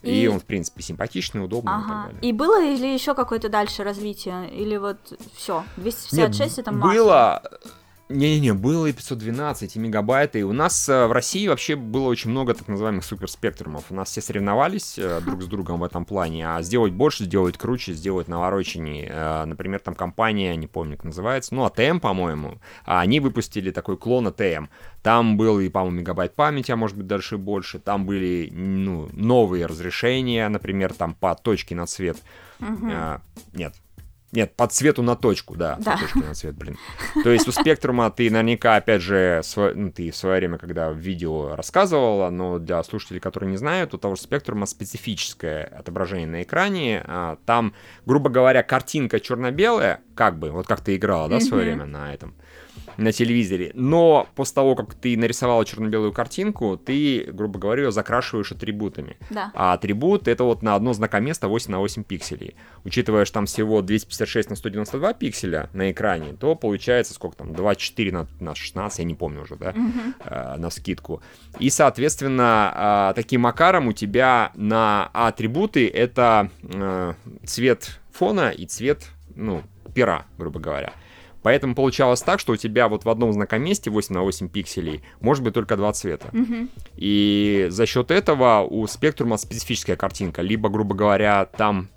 И... 0.03 0.23
и 0.23 0.27
он, 0.27 0.41
в 0.41 0.45
принципе, 0.45 0.83
симпатичный, 0.83 1.45
удобный 1.45 1.75
ага. 1.75 1.83
и 1.83 1.89
так 1.89 2.05
далее. 2.07 2.31
И 2.31 2.33
было 2.33 2.65
или 2.65 2.87
еще 2.87 3.15
какое-то 3.15 3.51
дальше 3.51 3.85
развитие? 3.85 4.51
Или 4.51 4.79
вот 4.79 4.97
все? 5.35 5.65
256 5.77 6.41
Нет, 6.41 6.59
это 6.59 6.73
максимум? 6.73 6.95
Было 6.95 7.43
не-не-не, 8.11 8.55
было 8.55 8.87
и 8.87 8.93
512, 8.93 9.77
и 9.77 9.79
мегабайты. 9.79 10.41
И 10.41 10.43
у 10.43 10.53
нас 10.53 10.89
э, 10.89 11.07
в 11.07 11.13
России 11.13 11.47
вообще 11.47 11.77
было 11.77 12.09
очень 12.09 12.31
много 12.31 12.55
так 12.55 12.69
называемых 12.69 13.05
суперспектрумов. 13.05 13.85
У 13.91 13.95
нас 13.95 14.11
все 14.11 14.21
соревновались 14.21 14.99
э, 14.99 15.21
друг 15.21 15.43
с 15.43 15.47
другом 15.47 15.81
в 15.81 15.85
этом 15.85 16.05
плане. 16.05 16.49
А 16.49 16.63
сделать 16.63 16.93
больше, 16.93 17.25
сделать 17.25 17.57
круче, 17.57 17.93
сделать 17.93 18.29
навороченнее. 18.29 19.11
Э, 19.11 19.45
например, 19.45 19.81
там 19.81 19.95
компания, 19.95 20.57
не 20.57 20.67
помню, 20.67 20.97
как 20.97 21.05
называется, 21.05 21.55
ну, 21.55 21.65
АТМ, 21.65 22.01
по-моему. 22.01 22.61
А 22.85 23.01
они 23.01 23.21
выпустили 23.21 23.71
такой 23.71 23.97
клон 23.97 24.27
АТМ. 24.27 24.67
Там 25.03 25.37
был 25.37 25.61
и, 25.61 25.69
по-моему, 25.69 26.01
мегабайт 26.01 26.35
памяти, 26.35 26.73
а 26.73 26.77
может 26.77 26.97
быть 26.97 27.07
дальше 27.07 27.39
больше. 27.39 27.79
Там 27.79 28.05
были 28.05 28.51
ну, 28.53 29.09
новые 29.13 29.67
разрешения, 29.67 30.49
например, 30.49 30.93
там 30.93 31.15
по 31.15 31.35
точке 31.35 31.75
на 31.75 31.87
цвет. 31.87 32.19
Угу. 32.61 32.89
А, 32.93 33.21
нет, 33.55 33.75
нет, 34.33 34.55
по 34.55 34.69
цвету 34.69 35.03
на 35.03 35.17
точку, 35.17 35.57
да. 35.57 35.77
Да. 35.81 35.93
По 35.93 35.99
точке 35.99 36.21
на 36.21 36.35
цвет, 36.35 36.55
блин. 36.55 36.79
То 37.25 37.31
есть 37.31 37.49
у 37.49 37.53
спектрума 37.53 38.11
ты 38.11 38.31
наверняка, 38.31 38.77
опять 38.77 39.03
же, 39.03 39.41
сво... 39.43 39.73
ну, 39.75 39.91
ты 39.91 40.11
в 40.11 40.17
свое 40.17 40.37
время, 40.37 40.59
когда 40.59 40.91
в 40.91 40.97
видео 40.97 41.57
рассказывала, 41.57 42.31
но 42.31 42.59
для 42.59 42.83
слушателей, 42.85 43.21
которые 43.21 43.51
не 43.51 43.57
знают, 43.57 43.93
у 43.93 43.99
того 43.99 44.15
же 44.15 44.23
спектрума 44.23 44.67
специфическое 44.67 45.65
отображение 45.65 46.29
на 46.29 46.43
экране. 46.43 47.03
А, 47.07 47.39
там, 47.45 47.75
грубо 48.07 48.31
говоря, 48.31 48.63
картинка 48.63 49.19
черно-белая, 49.19 50.01
как 50.15 50.39
бы, 50.39 50.51
вот 50.51 50.67
как 50.67 50.81
ты 50.81 50.95
играла, 50.97 51.29
да, 51.29 51.39
в 51.39 51.43
свое 51.43 51.65
время 51.65 51.87
на 51.87 52.15
этом 52.15 52.35
на 52.97 53.13
телевизоре. 53.13 53.73
Но 53.75 54.29
после 54.35 54.55
того, 54.55 54.75
как 54.75 54.95
ты 54.95 55.17
нарисовала 55.17 55.65
черно-белую 55.65 56.13
картинку, 56.13 56.77
ты, 56.77 57.25
грубо 57.33 57.59
говоря, 57.59 57.85
ее 57.85 57.93
закрашиваешь 57.93 58.53
атрибутами. 58.53 59.17
Да. 59.31 59.51
А 59.55 59.73
атрибут 59.73 60.29
это 60.29 60.45
вот 60.45 60.63
на 60.63 60.75
одно 60.75 60.93
знакоместо 60.93 61.49
8 61.49 61.71
на 61.71 61.79
8 61.79 62.05
пикселей. 62.05 62.57
Учитывая, 62.85 63.25
что 63.25 63.35
там 63.35 63.47
всего 63.47 63.83
256 63.83 64.51
на 64.51 64.57
192 64.57 65.13
пикселя 65.15 65.71
на 65.73 65.91
экране, 65.91 66.35
то 66.35 66.55
получается 66.55 67.15
сколько 67.15 67.37
там, 67.37 67.55
24 67.55 68.13
на, 68.13 68.27
на 68.39 68.55
16, 68.55 68.99
я 68.99 69.05
не 69.05 69.15
помню 69.15 69.43
уже, 69.43 69.57
да, 69.57 69.71
угу. 69.71 70.15
э, 70.25 70.57
на 70.57 70.71
скидку. 70.71 71.23
И, 71.59 71.71
соответственно, 71.71 73.11
э, 73.11 73.15
таким 73.15 73.43
макаром 73.43 73.89
у 73.89 73.93
тебя 73.93 74.53
на 74.55 75.11
атрибуты 75.13 75.89
это 75.89 76.51
э, 76.63 77.15
цвет 77.45 78.01
фона 78.13 78.51
и 78.51 78.67
цвет, 78.67 79.07
ну, 79.35 79.63
пера, 79.95 80.27
грубо 80.39 80.61
говоря. 80.61 80.93
Поэтому 81.43 81.75
получалось 81.75 82.23
так, 82.23 82.41
что 82.41 82.53
у 82.53 82.57
тебя 82.57 82.89
вот 82.89 83.05
в 83.05 83.09
одном 83.09 83.33
знакоместе 83.33 83.91
8 83.91 84.15
на 84.15 84.23
8 84.23 84.49
пикселей 84.49 85.03
может 85.21 85.43
быть 85.43 85.55
только 85.55 85.77
два 85.77 85.93
цвета. 85.93 86.29
Угу. 86.33 86.69
И 86.97 87.67
за 87.71 87.87
счет 87.87 88.11
этого 88.11 88.67
у 88.69 88.87
спектрума 88.87 89.37
специфическая 89.37 89.97
картинка. 89.97 90.43
Либо, 90.43 90.69
грубо 90.69 90.95
говоря, 90.95 91.47
там 91.47 91.89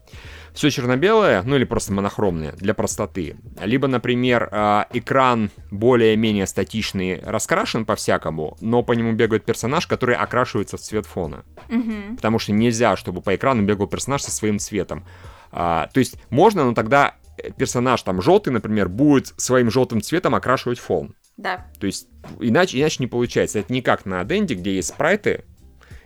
все 0.54 0.70
черно-белое, 0.70 1.42
ну 1.44 1.56
или 1.56 1.64
просто 1.64 1.94
монохромное 1.94 2.52
для 2.54 2.74
простоты. 2.74 3.36
Либо, 3.62 3.88
например, 3.88 4.50
а, 4.52 4.88
экран 4.94 5.50
более-менее 5.72 6.46
статичный, 6.46 7.20
раскрашен 7.24 7.86
по-всякому, 7.86 8.56
но 8.62 8.84
по 8.84 8.94
нему 8.94 9.14
бегает 9.14 9.46
персонаж, 9.46 9.88
который 9.88 10.16
окрашивается 10.16 10.78
в 10.78 10.82
цвет 10.82 11.06
фона. 11.06 11.44
Угу. 11.70 12.18
Потому 12.18 12.40
что 12.40 12.52
нельзя, 12.52 12.96
чтобы 12.96 13.22
по 13.22 13.36
экрану 13.36 13.64
бегал 13.64 13.88
персонаж 13.88 14.22
со 14.22 14.32
своим 14.32 14.60
цветом. 14.60 15.06
А, 15.52 15.88
то 15.94 16.00
есть 16.00 16.18
можно, 16.30 16.64
но 16.64 16.74
тогда 16.74 17.16
персонаж 17.58 18.02
там 18.04 18.22
желтый, 18.22 18.54
например, 18.54 18.90
будет 18.90 19.34
своим 19.38 19.72
желтым 19.72 20.02
цветом 20.02 20.36
окрашивать 20.36 20.80
фон. 20.80 21.16
Да. 21.38 21.66
То 21.80 21.88
есть 21.88 22.08
иначе, 22.40 22.80
иначе 22.80 22.98
не 23.00 23.08
получается. 23.08 23.60
Это 23.60 23.74
не 23.74 23.82
как 23.82 24.06
на 24.06 24.24
Денде, 24.24 24.56
где 24.56 24.76
есть 24.76 24.90
спрайты, 24.90 25.46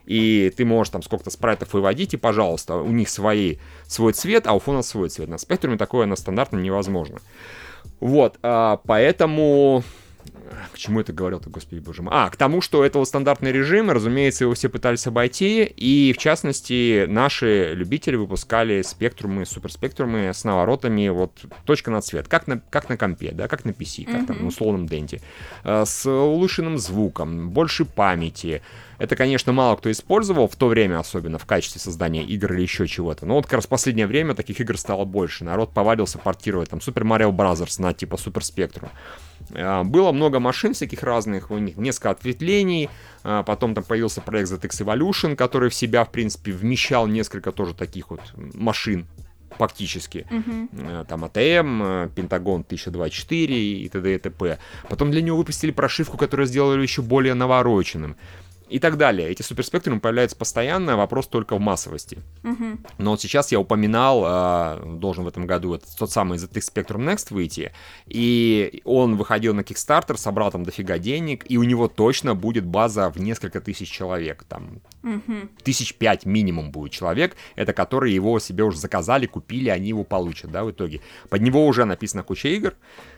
и 0.06 0.54
ты 0.56 0.64
можешь 0.64 0.92
там 0.92 1.04
сколько-то 1.04 1.30
спрайтов 1.30 1.74
выводить, 1.74 2.14
и, 2.14 2.18
пожалуйста, 2.18 2.76
у 2.78 2.92
них 2.92 3.10
свои, 3.10 3.58
свой 3.86 4.14
цвет, 4.14 4.48
а 4.48 4.54
у 4.54 4.60
фона 4.60 4.82
свой 4.82 5.10
цвет. 5.10 5.28
На 5.28 5.38
спектруме 5.38 5.78
такое 5.78 6.06
на 6.06 6.16
стандартном 6.16 6.64
невозможно. 6.64 7.20
Вот, 8.00 8.40
а, 8.42 8.78
поэтому 8.86 9.84
к 10.74 10.78
чему 10.78 11.00
это 11.02 11.14
говорил-то, 11.14 11.50
господи 11.50 11.80
боже 11.80 12.02
мой? 12.02 12.14
А, 12.14 12.30
к 12.30 12.36
тому, 12.36 12.62
что 12.62 12.84
это 12.84 13.00
вот 13.00 13.08
стандартный 13.08 13.52
режим, 13.52 13.92
разумеется, 13.92 14.44
его 14.44 14.54
все 14.54 14.70
пытались 14.70 15.08
обойти, 15.08 15.64
и, 15.64 16.14
в 16.14 16.18
частности, 16.18 17.06
наши 17.08 17.74
любители 17.74 18.16
выпускали 18.16 18.82
спектрумы, 18.82 19.46
суперспектрумы 19.46 20.30
с 20.34 20.44
наворотами, 20.44 21.10
вот, 21.10 21.32
точка 21.66 21.92
на 21.92 22.02
цвет, 22.02 22.28
как 22.28 22.48
на, 22.48 22.60
как 22.70 22.90
на 22.90 22.98
компе, 22.98 23.32
да, 23.32 23.48
как 23.48 23.66
на 23.66 23.72
PC, 23.72 24.06
как 24.06 24.16
mm-hmm. 24.16 24.26
там, 24.26 24.42
на 24.42 24.48
условном 24.48 24.88
денте, 24.88 25.22
э, 25.64 25.84
с 25.86 26.06
улучшенным 26.10 26.78
звуком, 26.78 27.50
больше 27.50 27.86
памяти, 27.86 28.62
это, 28.98 29.16
конечно, 29.16 29.54
мало 29.54 29.76
кто 29.76 29.92
использовал 29.92 30.48
в 30.48 30.56
то 30.56 30.68
время, 30.68 31.00
особенно 31.00 31.38
в 31.38 31.46
качестве 31.46 31.80
создания 31.80 32.24
игр 32.24 32.54
или 32.54 32.62
еще 32.62 32.88
чего-то. 32.88 33.26
Но 33.26 33.36
вот 33.36 33.46
как 33.46 33.54
раз 33.54 33.66
в 33.66 33.70
последнее 33.70 34.08
время 34.08 34.34
таких 34.34 34.60
игр 34.60 34.78
стало 34.78 35.06
больше. 35.06 35.44
Народ 35.44 35.72
повадился 35.72 36.18
портировать 36.18 36.70
там 36.70 36.80
Super 36.80 37.04
Mario 37.04 37.32
Bros. 37.32 37.82
на 37.82 37.94
типа 37.94 38.16
Super 38.16 38.42
Spectrum. 38.42 38.90
А, 39.54 39.84
было 39.84 40.12
много 40.12 40.40
машин 40.40 40.74
всяких 40.74 41.04
разных, 41.04 41.52
у 41.52 41.58
них 41.58 41.78
несколько 41.78 42.12
ответвлений, 42.12 42.90
а, 43.24 43.44
потом 43.44 43.74
там 43.74 43.84
появился 43.84 44.22
проект 44.22 44.52
ZX 44.52 44.86
Evolution, 44.86 45.36
который 45.36 45.70
в 45.70 45.74
себя, 45.74 46.04
в 46.04 46.12
принципе, 46.12 46.52
вмещал 46.52 47.08
несколько 47.08 47.52
тоже 47.52 47.74
таких 47.74 48.10
вот 48.10 48.22
машин, 48.36 49.08
фактически. 49.58 50.28
Uh-huh. 50.30 51.06
Там 51.06 51.24
АТМ, 51.24 52.14
Пентагон 52.14 52.62
1024 52.62 53.56
и 53.56 53.90
т.д. 53.90 54.16
и 54.16 54.20
т.п. 54.20 54.60
Потом 54.90 55.12
для 55.12 55.22
него 55.22 55.38
выпустили 55.38 55.72
прошивку, 55.72 56.18
которую 56.18 56.48
сделали 56.48 56.82
еще 56.82 57.02
более 57.02 57.34
навороченным 57.34 58.16
и 58.70 58.80
так 58.80 58.98
далее. 58.98 59.30
Эти 59.30 59.42
суперспектрумы 59.42 60.00
появляются 60.00 60.36
постоянно, 60.36 60.98
вопрос 60.98 61.28
только 61.28 61.56
в 61.56 61.60
массовости. 61.60 62.20
Угу. 62.44 62.66
Но 62.98 63.12
вот 63.12 63.22
сейчас 63.22 63.52
я 63.52 63.60
упоминал, 63.60 64.24
э, 64.26 64.98
должен 64.98 65.24
в 65.24 65.28
этом 65.28 65.48
году 65.48 65.74
этот, 65.76 65.90
тот 65.98 66.12
самый 66.12 66.38
ZX 66.38 66.74
Spectrum 66.74 67.06
Next 67.06 67.34
выйти, 67.34 67.72
и 68.06 68.82
он 68.84 69.16
выходил 69.16 69.54
на 69.54 69.62
Kickstarter, 69.62 70.18
собрал 70.18 70.52
там 70.52 70.64
дофига 70.64 70.98
денег, 70.98 71.46
и 71.50 71.58
у 71.58 71.64
него 71.64 71.88
точно 71.88 72.36
будет 72.36 72.66
база 72.66 73.10
в 73.10 73.18
несколько 73.18 73.62
тысяч 73.62 73.90
человек, 73.90 74.44
там 74.48 74.82
угу. 75.04 75.50
тысяч 75.64 75.96
пять 75.96 76.26
минимум 76.26 76.72
будет 76.72 76.92
человек, 76.92 77.36
это 77.56 77.74
которые 77.74 78.14
его 78.14 78.40
себе 78.40 78.64
уже 78.64 78.78
заказали, 78.78 79.26
купили, 79.26 79.70
они 79.70 79.90
его 79.90 80.04
получат, 80.04 80.52
да, 80.52 80.64
в 80.64 80.72
итоге. 80.72 81.02
Под 81.30 81.42
него 81.42 81.66
уже 81.66 81.86
написана 81.86 82.24
куча 82.24 82.50
игр, 82.50 82.74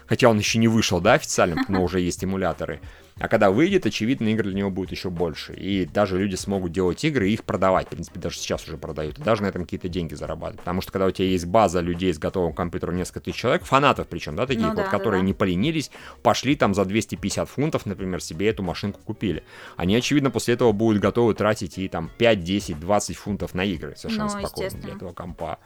хотя 0.05 0.29
он 0.29 0.37
еще 0.37 0.59
не 0.59 0.67
вышел, 0.67 1.01
да, 1.01 1.13
официально, 1.13 1.63
но 1.67 1.83
уже 1.83 1.99
есть 1.99 2.23
эмуляторы. 2.23 2.81
А 3.20 3.28
когда 3.28 3.51
выйдет, 3.51 3.86
очевидно, 3.86 4.30
игр 4.30 4.43
для 4.43 4.53
него 4.53 4.70
будет 4.70 4.91
еще 4.91 5.09
больше. 5.09 5.53
И 5.53 5.86
даже 5.86 6.17
люди 6.17 6.36
смогут 6.36 6.72
делать 6.72 7.03
игры 7.03 7.30
и 7.30 7.34
их 7.34 7.43
продавать. 7.43 7.88
В 7.88 7.89
принципе, 7.89 8.20
даже 8.20 8.38
сейчас 8.38 8.65
уже 8.67 8.78
продают. 8.78 9.20
И 9.20 9.22
даже 9.22 9.43
на 9.43 9.47
этом 9.47 9.63
какие-то 9.63 9.89
деньги 9.89 10.13
зарабатывать. 10.13 10.59
Потому 10.59 10.82
что 10.82 10.91
когда 10.91 11.07
у 11.07 11.11
тебя 11.11 11.28
есть 11.28 11.45
база 11.45 11.82
людей 11.82 12.13
с 12.13 12.17
готовым 12.17 12.53
компьютером 12.53 12.95
несколько 12.95 13.20
тысяч 13.20 13.38
человек, 13.38 13.63
фанатов 13.63 14.07
причем, 14.07 14.36
да, 14.36 14.45
таких 14.45 14.63
ну, 14.63 14.70
вот, 14.70 14.78
да, 14.78 14.84
которые 14.84 15.22
да. 15.22 15.26
не 15.26 15.34
поленились, 15.34 15.91
пошли 16.24 16.55
там 16.55 16.74
за 16.74 16.86
250 16.86 17.49
фунтов, 17.49 17.86
например, 17.86 18.22
себе 18.22 18.49
эту 18.49 18.63
машинку 18.63 19.01
купили. 19.03 19.43
Они, 19.76 19.95
очевидно, 19.95 20.32
после 20.32 20.53
этого 20.53 20.72
будут 20.72 21.02
готовы 21.02 21.34
тратить 21.34 21.77
и 21.77 21.88
там 21.88 22.10
5, 22.18 22.43
10, 22.43 22.80
20 22.80 23.18
фунтов 23.18 23.53
на 23.53 23.65
игры. 23.65 23.95
Совершенно 23.98 24.31
ну, 24.34 24.39
спокойно 24.39 24.77
для 24.80 24.93
этого 24.93 25.14
компа. 25.14 25.60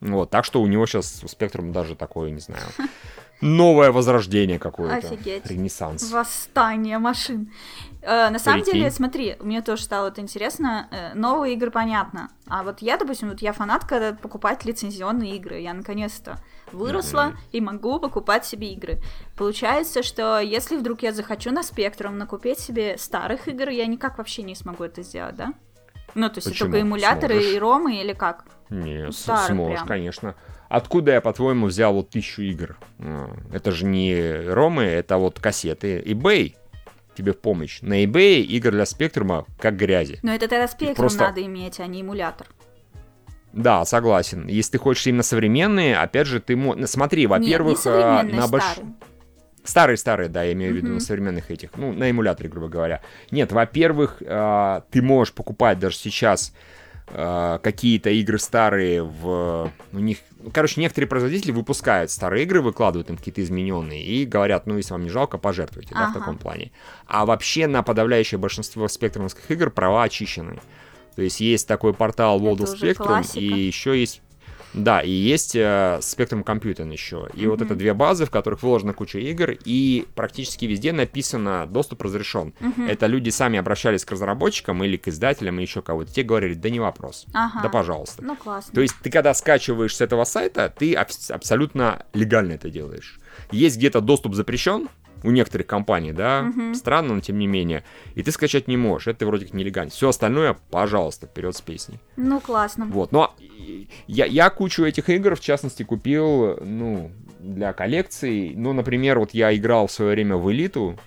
Вот, 0.00 0.30
так 0.30 0.44
что 0.44 0.60
у 0.60 0.66
него 0.66 0.86
сейчас 0.86 1.22
у 1.22 1.26
Spectrum 1.26 1.72
даже 1.72 1.94
такое, 1.94 2.30
не 2.30 2.40
знаю, 2.40 2.66
новое 3.40 3.92
возрождение 3.92 4.58
какое-то. 4.58 5.08
Офигеть. 5.08 5.46
Ренессанс. 5.46 6.10
Восстание 6.10 6.98
машин. 6.98 7.52
Э, 8.02 8.28
на 8.30 8.38
самом 8.38 8.60
Прикинь. 8.60 8.80
деле, 8.80 8.90
смотри, 8.90 9.36
мне 9.40 9.62
тоже 9.62 9.82
стало 9.82 10.08
это 10.08 10.20
интересно. 10.20 10.88
Э, 10.90 11.14
новые 11.14 11.54
игры 11.54 11.70
понятно. 11.70 12.30
А 12.46 12.62
вот 12.62 12.82
я, 12.82 12.96
допустим, 12.98 13.30
вот 13.30 13.40
я 13.40 13.52
фанатка 13.52 14.16
покупать 14.20 14.64
лицензионные 14.64 15.36
игры. 15.36 15.60
Я 15.60 15.72
наконец-то 15.72 16.38
выросла 16.72 17.32
mm-hmm. 17.32 17.48
и 17.52 17.60
могу 17.60 18.00
покупать 18.00 18.44
себе 18.44 18.72
игры. 18.72 19.00
Получается, 19.36 20.02
что 20.02 20.38
если 20.40 20.76
вдруг 20.76 21.02
я 21.02 21.12
захочу 21.12 21.50
на 21.50 21.62
спектрум 21.62 22.18
накупить 22.18 22.58
себе 22.58 22.98
старых 22.98 23.48
игр, 23.48 23.70
я 23.70 23.86
никак 23.86 24.18
вообще 24.18 24.42
не 24.42 24.54
смогу 24.54 24.84
это 24.84 25.02
сделать, 25.02 25.36
да? 25.36 25.54
Ну, 26.14 26.28
то 26.28 26.38
есть 26.38 26.48
Почему? 26.48 26.70
только 26.70 26.82
эмуляторы 26.82 27.34
Сможешь? 27.34 27.52
и 27.52 27.58
ромы 27.58 28.00
или 28.00 28.12
как? 28.12 28.44
Не, 28.70 29.10
Старых 29.12 29.46
сможешь, 29.46 29.78
прям. 29.78 29.88
конечно. 29.88 30.34
Откуда 30.74 31.12
я, 31.12 31.20
по-твоему, 31.20 31.66
взял 31.66 31.94
вот 31.94 32.10
тысячу 32.10 32.42
игр? 32.42 32.76
А, 32.98 33.30
это 33.52 33.70
же 33.70 33.84
не 33.84 34.48
ромы, 34.48 34.82
это 34.82 35.18
вот 35.18 35.38
кассеты. 35.38 36.02
eBay 36.04 36.56
тебе 37.16 37.32
в 37.32 37.38
помощь. 37.38 37.80
На 37.80 38.02
eBay 38.02 38.40
игр 38.40 38.72
для 38.72 38.84
спектрума 38.84 39.46
как 39.60 39.76
грязи. 39.76 40.18
Но 40.24 40.34
это 40.34 40.48
тогда 40.48 40.66
спектрум 40.66 40.96
просто... 40.96 41.26
надо 41.26 41.44
иметь, 41.44 41.78
а 41.78 41.86
не 41.86 42.00
эмулятор. 42.00 42.48
Да, 43.52 43.84
согласен. 43.84 44.48
Если 44.48 44.72
ты 44.72 44.78
хочешь 44.78 45.06
именно 45.06 45.22
современные, 45.22 45.96
опять 45.96 46.26
же, 46.26 46.40
ты 46.40 46.56
можешь... 46.56 46.90
Смотри, 46.90 47.28
во-первых, 47.28 47.84
Нет, 47.84 47.84
не 47.84 47.92
а, 47.92 48.22
на 48.24 48.48
больш... 48.48 48.64
Старые-старые, 49.62 50.28
да, 50.28 50.42
я 50.42 50.54
имею 50.54 50.72
в 50.72 50.76
виду 50.76 50.88
Мгм. 50.88 50.94
на 50.96 51.00
современных 51.00 51.52
этих, 51.52 51.70
ну, 51.76 51.92
на 51.92 52.10
эмуляторе, 52.10 52.48
грубо 52.48 52.66
говоря. 52.66 53.00
Нет, 53.30 53.52
во-первых, 53.52 54.20
э, 54.20 54.80
ты 54.90 55.00
можешь 55.02 55.32
покупать 55.32 55.78
даже 55.78 55.96
сейчас 55.96 56.52
э, 57.08 57.58
какие-то 57.62 58.10
игры 58.10 58.38
старые 58.38 59.02
в... 59.02 59.70
У 59.92 59.98
них... 59.98 60.18
ну, 60.42 60.50
Короче, 60.50 60.80
некоторые 60.80 61.08
производители 61.08 61.52
выпускают 61.52 62.10
старые 62.10 62.44
игры, 62.44 62.60
выкладывают 62.60 63.10
им 63.10 63.16
какие-то 63.16 63.42
измененные 63.42 64.02
и 64.04 64.24
говорят, 64.24 64.66
ну, 64.66 64.76
если 64.76 64.92
вам 64.92 65.02
не 65.04 65.10
жалко, 65.10 65.38
пожертвуйте, 65.38 65.94
да, 65.94 66.06
в 66.06 66.10
Ага. 66.10 66.18
таком 66.20 66.38
плане. 66.38 66.72
А 67.06 67.26
вообще 67.26 67.66
на 67.66 67.82
подавляющее 67.82 68.38
большинство 68.38 68.88
спектрумовских 68.88 69.50
игр 69.50 69.70
права 69.70 70.04
очищены. 70.04 70.60
То 71.14 71.22
есть 71.22 71.40
есть 71.40 71.68
такой 71.68 71.94
портал 71.94 72.40
World 72.40 72.62
Это 72.62 72.64
of 72.64 72.80
Spectrum, 72.80 73.06
классика. 73.06 73.38
и 73.38 73.60
еще 73.66 73.98
есть 73.98 74.20
да, 74.74 75.00
и 75.00 75.10
есть 75.10 75.54
э, 75.56 75.98
Spectrum 76.00 76.44
Computing 76.44 76.92
еще. 76.92 77.28
И 77.34 77.46
вот 77.46 77.60
Мгм. 77.60 77.66
это 77.66 77.74
две 77.76 77.94
базы, 77.94 78.26
в 78.26 78.30
которых 78.30 78.62
выложена 78.62 78.92
куча 78.92 79.18
игр, 79.20 79.52
и 79.64 80.06
практически 80.14 80.64
везде 80.64 80.92
написано 80.92 81.66
«доступ 81.66 82.02
разрешен». 82.02 82.52
Мгм. 82.60 82.86
Это 82.88 83.06
люди 83.06 83.30
сами 83.30 83.58
обращались 83.58 84.04
к 84.04 84.10
разработчикам 84.10 84.82
или 84.84 84.96
к 84.96 85.08
издателям, 85.08 85.56
или 85.56 85.62
еще 85.62 85.80
кого-то. 85.80 86.12
Те 86.12 86.22
говорили, 86.24 86.54
да 86.54 86.70
не 86.70 86.80
вопрос, 86.80 87.26
Ага. 87.32 87.60
да 87.62 87.68
пожалуйста. 87.68 88.22
Ну, 88.24 88.36
классно. 88.36 88.72
То 88.74 88.80
есть 88.80 88.94
ты 89.02 89.10
когда 89.10 89.32
скачиваешь 89.34 89.96
с 89.96 90.00
этого 90.00 90.24
сайта, 90.24 90.72
ты 90.76 90.94
абс- 90.94 91.30
абсолютно 91.30 92.04
легально 92.12 92.52
это 92.52 92.68
делаешь. 92.70 93.20
Есть 93.50 93.76
где-то 93.78 94.00
доступ 94.00 94.34
запрещен, 94.34 94.88
у 95.24 95.30
некоторых 95.30 95.66
компаний, 95.66 96.12
да, 96.12 96.42
Мгм. 96.42 96.74
странно, 96.74 97.14
но 97.14 97.20
тем 97.20 97.38
не 97.38 97.46
менее. 97.46 97.82
И 98.14 98.22
ты 98.22 98.30
скачать 98.30 98.68
не 98.68 98.76
можешь, 98.76 99.08
это 99.08 99.26
вроде 99.26 99.46
как 99.46 99.54
нелегально. 99.54 99.90
Все 99.90 100.08
остальное, 100.10 100.56
пожалуйста, 100.70 101.26
вперед 101.26 101.56
с 101.56 101.60
песней. 101.60 101.98
Ну, 102.16 102.40
классно. 102.40 102.86
Вот, 102.86 103.10
но 103.12 103.34
и- 103.38 103.88
я, 104.06 104.26
я 104.26 104.50
кучу 104.50 104.84
этих 104.84 105.08
игр, 105.10 105.34
в 105.34 105.40
частности, 105.40 105.82
купил, 105.82 106.58
ну, 106.62 107.10
для 107.40 107.72
коллекции. 107.72 108.52
Ну, 108.54 108.72
например, 108.72 109.18
вот 109.18 109.32
я 109.34 109.54
играл 109.56 109.86
в 109.86 109.92
свое 109.92 110.12
время 110.12 110.36
в 110.36 110.50
Элиту, 110.52 110.98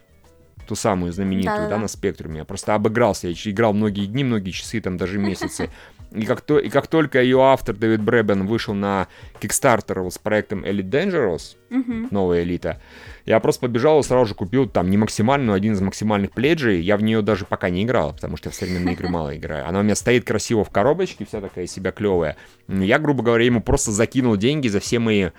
ту 0.68 0.76
самую 0.76 1.14
знаменитую, 1.14 1.56
Да-да-да. 1.56 1.76
да, 1.76 1.82
на 1.82 1.88
Спектруме. 1.88 2.40
Я 2.40 2.46
просто 2.46 2.76
обыгрался, 2.76 3.30
я 3.30 3.34
играл 3.52 3.74
многие 3.74 4.06
дни, 4.06 4.24
многие 4.26 4.52
часы, 4.52 4.82
там 4.82 4.98
даже 4.98 5.18
месяцы. 5.20 5.70
И 6.18 6.26
как, 6.26 6.42
то, 6.42 6.58
и 6.58 6.70
как 6.70 6.88
только 6.88 7.22
ее 7.22 7.42
автор 7.42 7.76
Дэвид 7.76 8.02
Брэбен 8.02 8.48
вышел 8.48 8.74
на 8.74 9.08
Kickstarter 9.40 10.10
с 10.10 10.18
проектом 10.18 10.64
Elite 10.66 10.90
Dangerous, 10.90 11.56
Мгм. 11.70 12.08
новая 12.12 12.44
элита. 12.44 12.82
Я 13.26 13.40
просто 13.40 13.62
побежал 13.62 14.00
и 14.00 14.04
сразу 14.04 14.26
же 14.26 14.34
купил 14.36 14.68
там 14.68 14.90
не 14.90 14.98
максимальную, 14.98 15.56
один 15.56 15.74
из 15.74 15.82
максимальных 15.82 16.32
пледжей. 16.32 16.82
Я 16.82 16.98
в 16.98 17.04
нее 17.04 17.22
даже 17.22 17.46
пока 17.46 17.70
не 17.70 17.84
играл, 17.84 18.14
потому 18.14 18.38
что 18.38 18.48
я 18.48 18.52
в 18.52 18.56
современные 18.56 18.96
игры 18.96 19.10
мало 19.10 19.38
играю. 19.38 19.68
Она 19.68 19.80
у 19.80 19.84
меня 19.84 19.96
стоит 19.96 20.26
красиво 20.26 20.64
в 20.64 20.70
коробочке, 20.72 21.26
вся 21.26 21.40
такая 21.42 21.68
себя 21.68 21.92
клевая. 21.92 22.36
Я, 22.68 23.00
грубо 23.00 23.22
говоря, 23.24 23.46
ему 23.46 23.62
просто 23.62 23.92
закинул 23.92 24.38
деньги 24.38 24.70
за 24.70 24.80
все 24.80 25.00
мои 25.00 25.30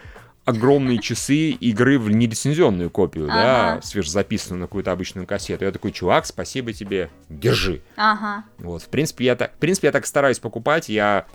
огромные 0.48 0.98
часы 1.02 1.50
игры 1.50 1.98
в 1.98 2.10
нелицензионную 2.10 2.90
копию, 2.90 3.28
да, 3.28 3.72
Ага. 3.74 3.82
свежезаписанную 3.82 4.60
на 4.60 4.66
какую-то 4.66 4.92
обычную 4.92 5.26
кассету. 5.26 5.64
Я 5.64 5.72
такой, 5.72 5.92
чувак, 5.92 6.26
спасибо 6.26 6.72
тебе, 6.72 7.10
держи. 7.28 7.82
Ага. 7.96 8.44
Вот, 8.58 8.82
в 8.82 8.88
принципе, 8.88 9.26
я 9.26 9.36
так, 9.36 9.54
в 9.54 9.58
принципе, 9.58 9.88
я 9.88 9.92
так 9.92 10.06
стараюсь 10.06 10.38
покупать. 10.38 10.88
Я 10.88 11.26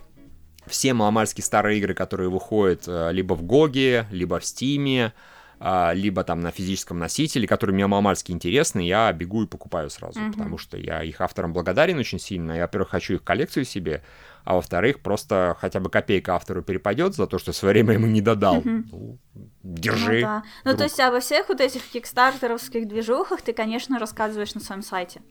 все 0.67 0.93
маломальские 0.93 1.43
старые 1.43 1.77
игры, 1.79 1.93
которые 1.93 2.29
выходят 2.29 2.85
э, 2.87 3.09
либо 3.11 3.33
в 3.33 3.43
Гоге, 3.43 4.07
либо 4.11 4.39
в 4.39 4.45
Стиме, 4.45 5.13
а, 5.59 5.93
либо 5.93 6.23
там 6.23 6.41
на 6.41 6.51
физическом 6.51 6.99
носителе, 6.99 7.47
которые 7.47 7.73
мне 7.73 7.87
маломальски 7.87 8.31
интересны, 8.31 8.81
я 8.85 9.11
бегу 9.13 9.43
и 9.43 9.47
покупаю 9.47 9.89
сразу, 9.89 10.19
Мгм. 10.19 10.33
потому 10.33 10.57
что 10.57 10.77
я 10.77 11.03
их 11.03 11.21
авторам 11.21 11.53
благодарен 11.53 11.97
очень 11.99 12.19
сильно. 12.19 12.53
Я, 12.53 12.63
во-первых, 12.63 12.89
хочу 12.89 13.13
их 13.15 13.23
коллекцию 13.23 13.63
себе, 13.65 14.03
а 14.43 14.55
во-вторых, 14.55 15.01
просто 15.01 15.55
хотя 15.59 15.79
бы 15.79 15.89
копейка 15.89 16.35
автору 16.35 16.61
перепадет 16.61 17.15
за 17.15 17.27
то, 17.27 17.39
что 17.39 17.53
свое 17.53 17.73
время 17.73 17.93
ему 17.93 18.07
не 18.07 18.21
додал. 18.21 18.61
Ну, 18.63 18.83
Ну, 18.91 19.19
держи. 19.63 20.21
да. 20.21 20.43
Ну, 20.65 20.75
то 20.75 20.83
есть 20.83 20.99
обо 20.99 21.19
всех 21.19 21.49
вот 21.49 21.61
этих 21.61 21.81
кикстартеровских 21.83 22.87
движухах 22.87 23.41
ты, 23.41 23.53
конечно, 23.53 23.99
рассказываешь 23.99 24.53
на 24.53 24.61
своем 24.61 24.81
сайте. 24.81 25.21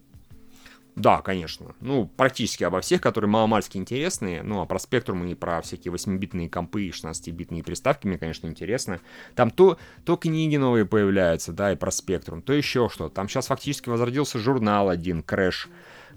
Да, 0.94 1.22
конечно. 1.22 1.74
Ну, 1.80 2.06
практически 2.06 2.64
обо 2.64 2.82
всех, 2.82 3.00
которые 3.00 3.30
маломальски 3.30 3.78
интересные. 3.78 4.42
Ну, 4.42 4.60
а 4.60 4.66
про 4.66 4.78
спектрум 4.78 5.24
и 5.24 5.34
про 5.34 5.62
всякие 5.62 5.92
8-битные 5.92 6.50
компы 6.50 6.84
и 6.84 6.90
16-битные 6.90 7.62
приставки 7.62 8.06
мне, 8.06 8.18
конечно, 8.18 8.46
интересно. 8.46 9.00
Там 9.34 9.50
то, 9.50 9.78
то 10.04 10.16
книги 10.16 10.56
новые 10.56 10.84
появляются, 10.84 11.52
да, 11.52 11.72
и 11.72 11.76
про 11.76 11.90
спектрум, 11.90 12.42
то 12.42 12.52
еще 12.52 12.90
что. 12.90 13.08
Там 13.08 13.28
сейчас 13.28 13.46
фактически 13.46 13.88
возродился 13.88 14.38
журнал 14.38 14.90
один, 14.90 15.22
Крэш, 15.22 15.70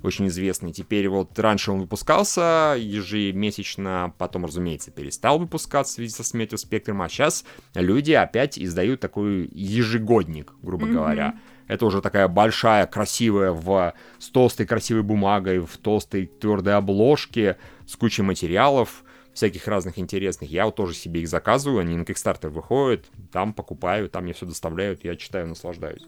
очень 0.03 0.27
известный. 0.27 0.71
Теперь 0.71 1.07
вот 1.09 1.37
раньше 1.39 1.71
он 1.71 1.79
выпускался 1.81 2.75
ежемесячно, 2.77 4.13
потом, 4.17 4.45
разумеется, 4.45 4.91
перестал 4.91 5.39
выпускаться 5.39 5.93
в 5.93 5.95
связи 5.95 6.13
со 6.13 6.23
смертью 6.23 6.57
спектрума, 6.57 7.05
а 7.05 7.09
сейчас 7.09 7.45
люди 7.73 8.11
опять 8.11 8.57
издают 8.59 8.99
такой 8.99 9.49
ежегодник, 9.51 10.53
грубо 10.61 10.85
Мгм. 10.85 10.93
говоря. 10.95 11.35
Это 11.67 11.85
уже 11.87 12.01
такая 12.01 12.27
большая, 12.27 12.85
красивая, 12.85 13.51
в, 13.51 13.93
с 14.19 14.29
толстой 14.29 14.67
красивой 14.67 15.01
бумагой, 15.01 15.59
в 15.59 15.77
толстой 15.77 16.27
твердой 16.27 16.75
обложке, 16.75 17.57
с 17.87 17.95
кучей 17.95 18.21
материалов, 18.21 19.03
всяких 19.33 19.67
разных 19.67 19.97
интересных. 19.97 20.49
Я 20.49 20.65
вот 20.65 20.75
тоже 20.75 20.93
себе 20.93 21.21
их 21.21 21.27
заказываю, 21.27 21.79
они 21.79 21.95
на 21.97 22.03
Kickstarter 22.03 22.49
выходят, 22.49 23.05
там 23.31 23.53
покупаю, 23.53 24.09
там 24.09 24.23
мне 24.23 24.33
все 24.33 24.45
доставляют, 24.45 25.03
я 25.03 25.15
читаю, 25.15 25.47
наслаждаюсь. 25.47 26.03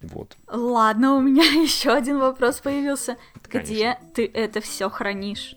Вот. 0.00 0.36
Ладно, 0.48 1.14
у 1.14 1.20
меня 1.20 1.44
еще 1.62 1.92
один 1.92 2.18
вопрос 2.18 2.60
появился. 2.60 3.16
Где 3.48 3.60
Конечно. 3.60 3.98
ты 4.14 4.26
это 4.26 4.60
все 4.60 4.88
хранишь? 4.90 5.56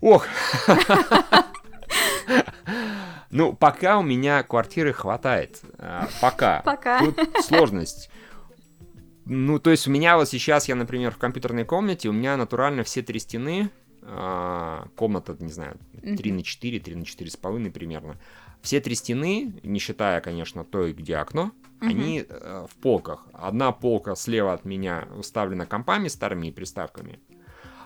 Ох! 0.00 0.26
Ну, 3.30 3.54
пока 3.54 3.98
у 3.98 4.02
меня 4.02 4.42
квартиры 4.42 4.92
хватает. 4.92 5.62
А, 5.78 6.06
Пока. 6.20 6.60
Пока. 6.60 6.98
Тут 6.98 7.18
сложность. 7.40 8.10
Ну, 9.24 9.58
то 9.58 9.70
есть 9.70 9.88
у 9.88 9.90
меня 9.90 10.16
вот 10.18 10.28
сейчас, 10.28 10.68
я, 10.68 10.74
например, 10.74 11.12
в 11.12 11.16
компьютерной 11.16 11.64
комнате, 11.64 12.10
у 12.10 12.12
меня 12.12 12.36
натурально 12.36 12.82
все 12.82 13.00
три 13.00 13.18
стены, 13.20 13.70
а, 14.02 14.86
комната, 14.96 15.34
не 15.38 15.52
знаю, 15.52 15.78
3 16.02 16.32
на 16.32 16.42
4, 16.42 16.80
3 16.80 16.94
на 16.94 17.04
4 17.06 17.30
с 17.30 17.36
половиной 17.36 17.70
примерно. 17.70 18.18
Все 18.60 18.80
три 18.80 18.94
стены, 18.94 19.54
не 19.62 19.78
считая, 19.78 20.20
конечно, 20.20 20.64
той, 20.64 20.92
где 20.92 21.16
окно, 21.16 21.52
Мгм. 21.82 21.90
они 21.90 22.24
э, 22.28 22.66
в 22.70 22.74
полках. 22.76 23.26
Одна 23.32 23.72
полка 23.72 24.14
слева 24.14 24.52
от 24.52 24.64
меня 24.64 25.08
уставлена 25.18 25.66
компами 25.66 26.08
старыми 26.08 26.50
приставками. 26.50 27.18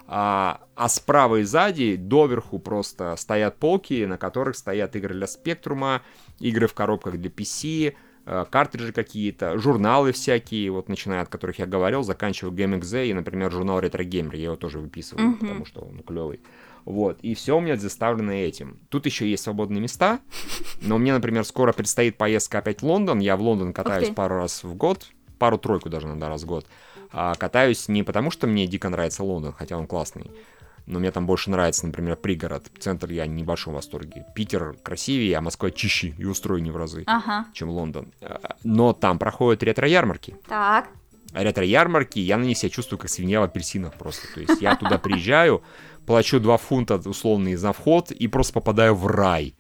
А, 0.09 0.61
а 0.77 0.89
справа 0.89 1.37
и 1.37 1.43
сзади 1.43 1.97
доверху 1.97 2.59
просто 2.61 3.17
стоят 3.17 3.57
полки, 3.57 4.05
на 4.05 4.19
которых 4.19 4.57
стоят 4.57 4.95
игры 4.95 5.15
для 5.15 5.27
спектрума, 5.27 6.01
игры 6.39 6.69
в 6.69 6.75
коробках 6.75 7.17
для 7.19 7.29
PC, 7.29 7.95
э, 8.25 8.45
картриджи 8.49 8.93
какие-то, 8.93 9.59
журналы 9.59 10.13
всякие, 10.13 10.71
вот 10.71 10.89
начиная 10.89 11.23
от 11.23 11.29
которых 11.29 11.59
я 11.59 11.67
говорил, 11.67 12.05
заканчивая 12.05 12.53
GameXZ 12.53 13.09
и, 13.09 13.15
например, 13.15 13.51
журнал 13.51 13.81
Retro 13.81 14.05
Gamer, 14.05 14.37
я 14.37 14.45
его 14.45 14.57
тоже 14.57 14.79
выписываю, 14.79 15.27
Мгм. 15.31 15.39
потому 15.39 15.65
что 15.65 15.81
он 15.81 15.99
клевый. 16.05 16.41
Вот, 16.87 17.19
и 17.21 17.35
все 17.35 17.59
у 17.59 17.61
меня 17.61 17.77
заставлено 17.77 18.33
этим. 18.33 18.79
Тут 18.89 19.05
еще 19.07 19.29
есть 19.29 19.43
свободные 19.43 19.81
места, 19.83 20.21
но 20.81 20.97
мне, 20.99 21.13
например, 21.13 21.45
скоро 21.45 21.73
предстоит 21.73 22.17
поездка 22.17 22.59
опять 22.59 22.81
в 22.81 22.87
Лондон, 22.87 23.19
я 23.19 23.37
в 23.37 23.43
Лондон 23.43 23.73
катаюсь 23.73 24.09
ты. 24.09 24.15
пару 24.15 24.37
раз 24.37 24.63
в 24.65 24.73
год, 24.75 25.09
пару-тройку 25.39 25.89
даже 25.91 26.07
иногда 26.07 26.29
раз 26.29 26.45
в 26.45 26.47
год. 26.47 26.65
А 27.13 27.35
катаюсь 27.35 27.89
не 27.89 28.03
потому, 28.05 28.31
что 28.31 28.47
мне 28.47 28.67
дико 28.67 28.89
нравится 28.89 29.25
Лондон, 29.25 29.53
хотя 29.53 29.77
он 29.77 29.87
классный, 29.89 30.31
но 30.87 31.01
мне 31.01 31.11
там 31.11 31.27
больше 31.27 31.51
нравится, 31.51 31.85
например, 31.87 32.15
пригород. 32.17 32.71
Центр 32.79 33.11
я 33.11 33.27
не 33.27 33.43
в 33.43 33.47
большом 33.47 33.75
восторге. 33.75 34.25
Питер 34.37 34.77
красивее, 34.85 35.37
а 35.39 35.41
Москва 35.41 35.73
чище 35.73 36.15
и 36.17 36.25
устроеннее 36.25 36.73
в 36.73 36.77
разы, 36.77 37.03
Ага. 37.09 37.47
чем 37.53 37.69
Лондон. 37.71 38.13
А, 38.21 38.55
Но 38.63 38.93
там 38.93 39.19
проходят 39.19 39.65
ретро-ярмарки. 39.65 40.37
Так. 40.47 40.89
Ретро-ярмарки, 41.33 42.19
я 42.21 42.39
на 42.39 42.45
них 42.45 42.57
себя 42.57 42.71
чувствую 42.71 42.99
как 43.01 43.11
свинья 43.11 43.41
в 43.41 43.43
апельсинах 43.43 43.95
просто. 43.95 44.33
То 44.33 44.41
есть 44.41 44.61
я 44.63 44.77
туда 44.77 44.99
приезжаю, 44.99 45.63
плачу 46.07 46.41
2 46.41 46.57
фунта 46.57 46.97
условные 46.97 47.57
за 47.57 47.73
вход 47.73 48.11
и 48.11 48.29
просто 48.29 48.53
попадаю 48.55 48.95
в 48.95 49.07
рай. 49.07 49.55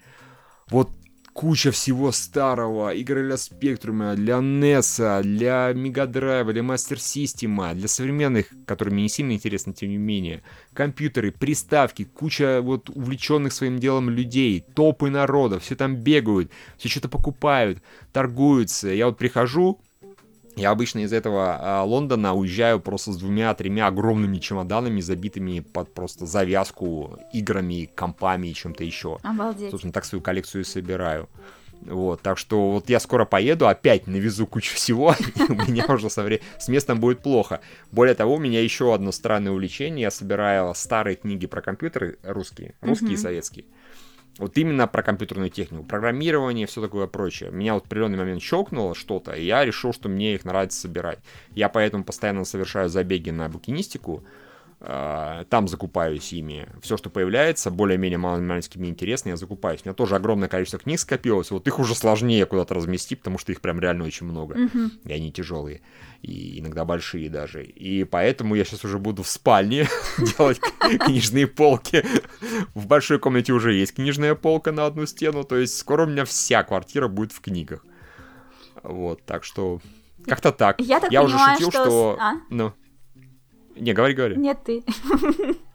Вот 0.68 0.90
куча 1.36 1.70
всего 1.70 2.12
старого, 2.12 2.94
игры 2.94 3.26
для 3.26 3.36
Спектрума, 3.36 4.14
для 4.14 4.36
NES, 4.36 5.22
для 5.22 5.70
Мегадрайва, 5.74 6.52
для 6.54 6.62
Мастер 6.62 6.98
Система, 6.98 7.74
для 7.74 7.88
современных, 7.88 8.46
которые 8.64 8.94
не 8.94 9.08
сильно 9.08 9.32
интересны, 9.32 9.74
тем 9.74 9.90
не 9.90 9.98
менее. 9.98 10.42
Компьютеры, 10.72 11.32
приставки, 11.32 12.04
куча 12.04 12.62
вот 12.62 12.88
увлеченных 12.88 13.52
своим 13.52 13.78
делом 13.78 14.08
людей, 14.08 14.64
топы 14.74 15.10
народа, 15.10 15.58
все 15.60 15.76
там 15.76 15.96
бегают, 15.96 16.50
все 16.78 16.88
что-то 16.88 17.10
покупают, 17.10 17.82
торгуются. 18.12 18.88
Я 18.88 19.04
вот 19.04 19.18
прихожу, 19.18 19.78
я 20.56 20.70
обычно 20.70 21.00
из 21.00 21.12
этого 21.12 21.58
а, 21.60 21.84
Лондона 21.84 22.34
уезжаю 22.34 22.80
просто 22.80 23.12
с 23.12 23.16
двумя-тремя 23.18 23.86
огромными 23.86 24.38
чемоданами, 24.38 25.00
забитыми 25.00 25.60
под 25.60 25.92
просто 25.92 26.24
завязку 26.24 27.18
играми, 27.32 27.90
компами 27.94 28.48
и 28.48 28.54
чем-то 28.54 28.82
еще. 28.82 29.18
Обалдеть. 29.22 29.70
Собственно, 29.70 29.92
так 29.92 30.06
свою 30.06 30.22
коллекцию 30.22 30.62
и 30.62 30.64
собираю. 30.64 31.28
Вот, 31.82 32.22
так 32.22 32.38
что 32.38 32.72
вот 32.72 32.88
я 32.88 32.98
скоро 33.00 33.26
поеду, 33.26 33.68
опять 33.68 34.06
навезу 34.06 34.46
кучу 34.46 34.74
всего, 34.74 35.14
и 35.36 35.52
у 35.52 35.54
меня 35.54 35.84
уже 35.88 36.08
со 36.08 36.22
вре- 36.22 36.40
с 36.58 36.68
местом 36.68 37.00
будет 37.00 37.20
плохо. 37.20 37.60
Более 37.92 38.14
того, 38.14 38.34
у 38.34 38.38
меня 38.38 38.62
еще 38.62 38.94
одно 38.94 39.12
странное 39.12 39.52
увлечение. 39.52 40.02
Я 40.02 40.10
собираю 40.10 40.74
старые 40.74 41.16
книги 41.16 41.46
про 41.46 41.60
компьютеры 41.60 42.18
русские, 42.22 42.74
русские 42.80 43.12
и 43.12 43.16
советские. 43.16 43.66
Вот 44.38 44.58
именно 44.58 44.86
про 44.86 45.02
компьютерную 45.02 45.50
технику, 45.50 45.82
программирование, 45.84 46.66
все 46.66 46.82
такое 46.82 47.06
прочее. 47.06 47.50
Меня 47.50 47.74
вот 47.74 47.84
в 47.84 47.86
определенный 47.86 48.18
момент 48.18 48.42
щелкнуло 48.42 48.94
что-то, 48.94 49.32
и 49.32 49.44
я 49.44 49.64
решил, 49.64 49.94
что 49.94 50.08
мне 50.08 50.34
их 50.34 50.44
нравится 50.44 50.78
собирать. 50.78 51.20
Я 51.52 51.68
поэтому 51.68 52.04
постоянно 52.04 52.44
совершаю 52.44 52.88
забеги 52.88 53.30
на 53.30 53.48
букинистику, 53.48 54.24
Э, 54.78 55.44
там 55.48 55.68
закупаюсь 55.68 56.32
ими. 56.32 56.68
Все, 56.82 56.96
что 56.96 57.08
появляется, 57.08 57.70
более-менее 57.70 58.18
маленькими 58.18 58.82
мне 58.82 58.90
интересно, 58.90 59.30
я 59.30 59.36
закупаюсь. 59.36 59.80
У 59.84 59.88
меня 59.88 59.94
тоже 59.94 60.16
огромное 60.16 60.48
количество 60.48 60.78
книг 60.78 61.00
скопилось, 61.00 61.50
вот 61.50 61.66
их 61.66 61.78
уже 61.78 61.94
сложнее 61.94 62.44
куда-то 62.44 62.74
разместить, 62.74 63.20
потому 63.20 63.38
что 63.38 63.52
их 63.52 63.60
прям 63.60 63.80
реально 63.80 64.04
очень 64.04 64.26
много. 64.26 64.54
Мгм. 64.56 64.92
И 65.04 65.12
они 65.12 65.32
тяжелые, 65.32 65.80
и 66.26 66.58
иногда 66.58 66.84
большие 66.84 67.30
даже. 67.30 67.62
И 67.62 68.02
поэтому 68.02 68.56
я 68.56 68.64
сейчас 68.64 68.84
уже 68.84 68.98
буду 68.98 69.22
в 69.22 69.28
спальне 69.28 69.86
делать 70.18 70.60
книжные 71.04 71.46
полки. 71.46 72.04
В 72.74 72.86
большой 72.86 73.20
комнате 73.20 73.52
уже 73.52 73.74
есть 73.74 73.94
книжная 73.94 74.34
полка 74.34 74.72
на 74.72 74.86
одну 74.86 75.06
стену, 75.06 75.44
то 75.44 75.56
есть 75.56 75.78
скоро 75.78 76.04
у 76.04 76.08
меня 76.08 76.24
вся 76.24 76.64
квартира 76.64 77.06
будет 77.06 77.30
в 77.30 77.40
книгах. 77.40 77.84
Вот, 78.82 79.24
так 79.24 79.44
что 79.44 79.80
как-то 80.26 80.50
так. 80.50 80.80
Я 80.80 80.98
так 80.98 81.12
уже 81.12 81.34
понимаю, 81.34 81.54
шутил, 81.54 81.70
что 81.70 81.84
что... 81.84 82.16
а? 82.20 82.32
Ну. 82.50 82.72
Не, 83.76 83.92
говори, 83.92 84.14
говори. 84.14 84.36
Нет, 84.36 84.58
ты. 84.64 84.82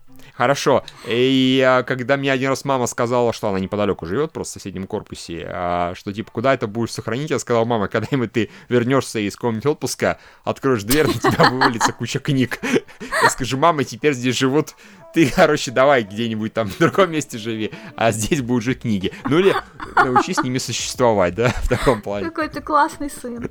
Хорошо. 0.42 0.84
И 1.06 1.64
а, 1.64 1.84
когда 1.84 2.18
мне 2.18 2.32
один 2.32 2.50
раз 2.50 2.66
мама 2.66 2.88
сказала, 2.88 3.32
что 3.32 3.50
она 3.50 3.60
неподалеку 3.60 4.08
живет, 4.08 4.32
просто 4.32 4.58
в 4.58 4.62
соседнем 4.64 4.88
корпусе, 4.88 5.46
а, 5.48 5.94
что 5.94 6.12
типа, 6.12 6.32
куда 6.32 6.56
это 6.56 6.66
будешь 6.66 6.94
сохранить, 6.94 7.30
я 7.30 7.38
сказал, 7.38 7.64
мама, 7.68 7.88
когда-нибудь 7.88 8.32
ты 8.32 8.50
вернешься 8.68 9.20
из 9.20 9.36
комнаты 9.36 9.70
отпуска, 9.70 10.18
откроешь 10.44 10.82
дверь, 10.82 11.06
на 11.06 11.14
тебя 11.14 11.48
вывалится 11.48 11.94
куча 11.94 12.18
книг. 12.18 12.60
Я 13.22 13.30
скажу, 13.30 13.60
мама, 13.60 13.84
теперь 13.84 14.14
здесь 14.14 14.36
живут 14.36 14.74
ты, 15.14 15.32
короче, 15.36 15.72
давай 15.72 16.04
где-нибудь 16.04 16.54
там 16.54 16.70
в 16.70 16.78
другом 16.78 17.12
месте 17.12 17.38
живи, 17.38 17.72
а 17.96 18.12
здесь 18.12 18.42
будут 18.42 18.64
жить 18.64 18.82
книги. 18.82 19.12
Ну 19.26 19.40
или 19.40 19.56
научись 19.96 20.38
с 20.38 20.44
ними 20.44 20.58
существовать, 20.58 21.36
да, 21.36 21.50
в 21.50 21.70
таком 21.70 22.02
плане. 22.02 22.28
Какой 22.30 22.50
ты 22.50 22.62
классный 22.62 23.10
сын. 23.10 23.50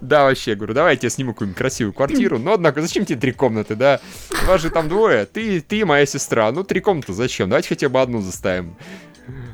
Да, 0.00 0.24
вообще, 0.24 0.54
говорю, 0.54 0.74
давай 0.74 0.94
я 0.94 0.96
тебе 0.96 1.10
сниму 1.10 1.32
какую-нибудь 1.32 1.58
красивую 1.58 1.92
квартиру, 1.92 2.38
но, 2.38 2.54
однако, 2.54 2.80
зачем 2.80 3.04
тебе 3.04 3.18
три 3.18 3.32
комнаты, 3.32 3.74
да? 3.74 4.00
Вас 4.46 4.60
же 4.60 4.70
там 4.70 4.88
двое, 4.88 5.26
ты, 5.26 5.60
ты 5.60 5.80
и 5.80 5.84
моя 5.84 6.06
сестра, 6.06 6.50
ну, 6.52 6.64
три 6.64 6.80
комнаты 6.80 7.12
зачем? 7.12 7.48
Давайте 7.48 7.68
хотя 7.68 7.88
бы 7.88 8.00
одну 8.00 8.20
заставим. 8.20 8.76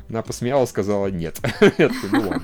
Она 0.09 0.23
посмеялась, 0.23 0.69
сказала 0.69 1.07
нет. 1.07 1.39
Я 1.77 1.89
ну 2.11 2.21
ладно, 2.21 2.43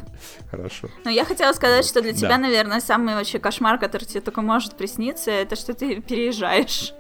хорошо. 0.52 0.90
Но 1.04 1.10
я 1.10 1.26
хотела 1.26 1.52
сказать, 1.54 1.86
что 1.86 2.02
для 2.02 2.14
тебя, 2.14 2.38
наверное, 2.38 2.80
самый 2.80 3.16
вообще 3.16 3.40
кошмар, 3.40 3.80
который 3.80 4.04
тебе 4.04 4.22
только 4.22 4.42
может 4.42 4.78
присниться, 4.78 5.32
это 5.32 5.56
что 5.56 5.74
ты 5.74 6.00
переезжаешь. 6.02 6.94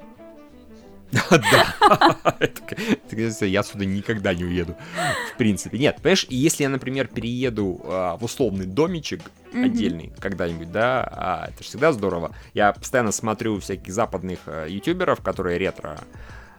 Да. 1.30 2.16
Я 3.42 3.60
отсюда 3.62 3.86
никогда 3.86 4.34
не 4.34 4.44
уеду. 4.44 4.76
В 5.34 5.38
принципе. 5.38 5.78
Нет, 5.78 5.98
понимаешь, 5.98 6.26
если 6.30 6.64
я, 6.64 6.70
например, 6.70 7.08
перееду 7.08 7.82
а, 7.86 8.18
в 8.18 8.24
условный 8.24 8.66
домичек 8.66 9.22
отдельный 9.54 10.12
когда-нибудь, 10.20 10.72
да, 10.72 11.08
а, 11.12 11.48
это 11.48 11.64
же 11.64 11.70
всегда 11.70 11.94
здорово. 11.94 12.32
Я 12.54 12.74
постоянно 12.74 13.12
смотрю 13.12 13.60
всяких 13.60 13.94
западных 13.94 14.40
э, 14.48 14.68
ютуберов, 14.70 15.22
которые 15.22 15.58
ретро 15.58 16.00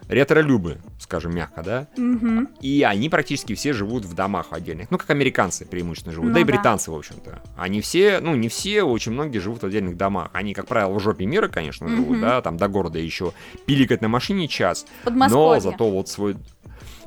ретро-любы, 0.08 0.78
скажем 0.98 1.34
мягко, 1.34 1.62
да, 1.62 1.86
Мгм. 1.96 2.48
и 2.60 2.82
они 2.82 3.08
практически 3.08 3.54
все 3.54 3.72
живут 3.72 4.04
в 4.04 4.14
домах 4.14 4.48
отдельных. 4.50 4.90
Ну, 4.90 4.98
как 4.98 5.10
американцы 5.10 5.64
преимущественно 5.64 6.14
живут. 6.14 6.28
Ну 6.28 6.34
да 6.34 6.40
и 6.40 6.44
да. 6.44 6.52
британцы, 6.52 6.90
в 6.90 6.94
общем-то. 6.94 7.40
Они 7.56 7.80
все, 7.80 8.20
ну, 8.20 8.34
не 8.36 8.48
все, 8.48 8.82
очень 8.82 9.12
многие 9.12 9.38
живут 9.38 9.62
в 9.62 9.66
отдельных 9.66 9.96
домах. 9.96 10.30
Они, 10.32 10.54
как 10.54 10.66
правило, 10.66 10.92
в 10.92 11.00
жопе 11.00 11.26
мира, 11.26 11.48
конечно, 11.48 11.88
живут, 11.88 12.10
Мгм. 12.18 12.20
да, 12.20 12.42
там 12.42 12.56
до 12.56 12.68
города 12.68 12.98
еще 12.98 13.32
пиликать 13.66 14.00
на 14.02 14.08
машине 14.08 14.48
час. 14.48 14.86
Но 15.04 15.58
зато 15.60 15.90
вот 15.90 16.08
свой... 16.08 16.36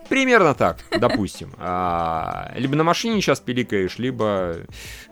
Примерно 0.09 0.55
так, 0.55 0.83
допустим. 0.91 1.53
А, 1.57 2.51
либо 2.55 2.75
на 2.75 2.83
машине 2.83 3.21
сейчас 3.21 3.39
пиликаешь, 3.39 3.99
либо 3.99 4.57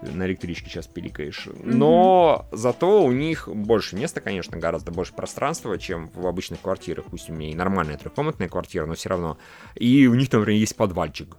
на 0.01 0.25
электричке 0.25 0.69
сейчас 0.69 0.87
пиликаешь. 0.87 1.47
Но 1.63 2.47
зато 2.51 3.03
у 3.03 3.11
них 3.11 3.47
больше 3.47 3.95
места, 3.95 4.21
конечно, 4.21 4.57
гораздо 4.57 4.91
больше 4.91 5.13
пространства, 5.13 5.77
чем 5.77 6.09
в 6.15 6.25
обычных 6.25 6.61
квартирах. 6.61 7.05
Пусть 7.05 7.29
у 7.29 7.33
меня 7.33 7.51
и 7.51 7.55
нормальная 7.55 7.97
трехкомнатная 7.97 8.49
квартира, 8.49 8.85
но 8.87 8.95
все 8.95 9.09
равно. 9.09 9.37
И 9.75 10.07
у 10.07 10.15
них, 10.15 10.31
например, 10.31 10.59
есть 10.59 10.75
подвальчик. 10.75 11.37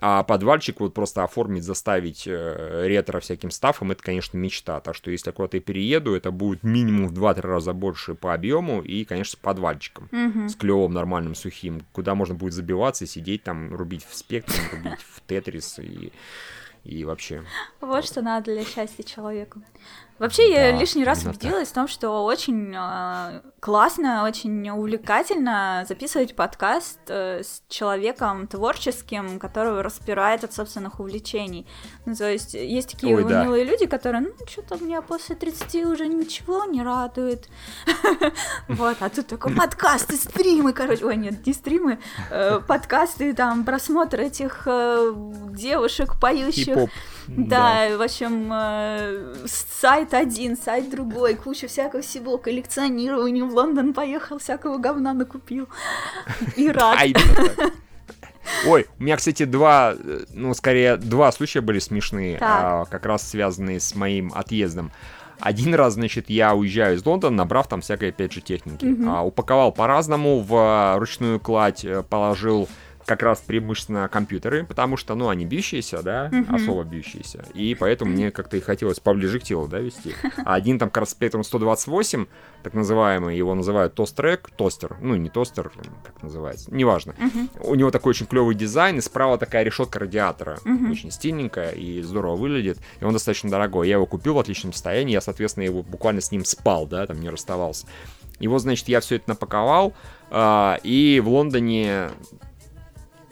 А 0.00 0.22
подвальчик 0.22 0.80
вот 0.80 0.94
просто 0.94 1.24
оформить, 1.24 1.64
заставить 1.64 2.26
э, 2.26 2.86
ретро 2.86 3.20
всяким 3.20 3.50
стафом, 3.50 3.92
это, 3.92 4.02
конечно, 4.02 4.36
мечта. 4.36 4.80
Так 4.80 4.94
что 4.94 5.10
если 5.10 5.30
я 5.30 5.32
куда-то 5.32 5.60
перееду, 5.60 6.14
это 6.14 6.30
будет 6.30 6.62
минимум 6.62 7.08
в 7.08 7.12
2-3 7.12 7.40
раза 7.40 7.72
больше 7.72 8.14
по 8.14 8.34
объему 8.34 8.82
и, 8.82 9.04
конечно, 9.04 9.32
с 9.32 9.36
подвальчиком. 9.36 10.08
Мгм. 10.12 10.48
С 10.48 10.54
клевым, 10.54 10.92
нормальным, 10.92 11.34
сухим, 11.34 11.82
куда 11.92 12.14
можно 12.14 12.34
будет 12.34 12.52
забиваться 12.52 13.04
и 13.04 13.06
сидеть 13.06 13.42
там, 13.42 13.74
рубить 13.74 14.04
в 14.04 14.14
спектрум, 14.14 14.60
рубить 14.72 15.00
в 15.00 15.20
тетрис 15.22 15.78
и, 15.78 16.12
и 16.84 17.04
вообще. 17.04 17.42
Вот 17.80 18.04
что 18.04 18.22
надо 18.22 18.52
для 18.52 18.64
счастья 18.64 19.02
человеку. 19.02 19.62
Вообще, 20.18 20.50
я 20.50 20.72
Да, 20.72 20.78
лишний 20.78 21.04
раз 21.04 21.18
именно 21.18 21.34
так. 21.34 21.42
убедилась 21.42 21.68
в 21.68 21.72
том, 21.72 21.88
что 21.88 22.24
очень 22.24 22.74
э, 22.74 23.40
классно, 23.60 24.24
очень 24.24 24.70
увлекательно 24.70 25.84
записывать 25.86 26.34
подкаст 26.34 26.98
э, 27.08 27.42
с 27.42 27.62
человеком 27.68 28.46
творческим, 28.46 29.38
который 29.38 29.82
распирает 29.82 30.42
от 30.42 30.54
собственных 30.54 31.00
увлечений. 31.00 31.66
Ну, 32.06 32.14
то 32.14 32.30
есть, 32.30 32.54
есть 32.54 32.92
такие 32.92 33.14
Ой, 33.14 33.24
да. 33.24 33.42
унылые 33.42 33.64
люди, 33.64 33.86
которые, 33.86 34.22
ну, 34.22 34.46
что-то 34.48 34.82
меня 34.82 35.02
после 35.02 35.36
30 35.36 35.84
уже 35.86 36.06
ничего 36.06 36.64
не 36.64 36.82
радует. 36.82 37.48
Вот, 38.68 38.96
а 39.00 39.08
тут 39.08 39.26
такой 39.26 39.54
подкасты, 39.54 40.16
стримы, 40.16 40.72
короче, 40.72 41.04
ой, 41.04 41.16
нет, 41.16 41.46
не 41.46 41.52
стримы, 41.52 41.98
э, 42.30 42.60
подкасты, 42.60 43.32
там, 43.34 43.64
просмотр 43.64 44.20
этих 44.20 44.62
э, 44.66 45.12
девушек, 45.50 46.18
поющих. 46.20 46.90
Да, 47.28 47.88
в 47.96 48.02
общем, 48.02 48.50
э, 48.52 49.46
сайт 50.10 50.14
один, 50.14 50.56
сайт 50.56 50.90
другой, 50.90 51.34
куча 51.34 51.68
всякого 51.68 52.02
всего, 52.02 52.38
коллекционирование, 52.38 53.44
в 53.44 53.54
Лондон 53.54 53.92
поехал, 53.92 54.38
всякого 54.38 54.78
говна 54.78 55.12
накупил. 55.12 55.68
И 56.56 56.68
рад. 56.70 56.98
Ой, 58.66 58.86
у 58.98 59.02
меня, 59.02 59.16
кстати, 59.16 59.44
два, 59.44 59.94
э, 59.98 60.24
ну, 60.32 60.54
скорее, 60.54 60.96
два 60.96 61.32
случая 61.32 61.60
были 61.60 61.80
смешные, 61.80 62.38
а, 62.40 62.84
как 62.84 63.04
раз 63.04 63.28
связанные 63.28 63.80
с 63.80 63.94
моим 63.94 64.32
отъездом. 64.34 64.92
Один 65.40 65.74
раз, 65.74 65.94
значит, 65.94 66.30
я 66.30 66.54
уезжаю 66.54 66.96
из 66.96 67.04
Лондона, 67.04 67.36
набрав 67.36 67.68
там 67.68 67.80
всякой, 67.80 68.10
опять 68.10 68.32
же, 68.32 68.40
техники. 68.40 68.84
Мгм. 68.84 69.08
А, 69.08 69.22
упаковал 69.22 69.72
по-разному, 69.72 70.40
в 70.40 70.54
а, 70.54 70.98
ручную 70.98 71.40
кладь 71.40 71.84
э, 71.84 72.02
положил 72.08 72.68
как 73.06 73.22
раз 73.22 73.40
преимущественно 73.40 74.08
компьютеры, 74.08 74.64
потому 74.64 74.96
что, 74.96 75.14
ну, 75.14 75.28
они 75.28 75.46
бьющиеся, 75.46 76.02
да, 76.02 76.28
Мгм. 76.32 76.54
особо 76.54 76.82
бьющиеся, 76.84 77.44
и 77.54 77.74
поэтому 77.74 78.10
мне 78.10 78.30
как-то 78.30 78.56
и 78.56 78.60
хотелось 78.60 78.98
поближе 79.00 79.38
к 79.40 79.44
телу, 79.44 79.68
да, 79.68 79.78
вести. 79.78 80.14
А 80.44 80.54
один 80.54 80.78
там 80.78 80.90
как 80.90 81.02
раз 81.02 81.10
спектром 81.10 81.44
128, 81.44 82.26
так 82.64 82.74
называемый, 82.74 83.36
его 83.36 83.54
называют 83.54 83.94
тост-трек, 83.94 84.50
тостер, 84.56 84.96
ну, 85.00 85.14
не 85.14 85.30
тостер, 85.30 85.70
как 86.04 86.22
называется, 86.22 86.74
неважно. 86.74 87.14
Мгм. 87.18 87.48
У 87.60 87.74
него 87.76 87.90
такой 87.92 88.10
очень 88.10 88.26
клевый 88.26 88.54
дизайн, 88.56 88.98
и 88.98 89.00
справа 89.00 89.38
такая 89.38 89.62
решетка 89.62 90.00
радиатора. 90.00 90.58
Мгм. 90.64 90.90
Очень 90.90 91.10
стильненькая 91.12 91.70
и 91.70 92.02
здорово 92.02 92.34
выглядит. 92.36 92.78
И 93.00 93.04
он 93.04 93.12
достаточно 93.12 93.48
дорогой. 93.50 93.86
Я 93.88 93.94
его 93.94 94.06
купил 94.06 94.34
в 94.34 94.38
отличном 94.40 94.72
состоянии. 94.72 95.12
Я, 95.12 95.20
соответственно, 95.20 95.62
его 95.64 95.82
буквально 95.84 96.20
с 96.20 96.32
ним 96.32 96.44
спал, 96.44 96.86
да, 96.88 97.06
там 97.06 97.20
не 97.20 97.28
расставался. 97.30 97.86
Вот, 98.40 98.58
значит, 98.60 98.88
я 98.88 99.00
все 99.00 99.16
это 99.16 99.30
напаковал. 99.30 99.94
а, 100.28 100.80
и 100.82 101.22
в 101.24 101.28
Лондоне 101.28 102.10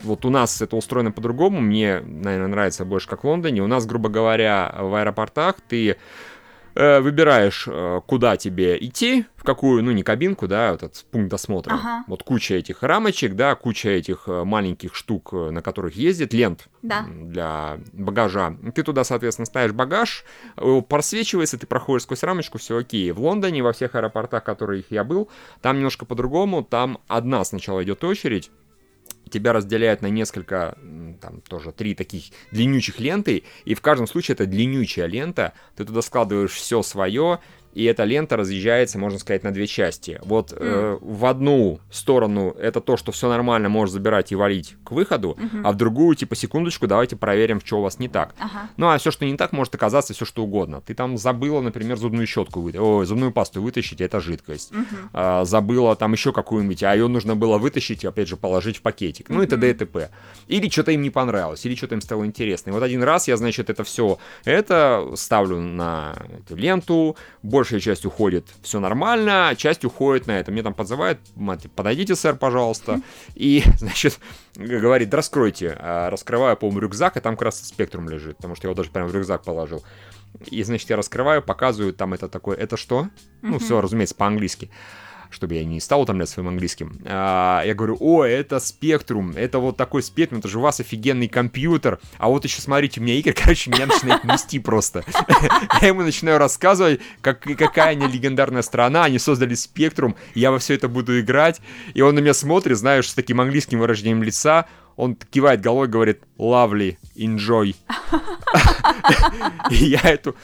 вот 0.04 0.24
у 0.24 0.30
нас 0.30 0.62
это 0.62 0.76
устроено 0.76 1.10
по-другому, 1.12 1.60
мне, 1.60 2.00
наверное, 2.00 2.48
нравится 2.48 2.84
больше, 2.84 3.08
как 3.08 3.24
в 3.24 3.26
Лондоне. 3.26 3.62
У 3.62 3.66
нас, 3.66 3.86
грубо 3.86 4.08
говоря, 4.08 4.74
в 4.78 4.94
аэропортах 4.94 5.56
ты 5.68 5.96
э, 6.74 7.00
выбираешь, 7.00 7.66
э, 7.68 8.00
куда 8.06 8.36
тебе 8.36 8.76
идти, 8.78 9.26
в 9.36 9.44
какую, 9.44 9.82
ну, 9.84 9.92
не 9.92 10.02
кабинку, 10.02 10.48
да, 10.48 10.72
вот 10.72 10.82
этот 10.82 11.04
пункт 11.10 11.30
досмотра. 11.30 11.74
Ага. 11.74 12.04
Вот 12.08 12.22
куча 12.22 12.54
этих 12.54 12.82
рамочек, 12.82 13.34
да, 13.34 13.54
куча 13.54 13.90
этих 13.90 14.24
э, 14.26 14.44
маленьких 14.44 14.94
штук, 14.94 15.30
э, 15.32 15.50
на 15.50 15.62
которых 15.62 15.94
ездит, 15.96 16.32
лент 16.32 16.68
Да. 16.82 17.06
для 17.08 17.78
багажа. 17.92 18.56
Ты 18.74 18.82
туда, 18.82 19.04
соответственно, 19.04 19.46
ставишь 19.46 19.72
багаж, 19.72 20.24
э, 20.56 20.82
просвечивается, 20.88 21.58
ты 21.58 21.66
проходишь 21.66 22.02
сквозь 22.02 22.22
рамочку, 22.22 22.58
все 22.58 22.78
окей. 22.78 23.10
В 23.12 23.20
Лондоне, 23.20 23.62
во 23.62 23.72
всех 23.72 23.94
аэропортах, 23.94 24.42
в 24.42 24.46
которых 24.46 24.86
я 24.90 25.04
был, 25.04 25.28
там 25.62 25.76
немножко 25.76 26.04
по-другому, 26.06 26.64
там 26.64 26.98
одна 27.06 27.44
сначала 27.44 27.84
идет 27.84 28.02
очередь, 28.02 28.50
тебя 29.34 29.52
разделяют 29.52 30.00
на 30.00 30.06
несколько, 30.06 30.78
там 31.20 31.40
тоже 31.40 31.72
три 31.72 31.94
таких 31.94 32.26
длиннючих 32.52 33.00
ленты, 33.00 33.42
и 33.64 33.74
в 33.74 33.80
каждом 33.80 34.06
случае 34.06 34.34
это 34.34 34.46
длиннючая 34.46 35.06
лента, 35.06 35.52
ты 35.76 35.84
туда 35.84 36.02
складываешь 36.02 36.52
все 36.52 36.82
свое, 36.82 37.40
и 37.74 37.84
эта 37.84 38.04
лента 38.04 38.36
разъезжается, 38.36 38.98
можно 38.98 39.18
сказать, 39.18 39.42
на 39.42 39.52
две 39.52 39.66
части. 39.66 40.20
Вот 40.24 40.52
mm. 40.52 40.58
э, 40.60 40.98
в 41.00 41.26
одну 41.26 41.80
сторону 41.90 42.54
это 42.58 42.80
то, 42.80 42.96
что 42.96 43.12
все 43.12 43.28
нормально, 43.28 43.68
можешь 43.68 43.92
забирать 43.92 44.32
и 44.32 44.36
валить 44.36 44.76
к 44.84 44.92
выходу, 44.92 45.36
mm-hmm. 45.38 45.62
а 45.64 45.72
в 45.72 45.76
другую, 45.76 46.14
типа, 46.14 46.36
секундочку, 46.36 46.86
давайте 46.86 47.16
проверим, 47.16 47.60
что 47.60 47.78
у 47.78 47.82
вас 47.82 47.98
не 47.98 48.08
так. 48.08 48.34
Ага. 48.38 48.68
Ну, 48.76 48.88
а 48.88 48.98
все, 48.98 49.10
что 49.10 49.24
не 49.24 49.36
так, 49.36 49.52
может 49.52 49.74
оказаться 49.74 50.14
все, 50.14 50.24
что 50.24 50.44
угодно. 50.44 50.80
Ты 50.80 50.94
там 50.94 51.18
забыла, 51.18 51.60
например, 51.60 51.96
зубную 51.96 52.26
щетку, 52.26 52.60
вы... 52.60 52.72
Ой, 52.78 53.06
зубную 53.06 53.32
пасту 53.32 53.60
вытащить, 53.60 54.00
это 54.00 54.20
жидкость. 54.20 54.72
Mm-hmm. 54.72 55.08
А, 55.12 55.44
забыла 55.44 55.96
там 55.96 56.12
еще 56.12 56.32
какую-нибудь, 56.32 56.82
а 56.84 56.94
ее 56.94 57.08
нужно 57.08 57.34
было 57.34 57.58
вытащить 57.58 58.04
и, 58.04 58.06
опять 58.06 58.28
же, 58.28 58.36
положить 58.36 58.76
в 58.76 58.82
пакетик. 58.82 59.28
Ну, 59.28 59.42
и 59.42 59.46
т.д. 59.46 59.70
и 59.70 59.74
т.п. 59.74 60.10
Или 60.46 60.68
что-то 60.68 60.92
им 60.92 61.02
не 61.02 61.10
понравилось, 61.10 61.66
или 61.66 61.74
что-то 61.74 61.94
им 61.94 62.00
стало 62.00 62.24
интересно. 62.24 62.70
И 62.70 62.72
вот 62.72 62.82
один 62.82 63.02
раз 63.02 63.28
я, 63.28 63.36
значит, 63.36 63.70
это 63.70 63.82
все 63.84 64.18
это 64.44 65.12
ставлю 65.16 65.58
на 65.60 66.14
эту 66.38 66.56
ленту, 66.56 67.16
большая 67.64 67.80
часть 67.80 68.04
уходит 68.04 68.46
все 68.62 68.78
нормально, 68.78 69.48
а 69.48 69.54
часть 69.54 69.86
уходит 69.86 70.26
на 70.26 70.32
это. 70.38 70.52
Мне 70.52 70.62
там 70.62 70.74
подзывают, 70.74 71.18
подойдите, 71.74 72.14
сэр, 72.14 72.36
пожалуйста. 72.36 73.00
И, 73.34 73.62
значит, 73.78 74.18
говорит, 74.54 75.14
раскройте. 75.14 75.74
А 75.80 76.10
раскрываю, 76.10 76.58
по-моему, 76.58 76.80
рюкзак, 76.80 77.16
и 77.16 77.20
там 77.20 77.36
как 77.36 77.46
раз 77.46 77.66
спектрум 77.66 78.10
лежит, 78.10 78.36
потому 78.36 78.54
что 78.54 78.66
я 78.66 78.70
его 78.70 78.76
даже 78.76 78.90
прям 78.90 79.08
в 79.08 79.14
рюкзак 79.14 79.44
положил. 79.44 79.82
И, 80.50 80.62
значит, 80.62 80.90
я 80.90 80.96
раскрываю, 80.96 81.42
показываю, 81.42 81.94
там 81.94 82.12
это 82.12 82.28
такое, 82.28 82.54
это 82.58 82.76
что? 82.76 83.08
Ну, 83.40 83.58
все, 83.58 83.80
разумеется, 83.80 84.14
по-английски 84.14 84.70
чтобы 85.34 85.54
я 85.54 85.64
не 85.64 85.80
стал 85.80 86.02
утомлять 86.02 86.28
своим 86.28 86.48
английским. 86.48 87.00
А, 87.04 87.62
я 87.64 87.74
говорю, 87.74 87.96
о, 88.00 88.24
это 88.24 88.60
спектрум, 88.60 89.32
это 89.36 89.58
вот 89.58 89.76
такой 89.76 90.02
спектрум, 90.02 90.38
это 90.38 90.48
же 90.48 90.58
у 90.58 90.62
вас 90.62 90.80
офигенный 90.80 91.28
компьютер. 91.28 91.98
А 92.18 92.28
вот 92.28 92.44
еще 92.44 92.62
смотрите, 92.62 93.00
у 93.00 93.02
меня 93.02 93.14
игры, 93.14 93.32
короче, 93.36 93.70
меня 93.70 93.86
начинает 93.86 94.24
нести 94.24 94.58
просто. 94.58 95.04
Я 95.82 95.88
ему 95.88 96.02
начинаю 96.02 96.38
рассказывать, 96.38 97.00
как, 97.20 97.40
какая 97.40 97.90
они 97.90 98.06
легендарная 98.06 98.62
страна, 98.62 99.04
они 99.04 99.18
создали 99.18 99.54
спектрум, 99.54 100.16
я 100.34 100.50
во 100.50 100.58
все 100.58 100.74
это 100.74 100.88
буду 100.88 101.20
играть. 101.20 101.60
И 101.94 102.00
он 102.00 102.14
на 102.14 102.20
меня 102.20 102.34
смотрит, 102.34 102.78
знаешь, 102.78 103.10
с 103.10 103.14
таким 103.14 103.40
английским 103.40 103.80
выражением 103.80 104.22
лица, 104.22 104.66
он 104.96 105.16
кивает 105.16 105.60
головой, 105.60 105.88
говорит 105.88 106.22
lovely, 106.38 106.96
enjoy. 107.16 107.74
И 109.70 109.74
я 109.74 110.00
эту 110.04 110.36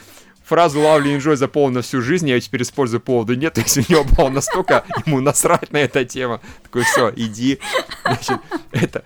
фразу 0.51 0.81
Lovely 0.81 1.17
Enjoy 1.17 1.37
запомнил 1.37 1.77
на 1.77 1.83
всю 1.83 2.03
жизнь, 2.03 2.29
я 2.29 2.35
ее 2.35 2.41
теперь 2.41 2.63
использую 2.63 3.01
поводу 3.01 3.37
нет, 3.37 3.55
то 3.55 3.61
есть 3.61 3.79
у 3.79 3.93
него 3.93 4.03
было 4.03 4.29
настолько 4.31 4.85
ему 5.07 5.21
насрать 5.21 5.71
на 5.71 5.77
эту 5.77 6.05
тему. 6.05 6.41
Такой, 6.65 6.83
все, 6.83 7.13
иди. 7.15 7.61
Значит, 8.03 8.39
это, 8.73 9.05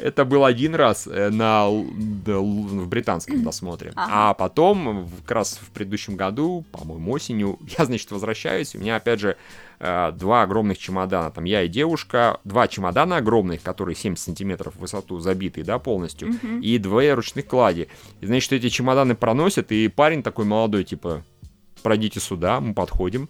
это 0.00 0.24
был 0.24 0.44
один 0.44 0.74
раз 0.74 1.06
э, 1.06 1.30
на, 1.30 1.68
в 1.68 2.88
британском 2.88 3.42
досмотре. 3.42 3.92
Ага. 3.94 4.30
А 4.30 4.34
потом, 4.34 5.08
как 5.22 5.30
раз 5.36 5.60
в 5.60 5.70
предыдущем 5.70 6.16
году, 6.16 6.64
по-моему, 6.72 7.12
осенью, 7.12 7.58
я, 7.78 7.84
значит, 7.84 8.10
возвращаюсь, 8.10 8.74
у 8.74 8.78
меня, 8.78 8.96
опять 8.96 9.20
же, 9.20 9.36
э, 9.78 10.12
два 10.12 10.42
огромных 10.42 10.78
чемодана. 10.78 11.30
Там 11.30 11.44
я 11.44 11.62
и 11.62 11.68
девушка, 11.68 12.40
два 12.44 12.68
чемодана 12.68 13.18
огромных, 13.18 13.62
которые 13.62 13.94
70 13.94 14.24
сантиметров 14.24 14.74
в 14.74 14.80
высоту 14.80 15.20
забитые, 15.20 15.64
да, 15.64 15.78
полностью, 15.78 16.30
угу. 16.30 16.60
и 16.60 16.78
двое 16.78 17.14
ручных 17.14 17.46
клади. 17.46 17.88
И, 18.20 18.26
значит, 18.26 18.52
эти 18.52 18.68
чемоданы 18.68 19.14
проносят, 19.14 19.72
и 19.72 19.88
парень 19.88 20.22
такой 20.22 20.44
молодой, 20.44 20.84
типа, 20.84 21.22
пройдите 21.82 22.20
сюда, 22.20 22.60
мы 22.60 22.74
подходим. 22.74 23.28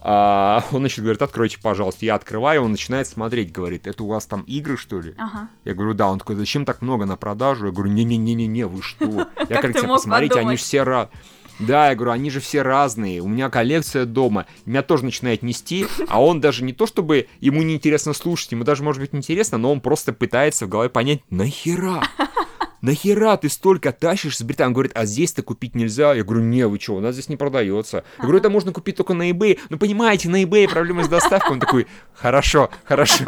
А, 0.00 0.64
он, 0.72 0.80
значит, 0.80 1.00
говорит, 1.00 1.22
откройте, 1.22 1.58
пожалуйста. 1.60 2.04
Я 2.04 2.14
открываю, 2.14 2.62
он 2.62 2.72
начинает 2.72 3.06
смотреть, 3.06 3.52
говорит, 3.52 3.86
это 3.86 4.02
у 4.04 4.08
вас 4.08 4.26
там 4.26 4.42
игры, 4.42 4.76
что 4.76 5.00
ли? 5.00 5.14
Ага. 5.18 5.48
Я 5.64 5.74
говорю, 5.74 5.94
да. 5.94 6.08
Он 6.08 6.18
такой, 6.18 6.36
зачем 6.36 6.64
так 6.64 6.82
много 6.82 7.04
на 7.04 7.16
продажу? 7.16 7.66
Я 7.66 7.72
говорю, 7.72 7.92
не-не-не-не-не, 7.92 8.66
вы 8.66 8.82
что? 8.82 9.28
Я 9.48 9.60
говорю, 9.60 9.88
посмотрите, 9.88 10.38
они 10.38 10.56
же 10.56 10.62
все 10.62 10.82
рады. 10.82 11.10
Да, 11.58 11.88
я 11.88 11.96
говорю, 11.96 12.12
они 12.12 12.30
же 12.30 12.38
все 12.38 12.62
разные, 12.62 13.20
у 13.20 13.26
меня 13.26 13.50
коллекция 13.50 14.04
дома, 14.04 14.46
меня 14.64 14.82
тоже 14.82 15.04
начинает 15.04 15.42
нести, 15.42 15.86
а 16.06 16.22
он 16.22 16.40
даже 16.40 16.62
не 16.62 16.72
то, 16.72 16.86
чтобы 16.86 17.26
ему 17.40 17.62
неинтересно 17.62 18.12
слушать, 18.12 18.52
ему 18.52 18.62
даже 18.62 18.84
может 18.84 19.00
быть 19.00 19.12
интересно, 19.12 19.58
но 19.58 19.72
он 19.72 19.80
просто 19.80 20.12
пытается 20.12 20.66
в 20.66 20.68
голове 20.68 20.88
понять, 20.88 21.20
нахера? 21.30 22.04
Нахера 22.80 23.36
ты 23.36 23.48
столько 23.48 23.92
тащишь 23.92 24.36
с 24.36 24.42
Британии? 24.42 24.68
Он 24.68 24.74
говорит, 24.74 24.92
а 24.94 25.04
здесь-то 25.04 25.42
купить 25.42 25.74
нельзя. 25.74 26.14
Я 26.14 26.24
говорю, 26.24 26.42
не, 26.42 26.66
вы 26.66 26.78
что, 26.78 26.96
у 26.96 27.00
нас 27.00 27.14
здесь 27.14 27.28
не 27.28 27.36
продается. 27.36 28.04
Я 28.18 28.22
говорю, 28.22 28.38
это 28.38 28.50
можно 28.50 28.72
купить 28.72 28.96
только 28.96 29.14
на 29.14 29.30
eBay. 29.30 29.58
Ну, 29.68 29.78
понимаете, 29.78 30.28
на 30.28 30.42
eBay 30.42 30.68
проблемы 30.68 31.04
с 31.04 31.08
доставкой. 31.08 31.52
Он 31.52 31.60
такой, 31.60 31.86
хорошо, 32.14 32.70
хорошо. 32.84 33.24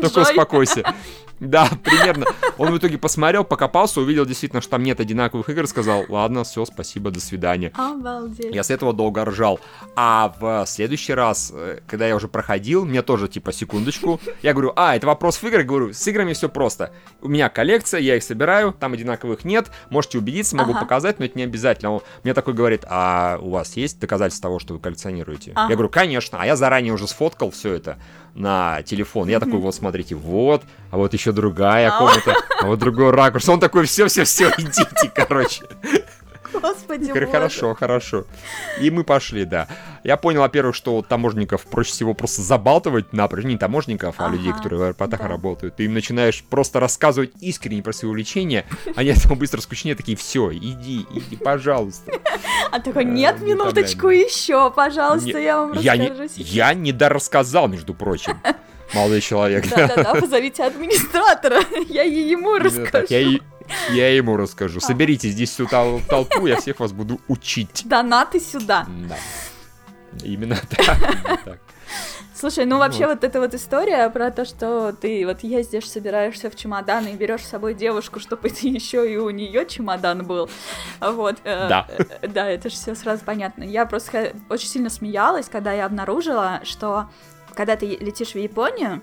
Только 0.00 0.20
успокойся. 0.20 0.94
Да, 1.40 1.68
примерно. 1.84 2.26
Он 2.56 2.72
в 2.72 2.78
итоге 2.78 2.98
посмотрел, 2.98 3.44
покопался, 3.44 4.00
увидел 4.00 4.26
действительно, 4.26 4.60
что 4.60 4.72
там 4.72 4.82
нет 4.82 5.00
одинаковых 5.00 5.48
игр, 5.48 5.66
сказал, 5.66 6.04
ладно, 6.08 6.44
все, 6.44 6.64
спасибо, 6.64 7.10
до 7.10 7.20
свидания. 7.20 7.72
Обалдеть. 7.74 8.54
Я 8.54 8.62
с 8.62 8.70
этого 8.70 8.92
долго 8.92 9.24
ржал. 9.24 9.60
А 9.94 10.34
в 10.40 10.66
следующий 10.66 11.14
раз, 11.14 11.52
э, 11.54 11.80
когда 11.86 12.06
я 12.06 12.16
уже 12.16 12.28
проходил, 12.28 12.84
мне 12.84 13.02
тоже, 13.02 13.28
типа, 13.28 13.52
секундочку, 13.52 14.20
я 14.42 14.52
говорю, 14.52 14.72
а, 14.76 14.96
это 14.96 15.06
вопрос 15.06 15.36
в 15.36 15.44
играх? 15.44 15.66
Говорю, 15.66 15.92
с 15.92 16.06
играми 16.08 16.32
все 16.32 16.48
просто. 16.48 16.92
У 17.20 17.28
меня 17.28 17.48
коллекция, 17.48 18.00
я 18.00 18.16
их 18.16 18.22
собираю, 18.22 18.72
там 18.72 18.92
одинаковых 18.92 19.44
нет, 19.44 19.70
можете 19.90 20.18
убедиться, 20.18 20.56
могу 20.56 20.72
ага. 20.72 20.80
показать, 20.80 21.18
но 21.18 21.24
это 21.24 21.38
не 21.38 21.44
обязательно. 21.44 21.92
Он 21.92 22.02
мне 22.24 22.34
такой 22.34 22.54
говорит, 22.54 22.84
а 22.88 23.38
у 23.40 23.50
вас 23.50 23.76
есть 23.76 24.00
доказательства 24.00 24.48
того, 24.48 24.58
что 24.58 24.74
вы 24.74 24.80
коллекционируете? 24.80 25.52
Ага. 25.54 25.70
Я 25.70 25.76
говорю, 25.76 25.90
конечно, 25.90 26.38
а 26.40 26.46
я 26.46 26.56
заранее 26.56 26.92
уже 26.92 27.06
сфоткал 27.06 27.50
все 27.50 27.72
это 27.72 27.98
на 28.34 28.82
телефон. 28.82 29.28
Я 29.28 29.40
такой, 29.40 29.58
вот, 29.58 29.74
смотрите, 29.74 30.14
вот, 30.14 30.62
а 30.90 30.96
вот 30.96 31.12
еще 31.12 31.27
другая 31.32 31.90
а. 31.90 31.98
комната, 31.98 32.34
а 32.60 32.66
вот 32.66 32.78
другой 32.78 33.10
ракурс. 33.10 33.48
Он 33.48 33.60
такой, 33.60 33.86
все-все-все, 33.86 34.50
идите, 34.58 35.12
короче. 35.14 35.64
Господи, 36.52 37.06
говорю, 37.06 37.30
хорошо, 37.30 37.74
хорошо. 37.74 38.24
И 38.80 38.90
мы 38.90 39.04
пошли, 39.04 39.44
да. 39.44 39.68
Я 40.04 40.16
понял, 40.16 40.40
во-первых, 40.40 40.74
что 40.74 41.02
таможников 41.02 41.66
проще 41.66 41.92
всего 41.92 42.14
просто 42.14 42.42
забалтывать 42.42 43.12
напрочь. 43.12 43.44
Не 43.44 43.56
таможников, 43.56 44.14
а 44.18 44.26
ага, 44.26 44.36
людей, 44.36 44.52
которые 44.52 44.80
в 44.80 44.82
аэропортах 44.84 45.20
да. 45.20 45.28
работают. 45.28 45.76
Ты 45.76 45.84
им 45.84 45.94
начинаешь 45.94 46.42
просто 46.42 46.80
рассказывать 46.80 47.32
искренне 47.40 47.82
про 47.82 47.92
свои 47.92 48.10
увлечения, 48.10 48.64
они 48.96 49.10
этого 49.10 49.34
быстро 49.34 49.60
скучнее, 49.60 49.94
такие, 49.94 50.16
все, 50.16 50.52
иди, 50.52 51.06
иди, 51.10 51.36
пожалуйста. 51.36 52.12
А 52.70 52.80
такой, 52.80 53.04
нет, 53.06 53.36
э, 53.40 53.44
минуточку 53.44 54.08
еще, 54.08 54.70
пожалуйста, 54.70 55.38
я 55.38 55.58
вам 55.58 55.72
расскажу 55.72 56.28
Я 56.36 56.74
не 56.74 56.92
дорассказал, 56.92 57.66
между 57.66 57.94
прочим 57.94 58.38
молодой 58.94 59.20
человек. 59.20 59.68
Да-да-да, 59.68 60.14
позовите 60.14 60.64
администратора, 60.64 61.60
я 61.88 62.02
ему 62.02 62.58
расскажу. 62.58 63.40
Я 63.90 64.14
ему 64.14 64.36
расскажу. 64.36 64.80
Соберите 64.80 65.28
здесь 65.28 65.50
всю 65.50 65.66
тол- 65.66 66.00
толпу, 66.08 66.46
я 66.46 66.56
всех 66.56 66.80
вас 66.80 66.92
буду 66.92 67.20
учить. 67.28 67.82
Донаты 67.84 68.40
сюда. 68.40 68.86
Да. 69.08 69.16
Именно 70.24 70.58
так. 70.70 71.58
Слушай, 72.34 72.66
ну 72.66 72.78
вообще 72.78 73.06
вот. 73.08 73.16
вот 73.16 73.24
эта 73.24 73.40
вот 73.40 73.52
история 73.54 74.08
про 74.10 74.30
то, 74.30 74.44
что 74.44 74.92
ты 74.92 75.26
вот 75.26 75.40
ездишь, 75.40 75.90
собираешься 75.90 76.48
в 76.50 76.54
чемодан 76.54 77.08
и 77.08 77.14
берешь 77.14 77.42
с 77.42 77.48
собой 77.48 77.74
девушку, 77.74 78.20
чтобы 78.20 78.48
ты 78.50 78.68
еще 78.68 79.12
и 79.12 79.16
у 79.16 79.30
нее 79.30 79.66
чемодан 79.66 80.24
был. 80.24 80.48
Вот. 81.00 81.38
Э, 81.42 81.68
да. 81.68 81.86
Э, 81.88 82.28
да, 82.28 82.48
это 82.48 82.70
же 82.70 82.76
все 82.76 82.94
сразу 82.94 83.24
понятно. 83.24 83.64
Я 83.64 83.86
просто 83.86 84.34
очень 84.48 84.68
сильно 84.68 84.88
смеялась, 84.88 85.48
когда 85.48 85.72
я 85.72 85.84
обнаружила, 85.84 86.60
что 86.62 87.08
когда 87.58 87.74
ты 87.74 87.96
летишь 87.96 88.34
в 88.34 88.38
Японию, 88.38 89.02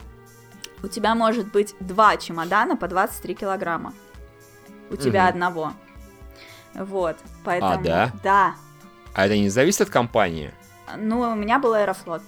у 0.81 0.87
тебя 0.87 1.13
может 1.13 1.51
быть 1.51 1.75
два 1.81 2.15
чемодана 2.15 2.77
по 2.77 2.87
23 2.87 3.35
килограмма 3.35 3.93
у 4.89 4.95
тебя 4.95 5.23
угу. 5.23 5.29
одного. 5.29 5.73
Вот, 6.73 7.17
поэтому... 7.43 7.73
А, 7.73 7.77
да? 7.79 8.11
Да. 8.23 8.55
А 9.13 9.25
это 9.25 9.37
не 9.37 9.49
зависит 9.49 9.81
от 9.81 9.89
компании? 9.89 10.53
Ну, 10.95 11.19
у 11.19 11.35
меня 11.35 11.59
был 11.59 11.73
Аэрофлот. 11.73 12.21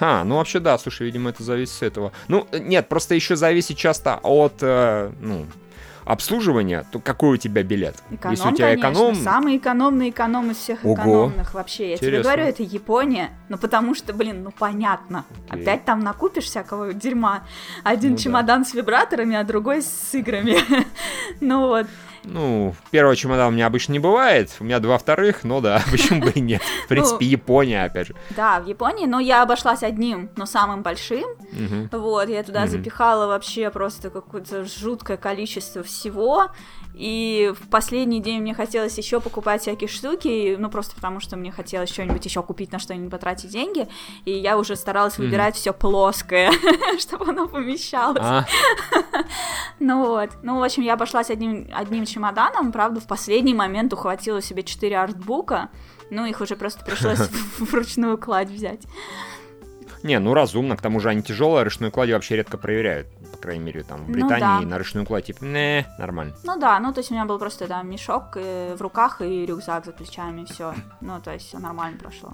Ха, 0.00 0.24
ну 0.24 0.38
вообще 0.38 0.58
да, 0.58 0.76
слушай, 0.76 1.06
видимо, 1.06 1.30
это 1.30 1.44
зависит 1.44 1.74
с 1.74 1.82
этого. 1.82 2.10
Ну, 2.26 2.48
нет, 2.52 2.88
просто 2.88 3.14
еще 3.14 3.36
зависит 3.36 3.76
часто 3.76 4.18
от, 4.24 4.54
э, 4.60 5.12
ну, 5.20 5.46
обслуживания, 6.04 6.84
то 6.90 6.98
какой 6.98 7.34
у 7.34 7.36
тебя 7.36 7.62
билет? 7.62 7.96
Эконом, 8.10 8.34
Если 8.34 8.48
у 8.48 8.54
тебя 8.54 8.76
конечно, 8.76 8.92
эконом... 8.92 9.14
самый 9.14 9.56
экономный 9.56 10.10
эконом 10.10 10.50
из 10.50 10.56
всех 10.56 10.84
Ого. 10.84 10.94
экономных 10.94 11.54
вообще. 11.54 11.90
Я 11.90 11.94
Интересно. 11.94 12.08
тебе 12.08 12.22
говорю, 12.22 12.44
это 12.44 12.62
Япония, 12.62 13.30
ну 13.48 13.58
потому 13.58 13.94
что, 13.94 14.12
блин, 14.12 14.42
ну 14.42 14.50
понятно. 14.50 15.24
Окей. 15.48 15.62
Опять 15.62 15.84
там 15.84 16.00
накупишь 16.00 16.44
всякого 16.44 16.92
дерьма. 16.92 17.42
Один 17.84 18.12
ну, 18.12 18.16
чемодан 18.18 18.62
да. 18.62 18.68
с 18.68 18.74
вибраторами, 18.74 19.36
а 19.36 19.44
другой 19.44 19.82
с 19.82 20.14
играми. 20.14 20.56
ну 21.40 21.66
вот. 21.66 21.86
Ну, 22.24 22.74
первого 22.90 23.16
чемодана 23.16 23.48
у 23.48 23.50
меня 23.52 23.66
обычно 23.66 23.92
не 23.92 23.98
бывает, 23.98 24.54
у 24.60 24.64
меня 24.64 24.78
два 24.78 24.98
вторых, 24.98 25.44
но 25.44 25.60
да, 25.60 25.82
почему 25.90 26.20
бы 26.20 26.30
и 26.30 26.40
нет. 26.40 26.62
В 26.84 26.88
принципе, 26.88 27.24
ну, 27.24 27.30
Япония, 27.30 27.84
опять 27.84 28.08
же. 28.08 28.14
Да, 28.36 28.60
в 28.60 28.66
Японии, 28.66 29.06
но 29.06 29.20
я 29.20 29.42
обошлась 29.42 29.82
одним, 29.82 30.30
но 30.36 30.46
самым 30.46 30.82
большим. 30.82 31.24
Вот, 31.92 32.28
я 32.28 32.42
туда 32.42 32.66
запихала 32.66 33.26
вообще 33.26 33.70
просто 33.70 34.10
какое-то 34.10 34.64
жуткое 34.64 35.16
количество 35.16 35.82
всего. 35.82 36.48
И 37.00 37.54
в 37.58 37.68
последний 37.68 38.20
день 38.20 38.42
мне 38.42 38.52
хотелось 38.52 38.98
еще 38.98 39.22
покупать 39.22 39.62
всякие 39.62 39.88
штуки, 39.88 40.54
ну 40.58 40.68
просто 40.68 40.94
потому 40.94 41.18
что 41.18 41.38
мне 41.38 41.50
хотелось 41.50 41.88
что-нибудь 41.88 42.22
еще 42.26 42.42
купить, 42.42 42.72
на 42.72 42.78
что-нибудь 42.78 43.10
потратить 43.10 43.48
деньги. 43.48 43.88
И 44.26 44.32
я 44.32 44.58
уже 44.58 44.76
старалась 44.76 45.16
выбирать 45.16 45.54
mm. 45.54 45.58
все 45.58 45.72
плоское, 45.72 46.52
чтобы 46.98 47.30
оно 47.30 47.48
помещалось. 47.48 48.20
А? 48.20 48.46
ну 49.80 50.04
вот. 50.04 50.30
Ну, 50.42 50.60
в 50.60 50.62
общем, 50.62 50.82
я 50.82 50.92
обошлась 50.92 51.30
одним, 51.30 51.70
одним 51.74 52.04
чемоданом, 52.04 52.70
правда, 52.70 53.00
в 53.00 53.06
последний 53.06 53.54
момент 53.54 53.94
ухватила 53.94 54.42
себе 54.42 54.62
4 54.62 54.98
артбука 54.98 55.70
Ну, 56.10 56.26
их 56.26 56.38
уже 56.42 56.54
просто 56.54 56.84
пришлось 56.84 57.30
вручную 57.58 58.18
кладь 58.18 58.50
взять. 58.50 58.82
Не, 60.02 60.18
ну 60.18 60.32
разумно, 60.34 60.76
к 60.76 60.80
тому 60.82 60.98
же 61.00 61.10
они 61.10 61.22
тяжелые, 61.22 61.60
а 61.62 61.64
ручную 61.64 61.92
кладь 61.92 62.10
вообще 62.10 62.36
редко 62.36 62.56
проверяют. 62.56 63.06
По 63.32 63.38
крайней 63.38 63.64
мере, 63.64 63.82
там 63.82 64.04
в 64.04 64.08
Ну 64.08 64.12
Британии 64.14 64.64
да. 64.64 64.70
на 64.70 64.78
ручную 64.78 65.06
кладь, 65.06 65.26
типа, 65.26 65.44
не, 65.44 65.86
нормально. 65.98 66.34
Ну 66.44 66.58
да, 66.58 66.78
ну 66.80 66.92
то 66.92 67.00
есть 67.00 67.10
у 67.10 67.14
меня 67.14 67.24
был 67.26 67.38
просто 67.38 67.66
да, 67.68 67.82
мешок 67.82 68.36
э, 68.36 68.74
в 68.76 68.80
руках 68.82 69.20
и 69.20 69.44
рюкзак 69.46 69.84
за 69.84 69.92
плечами, 69.92 70.44
все. 70.44 70.74
Ну, 71.00 71.20
то 71.20 71.32
есть 71.32 71.46
все 71.48 71.58
нормально 71.58 71.98
прошло. 71.98 72.32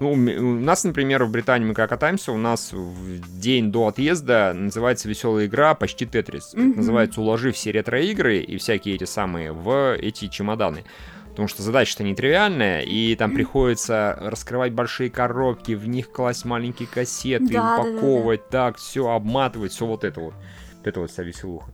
Ну, 0.00 0.10
у 0.10 0.14
м- 0.14 0.58
у 0.58 0.60
нас, 0.60 0.82
например, 0.84 1.24
в 1.24 1.30
Британии 1.30 1.64
мы 1.66 1.74
когда 1.74 1.86
катаемся, 1.88 2.32
у 2.32 2.36
нас 2.36 2.72
в 2.72 3.38
день 3.40 3.70
до 3.70 3.86
отъезда 3.88 4.52
называется 4.52 5.08
веселая 5.08 5.46
игра 5.46 5.74
почти 5.74 6.06
Тетрис. 6.06 6.52
Мгм. 6.54 6.74
Называется 6.76 7.20
«Уложи 7.20 7.52
все 7.52 7.70
ретро-игры 7.72 8.38
и 8.38 8.56
всякие 8.58 8.96
эти 8.96 9.04
самые 9.04 9.52
в 9.52 9.94
эти 9.96 10.26
чемоданы». 10.28 10.84
Потому 11.32 11.48
что 11.48 11.62
задача-то 11.62 12.04
нетривиальная, 12.04 12.82
и 12.82 13.16
там 13.16 13.32
приходится 13.32 14.18
раскрывать 14.20 14.72
большие 14.72 15.10
коробки, 15.10 15.72
в 15.72 15.88
них 15.88 16.12
класть 16.12 16.44
маленькие 16.44 16.86
кассеты, 16.86 17.46
Да, 17.46 17.52
да, 17.52 17.76
да, 17.76 17.82
да. 17.82 17.90
упаковывать 17.90 18.48
так, 18.50 18.76
все 18.76 19.08
обматывать, 19.08 19.72
все 19.72 19.86
вот 19.86 20.04
это 20.04 20.20
вот. 20.20 20.34
Вот 20.76 20.86
это 20.86 21.00
вот 21.00 21.10
вся 21.10 21.22
веселуха. 21.22 21.72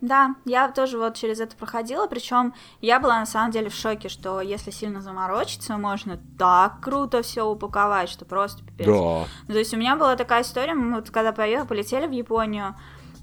Да, 0.00 0.34
я 0.46 0.68
тоже 0.68 0.96
вот 0.96 1.16
через 1.16 1.40
это 1.40 1.56
проходила, 1.56 2.06
причем 2.06 2.54
я 2.80 3.00
была 3.00 3.18
на 3.18 3.26
самом 3.26 3.50
деле 3.50 3.68
в 3.68 3.74
шоке, 3.74 4.08
что 4.08 4.40
если 4.40 4.70
сильно 4.70 5.02
заморочиться, 5.02 5.76
можно 5.76 6.18
так 6.38 6.80
круто 6.80 7.22
все 7.22 7.44
упаковать, 7.44 8.08
что 8.08 8.24
просто 8.24 8.64
пипец. 8.64 8.86
Да. 8.86 8.92
Ну, 8.92 9.52
то 9.52 9.58
есть 9.58 9.74
у 9.74 9.76
меня 9.76 9.96
была 9.96 10.16
такая 10.16 10.42
история, 10.42 10.72
мы 10.72 10.96
вот 10.96 11.10
когда 11.10 11.32
поехали, 11.32 11.66
полетели 11.66 12.06
в 12.06 12.12
Японию, 12.12 12.76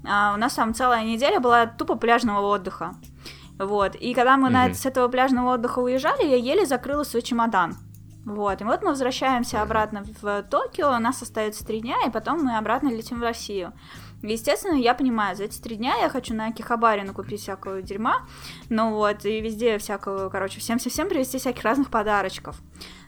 а, 0.08 0.34
у 0.36 0.38
нас 0.38 0.54
там 0.54 0.76
целая 0.76 1.04
неделя 1.04 1.40
была 1.40 1.66
тупо 1.66 1.96
пляжного 1.96 2.42
отдыха. 2.42 2.96
Вот, 3.60 3.96
и 3.96 4.14
когда 4.14 4.38
мы 4.38 4.50
на 4.50 4.64
Мгм. 4.64 4.72
это- 4.72 4.80
с 4.80 4.86
этого 4.86 5.08
пляжного 5.08 5.54
отдыха 5.56 5.80
уезжали, 5.80 6.24
я 6.26 6.36
еле 6.36 6.66
закрыла 6.66 7.04
свой 7.04 7.22
чемодан. 7.22 7.76
Вот, 8.26 8.60
и 8.62 8.66
вот 8.66 8.82
мы 8.82 8.90
возвращаемся 8.90 9.62
обратно 9.62 10.04
в 10.22 10.44
Токио, 10.44 10.90
у 10.96 11.00
нас 11.00 11.22
остается 11.22 11.66
три 11.66 11.80
дня, 11.80 11.96
и 12.06 12.10
потом 12.12 12.44
мы 12.44 12.58
обратно 12.58 12.90
летим 12.90 13.20
в 13.20 13.24
Россию. 13.24 13.72
Естественно, 14.22 14.76
я 14.76 14.94
понимаю, 14.94 15.36
за 15.36 15.46
эти 15.46 15.62
три 15.62 15.76
дня 15.78 15.96
я 16.02 16.10
хочу 16.10 16.34
на 16.34 16.52
Кихабаре 16.52 17.04
накупить 17.04 17.40
всякого 17.40 17.82
дерьма, 17.82 18.24
ну 18.70 18.92
вот, 18.94 19.24
и 19.26 19.40
везде 19.40 19.78
всякого, 19.78 20.30
короче, 20.30 20.60
всем-всем 20.60 21.08
привезти 21.08 21.38
всяких 21.38 21.64
разных 21.64 21.90
подарочков. 21.90 22.60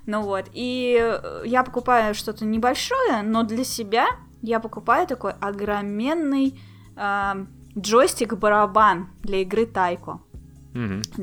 Ну 0.05 0.21
вот, 0.21 0.45
и 0.53 0.97
э, 1.01 1.41
я 1.45 1.63
покупаю 1.63 2.15
что-то 2.15 2.45
небольшое, 2.45 3.21
но 3.23 3.43
для 3.43 3.63
себя 3.65 4.07
я 4.41 4.59
покупаю 4.59 5.05
такой 5.05 5.33
огроменный 5.41 6.59
э, 6.95 7.45
джойстик-барабан 7.77 9.09
для 9.21 9.41
игры 9.41 9.65
Тайко 9.65 10.21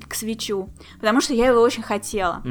К 0.09 0.15
свечу, 0.15 0.69
потому 1.01 1.21
что 1.21 1.35
я 1.35 1.47
его 1.49 1.61
очень 1.61 1.83
хотела. 1.83 2.43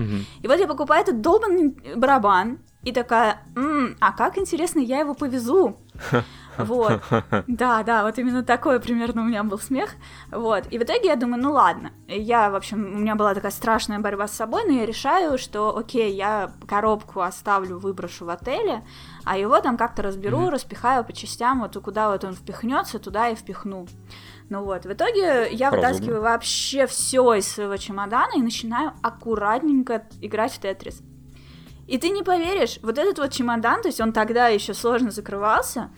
И 0.42 0.48
вот 0.48 0.60
я 0.60 0.68
покупаю 0.68 1.02
этот 1.04 1.22
долбанный 1.22 1.76
барабан, 1.96 2.60
и 2.84 2.92
такая, 2.92 3.42
«М, 3.56 3.96
а 4.00 4.12
как 4.12 4.38
интересно, 4.38 4.80
я 4.80 5.00
его 5.00 5.14
повезу. 5.16 5.78
Вот. 6.58 7.02
Да, 7.48 7.84
да, 7.84 8.04
вот 8.04 8.18
именно 8.18 8.42
такой 8.42 8.80
примерно 8.80 9.24
у 9.24 9.26
меня 9.26 9.44
был 9.44 9.60
смех. 9.60 9.90
Вот. 10.32 10.64
И 10.72 10.80
в 10.80 10.84
итоге 10.84 11.08
я 11.10 11.18
думаю, 11.18 11.44
ну 11.44 11.52
ладно. 11.52 11.92
Я, 12.08 12.50
в 12.50 12.56
общем, 12.56 12.78
у 12.96 12.98
меня 13.00 13.16
была 13.16 13.34
такая 13.34 13.52
страшная 13.52 14.00
борьба 14.00 14.30
с 14.30 14.32
собой, 14.32 14.62
но 14.66 14.72
я 14.72 14.86
решаю, 14.86 15.38
что 15.38 15.76
окей, 15.78 16.14
я 16.16 16.52
коробку 16.66 17.20
оставлю, 17.20 17.78
выброшу 17.78 18.24
в 18.24 18.30
отеле, 18.30 18.86
а 19.26 19.38
его 19.38 19.60
там 19.60 19.76
как-то 19.76 20.02
разберу, 20.02 20.44
Мгм. 20.44 20.50
распихаю 20.52 21.04
по 21.04 21.12
частям, 21.12 21.60
вот 21.60 21.76
и 21.76 21.82
куда 21.82 22.10
вот 22.10 22.24
он 22.24 22.34
впихнется, 22.34 23.00
туда 23.00 23.28
и 23.28 23.36
впихну. 23.36 23.86
Ну 24.50 24.64
вот, 24.64 24.86
в 24.86 24.94
итоге 24.94 25.50
я 25.52 25.72
Разумно. 25.72 25.88
вытаскиваю 25.90 26.22
вообще 26.22 26.86
все 26.86 27.34
из 27.34 27.48
своего 27.48 27.78
чемодана 27.78 28.32
и 28.36 28.42
начинаю 28.42 28.94
аккуратненько 29.02 30.08
играть 30.22 30.54
в 30.54 30.60
Тетрис. 30.60 31.02
И 31.88 31.98
ты 31.98 32.10
не 32.10 32.24
поверишь, 32.24 32.80
вот 32.82 32.98
этот 32.98 33.20
вот 33.20 33.32
чемодан, 33.32 33.82
то 33.82 33.88
есть 33.88 34.02
он 34.02 34.12
тогда 34.12 34.48
еще 34.48 34.74
сложно 34.74 35.12
закрывался, 35.12 35.92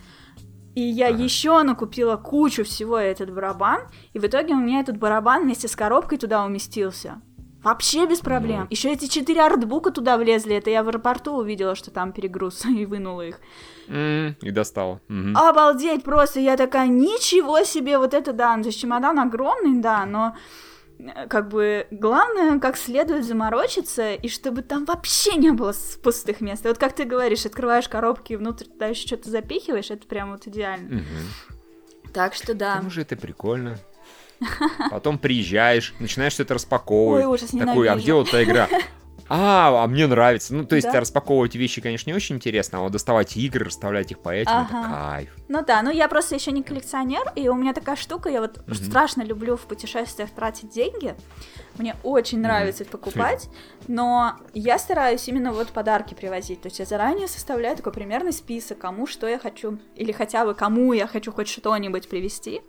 и 0.74 0.80
я 0.80 1.08
Ага. 1.08 1.22
еще 1.22 1.62
накупила 1.62 2.16
кучу 2.16 2.64
всего 2.64 2.98
этот 2.98 3.32
барабан, 3.32 3.80
и 4.12 4.18
в 4.18 4.24
итоге 4.26 4.54
у 4.54 4.58
меня 4.58 4.80
этот 4.80 4.98
барабан 4.98 5.42
вместе 5.42 5.66
с 5.66 5.74
коробкой 5.76 6.18
туда 6.18 6.44
уместился. 6.44 7.20
Вообще 7.62 8.06
без 8.06 8.20
проблем. 8.20 8.60
Ну. 8.60 8.66
Еще 8.70 8.92
эти 8.92 9.06
четыре 9.06 9.42
артбука 9.42 9.90
туда 9.90 10.16
влезли. 10.16 10.54
Это 10.54 10.70
я 10.70 10.84
в 10.84 10.88
аэропорту 10.88 11.32
увидела, 11.34 11.74
что 11.74 11.90
там 11.90 12.12
перегруз, 12.12 12.64
и 12.66 12.86
вынула 12.86 13.22
их. 13.22 13.40
И 13.88 14.50
достала. 14.50 15.00
Мгм. 15.08 15.36
Обалдеть 15.36 16.04
просто, 16.04 16.40
я 16.40 16.56
такая, 16.56 16.88
ничего 16.88 17.62
себе, 17.64 17.98
вот 17.98 18.14
это 18.14 18.32
да, 18.32 18.54
то 18.56 18.66
есть 18.66 18.80
чемодан 18.80 19.18
огромный, 19.18 19.80
да, 19.80 20.04
но 20.04 20.36
э, 20.98 21.26
как 21.28 21.48
бы 21.48 21.86
главное, 21.90 22.58
как 22.58 22.76
следует 22.76 23.24
заморочиться, 23.24 24.14
и 24.14 24.28
чтобы 24.28 24.62
там 24.62 24.84
вообще 24.84 25.36
не 25.36 25.50
было 25.50 25.74
пустых 26.02 26.40
мест. 26.40 26.64
И 26.64 26.68
вот 26.68 26.78
как 26.78 26.94
ты 26.94 27.04
говоришь, 27.04 27.46
открываешь 27.46 27.88
коробки 27.88 28.34
и 28.34 28.36
внутрь 28.36 28.64
туда 28.64 28.86
еще 28.86 29.06
что-то 29.06 29.30
запихиваешь, 29.30 29.90
это 29.90 30.06
прям 30.06 30.32
вот 30.32 30.46
идеально. 30.46 30.96
Мгм. 30.96 32.12
Так 32.12 32.34
что 32.34 32.54
да. 32.54 32.76
тому 32.76 32.90
же 32.90 33.02
это 33.02 33.16
прикольно. 33.16 33.78
Потом 34.90 35.18
приезжаешь, 35.18 35.94
начинаешь 35.98 36.34
все 36.34 36.44
это 36.44 36.54
распаковывать. 36.54 37.24
Ой, 37.24 37.32
ужас, 37.32 37.50
Такой, 37.50 37.88
а 37.88 37.96
где 37.96 38.12
вот 38.12 38.28
эта 38.28 38.44
игра? 38.44 38.68
А, 39.28 39.84
а 39.84 39.86
мне 39.86 40.06
нравится. 40.06 40.54
Ну, 40.54 40.64
то 40.64 40.76
есть 40.76 40.90
Да. 40.90 41.00
распаковывать 41.00 41.54
вещи, 41.54 41.80
конечно, 41.80 42.10
не 42.10 42.14
очень 42.16 42.36
интересно, 42.36 42.78
а 42.78 42.80
вот 42.82 42.92
доставать 42.92 43.36
игры, 43.36 43.66
расставлять 43.66 44.10
их 44.10 44.20
по 44.20 44.30
этим, 44.30 44.52
это 44.52 44.74
Ага. 44.74 44.88
кайф. 44.88 45.36
Ну 45.48 45.62
да, 45.64 45.82
ну 45.82 45.90
я 45.90 46.08
просто 46.08 46.34
еще 46.34 46.50
не 46.52 46.62
коллекционер, 46.62 47.32
и 47.36 47.48
у 47.48 47.54
меня 47.54 47.72
такая 47.74 47.96
штука, 47.96 48.28
я 48.30 48.40
вот 48.40 48.66
Мгм. 48.66 48.74
страшно 48.74 49.22
люблю 49.22 49.56
в 49.56 49.62
путешествиях 49.62 50.30
тратить 50.30 50.70
деньги. 50.70 51.14
Мне 51.76 51.94
очень 52.02 52.40
нравится 52.40 52.82
это 52.82 52.90
покупать, 52.92 53.48
но 53.86 54.34
я 54.52 54.78
стараюсь 54.78 55.28
именно 55.28 55.52
вот 55.52 55.68
подарки 55.68 56.14
привозить. 56.14 56.60
То 56.62 56.66
есть 56.68 56.78
я 56.80 56.84
заранее 56.84 57.28
составляю 57.28 57.76
такой 57.76 57.92
примерный 57.92 58.32
список, 58.32 58.78
кому 58.78 59.06
что 59.06 59.28
я 59.28 59.38
хочу, 59.38 59.78
или 59.94 60.10
хотя 60.12 60.44
бы 60.44 60.54
кому 60.54 60.92
я 60.92 61.06
хочу 61.06 61.32
хоть 61.32 61.48
что-нибудь 61.48 62.08
привезти. 62.08 62.62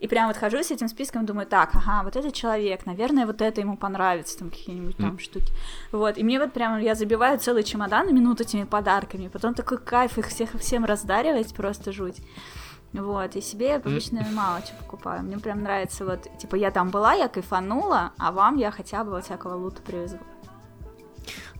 И 0.00 0.08
прям 0.08 0.28
вот 0.28 0.38
хожу 0.38 0.62
с 0.62 0.70
этим 0.70 0.88
списком, 0.88 1.26
думаю, 1.26 1.46
так, 1.46 1.74
ага, 1.74 2.02
вот 2.02 2.16
этот 2.16 2.32
человек, 2.32 2.86
наверное, 2.86 3.26
вот 3.26 3.42
это 3.42 3.60
ему 3.60 3.76
понравится, 3.76 4.38
там 4.38 4.48
какие-нибудь 4.48 4.96
там 4.96 5.18
штуки. 5.18 5.52
Вот, 5.92 6.16
и 6.16 6.24
мне 6.24 6.40
вот 6.40 6.54
прям, 6.54 6.78
я 6.78 6.94
забиваю 6.94 7.38
целый 7.38 7.62
чемодан 7.64 8.14
минут 8.14 8.40
этими 8.40 8.64
подарками, 8.64 9.28
потом 9.28 9.52
такой 9.52 9.76
кайф 9.76 10.16
их 10.16 10.28
всех 10.28 10.54
всем 10.58 10.86
раздаривать, 10.86 11.54
просто 11.54 11.92
жуть. 11.92 12.16
Вот, 12.94 13.36
и 13.36 13.42
себе 13.42 13.68
я 13.68 13.76
обычно 13.76 14.26
мало 14.32 14.60
что 14.60 14.74
покупаю. 14.74 15.22
Мне 15.22 15.38
прям 15.38 15.62
нравится 15.62 16.06
вот, 16.06 16.26
типа, 16.38 16.56
я 16.56 16.70
там 16.70 16.88
была, 16.88 17.12
я 17.12 17.28
кайфанула, 17.28 18.12
а 18.18 18.32
вам 18.32 18.56
я 18.56 18.70
хотя 18.70 19.04
бы 19.04 19.10
вот 19.10 19.24
всякого 19.24 19.54
лута 19.54 19.82
привезу. 19.82 20.18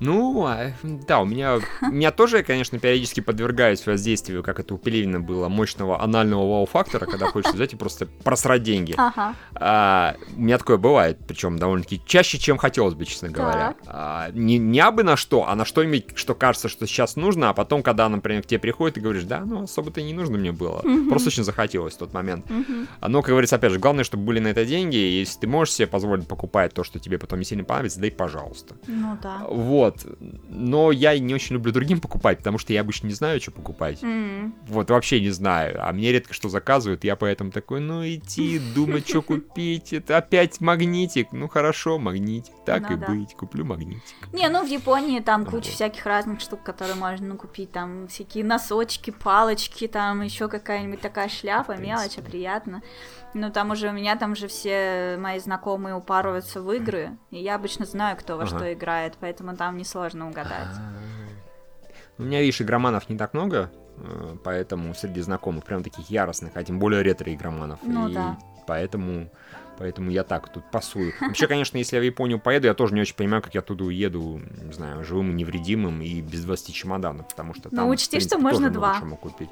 Ну, 0.01 0.47
а, 0.47 0.73
да, 0.83 1.21
у 1.21 1.27
меня, 1.27 1.59
у 1.83 1.93
меня 1.93 2.11
тоже, 2.11 2.39
я, 2.39 2.43
конечно, 2.43 2.79
периодически 2.79 3.21
подвергаюсь 3.21 3.87
воздействию, 3.87 4.43
как 4.43 4.59
это 4.59 4.75
у 4.75 4.79
Пелевина 4.79 5.21
было, 5.21 5.49
мощного 5.49 6.03
анального 6.03 6.49
вау-фактора, 6.49 7.05
когда 7.07 7.27
хочется 7.27 7.55
взять 7.55 7.75
и 7.75 7.77
просто 7.77 8.07
просрать 8.25 8.63
деньги. 8.63 8.95
Ага. 8.97 9.35
А, 9.55 10.17
у 10.35 10.41
меня 10.41 10.57
такое 10.59 10.79
бывает, 10.79 11.19
причем 11.27 11.59
довольно-таки 11.59 12.01
чаще, 12.07 12.39
чем 12.39 12.57
хотелось 12.57 12.95
бы, 12.95 13.05
честно 13.05 13.29
говоря. 13.29 13.75
А, 13.87 14.31
не, 14.33 14.57
не 14.59 14.81
абы 14.81 15.03
на 15.03 15.17
что, 15.17 15.47
а 15.49 15.55
на 15.55 15.65
что-нибудь, 15.67 16.17
что 16.17 16.35
кажется, 16.35 16.69
что 16.69 16.87
сейчас 16.87 17.17
нужно, 17.17 17.51
а 17.51 17.55
потом, 17.55 17.83
когда, 17.83 18.09
например, 18.09 18.43
к 18.43 18.47
тебе 18.47 18.59
приходит, 18.59 18.95
ты 18.95 19.01
говоришь, 19.01 19.25
да, 19.25 19.41
ну 19.45 19.65
особо-то 19.65 20.01
и 20.01 20.05
не 20.05 20.15
нужно 20.15 20.39
мне 20.39 20.53
было. 20.53 20.81
Мгм. 20.83 21.09
Просто 21.11 21.29
очень 21.29 21.45
захотелось 21.45 21.95
в 21.95 21.99
тот 21.99 22.15
момент. 22.15 22.49
Мгм. 22.49 22.89
А, 23.01 23.09
Но, 23.09 23.21
как 23.21 23.31
говорится, 23.31 23.57
опять 23.57 23.73
же, 23.73 23.79
главное, 23.79 24.05
чтобы 24.05 24.25
были 24.25 24.39
на 24.39 24.49
это 24.49 24.65
деньги, 24.65 24.97
и 24.97 25.21
если 25.21 25.41
ты 25.41 25.47
можешь 25.47 25.75
себе 25.75 25.87
позволить 25.87 26.27
покупать 26.27 26.73
то, 26.73 26.85
что 26.85 26.99
тебе 26.99 27.19
потом 27.19 27.39
не 27.39 27.45
сильно 27.45 27.65
понравится, 27.65 28.01
да 28.01 28.07
и 28.07 28.11
пожалуйста. 28.11 28.77
Ну 28.87 29.19
да. 29.23 29.47
Вот. 29.51 30.07
Но 30.49 30.93
я 30.93 31.19
не 31.19 31.35
очень 31.35 31.55
люблю 31.55 31.73
другим 31.73 32.01
покупать, 32.01 32.39
потому 32.39 32.57
что 32.59 32.73
я 32.73 32.83
обычно 32.83 33.09
не 33.09 33.13
знаю, 33.15 33.41
что 33.41 33.51
покупать. 33.51 34.01
М. 34.03 34.55
Вот 34.69 34.91
вообще 34.91 35.21
не 35.21 35.31
знаю. 35.31 35.77
А 35.87 35.93
мне 35.93 36.13
редко 36.13 36.33
что 36.35 36.49
заказывают, 36.49 37.03
я 37.03 37.17
поэтому 37.17 37.51
такой, 37.51 37.81
ну 37.81 38.07
идти, 38.07 38.61
думать, 38.75 39.09
что 39.09 39.23
купить. 39.23 39.93
Это 39.93 40.19
опять 40.19 40.61
магнитик. 40.61 41.33
Ну 41.33 41.49
хорошо, 41.49 41.99
магнитик. 41.99 42.53
Так 42.65 42.89
Ну 42.89 42.97
и 42.97 42.99
да. 43.01 43.07
быть, 43.09 43.35
куплю 43.35 43.65
магнитик. 43.65 44.33
Не, 44.33 44.49
ну 44.49 44.65
в 44.65 44.69
Японии 44.69 45.19
там 45.19 45.45
куча 45.45 45.57
Вот. 45.57 45.67
всяких 45.67 46.07
разных 46.07 46.41
штук, 46.41 46.63
которые 46.63 46.95
можно 46.95 47.35
купить, 47.37 47.73
там 47.73 48.07
всякие 48.07 48.45
носочки, 48.45 49.11
палочки, 49.11 49.89
там 49.89 50.23
еще 50.23 50.47
какая-нибудь 50.49 51.01
такая 51.01 51.29
шляпа, 51.29 51.77
мелочь, 51.77 52.19
а 52.19 52.23
приятно. 52.23 52.83
Ну 53.35 53.51
там 53.53 53.71
уже 53.71 53.89
у 53.89 53.93
меня 53.93 54.17
там 54.17 54.35
же 54.35 54.49
все 54.49 55.17
мои 55.19 55.39
знакомые 55.39 55.95
упарываются 55.95 56.61
в 56.61 56.73
игры, 56.73 57.17
и 57.31 57.39
я 57.39 57.55
обычно 57.55 57.85
знаю, 57.87 58.17
кто 58.17 58.37
во 58.37 58.43
Ага. 58.43 58.57
что 58.57 58.73
играет, 58.73 59.15
поэтому 59.21 59.57
там 59.57 59.77
несложно 59.77 60.29
угадать. 60.29 60.69
У 62.19 62.23
меня, 62.23 62.41
видишь, 62.41 62.61
игроманов 62.61 63.09
не 63.09 63.17
так 63.17 63.33
много, 63.33 63.71
э, 63.97 64.37
поэтому 64.45 64.95
среди 64.95 65.21
знакомых 65.21 65.65
прям 65.65 65.83
таких 65.83 66.11
яростных, 66.11 66.53
а 66.55 66.65
тем 66.65 66.79
более 66.79 67.03
ретро-игроманов. 67.03 67.79
Ну 67.83 68.09
и 68.09 68.15
да. 68.15 68.37
поэтому, 68.67 69.31
поэтому 69.79 70.11
я 70.11 70.23
так 70.23 70.53
тут 70.53 70.69
пасую. 70.71 71.15
Вообще, 71.21 71.47
конечно, 71.47 71.79
если 71.79 71.97
я 71.97 72.03
в 72.03 72.05
Японию 72.05 72.39
поеду, 72.39 72.67
я 72.67 72.75
тоже 72.75 72.95
не 72.95 73.01
очень 73.01 73.15
понимаю, 73.15 73.43
как 73.43 73.55
я 73.55 73.61
оттуда 73.61 73.85
уеду, 73.85 74.41
не 74.63 74.73
знаю, 74.73 75.03
живым 75.05 75.31
и 75.31 75.35
невредимым 75.35 76.03
и 76.03 76.21
без 76.21 76.45
20 76.45 76.75
чемоданов, 76.75 77.29
потому 77.29 77.55
что 77.55 77.69
Ну, 77.71 77.77
там, 77.77 77.87
в 77.87 77.91
учти, 77.91 78.21
что 78.21 78.39
можно 78.39 78.69
два. 78.71 79.01
купить. 79.01 79.51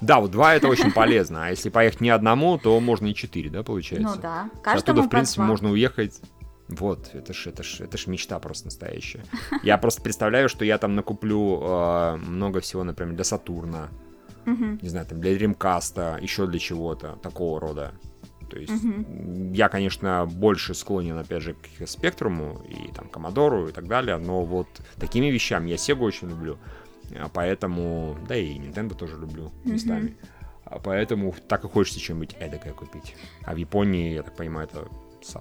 Да, 0.00 0.20
вот 0.20 0.30
два 0.30 0.54
это 0.54 0.68
очень 0.68 0.92
полезно, 0.92 1.46
а 1.46 1.50
если 1.50 1.70
поехать 1.70 2.00
не 2.00 2.10
одному, 2.10 2.58
то 2.58 2.78
можно 2.80 3.06
и 3.06 3.14
четыре, 3.14 3.50
да, 3.50 3.62
получается? 3.62 4.16
Ну 4.16 4.20
да, 4.20 4.42
Оттуда, 4.42 4.62
каждому 4.62 5.02
в 5.02 5.04
по 5.04 5.10
принципе, 5.10 5.42
можно 5.42 5.70
уехать 5.70 6.20
Вот, 6.68 7.10
это 7.14 7.32
ж, 7.32 7.46
это 7.46 7.62
ж, 7.62 7.80
это 7.80 7.96
ж 7.96 8.06
мечта 8.08 8.38
просто 8.38 8.66
настоящая. 8.66 9.24
Я 9.62 9.78
просто 9.78 10.02
представляю, 10.02 10.48
что 10.48 10.64
я 10.64 10.78
там 10.78 10.94
накуплю 10.94 11.60
э, 11.62 12.16
много 12.16 12.60
всего, 12.60 12.84
например, 12.84 13.14
для 13.14 13.24
Сатурна, 13.24 13.88
не 14.46 14.88
знаю, 14.88 15.06
там, 15.06 15.20
для 15.20 15.36
Dreamcast, 15.36 16.22
еще 16.22 16.46
для 16.46 16.58
чего-то 16.58 17.18
такого 17.22 17.60
рода. 17.60 17.92
То 18.48 18.58
есть 18.58 18.72
uh-huh. 18.72 19.54
я, 19.54 19.68
конечно, 19.68 20.24
больше 20.26 20.74
склонен, 20.74 21.18
опять 21.18 21.42
же, 21.42 21.54
к 21.54 21.86
спектруму 21.86 22.62
и 22.68 22.92
там 22.92 23.08
Комодору 23.08 23.68
и 23.68 23.72
так 23.72 23.88
далее, 23.88 24.18
но 24.18 24.44
вот 24.44 24.68
такими 25.00 25.26
вещами 25.26 25.70
я 25.70 25.76
Сегу 25.76 26.04
очень 26.04 26.28
люблю, 26.28 26.58
поэтому, 27.32 28.16
да 28.28 28.36
и 28.36 28.58
Nintendo 28.58 28.94
тоже 28.94 29.16
люблю 29.18 29.52
местами. 29.64 30.16
Uh-huh. 30.64 30.80
Поэтому 30.82 31.34
так 31.48 31.64
и 31.64 31.68
хочется 31.68 32.00
чем-нибудь 32.00 32.36
эдакое 32.40 32.72
купить. 32.72 33.14
А 33.44 33.54
в 33.54 33.56
Японии, 33.56 34.14
я 34.14 34.22
так 34.22 34.34
понимаю, 34.34 34.68
это 34.68 34.88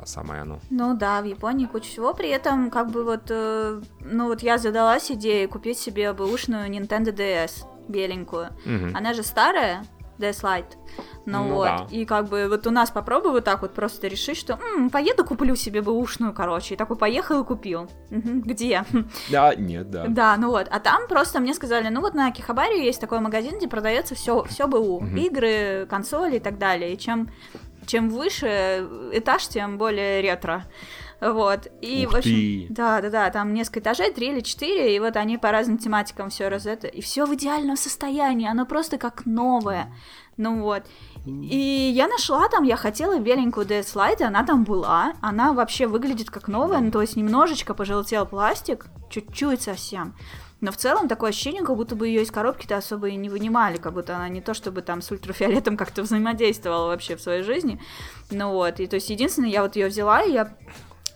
самое 0.05 0.41
оно. 0.41 0.59
Ну 0.69 0.95
да, 0.95 1.21
в 1.21 1.25
Японии 1.25 1.65
куча 1.65 1.87
всего. 1.87 2.13
При 2.13 2.29
этом, 2.29 2.69
как 2.69 2.91
бы 2.91 3.03
вот, 3.03 3.23
э, 3.29 3.81
ну 4.01 4.27
вот 4.27 4.41
я 4.41 4.57
задалась 4.57 5.11
идеей 5.11 5.47
купить 5.47 5.79
себе 5.79 6.13
бэушную 6.13 6.69
Nintendo 6.69 7.13
DS 7.15 7.65
беленькую. 7.87 8.49
Угу. 8.65 8.95
Она 8.95 9.13
же 9.13 9.23
старая, 9.23 9.83
Lite. 10.19 10.77
Ну, 11.25 11.43
ну 11.43 11.55
вот, 11.55 11.65
да. 11.65 11.87
и 11.89 12.05
как 12.05 12.27
бы 12.27 12.47
вот 12.47 12.67
у 12.67 12.71
нас 12.71 12.91
попробуй 12.91 13.31
вот 13.31 13.43
так 13.43 13.61
вот 13.61 13.73
просто 13.73 14.07
решить, 14.07 14.37
что 14.37 14.59
М, 14.77 14.89
поеду 14.89 15.25
куплю 15.25 15.55
себе 15.55 15.81
бэушную, 15.81 16.33
короче, 16.33 16.75
и 16.75 16.77
такой 16.77 16.97
поехал 16.97 17.41
и 17.41 17.45
купил. 17.45 17.89
Угу, 18.11 18.41
где? 18.45 18.83
Да, 19.31 19.55
нет, 19.55 19.89
да. 19.89 20.05
Да, 20.07 20.37
ну 20.37 20.49
вот, 20.49 20.67
а 20.69 20.79
там 20.79 21.07
просто 21.07 21.39
мне 21.39 21.53
сказали, 21.53 21.89
ну 21.89 22.01
вот 22.01 22.13
на 22.13 22.31
Кихабаре 22.31 22.85
есть 22.85 23.01
такой 23.01 23.19
магазин, 23.19 23.57
где 23.57 23.67
продается 23.67 24.15
все, 24.15 24.43
все 24.43 24.67
БУ, 24.67 24.97
угу. 24.97 25.05
игры, 25.15 25.87
консоли 25.89 26.37
и 26.37 26.39
так 26.39 26.57
далее, 26.57 26.93
и 26.93 26.97
чем 26.97 27.29
чем 27.85 28.09
выше 28.09 28.87
этаж, 29.13 29.47
тем 29.47 29.77
более 29.77 30.21
ретро. 30.21 30.65
Вот. 31.25 31.67
И, 31.81 32.05
Ух 32.05 32.13
в 32.13 32.15
общем, 32.17 32.31
ты. 32.31 32.67
да, 32.69 33.01
да, 33.01 33.09
да, 33.09 33.29
там 33.31 33.53
несколько 33.53 33.79
этажей, 33.79 34.11
три 34.11 34.27
или 34.27 34.41
четыре, 34.41 34.95
и 34.95 34.99
вот 34.99 35.15
они 35.17 35.37
по 35.37 35.51
разным 35.51 35.77
тематикам 35.77 36.29
все 36.29 36.49
раз 36.49 36.65
это. 36.65 36.87
И 36.87 37.01
все 37.01 37.25
в 37.25 37.33
идеальном 37.33 37.77
состоянии, 37.77 38.47
оно 38.47 38.65
просто 38.65 38.97
как 38.97 39.25
новое. 39.25 39.91
Ну 40.37 40.61
вот. 40.61 40.83
И 41.25 41.91
я 41.95 42.07
нашла 42.07 42.47
там, 42.49 42.63
я 42.63 42.75
хотела 42.75 43.17
беленькую 43.17 43.65
DS 43.65 43.95
Lite, 43.95 44.23
она 44.23 44.43
там 44.43 44.63
была. 44.63 45.13
Она 45.21 45.53
вообще 45.53 45.87
выглядит 45.87 46.29
как 46.29 46.47
новая, 46.47 46.79
ну, 46.79 46.91
то 46.91 47.01
есть 47.01 47.15
немножечко 47.15 47.73
пожелтел 47.73 48.27
пластик, 48.27 48.85
чуть-чуть 49.09 49.61
совсем. 49.61 50.13
Но 50.61 50.71
в 50.71 50.77
целом 50.77 51.07
такое 51.07 51.31
ощущение, 51.31 51.63
как 51.63 51.75
будто 51.75 51.95
бы 51.95 52.07
ее 52.07 52.23
из 52.23 52.31
коробки-то 52.31 52.77
особо 52.77 53.09
и 53.09 53.15
не 53.15 53.29
вынимали, 53.29 53.77
как 53.77 53.93
будто 53.93 54.15
она 54.15 54.29
не 54.29 54.41
то 54.41 54.53
чтобы 54.53 54.81
там 54.81 55.01
с 55.01 55.11
ультрафиолетом 55.11 55.77
как-то 55.77 56.01
взаимодействовала 56.03 56.87
вообще 56.87 57.15
в 57.15 57.21
своей 57.21 57.43
жизни. 57.43 57.81
Ну 58.31 58.51
вот, 58.51 58.79
и 58.79 58.87
то 58.87 58.95
есть 58.95 59.09
единственное, 59.09 59.49
я 59.49 59.63
вот 59.63 59.75
ее 59.75 59.87
взяла, 59.87 60.23
и 60.23 60.31
я 60.31 60.55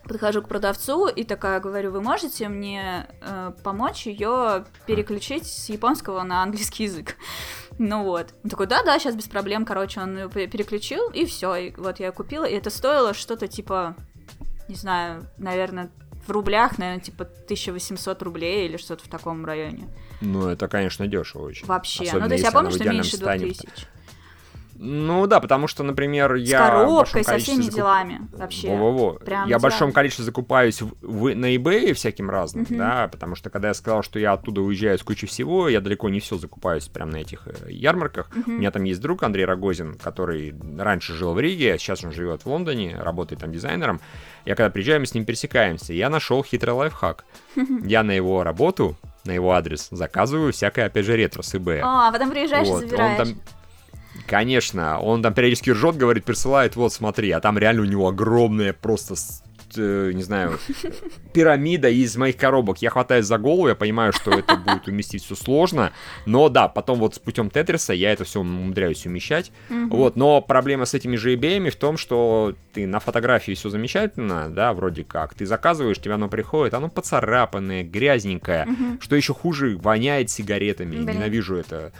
подхожу 0.10 0.41
к 0.41 0.48
продавцу 0.48 1.07
и 1.07 1.23
такая 1.23 1.60
говорю, 1.60 1.91
вы 1.91 2.02
можете 2.02 2.49
мне 2.49 3.07
э, 3.22 3.52
помочь 3.64 4.07
ее 4.07 4.65
переключить 4.88 5.45
с 5.45 5.69
японского 5.69 6.23
на 6.23 6.44
английский 6.44 6.84
язык? 6.84 7.15
Ну 7.81 8.03
вот. 8.03 8.34
Он 8.44 8.49
такой, 8.49 8.68
да-да, 8.68 8.99
сейчас 8.99 9.15
без 9.15 9.30
проблем. 9.30 9.64
Короче, 9.64 10.02
он 10.02 10.18
ее 10.18 10.27
переключил, 10.27 11.10
и 11.11 11.26
все. 11.26 11.56
И 11.56 11.73
вот 11.77 12.02
я 12.02 12.07
ее 12.07 12.11
купила, 12.11 12.44
и 12.44 12.53
это 12.53 12.69
стоило 12.69 13.14
что-то 13.14 13.48
типа, 13.48 13.95
не 14.68 14.76
знаю, 14.76 15.26
наверное, 15.38 15.90
в 16.27 16.30
рублях, 16.30 16.77
наверное, 16.77 17.02
типа 17.02 17.23
1800 17.23 18.22
рублей 18.22 18.68
или 18.68 18.76
что-то 18.76 19.06
в 19.06 19.07
таком 19.07 19.45
районе. 19.45 19.88
Ну, 20.19 20.49
это, 20.49 20.68
конечно, 20.68 21.07
дешево 21.07 21.45
очень. 21.45 21.68
Вообще. 21.68 22.03
Особенно, 22.03 22.23
ну, 22.23 22.27
то 22.27 22.34
есть 22.34 22.44
я 22.44 22.52
помню, 22.52 22.72
что 22.72 22.84
меньше 22.84 23.18
2000. 23.18 23.69
Ну 24.82 25.28
да, 25.28 25.42
потому 25.42 25.68
что, 25.68 25.84
например, 25.84 26.36
я... 26.36 26.58
С 26.58 26.70
коробкой, 26.70 27.24
со 27.26 27.38
всеми 27.38 27.64
закуп... 27.64 27.76
делами 27.76 28.22
вообще. 28.32 28.70
Во-во-во. 28.70 29.14
Прям 29.16 29.50
я 29.50 29.60
в 29.60 29.62
большом 29.62 29.92
количестве 29.92 30.24
закупаюсь 30.24 30.82
в, 30.82 30.94
в, 31.02 31.36
на 31.36 31.54
eBay 31.54 31.94
всяким 31.94 32.30
разным, 32.30 32.64
uh-huh. 32.64 32.78
да, 32.78 33.10
потому 33.12 33.36
что 33.36 33.50
когда 33.50 33.68
я 33.68 33.74
сказал, 33.74 34.04
что 34.04 34.20
я 34.20 34.32
оттуда 34.32 34.62
уезжаю 34.62 34.98
с 34.98 35.04
кучей 35.04 35.28
всего, 35.28 35.68
я 35.68 35.82
далеко 35.82 36.08
не 36.08 36.22
все 36.22 36.38
закупаюсь 36.38 36.88
прямо 36.88 37.12
на 37.12 37.18
этих 37.18 37.46
э, 37.48 37.72
ярмарках. 37.72 38.30
Uh-huh. 38.34 38.44
У 38.48 38.52
меня 38.52 38.72
там 38.72 38.84
есть 38.86 39.02
друг 39.02 39.22
Андрей 39.24 39.44
Рогозин, 39.44 39.96
который 39.96 40.56
раньше 40.78 41.14
жил 41.14 41.34
в 41.34 41.40
Риге, 41.42 41.78
сейчас 41.78 42.06
он 42.06 42.14
живет 42.14 42.46
в 42.46 42.48
Лондоне, 42.48 42.96
работает 42.98 43.42
там 43.42 43.52
дизайнером. 43.52 44.00
Я 44.46 44.56
когда 44.56 44.70
приезжаю, 44.70 45.02
мы 45.02 45.08
с 45.08 45.14
ним 45.14 45.26
пересекаемся. 45.26 45.92
Я 45.92 46.10
нашел 46.10 46.42
хитрый 46.42 46.74
лайфхак. 46.74 47.26
Я 47.84 48.04
на 48.04 48.12
его 48.12 48.44
работу 48.44 48.96
на 49.26 49.32
его 49.32 49.52
адрес 49.52 49.90
заказываю 49.92 50.54
всякое, 50.54 50.86
опять 50.86 51.06
же, 51.06 51.16
ретро 51.16 51.42
с 51.42 51.54
eBay. 51.54 51.82
А, 51.84 52.12
потом 52.12 52.32
приезжаешь 52.32 52.68
вот. 52.68 52.84
и 52.84 52.88
забираешь. 52.88 53.20
Он 53.20 53.26
там 53.26 53.42
Конечно, 54.30 55.00
он 55.00 55.24
там 55.24 55.34
периодически 55.34 55.72
ржет, 55.72 55.98
говорит, 55.98 56.24
присылает, 56.24 56.76
вот 56.76 56.94
смотри, 56.94 57.32
а 57.32 57.40
там 57.40 57.58
реально 57.58 57.82
у 57.82 57.86
него 57.86 58.08
огромная 58.08 58.74
просто 58.74 59.16
не 59.80 60.24
знаю, 60.24 60.60
пирамида 61.34 61.90
из 61.90 62.16
моих 62.18 62.38
коробок. 62.38 62.82
Я 62.82 62.90
хватаюсь 62.90 63.26
за 63.26 63.38
голову, 63.38 63.68
я 63.68 63.76
понимаю, 63.76 64.14
что 64.14 64.32
это 64.32 64.56
будет 64.56 64.88
уместить 64.88 65.24
все 65.24 65.36
сложно, 65.36 65.92
но 66.26 66.50
да, 66.50 66.68
потом 66.68 67.00
вот 67.00 67.16
с 67.16 67.20
путем 67.20 67.50
Тетриса 67.50 67.94
я 67.94 68.12
это 68.12 68.24
все 68.24 68.42
умудряюсь 68.42 69.06
умещать. 69.06 69.52
Вот, 69.70 70.16
но 70.16 70.42
проблема 70.42 70.86
с 70.86 70.94
этими 70.94 71.16
же 71.16 71.36
eBay 71.36 71.70
в 71.70 71.76
том, 71.76 71.98
что 71.98 72.56
ты 72.74 72.88
на 72.88 73.00
фотографии 73.00 73.54
все 73.54 73.70
замечательно, 73.70 74.50
да, 74.50 74.74
вроде 74.74 75.04
как, 75.04 75.34
ты 75.34 75.46
заказываешь, 75.46 76.00
тебе 76.00 76.14
оно 76.14 76.30
приходит, 76.30 76.74
оно 76.74 76.90
поцарапанное, 76.90 77.84
грязненькое, 77.84 78.68
что 79.00 79.16
еще 79.16 79.34
хуже, 79.34 79.78
воняет 79.78 80.30
сигаретами, 80.30 80.96
ненавижу 80.96 81.56
это. 81.56 81.92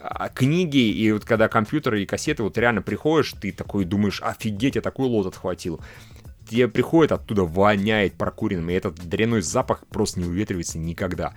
А, 0.00 0.28
книги, 0.30 0.78
и 0.78 1.12
вот 1.12 1.24
когда 1.24 1.48
компьютеры 1.48 2.02
и 2.02 2.06
кассеты, 2.06 2.42
вот 2.42 2.56
реально 2.58 2.82
приходишь, 2.82 3.32
ты 3.32 3.52
такой 3.52 3.84
думаешь, 3.84 4.20
офигеть, 4.22 4.76
я 4.76 4.80
такой 4.80 5.06
лот 5.06 5.26
отхватил 5.26 5.80
тебе 6.48 6.68
приходит 6.68 7.12
оттуда, 7.12 7.44
воняет 7.44 8.14
прокуренным, 8.14 8.70
и 8.70 8.74
этот 8.74 8.96
дрянной 8.96 9.42
запах 9.42 9.86
просто 9.86 10.20
не 10.20 10.26
уветривается 10.26 10.78
никогда. 10.78 11.34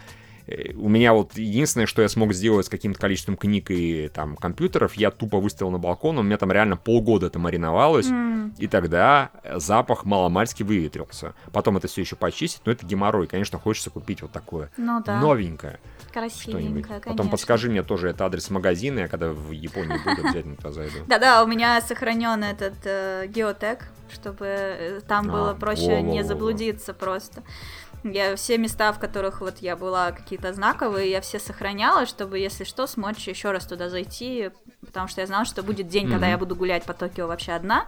Э, 0.47 0.73
у 0.75 0.89
меня 0.89 1.13
вот 1.13 1.37
единственное, 1.37 1.87
что 1.87 2.01
я 2.01 2.09
смог 2.09 2.33
сделать 2.33 2.65
с 2.65 2.69
каким-то 2.69 2.99
количеством 2.99 3.37
книг 3.37 3.69
и 3.69 4.09
там 4.13 4.35
компьютеров, 4.35 4.95
я 4.95 5.11
тупо 5.11 5.39
выставил 5.39 5.71
на 5.71 5.77
балкон, 5.77 6.17
у 6.17 6.23
меня 6.23 6.37
там 6.37 6.51
реально 6.51 6.75
полгода 6.77 7.27
это 7.27 7.39
мариновалось, 7.39 8.07
mm. 8.07 8.53
и 8.57 8.67
тогда 8.67 9.31
запах 9.55 10.05
маломальски 10.05 10.63
выветрился. 10.63 11.33
Потом 11.51 11.77
это 11.77 11.87
все 11.87 12.01
еще 12.01 12.15
почистить, 12.15 12.61
но 12.65 12.71
это 12.71 12.85
геморрой, 12.85 13.27
конечно, 13.27 13.59
хочется 13.59 13.89
купить 13.89 14.21
вот 14.21 14.31
такое 14.31 14.71
ну, 14.77 15.01
да. 15.05 15.19
новенькое. 15.19 15.79
Красивенькое, 16.11 16.99
конечно. 16.99 17.11
Потом 17.11 17.29
подскажи 17.29 17.69
мне 17.69 17.83
тоже 17.83 18.09
это 18.09 18.25
адрес 18.25 18.49
магазина, 18.49 18.99
я 18.99 19.07
когда 19.07 19.29
в 19.29 19.51
Японии 19.51 19.97
буду, 19.97 20.21
обязательно 20.21 20.55
туда 20.55 20.71
зайду. 20.71 20.97
Да-да, 21.07 21.43
у 21.43 21.47
меня 21.47 21.81
сохранен 21.81 22.43
этот 22.43 22.75
э, 22.83 23.27
геотек, 23.27 23.85
чтобы 24.11 24.45
э, 24.45 25.01
там 25.07 25.29
а, 25.29 25.33
было 25.33 25.53
проще 25.53 26.01
не 26.01 26.23
заблудиться 26.23 26.93
просто. 26.93 27.43
Я 28.03 28.35
все 28.37 28.57
места, 28.57 28.93
в 28.93 28.99
которых 28.99 29.41
вот 29.41 29.57
я 29.59 29.75
была 29.75 30.11
какие-то 30.11 30.53
знаковые, 30.53 31.11
я 31.11 31.19
все 31.19 31.37
сохраняла, 31.37 32.05
чтобы, 32.05 32.39
если 32.39 32.63
что, 32.63 32.87
смочь 32.87 33.27
еще 33.27 33.51
раз 33.51 33.65
туда 33.65 33.89
зайти, 33.89 34.51
потому 34.85 35.09
что 35.09 35.21
я 35.21 35.27
знала, 35.27 35.43
что 35.43 35.63
будет 35.63 35.89
день, 35.89 36.05
mm-hmm. 36.05 36.11
когда 36.11 36.27
я 36.27 36.37
буду 36.37 36.55
гулять 36.55 36.83
по 36.83 36.93
Токио 36.93 37.27
вообще 37.27 37.51
одна. 37.51 37.85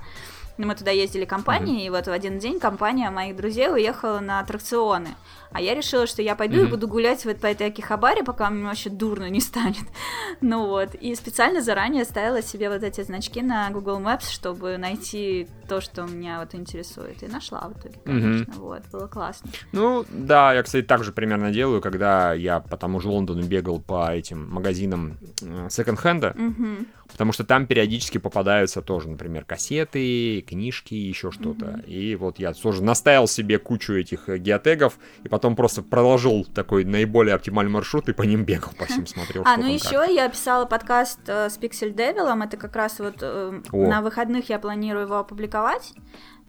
Мы 0.58 0.76
туда 0.76 0.92
ездили 0.92 1.24
компанией, 1.24 1.84
mm-hmm. 1.84 1.88
и 1.88 1.90
вот 1.92 2.08
в 2.08 2.12
один 2.12 2.40
день 2.40 2.60
компания 2.60 3.10
моих 3.10 3.38
друзей 3.38 3.72
уехала 3.72 4.20
на 4.20 4.42
аттракционы. 4.42 5.10
А 5.52 5.62
я 5.62 5.76
решила, 5.76 6.08
что 6.08 6.22
я 6.22 6.36
пойду 6.36 6.58
mm-hmm. 6.58 6.68
и 6.68 6.70
буду 6.70 6.88
гулять 6.88 7.26
вот 7.26 7.38
по 7.38 7.48
этой 7.48 7.68
Акихабаре, 7.68 8.24
пока 8.24 8.50
мне 8.50 8.64
вообще 8.64 8.90
дурно 8.90 9.30
не 9.30 9.42
станет. 9.42 9.84
ну 10.42 10.68
вот. 10.68 10.96
И 10.96 11.14
специально 11.16 11.62
заранее 11.62 12.06
ставила 12.06 12.42
себе 12.42 12.70
вот 12.70 12.84
эти 12.84 13.02
значки 13.02 13.42
на 13.42 13.70
Google 13.70 14.00
Maps, 14.00 14.32
чтобы 14.32 14.78
найти 14.78 15.48
то, 15.68 15.82
что 15.82 16.04
меня 16.04 16.40
вот 16.40 16.56
интересует. 16.56 17.24
И 17.24 17.28
нашла 17.28 17.68
в 17.68 17.80
итоге, 17.80 17.96
конечно. 18.04 18.52
Mm-hmm. 18.52 18.60
Вот, 18.60 18.82
было 18.92 19.08
классно. 19.08 19.52
Ну, 19.72 20.06
да, 20.10 20.54
я, 20.54 20.64
кстати, 20.64 20.86
так 20.86 21.04
же 21.04 21.12
примерно 21.12 21.52
делаю, 21.52 21.82
когда 21.82 22.34
я 22.34 22.60
по 22.60 22.78
тому 22.78 23.00
же 23.00 23.10
Лондону 23.10 23.44
бегал 23.44 23.80
по 23.80 24.14
этим 24.14 24.50
магазинам 24.50 25.18
э, 25.42 25.68
секонд-хенда. 25.70 26.36
Mm-hmm 26.38 26.86
Потому 27.12 27.34
что 27.34 27.44
там 27.44 27.68
периодически 27.68 28.18
попадаются 28.18 28.82
тоже, 28.82 29.10
например, 29.10 29.44
кассеты, 29.44 30.42
книжки, 30.42 30.94
еще 30.94 31.32
что-то. 31.32 31.66
Mm-hmm. 31.66 31.88
И 31.88 32.16
вот 32.16 32.40
я 32.40 32.54
тоже 32.54 32.84
наставил 32.84 33.28
себе 33.28 33.60
кучу 33.60 33.94
этих 33.94 34.30
э, 34.30 34.38
геотегов, 34.38 34.98
и 35.24 35.28
потом 35.28 35.41
просто 35.56 35.82
продолжил 35.82 36.46
такой 36.46 36.86
наиболее 36.86 37.36
оптимальный 37.36 37.72
маршрут 37.72 38.10
и 38.10 38.14
по 38.14 38.24
ним 38.24 38.44
бегал, 38.46 38.72
по 38.78 38.86
всем 38.86 39.06
смотрел. 39.08 39.44
А, 39.46 39.58
ну 39.58 39.66
еще 39.66 40.06
я 40.10 40.30
писала 40.30 40.66
подкаст 40.66 41.20
э, 41.28 41.50
с 41.50 41.58
Pixel 41.58 41.94
Devil, 41.94 42.44
это 42.44 42.58
как 42.58 42.76
раз 42.76 43.00
вот 43.00 43.18
э, 43.22 43.62
на 43.72 44.02
выходных 44.02 44.50
я 44.50 44.60
планирую 44.60 45.06
его 45.06 45.18
опубликовать. 45.18 45.94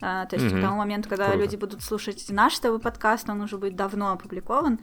А, 0.04 0.26
то 0.26 0.34
есть 0.34 0.52
mm-hmm. 0.52 0.58
к 0.58 0.60
тому 0.60 0.76
моменту, 0.78 1.08
когда 1.08 1.26
Круто. 1.26 1.38
люди 1.40 1.54
будут 1.54 1.82
слушать 1.82 2.26
наш 2.28 2.58
ТВ 2.58 2.80
подкаст, 2.82 3.30
он 3.30 3.40
уже 3.40 3.56
будет 3.56 3.76
давно 3.76 4.10
опубликован. 4.10 4.80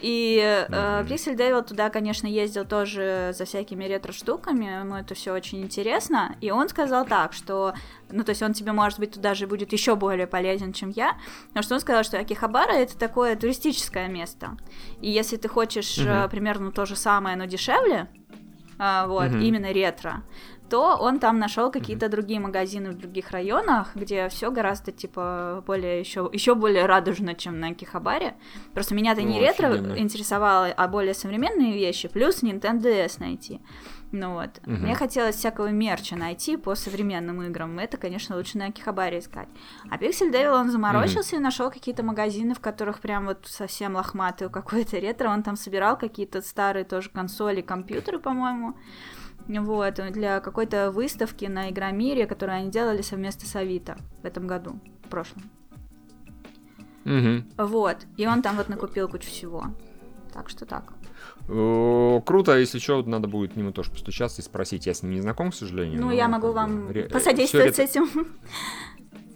И 0.00 0.38
mm-hmm. 0.38 1.08
Пиксель 1.08 1.36
Дэвил 1.36 1.62
туда, 1.62 1.90
конечно, 1.90 2.28
ездил 2.28 2.64
тоже 2.64 3.32
за 3.36 3.44
всякими 3.44 3.84
ретро-штуками, 3.84 4.80
ему 4.80 4.94
это 4.94 5.14
все 5.14 5.32
очень 5.32 5.60
интересно. 5.62 6.36
И 6.40 6.52
он 6.52 6.68
сказал 6.68 7.04
так, 7.04 7.32
что, 7.32 7.74
ну, 8.10 8.22
то 8.22 8.30
есть 8.30 8.42
он 8.42 8.52
тебе, 8.52 8.70
может 8.70 9.00
быть, 9.00 9.12
туда 9.12 9.34
же 9.34 9.48
будет 9.48 9.72
еще 9.72 9.96
более 9.96 10.28
полезен, 10.28 10.72
чем 10.72 10.90
я, 10.90 11.16
потому 11.48 11.64
что 11.64 11.74
он 11.74 11.80
сказал, 11.80 12.04
что 12.04 12.18
Акихабара 12.18 12.72
это 12.72 12.96
такое 12.96 13.34
туристическое 13.34 14.06
место. 14.06 14.56
И 15.00 15.10
если 15.10 15.36
ты 15.36 15.48
хочешь 15.48 15.98
mm-hmm. 15.98 16.28
примерно 16.30 16.70
то 16.70 16.86
же 16.86 16.94
самое, 16.94 17.36
но 17.36 17.46
дешевле, 17.46 18.08
а, 18.78 19.08
вот, 19.08 19.24
mm-hmm. 19.24 19.42
именно 19.42 19.72
ретро, 19.72 20.22
то 20.70 20.96
он 20.96 21.18
там 21.18 21.38
нашел 21.38 21.70
какие-то 21.70 22.08
другие 22.08 22.38
магазины 22.38 22.90
в 22.92 22.98
других 22.98 23.32
районах, 23.32 23.88
где 23.96 24.28
все 24.28 24.50
гораздо 24.50 24.92
типа 24.92 25.64
более 25.66 25.98
еще 25.98 26.30
еще 26.32 26.54
более 26.54 26.86
радужно, 26.86 27.34
чем 27.34 27.58
на 27.58 27.74
Кихабаре. 27.74 28.34
Просто 28.72 28.94
меня-то 28.94 29.22
не 29.22 29.40
ретро 29.40 29.68
офигенно. 29.68 29.98
интересовало, 29.98 30.66
а 30.66 30.88
более 30.88 31.14
современные 31.14 31.72
вещи, 31.72 32.08
плюс 32.08 32.42
Nintendo 32.42 32.82
DS 32.82 33.16
найти. 33.18 33.60
Ну 34.12 34.34
вот. 34.34 34.58
Угу. 34.66 34.72
Мне 34.72 34.94
хотелось 34.94 35.36
всякого 35.36 35.70
мерча 35.70 36.16
найти 36.16 36.56
по 36.56 36.74
современным 36.74 37.42
играм. 37.42 37.78
Это, 37.78 37.96
конечно, 37.96 38.36
лучше 38.36 38.58
на 38.58 38.66
Акихабаре 38.66 39.20
искать. 39.20 39.48
А 39.88 39.96
Pixel 39.98 40.32
Devil, 40.32 40.60
он 40.60 40.70
заморочился 40.70 41.36
угу. 41.36 41.40
и 41.40 41.44
нашел 41.44 41.70
какие-то 41.70 42.02
магазины, 42.02 42.54
в 42.54 42.60
которых 42.60 43.00
прям 43.00 43.26
вот 43.26 43.46
совсем 43.46 43.94
лохматый 43.94 44.50
какой-то 44.50 44.98
ретро. 44.98 45.28
Он 45.28 45.42
там 45.42 45.56
собирал 45.56 45.96
какие-то 45.96 46.42
старые 46.42 46.84
тоже 46.84 47.10
консоли, 47.10 47.60
компьютеры, 47.60 48.18
по-моему. 48.18 48.74
Вот, 49.58 49.94
для 50.12 50.40
какой-то 50.40 50.92
выставки 50.92 51.46
на 51.46 51.70
Игромире, 51.70 52.26
которую 52.26 52.56
они 52.56 52.70
делали 52.70 53.02
совместно 53.02 53.48
с 53.48 53.56
Авито 53.56 53.96
в 54.22 54.24
этом 54.24 54.46
году, 54.46 54.78
в 55.04 55.08
прошлом. 55.08 55.42
Угу. 57.04 57.66
Вот, 57.66 57.96
и 58.16 58.26
он 58.26 58.42
там 58.42 58.56
вот 58.56 58.68
накупил 58.68 59.08
кучу 59.08 59.28
всего. 59.28 59.64
Так 60.32 60.48
что 60.48 60.66
так. 60.66 60.92
Круто, 61.46 62.56
если 62.56 62.78
что, 62.78 63.02
надо 63.02 63.26
будет 63.26 63.54
к 63.54 63.56
нему 63.56 63.72
тоже 63.72 63.90
постучаться 63.90 64.40
и 64.40 64.44
спросить. 64.44 64.86
Я 64.86 64.94
с 64.94 65.02
ним 65.02 65.14
не 65.14 65.20
знаком, 65.20 65.50
к 65.50 65.54
сожалению. 65.54 66.00
Ну, 66.00 66.12
я 66.12 66.28
могу 66.28 66.52
вам 66.52 66.88
ре... 66.88 67.08
посодействовать 67.08 67.74
с 67.74 67.78
этим. 67.80 68.08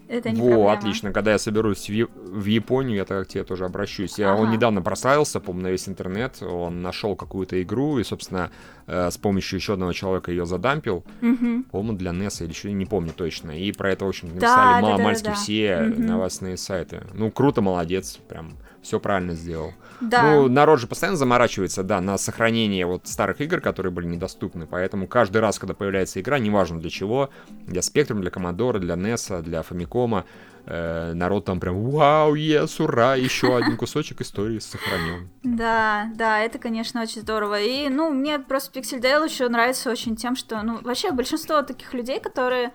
Это 0.08 0.30
не 0.30 0.40
Во, 0.40 0.48
проблема. 0.48 0.72
отлично. 0.72 1.12
Когда 1.12 1.32
я 1.32 1.38
соберусь 1.38 1.88
в, 1.88 2.08
в 2.14 2.44
Японию, 2.44 2.96
я 2.96 3.04
так 3.04 3.26
к 3.26 3.30
тебе 3.30 3.44
тоже 3.44 3.64
обращусь. 3.64 4.18
Я, 4.18 4.32
ага. 4.32 4.42
Он 4.42 4.50
недавно 4.50 4.82
прославился, 4.82 5.40
по 5.40 5.52
на 5.52 5.68
весь 5.68 5.88
интернет. 5.88 6.42
Он 6.42 6.82
нашел 6.82 7.16
какую-то 7.16 7.62
игру 7.62 7.98
и, 7.98 8.04
собственно, 8.04 8.50
э, 8.86 9.10
с 9.10 9.16
помощью 9.16 9.58
еще 9.58 9.74
одного 9.74 9.92
человека 9.92 10.30
ее 10.30 10.46
задампил. 10.46 11.04
Угу. 11.22 11.64
По-моему, 11.70 11.96
для 11.96 12.10
NES 12.10 12.42
или 12.44 12.50
еще 12.50 12.72
не 12.72 12.86
помню 12.86 13.12
точно. 13.14 13.58
И 13.58 13.72
про 13.72 13.92
это, 13.92 14.04
в 14.04 14.08
общем, 14.08 14.28
написали 14.28 14.80
да, 14.80 14.80
маломальски 14.80 15.24
да, 15.24 15.30
да, 15.30 15.36
да. 15.36 15.42
все 15.42 15.82
угу. 15.82 16.02
новостные 16.02 16.56
сайты. 16.56 17.02
Ну, 17.14 17.30
круто, 17.30 17.62
молодец. 17.62 18.18
Прям 18.28 18.52
все 18.82 19.00
правильно 19.00 19.34
сделал. 19.34 19.72
Да. 20.00 20.22
Ну, 20.22 20.48
народ 20.48 20.80
же 20.80 20.86
постоянно 20.86 21.16
заморачивается, 21.16 21.82
да, 21.82 22.00
на 22.00 22.18
сохранение 22.18 22.86
вот 22.86 23.06
старых 23.06 23.40
игр, 23.40 23.60
которые 23.60 23.92
были 23.92 24.06
недоступны, 24.06 24.66
поэтому 24.66 25.06
каждый 25.06 25.38
раз, 25.38 25.58
когда 25.58 25.74
появляется 25.74 26.20
игра, 26.20 26.38
неважно 26.38 26.80
для 26.80 26.90
чего, 26.90 27.30
для 27.66 27.80
Spectrum, 27.80 28.20
для 28.20 28.30
Commodore, 28.30 28.78
для 28.78 28.94
NES, 28.94 29.42
для 29.42 29.60
Famicom, 29.60 30.24
э, 30.66 31.12
народ 31.14 31.44
там 31.44 31.60
прям 31.60 31.90
«Вау, 31.90 32.34
ес, 32.34 32.80
ура, 32.80 33.14
еще 33.14 33.56
один 33.56 33.76
кусочек 33.76 34.20
истории 34.20 34.58
сохранен». 34.58 35.28
Да, 35.42 36.10
да, 36.14 36.40
это, 36.40 36.58
конечно, 36.58 37.02
очень 37.02 37.20
здорово. 37.20 37.60
И, 37.60 37.88
ну, 37.88 38.10
мне 38.10 38.38
просто 38.38 38.78
Pixel 38.78 39.00
Dale 39.00 39.28
еще 39.28 39.48
нравится 39.48 39.90
очень 39.90 40.16
тем, 40.16 40.36
что, 40.36 40.62
ну, 40.62 40.80
вообще 40.82 41.12
большинство 41.12 41.62
таких 41.62 41.94
людей, 41.94 42.20
которые 42.20 42.72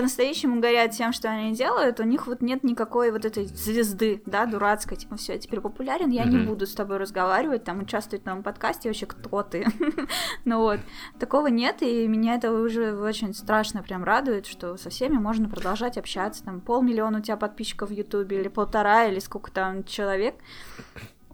по-настоящему 0.00 0.62
горят 0.62 0.92
тем, 0.92 1.12
что 1.12 1.28
они 1.28 1.52
делают, 1.52 2.00
у 2.00 2.04
них 2.04 2.26
вот 2.26 2.40
нет 2.40 2.64
никакой 2.64 3.12
вот 3.12 3.26
этой 3.26 3.44
звезды, 3.44 4.22
да, 4.24 4.46
дурацкой, 4.46 4.96
типа, 4.96 5.16
все, 5.16 5.34
я 5.34 5.38
теперь 5.38 5.60
популярен, 5.60 6.08
я 6.08 6.24
mm-hmm. 6.24 6.30
не 6.30 6.38
буду 6.38 6.66
с 6.66 6.72
тобой 6.72 6.96
разговаривать, 6.96 7.64
там, 7.64 7.80
участвовать 7.80 8.22
в 8.22 8.26
новом 8.26 8.42
подкасте, 8.42 8.88
вообще, 8.88 9.04
кто 9.04 9.42
ты? 9.42 9.66
ну 10.46 10.60
вот, 10.60 10.80
такого 11.18 11.48
нет, 11.48 11.82
и 11.82 12.08
меня 12.08 12.36
это 12.36 12.50
уже 12.50 12.96
очень 12.96 13.34
страшно 13.34 13.82
прям 13.82 14.02
радует, 14.02 14.46
что 14.46 14.78
со 14.78 14.88
всеми 14.88 15.18
можно 15.18 15.50
продолжать 15.50 15.98
общаться, 15.98 16.44
там, 16.44 16.62
полмиллиона 16.62 17.18
у 17.18 17.22
тебя 17.22 17.36
подписчиков 17.36 17.90
в 17.90 17.92
Ютубе, 17.92 18.40
или 18.40 18.48
полтора, 18.48 19.04
или 19.04 19.18
сколько 19.18 19.52
там 19.52 19.84
человек, 19.84 20.36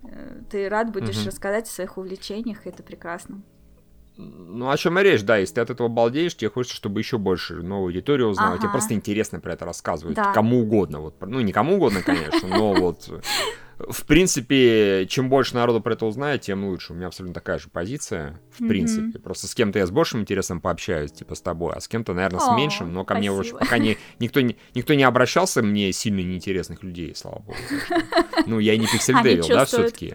э, 0.02 0.40
ты 0.50 0.68
рад 0.68 0.90
будешь 0.90 1.14
mm-hmm. 1.14 1.28
рассказать 1.28 1.68
о 1.68 1.70
своих 1.70 1.98
увлечениях, 1.98 2.66
и 2.66 2.70
это 2.70 2.82
прекрасно. 2.82 3.42
Ну, 4.18 4.70
о 4.70 4.76
чем 4.76 4.98
и 4.98 5.02
речь, 5.02 5.22
да, 5.22 5.36
если 5.36 5.56
ты 5.56 5.60
от 5.60 5.70
этого 5.70 5.88
балдеешь, 5.88 6.34
тебе 6.34 6.48
хочется, 6.48 6.76
чтобы 6.76 7.00
еще 7.00 7.18
больше 7.18 7.56
новую 7.56 7.88
аудиторию 7.88 8.28
узнала, 8.28 8.52
ага. 8.52 8.62
тебе 8.62 8.70
просто 8.70 8.94
интересно 8.94 9.40
про 9.40 9.52
это 9.52 9.66
рассказывать, 9.66 10.16
да. 10.16 10.32
кому 10.32 10.60
угодно, 10.60 11.00
вот, 11.00 11.16
ну, 11.20 11.40
не 11.40 11.52
кому 11.52 11.76
угодно, 11.76 12.00
конечно, 12.02 12.48
но 12.48 12.72
вот, 12.72 13.10
в 13.78 14.06
принципе, 14.06 15.06
чем 15.06 15.28
больше 15.28 15.54
народу 15.54 15.82
про 15.82 15.92
это 15.92 16.06
узнает, 16.06 16.40
тем 16.40 16.64
лучше, 16.64 16.94
у 16.94 16.96
меня 16.96 17.08
абсолютно 17.08 17.34
такая 17.34 17.58
же 17.58 17.68
позиция, 17.68 18.40
в 18.58 18.66
принципе, 18.66 19.18
просто 19.18 19.48
с 19.48 19.54
кем-то 19.54 19.78
я 19.78 19.86
с 19.86 19.90
большим 19.90 20.20
интересом 20.20 20.62
пообщаюсь, 20.62 21.12
типа 21.12 21.34
с 21.34 21.42
тобой, 21.42 21.74
а 21.76 21.80
с 21.80 21.86
кем-то, 21.86 22.14
наверное, 22.14 22.40
с 22.40 22.56
меньшим, 22.56 22.94
но 22.94 23.04
ко 23.04 23.16
мне 23.16 23.30
уже 23.30 23.52
пока 23.54 23.76
не, 23.76 23.98
никто, 24.18 24.40
не, 24.40 24.56
никто 24.74 24.94
не 24.94 25.02
обращался, 25.02 25.62
мне 25.62 25.92
сильно 25.92 26.20
неинтересных 26.20 26.82
людей, 26.82 27.14
слава 27.14 27.40
богу. 27.40 27.58
Ну, 28.46 28.60
я 28.60 28.76
не 28.78 28.86
Devil, 28.86 29.48
да, 29.48 29.64
все-таки. 29.64 30.14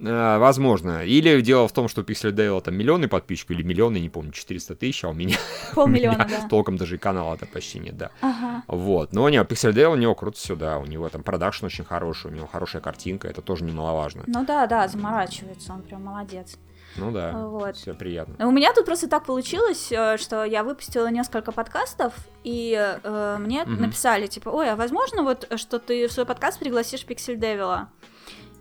Э, 0.00 0.38
возможно. 0.38 1.04
Или 1.04 1.40
дело 1.40 1.68
в 1.68 1.72
том, 1.72 1.88
что 1.88 2.02
Pixel 2.02 2.32
Devil 2.32 2.60
там 2.60 2.74
миллионы 2.74 3.08
подписчиков, 3.08 3.56
или 3.56 3.62
миллионы, 3.62 3.98
не 3.98 4.08
помню, 4.08 4.32
400 4.32 4.74
тысяч, 4.76 5.04
а 5.04 5.08
у 5.08 5.12
меня, 5.12 5.36
Полмиллиона, 5.74 6.26
да. 6.28 6.48
толком 6.48 6.76
даже 6.76 6.96
и 6.96 6.98
канала-то 6.98 7.46
почти 7.46 7.78
нет, 7.78 7.96
да. 7.96 8.10
Ага. 8.20 8.62
Вот. 8.66 9.12
Но 9.12 9.28
не, 9.28 9.38
Pixel 9.38 9.72
Devil 9.72 9.92
у 9.92 9.96
него 9.96 10.14
круто 10.14 10.38
все, 10.38 10.56
да, 10.56 10.78
у 10.78 10.86
него 10.86 11.08
там 11.08 11.22
продакшн 11.22 11.66
очень 11.66 11.84
хороший, 11.84 12.30
у 12.30 12.34
него 12.34 12.46
хорошая 12.46 12.82
картинка, 12.82 13.28
это 13.28 13.42
тоже 13.42 13.64
немаловажно. 13.64 14.24
Ну 14.26 14.44
да, 14.44 14.66
да, 14.66 14.88
заморачивается, 14.88 15.72
он 15.72 15.82
прям 15.82 16.04
молодец. 16.04 16.56
Ну 16.96 17.12
да, 17.12 17.32
вот. 17.32 17.76
все 17.76 17.94
приятно. 17.94 18.48
У 18.48 18.50
меня 18.50 18.72
тут 18.72 18.84
просто 18.84 19.08
так 19.08 19.24
получилось, 19.24 19.92
э, 19.92 20.16
что 20.16 20.44
я 20.44 20.64
выпустила 20.64 21.08
несколько 21.08 21.52
подкастов, 21.52 22.14
и 22.42 22.76
э, 23.02 23.36
мне 23.38 23.62
угу. 23.62 23.70
написали, 23.72 24.26
типа, 24.26 24.48
ой, 24.48 24.70
а 24.70 24.76
возможно 24.76 25.22
вот, 25.22 25.46
что 25.56 25.78
ты 25.78 26.08
в 26.08 26.12
свой 26.12 26.26
подкаст 26.26 26.58
пригласишь 26.58 27.04
Pixel 27.06 27.38
Devil? 27.38 27.86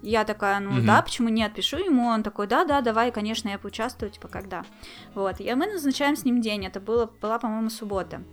Я 0.02 0.24
такая, 0.24 0.60
ну 0.60 0.72
угу. 0.72 0.82
да, 0.86 1.02
почему 1.02 1.30
нет, 1.30 1.54
пишу 1.54 1.78
ему, 1.78 2.08
он 2.08 2.24
такой, 2.24 2.48
да, 2.48 2.64
да, 2.64 2.82
давай, 2.82 3.12
конечно, 3.12 3.50
я 3.50 3.58
поучаствую, 3.58 4.12
типа, 4.12 4.28
когда. 4.28 4.64
Вот, 5.14 5.40
и 5.40 5.54
мы 5.54 5.68
назначаем 5.68 6.16
с 6.16 6.24
ним 6.24 6.42
день, 6.42 6.66
это 6.66 6.80
было, 6.80 7.12
была, 7.22 7.38
по-моему, 7.40 7.70
суббота. 7.70 8.24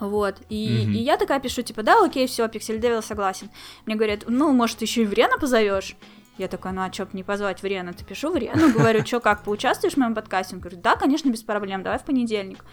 Вот, 0.00 0.40
и, 0.48 0.82
угу. 0.84 0.92
и 0.92 0.98
я 0.98 1.16
такая 1.16 1.40
пишу, 1.40 1.62
типа, 1.62 1.82
да, 1.82 2.04
окей, 2.04 2.26
все, 2.26 2.48
Пиксель 2.48 2.80
Девил 2.80 3.02
согласен. 3.02 3.50
Мне 3.86 3.96
говорят, 3.96 4.24
ну, 4.28 4.52
может, 4.52 4.82
еще 4.82 5.02
и 5.02 5.06
Врена 5.06 5.38
позовешь? 5.38 5.96
Я 6.36 6.48
такая, 6.48 6.72
ну 6.72 6.82
а 6.82 6.90
чё 6.90 7.06
не 7.12 7.22
позвать 7.22 7.62
Врена? 7.62 7.92
Ты 7.92 8.04
пишу 8.04 8.32
Врену, 8.32 8.72
говорю, 8.72 9.06
что, 9.06 9.20
как, 9.20 9.44
поучаствуешь 9.44 9.94
в 9.94 9.98
моем 9.98 10.14
подкасте? 10.14 10.56
Он 10.56 10.60
говорит, 10.60 10.80
да, 10.80 10.96
конечно, 10.96 11.30
без 11.30 11.42
проблем, 11.42 11.84
давай 11.84 11.98
в 11.98 12.04
понедельник. 12.04 12.64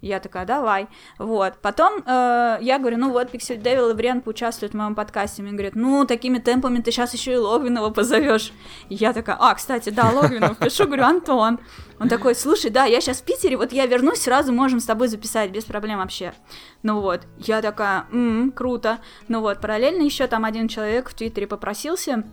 Я 0.00 0.20
такая, 0.20 0.44
давай. 0.44 0.88
Вот. 1.18 1.54
Потом 1.62 2.02
э, 2.06 2.58
я 2.60 2.78
говорю, 2.78 2.98
ну 2.98 3.10
вот, 3.10 3.30
Пиксель 3.30 3.60
Девил 3.60 3.90
и 3.90 3.94
Врен 3.94 4.20
поучаствуют 4.20 4.74
в 4.74 4.76
моем 4.76 4.94
подкасте. 4.94 5.42
Мне 5.42 5.52
говорят, 5.52 5.74
ну, 5.74 6.04
такими 6.06 6.38
темпами 6.38 6.80
ты 6.80 6.90
сейчас 6.90 7.14
еще 7.14 7.34
и 7.34 7.36
Логвинова 7.36 7.90
позовешь. 7.90 8.52
Я 8.88 9.12
такая, 9.12 9.36
а, 9.38 9.54
кстати, 9.54 9.90
да, 9.90 10.10
Логвинов. 10.10 10.58
Пишу, 10.58 10.84
говорю, 10.84 11.04
Антон. 11.04 11.58
Он 11.98 12.08
такой, 12.08 12.34
слушай, 12.34 12.70
да, 12.70 12.84
я 12.84 13.00
сейчас 13.00 13.18
в 13.18 13.24
Питере, 13.24 13.56
вот 13.56 13.72
я 13.72 13.86
вернусь, 13.86 14.20
сразу 14.20 14.52
можем 14.52 14.80
с 14.80 14.84
тобой 14.84 15.08
записать, 15.08 15.50
без 15.50 15.64
проблем 15.64 15.98
вообще. 15.98 16.34
Ну 16.82 17.00
вот, 17.00 17.22
я 17.38 17.62
такая, 17.62 18.06
м-м, 18.12 18.52
круто. 18.52 18.98
Ну 19.28 19.40
вот, 19.40 19.60
параллельно 19.60 20.02
еще 20.02 20.26
там 20.26 20.44
один 20.44 20.68
человек 20.68 21.08
в 21.08 21.14
Твиттере 21.14 21.46
попросился, 21.46 22.24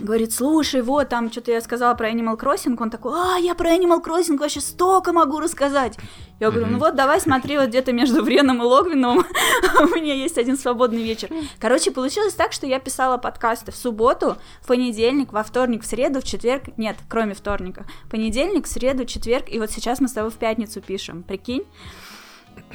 говорит, 0.00 0.32
слушай, 0.32 0.82
вот 0.82 1.08
там 1.08 1.30
что-то 1.30 1.52
я 1.52 1.60
сказала 1.60 1.94
про 1.94 2.10
Animal 2.10 2.38
Crossing, 2.38 2.76
он 2.80 2.90
такой, 2.90 3.12
а, 3.14 3.38
я 3.38 3.54
про 3.54 3.74
Animal 3.74 4.02
Crossing 4.02 4.38
вообще 4.38 4.60
столько 4.60 5.12
могу 5.12 5.40
рассказать. 5.40 5.96
Я 6.40 6.50
говорю, 6.50 6.68
ну 6.70 6.78
вот 6.78 6.94
давай 6.94 7.20
смотри 7.20 7.58
вот 7.58 7.68
где-то 7.68 7.92
между 7.92 8.22
Вреном 8.22 8.62
и 8.62 8.64
Логвиновым, 8.64 9.26
у 9.80 9.86
меня 9.96 10.14
есть 10.14 10.38
один 10.38 10.56
свободный 10.56 11.02
вечер. 11.02 11.28
Короче, 11.58 11.90
получилось 11.90 12.34
так, 12.34 12.52
что 12.52 12.66
я 12.66 12.78
писала 12.78 13.18
подкасты 13.18 13.72
в 13.72 13.76
субботу, 13.76 14.36
в 14.62 14.66
понедельник, 14.68 15.32
во 15.32 15.42
вторник, 15.42 15.82
в 15.82 15.86
среду, 15.86 16.20
в 16.20 16.24
четверг, 16.24 16.76
нет, 16.76 16.96
кроме 17.08 17.34
вторника, 17.34 17.86
понедельник, 18.08 18.66
среду, 18.66 19.04
четверг, 19.04 19.46
и 19.48 19.58
вот 19.58 19.70
сейчас 19.70 20.00
мы 20.00 20.08
с 20.08 20.12
тобой 20.12 20.30
в 20.30 20.36
пятницу 20.36 20.80
пишем, 20.80 21.24
прикинь? 21.24 21.64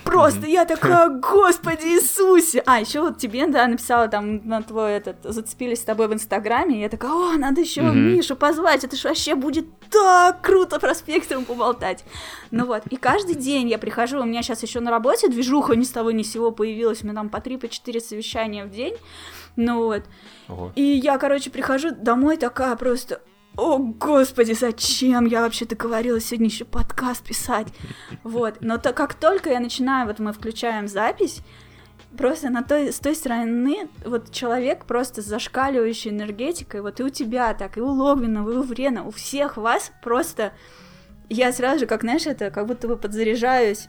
Просто 0.04 0.48
я 0.48 0.66
такая, 0.66 1.10
Господи 1.20 1.86
Иисусе! 1.86 2.64
А, 2.66 2.80
еще 2.80 3.02
вот 3.02 3.18
тебе, 3.18 3.48
да, 3.48 3.68
написала 3.68 4.08
там 4.08 4.48
на 4.48 4.62
твой 4.62 4.94
этот, 4.94 5.18
зацепились 5.24 5.80
с 5.80 5.84
тобой 5.84 6.08
в 6.08 6.14
Инстаграме, 6.14 6.78
и 6.78 6.82
я 6.82 6.90
такая, 6.90 7.12
о, 7.12 7.38
надо 7.38 7.62
еще 7.62 7.82
Мишу 7.82 8.36
позвать, 8.36 8.84
это 8.84 8.96
же 8.96 9.08
вообще 9.08 9.36
будет 9.36 9.66
так 9.90 10.42
круто 10.42 10.80
про 10.80 10.94
спектром 10.96 11.46
поболтать. 11.46 12.04
Ну 12.52 12.66
вот, 12.66 12.84
и 12.90 12.96
каждый 12.96 13.36
день 13.36 13.70
я 13.70 13.78
прихожу, 13.78 14.22
у 14.22 14.26
меня 14.26 14.42
сейчас 14.42 14.64
еще 14.64 14.80
на 14.80 14.92
работе 14.92 15.28
движуха 15.28 15.76
ни 15.76 15.84
с 15.84 15.90
того 15.90 16.12
ни 16.12 16.24
с 16.24 16.32
сего 16.32 16.52
появилась, 16.52 17.04
у 17.04 17.06
меня 17.06 17.16
там 17.16 17.30
по 17.30 17.42
три, 17.42 17.58
по 17.58 17.68
четыре 17.68 18.00
совещания 18.00 18.66
в 18.66 18.70
день, 18.70 18.96
ну 19.56 19.84
вот. 19.84 20.04
Ого. 20.48 20.72
И 20.76 20.82
я, 20.82 21.18
короче, 21.18 21.50
прихожу 21.50 21.92
домой 21.92 22.38
такая 22.38 22.76
просто, 22.76 23.22
о, 23.56 23.78
господи, 23.78 24.54
зачем 24.54 25.26
я 25.26 25.42
вообще 25.42 25.66
договорилась 25.66 26.26
сегодня 26.26 26.48
еще 26.48 26.66
подкаст 26.66 27.24
писать? 27.24 27.68
Вот, 28.24 28.58
но 28.62 28.78
то, 28.78 28.94
как 28.94 29.14
только 29.14 29.52
я 29.52 29.60
начинаю, 29.60 30.08
вот 30.08 30.20
мы 30.20 30.34
включаем 30.34 30.88
запись, 30.88 31.42
просто 32.18 32.50
на 32.50 32.64
той, 32.64 32.92
с 32.92 33.00
той 33.00 33.16
стороны 33.16 33.90
вот 34.06 34.32
человек 34.32 34.86
просто 34.86 35.22
зашкаливающей 35.22 36.10
энергетикой, 36.10 36.82
вот 36.82 37.00
и 37.00 37.04
у 37.04 37.10
тебя 37.10 37.54
так, 37.54 37.78
и 37.78 37.82
у 37.82 37.88
Логвинова, 37.88 38.52
и 38.52 38.58
у 38.58 38.64
Врена, 38.64 39.06
у 39.06 39.12
всех 39.12 39.58
вас 39.58 39.92
просто, 40.02 40.54
я 41.30 41.52
сразу 41.54 41.82
же, 41.82 41.86
как, 41.86 42.02
знаешь, 42.02 42.26
это 42.26 42.50
как 42.50 42.66
будто 42.66 42.88
бы 42.88 42.98
подзаряжаюсь 42.98 43.88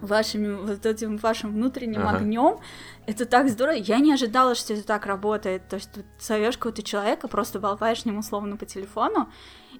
вашими 0.00 0.54
вот 0.54 0.86
этим 0.86 1.16
вашим 1.16 1.52
внутренним 1.52 2.06
Ага. 2.06 2.18
огнем. 2.18 2.58
Это 3.06 3.26
так 3.26 3.48
здорово. 3.48 3.74
Я 3.76 3.98
не 3.98 4.12
ожидала, 4.12 4.54
что 4.54 4.72
это 4.74 4.84
так 4.86 5.06
работает. 5.06 5.68
То 5.68 5.76
есть 5.76 5.90
ты 5.92 6.04
зовешь 6.18 6.56
какого-то 6.56 6.82
человека, 6.82 7.28
просто 7.28 7.58
болтаешь 7.58 8.02
с 8.02 8.04
ним 8.04 8.18
условно 8.18 8.56
по 8.56 8.66
телефону, 8.66 9.28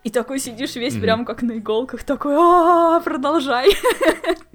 и 0.04 0.10
такой 0.10 0.38
сидишь 0.38 0.76
весь 0.76 0.94
Мгм. 0.94 1.02
прям 1.02 1.24
как 1.24 1.42
на 1.42 1.58
иголках, 1.58 2.02
такой, 2.04 2.34
а 2.36 3.00
продолжай. 3.00 3.68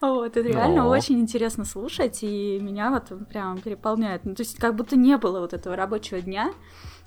Вот, 0.00 0.36
это 0.36 0.48
реально 0.48 0.86
очень 0.88 1.20
интересно 1.20 1.64
слушать, 1.64 2.22
и 2.22 2.58
меня 2.60 2.90
вот 2.90 3.12
прям 3.28 3.60
переполняет. 3.60 4.24
Ну, 4.24 4.34
то 4.34 4.42
есть 4.42 4.58
как 4.58 4.74
будто 4.74 4.96
не 4.96 5.16
было 5.18 5.40
вот 5.40 5.52
этого 5.52 5.76
рабочего 5.76 6.20
дня, 6.20 6.52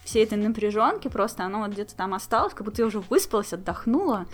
всей 0.03 0.23
этой 0.23 0.37
напряженки, 0.37 1.07
просто 1.07 1.43
оно 1.43 1.59
вот 1.59 1.71
где-то 1.71 1.95
там 1.95 2.13
осталось, 2.13 2.53
как 2.53 2.65
будто 2.65 2.81
я 2.81 2.87
уже 2.87 2.99
выспалась, 2.99 3.53
отдохнула. 3.53 4.25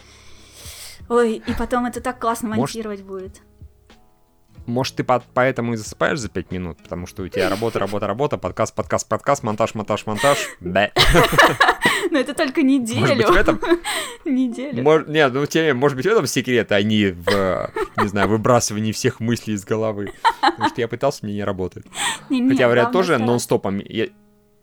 Ой, 1.09 1.41
и 1.45 1.53
потом 1.57 1.85
это 1.85 2.01
так 2.01 2.19
классно 2.19 2.49
монтировать 2.49 3.01
будет. 3.01 3.41
Может, 4.65 4.95
ты 4.97 5.03
по- 5.03 5.23
поэтому 5.33 5.73
и 5.73 5.77
засыпаешь 5.77 6.19
за 6.19 6.29
5 6.29 6.51
минут, 6.51 6.77
потому 6.83 7.07
что 7.07 7.23
у 7.23 7.27
тебя 7.27 7.49
работа, 7.49 7.79
работа, 7.79 8.05
работа, 8.05 8.37
подкаст, 8.37 8.75
подкаст, 8.75 9.07
подкаст, 9.09 9.41
монтаж, 9.41 9.73
монтаж, 9.73 10.05
монтаж. 10.05 10.37
Да. 10.59 10.91
Но 12.11 12.19
это 12.19 12.33
только 12.35 12.61
Может 12.61 12.81
быть, 12.81 12.91
неделю. 12.91 13.27
в 13.27 13.35
этом... 13.35 13.59
Неделю. 14.25 14.83
Мож- 14.83 15.09
Нет, 15.09 15.33
ну, 15.33 15.45
тебе, 15.47 15.73
может 15.73 15.95
быть, 15.95 16.05
в 16.05 16.09
этом 16.09 16.27
секрет, 16.27 16.71
а 16.71 16.81
не 16.83 17.07
в, 17.11 17.71
не 17.97 18.07
знаю, 18.07 18.27
выбрасывании 18.27 18.91
всех 18.91 19.19
мыслей 19.19 19.55
из 19.55 19.65
головы. 19.65 20.13
Потому 20.41 20.69
что 20.69 20.81
я 20.81 20.87
пытался, 20.87 21.25
мне 21.25 21.33
не 21.35 21.43
работает. 21.43 21.87
Не-не, 22.29 22.49
Хотя, 22.51 22.65
говорят, 22.65 22.91
главное 22.91 23.01
тоже 23.01 23.17
нон-стопом. 23.17 23.79
Я, 23.79 24.07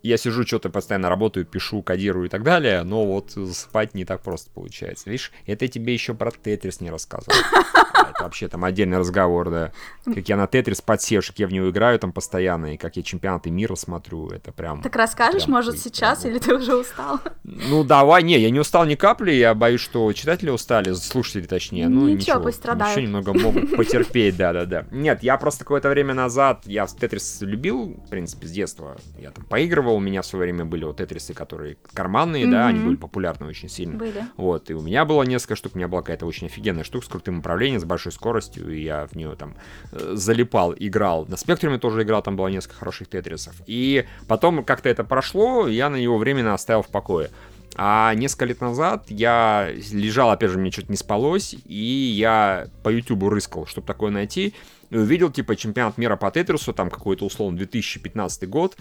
я 0.02 0.16
сижу, 0.16 0.46
что-то 0.46 0.70
постоянно 0.70 1.08
работаю, 1.08 1.46
пишу, 1.46 1.82
кодирую 1.82 2.26
и 2.26 2.28
так 2.28 2.42
далее, 2.42 2.82
но 2.82 3.04
вот 3.04 3.36
спать 3.52 3.94
не 3.94 4.04
так 4.04 4.22
просто 4.22 4.50
получается. 4.50 5.10
Видишь, 5.10 5.32
это 5.46 5.68
тебе 5.68 5.92
еще 5.92 6.14
про 6.14 6.30
Тетрис 6.30 6.80
не 6.80 6.90
рассказывал. 6.90 7.36
Это 8.16 8.24
вообще 8.24 8.48
там 8.48 8.64
отдельный 8.64 8.98
разговор, 8.98 9.50
да. 9.50 9.72
Как 10.04 10.28
я 10.28 10.36
на 10.36 10.46
Тетрис 10.46 10.80
подсевший, 10.80 11.32
как 11.32 11.40
я 11.40 11.46
в 11.46 11.52
него 11.52 11.70
играю 11.70 11.98
там 11.98 12.12
постоянно, 12.12 12.74
и 12.74 12.76
как 12.76 12.96
я 12.96 13.02
чемпионаты 13.02 13.50
мира 13.50 13.74
смотрю, 13.74 14.28
это 14.30 14.52
прям... 14.52 14.82
Так 14.82 14.96
расскажешь, 14.96 15.44
Прям 15.44 15.54
может, 15.56 15.78
сейчас, 15.78 16.20
прям 16.20 16.32
или 16.32 16.38
ты 16.40 16.54
уже 16.54 16.76
устал? 16.76 17.20
Ну, 17.44 17.84
давай, 17.84 18.22
не, 18.22 18.38
я 18.38 18.50
не 18.50 18.60
устал 18.60 18.86
ни 18.86 18.94
капли, 18.94 19.32
я 19.32 19.54
боюсь, 19.54 19.80
что 19.80 20.12
читатели 20.12 20.50
устали, 20.50 20.92
слушатели 20.94 21.46
точнее, 21.46 21.88
ну 21.88 22.02
Ничего, 22.02 22.16
ничего. 22.16 22.40
пусть 22.40 22.58
страдают. 22.58 22.96
Еще 22.96 23.06
немного 23.06 23.34
могут 23.34 23.76
потерпеть, 23.76 24.36
да-да-да. 24.36 24.86
Нет, 24.90 25.22
я 25.22 25.36
просто 25.36 25.64
какое-то 25.64 25.88
время 25.88 26.14
назад, 26.14 26.62
я 26.64 26.86
Тетрис 26.86 27.38
любил, 27.42 28.00
в 28.06 28.08
принципе, 28.08 28.46
с 28.46 28.50
детства, 28.50 28.96
я 29.18 29.30
там 29.30 29.44
поигрывал, 29.44 29.96
у 29.96 30.00
меня 30.00 30.22
в 30.22 30.26
свое 30.26 30.44
время 30.44 30.64
были 30.64 30.84
вот 30.84 30.96
Тетрисы, 30.96 31.34
которые 31.34 31.76
карманные, 31.92 32.46
да, 32.46 32.68
они 32.68 32.80
были 32.80 32.96
популярны 32.96 33.46
очень 33.46 33.68
сильно. 33.68 33.96
Были. 33.98 34.24
Вот, 34.36 34.70
и 34.70 34.74
у 34.74 34.80
меня 34.80 35.04
было 35.04 35.22
несколько 35.24 35.56
штук, 35.56 35.72
у 35.74 35.78
меня 35.78 35.88
была 35.88 36.02
какая-то 36.02 36.26
очень 36.26 36.46
офигенная 36.46 36.84
штука 36.84 37.04
с 37.06 37.08
крутым 37.08 37.40
управлением, 37.40 37.80
с 37.80 37.84
большой 37.84 38.05
скоростью, 38.10 38.72
и 38.72 38.82
я 38.82 39.06
в 39.06 39.14
нее 39.14 39.34
там 39.36 39.54
э, 39.92 40.12
залипал, 40.14 40.74
играл. 40.78 41.26
На 41.26 41.36
спектруме 41.36 41.78
тоже 41.78 42.02
играл, 42.02 42.22
там 42.22 42.36
было 42.36 42.48
несколько 42.48 42.76
хороших 42.76 43.08
тетрисов. 43.08 43.54
И 43.66 44.06
потом 44.28 44.64
как-то 44.64 44.88
это 44.88 45.04
прошло, 45.04 45.68
я 45.68 45.90
на 45.90 45.96
него 45.96 46.18
временно 46.18 46.54
оставил 46.54 46.82
в 46.82 46.88
покое. 46.88 47.30
А 47.78 48.14
несколько 48.14 48.46
лет 48.46 48.60
назад 48.60 49.04
я 49.08 49.68
лежал, 49.92 50.30
опять 50.30 50.50
же, 50.50 50.58
мне 50.58 50.70
что-то 50.70 50.90
не 50.90 50.96
спалось, 50.96 51.54
и 51.66 52.14
я 52.16 52.68
по 52.82 52.88
Ютубу 52.88 53.28
рыскал, 53.28 53.66
чтобы 53.66 53.86
такое 53.86 54.10
найти, 54.10 54.54
и 54.88 54.96
увидел, 54.96 55.30
типа, 55.30 55.56
чемпионат 55.56 55.98
мира 55.98 56.16
по 56.16 56.30
Тетрису, 56.30 56.72
там 56.72 56.88
какой-то, 56.88 57.26
условно, 57.26 57.58
2015 57.58 58.48
год, 58.48 58.76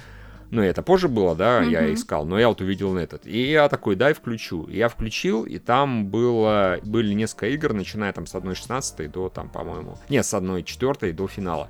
ну, 0.51 0.61
это 0.61 0.81
позже 0.81 1.07
было, 1.07 1.35
да, 1.35 1.61
я 1.61 1.81
Мгм. 1.81 1.93
искал, 1.93 2.25
но 2.25 2.39
я 2.39 2.47
вот 2.49 2.61
увидел 2.61 2.91
на 2.93 2.99
этот. 2.99 3.25
И 3.27 3.51
я 3.51 3.67
такой, 3.69 3.95
дай 3.95 4.13
включу. 4.13 4.67
Я 4.69 4.89
включил, 4.89 5.43
и 5.43 5.57
там 5.57 6.07
было, 6.07 6.79
были 6.83 7.13
несколько 7.13 7.47
игр, 7.47 7.73
начиная 7.73 8.13
там 8.13 8.25
с 8.27 8.35
1.16 8.35 9.07
до 9.07 9.29
там, 9.29 9.49
по-моему, 9.49 9.97
нет, 10.09 10.25
с 10.25 10.33
1.4 10.33 11.11
до 11.13 11.27
финала. 11.27 11.69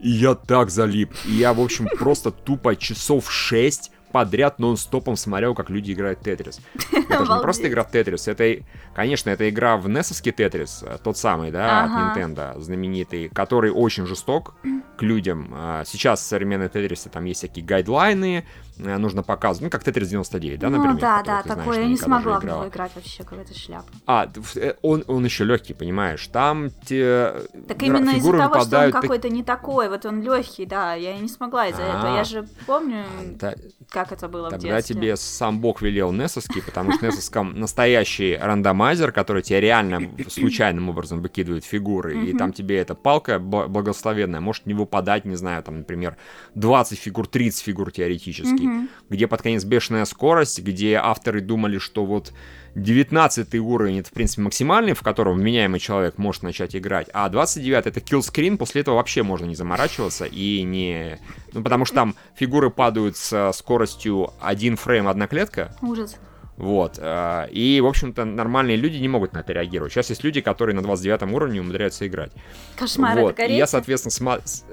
И 0.00 0.10
я 0.10 0.34
так 0.34 0.70
залип. 0.70 1.12
И 1.24 1.32
я, 1.32 1.54
в 1.54 1.60
общем, 1.60 1.86
просто 1.98 2.30
тупо 2.30 2.76
часов 2.76 3.30
6 3.32 3.90
подряд 4.16 4.58
нон-стопом 4.58 5.14
смотрел, 5.14 5.54
как 5.54 5.68
люди 5.68 5.92
играют 5.92 6.20
Тетрис. 6.20 6.60
Это 6.90 7.26
же 7.26 7.32
не 7.34 7.40
просто 7.42 7.68
игра 7.68 7.84
в 7.84 7.90
Тетрис, 7.90 8.26
это, 8.28 8.64
конечно, 8.94 9.28
это 9.28 9.46
игра 9.50 9.76
в 9.76 9.88
NES-овский 9.88 10.32
Тетрис, 10.32 10.82
э, 10.82 10.96
тот 11.04 11.18
самый, 11.18 11.50
да, 11.50 11.84
от 11.84 12.16
Nintendo, 12.16 12.58
знаменитый, 12.58 13.28
который 13.28 13.70
очень 13.70 14.06
жесток 14.06 14.54
к 14.96 15.02
людям. 15.02 15.50
А, 15.52 15.84
Сейчас 15.84 16.20
в 16.20 16.22
современной 16.22 16.70
Тетрисе 16.70 17.10
там 17.10 17.26
есть 17.26 17.40
всякие 17.40 17.62
гайдлайны, 17.66 18.46
нужно 18.78 19.22
показывать, 19.22 19.64
ну, 19.64 19.70
как 19.70 19.84
Тетрис 19.84 20.08
99, 20.08 20.58
да, 20.60 20.68
например? 20.70 20.94
Ну 20.94 21.00
да, 21.00 21.22
да, 21.22 21.42
ты 21.42 21.48
знаешь, 21.48 21.58
такое. 21.64 21.80
Я 21.80 21.86
не 21.88 21.96
смогла 21.96 22.38
в 22.40 22.44
него 22.44 22.68
играть 22.68 22.92
вообще, 22.94 23.22
какая-то 23.24 23.58
шляпа. 23.58 23.86
А, 24.06 24.28
в- 24.34 24.56
э, 24.56 24.76
он, 24.82 25.04
он 25.06 25.24
еще 25.24 25.44
легкий, 25.44 25.74
понимаешь? 25.74 26.26
Там 26.28 26.70
те 26.84 27.32
Так 27.68 27.82
именно 27.82 28.10
из-за 28.10 28.30
того, 28.32 28.42
что 28.42 28.52
он 28.54 28.58
выпадают 28.60 28.94
какой-то 28.94 29.28
не 29.28 29.42
такой, 29.42 29.88
вот 29.88 30.04
он 30.06 30.22
легкий, 30.22 30.66
да, 30.66 30.94
я 30.94 31.16
не 31.18 31.28
смогла 31.28 31.68
из-за 31.68 31.82
этого. 31.82 32.12
А. 32.14 32.16
Я 32.16 32.24
же 32.24 32.46
помню, 32.66 33.04
Та- 33.40 33.54
как 33.90 34.12
это 34.12 34.28
было 34.28 34.48
в 34.48 34.50
Тогда 34.50 34.76
детстве. 34.76 34.94
тебе 34.94 35.16
сам 35.16 35.60
бог 35.60 35.80
велел 35.82 36.12
Несовский, 36.12 36.62
потому 36.62 36.92
что 36.92 37.00
в 37.06 37.08
Несовском 37.08 37.58
настоящий 37.60 38.36
рандомайзер, 38.36 39.12
который 39.12 39.42
тебе 39.42 39.60
реально 39.60 40.10
случайным 40.28 40.88
образом 40.88 41.20
выкидывает 41.22 41.64
фигуры, 41.64 42.26
и 42.26 42.32
там 42.36 42.52
тебе 42.52 42.78
эта 42.78 42.94
палка 42.94 43.36
бла- 43.36 43.68
благословенная 43.68 44.40
может 44.40 44.66
не 44.66 44.74
выпадать, 44.74 45.24
не 45.24 45.36
знаю, 45.36 45.62
там, 45.62 45.78
например, 45.78 46.16
20 46.54 46.98
фигур, 46.98 47.26
30 47.26 47.62
фигур 47.64 47.90
теоретически, 47.92 48.65
Мгм. 48.66 48.88
где 49.10 49.26
под 49.26 49.42
конец 49.42 49.64
бешеная 49.64 50.04
скорость, 50.04 50.60
где 50.62 50.94
авторы 50.96 51.40
думали, 51.40 51.78
что 51.78 52.04
вот 52.04 52.32
19 52.74 53.54
уровень 53.60 54.00
это, 54.00 54.08
в 54.10 54.12
принципе, 54.12 54.42
максимальный, 54.42 54.92
в 54.94 55.00
котором 55.02 55.36
вменяемый 55.38 55.80
человек 55.80 56.18
может 56.18 56.42
начать 56.42 56.76
играть, 56.76 57.08
а 57.12 57.28
29 57.28 57.86
это 57.86 58.00
киллскрин, 58.00 58.58
после 58.58 58.82
этого 58.82 58.96
вообще 58.96 59.22
можно 59.22 59.46
не 59.46 59.54
заморачиваться 59.54 60.24
и 60.26 60.62
не... 60.62 61.18
Ну, 61.52 61.62
потому 61.62 61.84
что 61.86 61.94
там 61.94 62.14
фигуры 62.36 62.70
падают 62.70 63.16
со 63.16 63.50
скоростью 63.54 64.30
один 64.40 64.76
фрейм, 64.76 65.08
одна 65.08 65.26
клетка, 65.26 65.74
Ужас. 65.80 66.16
вот, 66.58 66.98
э, 67.00 67.48
и, 67.50 67.80
в 67.80 67.86
общем-то, 67.86 68.24
нормальные 68.26 68.76
люди 68.76 68.98
не 68.98 69.08
могут 69.08 69.32
на 69.32 69.38
это 69.38 69.52
реагировать. 69.54 69.92
Сейчас 69.92 70.10
есть 70.10 70.22
люди, 70.22 70.40
которые 70.42 70.76
на 70.76 70.82
29 70.82 71.22
уровне 71.32 71.60
умудряются 71.60 72.06
играть. 72.06 72.32
Кошмар, 72.76 73.18
вот, 73.18 73.32
это 73.32 73.42
и 73.42 73.44
я, 73.44 73.48
корейцы? 73.48 73.70
соответственно, 73.70 74.12
сма- 74.36 74.42
с- 74.44 74.64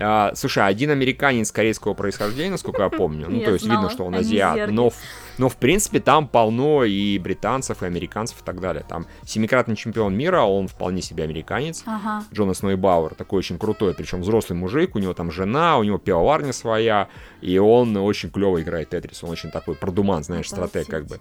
а, 0.00 0.32
слушай, 0.34 0.64
один 0.66 0.90
американец 0.90 1.50
корейского 1.50 1.94
происхождения, 1.94 2.52
насколько 2.52 2.82
я 2.82 2.88
помню. 2.88 3.26
Ну, 3.28 3.36
Я 3.40 3.44
то 3.46 3.52
есть 3.52 3.64
видно, 3.64 3.90
что 3.90 4.04
он 4.04 4.14
они 4.14 4.24
азиат. 4.24 4.70
Но, 4.70 4.92
но, 5.38 5.48
в 5.48 5.56
принципе, 5.56 6.00
там 6.00 6.28
полно 6.28 6.84
и 6.84 7.18
британцев, 7.18 7.82
и 7.82 7.86
американцев, 7.86 8.40
и 8.40 8.44
так 8.44 8.60
далее. 8.60 8.84
Там 8.88 9.06
семикратный 9.24 9.76
чемпион 9.76 10.16
мира, 10.16 10.42
он 10.42 10.68
вполне 10.68 11.02
себе 11.02 11.24
американец. 11.24 11.82
Ага. 11.86 12.24
Джонас 12.32 12.62
Нойбауэр, 12.62 13.14
такой 13.14 13.38
очень 13.38 13.58
крутой, 13.58 13.94
причем 13.94 14.22
взрослый 14.22 14.58
мужик, 14.58 14.94
у 14.94 14.98
него 14.98 15.14
там 15.14 15.30
жена, 15.30 15.78
у 15.78 15.82
него 15.82 15.98
пивоварня 15.98 16.52
своя, 16.52 17.08
и 17.40 17.58
он 17.58 17.96
очень 17.96 18.30
клево 18.30 18.60
играет 18.60 18.90
Тетрис, 18.90 19.22
он 19.22 19.30
очень 19.30 19.50
такой 19.50 19.74
продуман, 19.74 20.22
знаешь, 20.22 20.48
стратег 20.48 20.86
как 20.86 21.06
бы. 21.06 21.20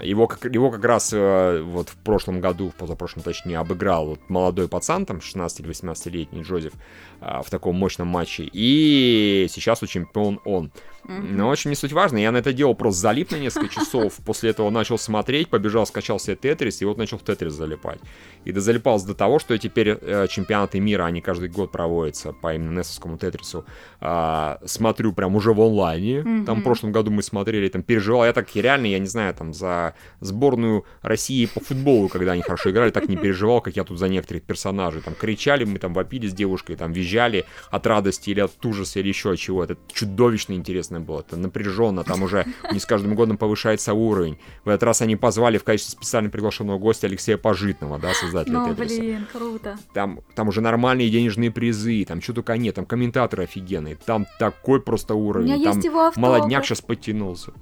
Его 0.00 0.26
как, 0.26 0.44
его 0.44 0.70
как 0.70 0.84
раз 0.84 1.12
э, 1.12 1.62
вот 1.62 1.88
в 1.88 1.96
прошлом 1.96 2.40
году, 2.40 2.70
в 2.70 2.74
позапрошлом 2.74 3.22
точнее, 3.22 3.58
обыграл 3.58 4.06
вот 4.06 4.20
молодой 4.28 4.68
пацан, 4.68 5.06
там 5.06 5.20
16 5.20 5.60
или 5.60 5.70
18-летний 5.70 6.42
Джозеф, 6.42 6.72
а, 7.20 7.42
в 7.42 7.50
таком 7.50 7.76
мощном 7.76 8.08
матче. 8.08 8.48
И 8.52 9.46
сейчас 9.50 9.82
у 9.82 9.86
чемпион 9.86 10.40
он. 10.44 10.70
Мгм. 11.08 11.36
Но 11.36 11.48
очень 11.48 11.70
не 11.70 11.76
суть 11.76 11.92
важно, 11.92 12.18
я 12.18 12.32
на 12.32 12.38
это 12.38 12.52
делал 12.52 12.74
просто 12.74 13.00
залип 13.00 13.30
на 13.30 13.36
несколько 13.36 13.68
часов, 13.74 14.14
после 14.24 14.50
этого 14.50 14.70
начал 14.70 14.98
смотреть, 14.98 15.48
побежал, 15.48 15.86
скачал 15.86 16.18
себе 16.18 16.36
Тетрис, 16.36 16.82
и 16.82 16.84
вот 16.84 16.98
начал 16.98 17.18
в 17.18 17.22
Тетрис 17.22 17.52
залипать. 17.52 18.00
И 18.44 18.52
дозалипался 18.52 19.06
до 19.06 19.14
того, 19.14 19.38
что 19.38 19.56
теперь 19.58 19.96
э, 20.00 20.26
чемпионаты 20.28 20.80
мира, 20.80 21.04
они 21.04 21.20
каждый 21.20 21.48
год 21.48 21.70
проводятся 21.72 22.32
по 22.32 22.54
именно 22.54 22.78
Несовскому 22.80 23.18
Тетрису, 23.18 23.64
а, 24.00 24.58
смотрю 24.64 25.12
прям 25.12 25.36
уже 25.36 25.52
в 25.52 25.60
онлайне, 25.60 26.22
там 26.22 26.42
Мгм. 26.42 26.60
в 26.60 26.62
прошлом 26.64 26.92
году 26.92 27.10
мы 27.10 27.22
смотрели, 27.22 27.68
там 27.68 27.82
переживал, 27.82 28.24
я 28.24 28.32
так 28.32 28.54
реально, 28.56 28.86
я 28.86 28.98
не 28.98 29.06
знаю, 29.06 29.34
там 29.34 29.52
за 29.54 29.94
сборную 30.20 30.84
России 31.02 31.46
по 31.46 31.60
футболу, 31.60 32.08
когда 32.08 32.32
они 32.32 32.42
хорошо 32.42 32.70
играли, 32.70 32.90
так 32.90 33.08
не 33.08 33.16
переживал, 33.16 33.60
как 33.60 33.76
я 33.76 33.84
тут 33.84 33.98
за 33.98 34.08
некоторых 34.08 34.42
персонажей, 34.42 35.02
там 35.02 35.14
кричали, 35.14 35.64
мы 35.64 35.78
там 35.78 35.92
вопили 35.94 36.26
с 36.26 36.32
девушкой, 36.32 36.76
там 36.76 36.92
визжали 36.92 37.44
от 37.70 37.86
радости 37.86 38.30
или 38.30 38.40
от 38.40 38.64
ужаса 38.64 39.00
или 39.00 39.08
еще 39.08 39.36
чего, 39.36 39.64
это 39.64 39.76
чудовищно 39.92 40.52
интересно 40.54 40.95
было, 41.00 41.20
это 41.20 41.36
напряженно, 41.36 42.04
там 42.04 42.22
уже 42.22 42.46
не 42.72 42.78
с 42.78 42.86
каждым 42.86 43.14
годом 43.14 43.36
повышается 43.36 43.94
уровень, 43.94 44.38
в 44.64 44.68
этот 44.68 44.82
раз 44.84 45.02
они 45.02 45.16
позвали 45.16 45.58
в 45.58 45.64
качестве 45.64 45.92
специально 45.92 46.30
приглашенного 46.30 46.78
гостя 46.78 47.06
Алексея 47.06 47.36
Пожитного, 47.36 47.98
да, 47.98 48.12
создателя 48.14 48.52
Ну, 48.54 48.68
Тетриса 48.74 49.00
блин, 49.00 49.26
круто. 49.32 49.76
там, 49.94 50.20
там 50.34 50.48
уже 50.48 50.60
нормальные 50.60 51.10
денежные 51.10 51.50
призы, 51.50 52.04
там 52.06 52.20
что 52.22 52.32
только 52.34 52.56
нет, 52.56 52.74
там 52.74 52.86
комментаторы 52.86 53.44
офигенные, 53.44 53.96
там 53.96 54.26
такой 54.38 54.80
просто 54.80 55.14
У 55.14 55.26
уровень, 55.26 55.52
меня 55.54 55.64
там 55.64 55.74
есть 55.76 55.84
его 55.86 56.06
автограф. 56.06 56.16
молодняк 56.16 56.64
сейчас 56.64 56.80
подтянулся. 56.80 57.52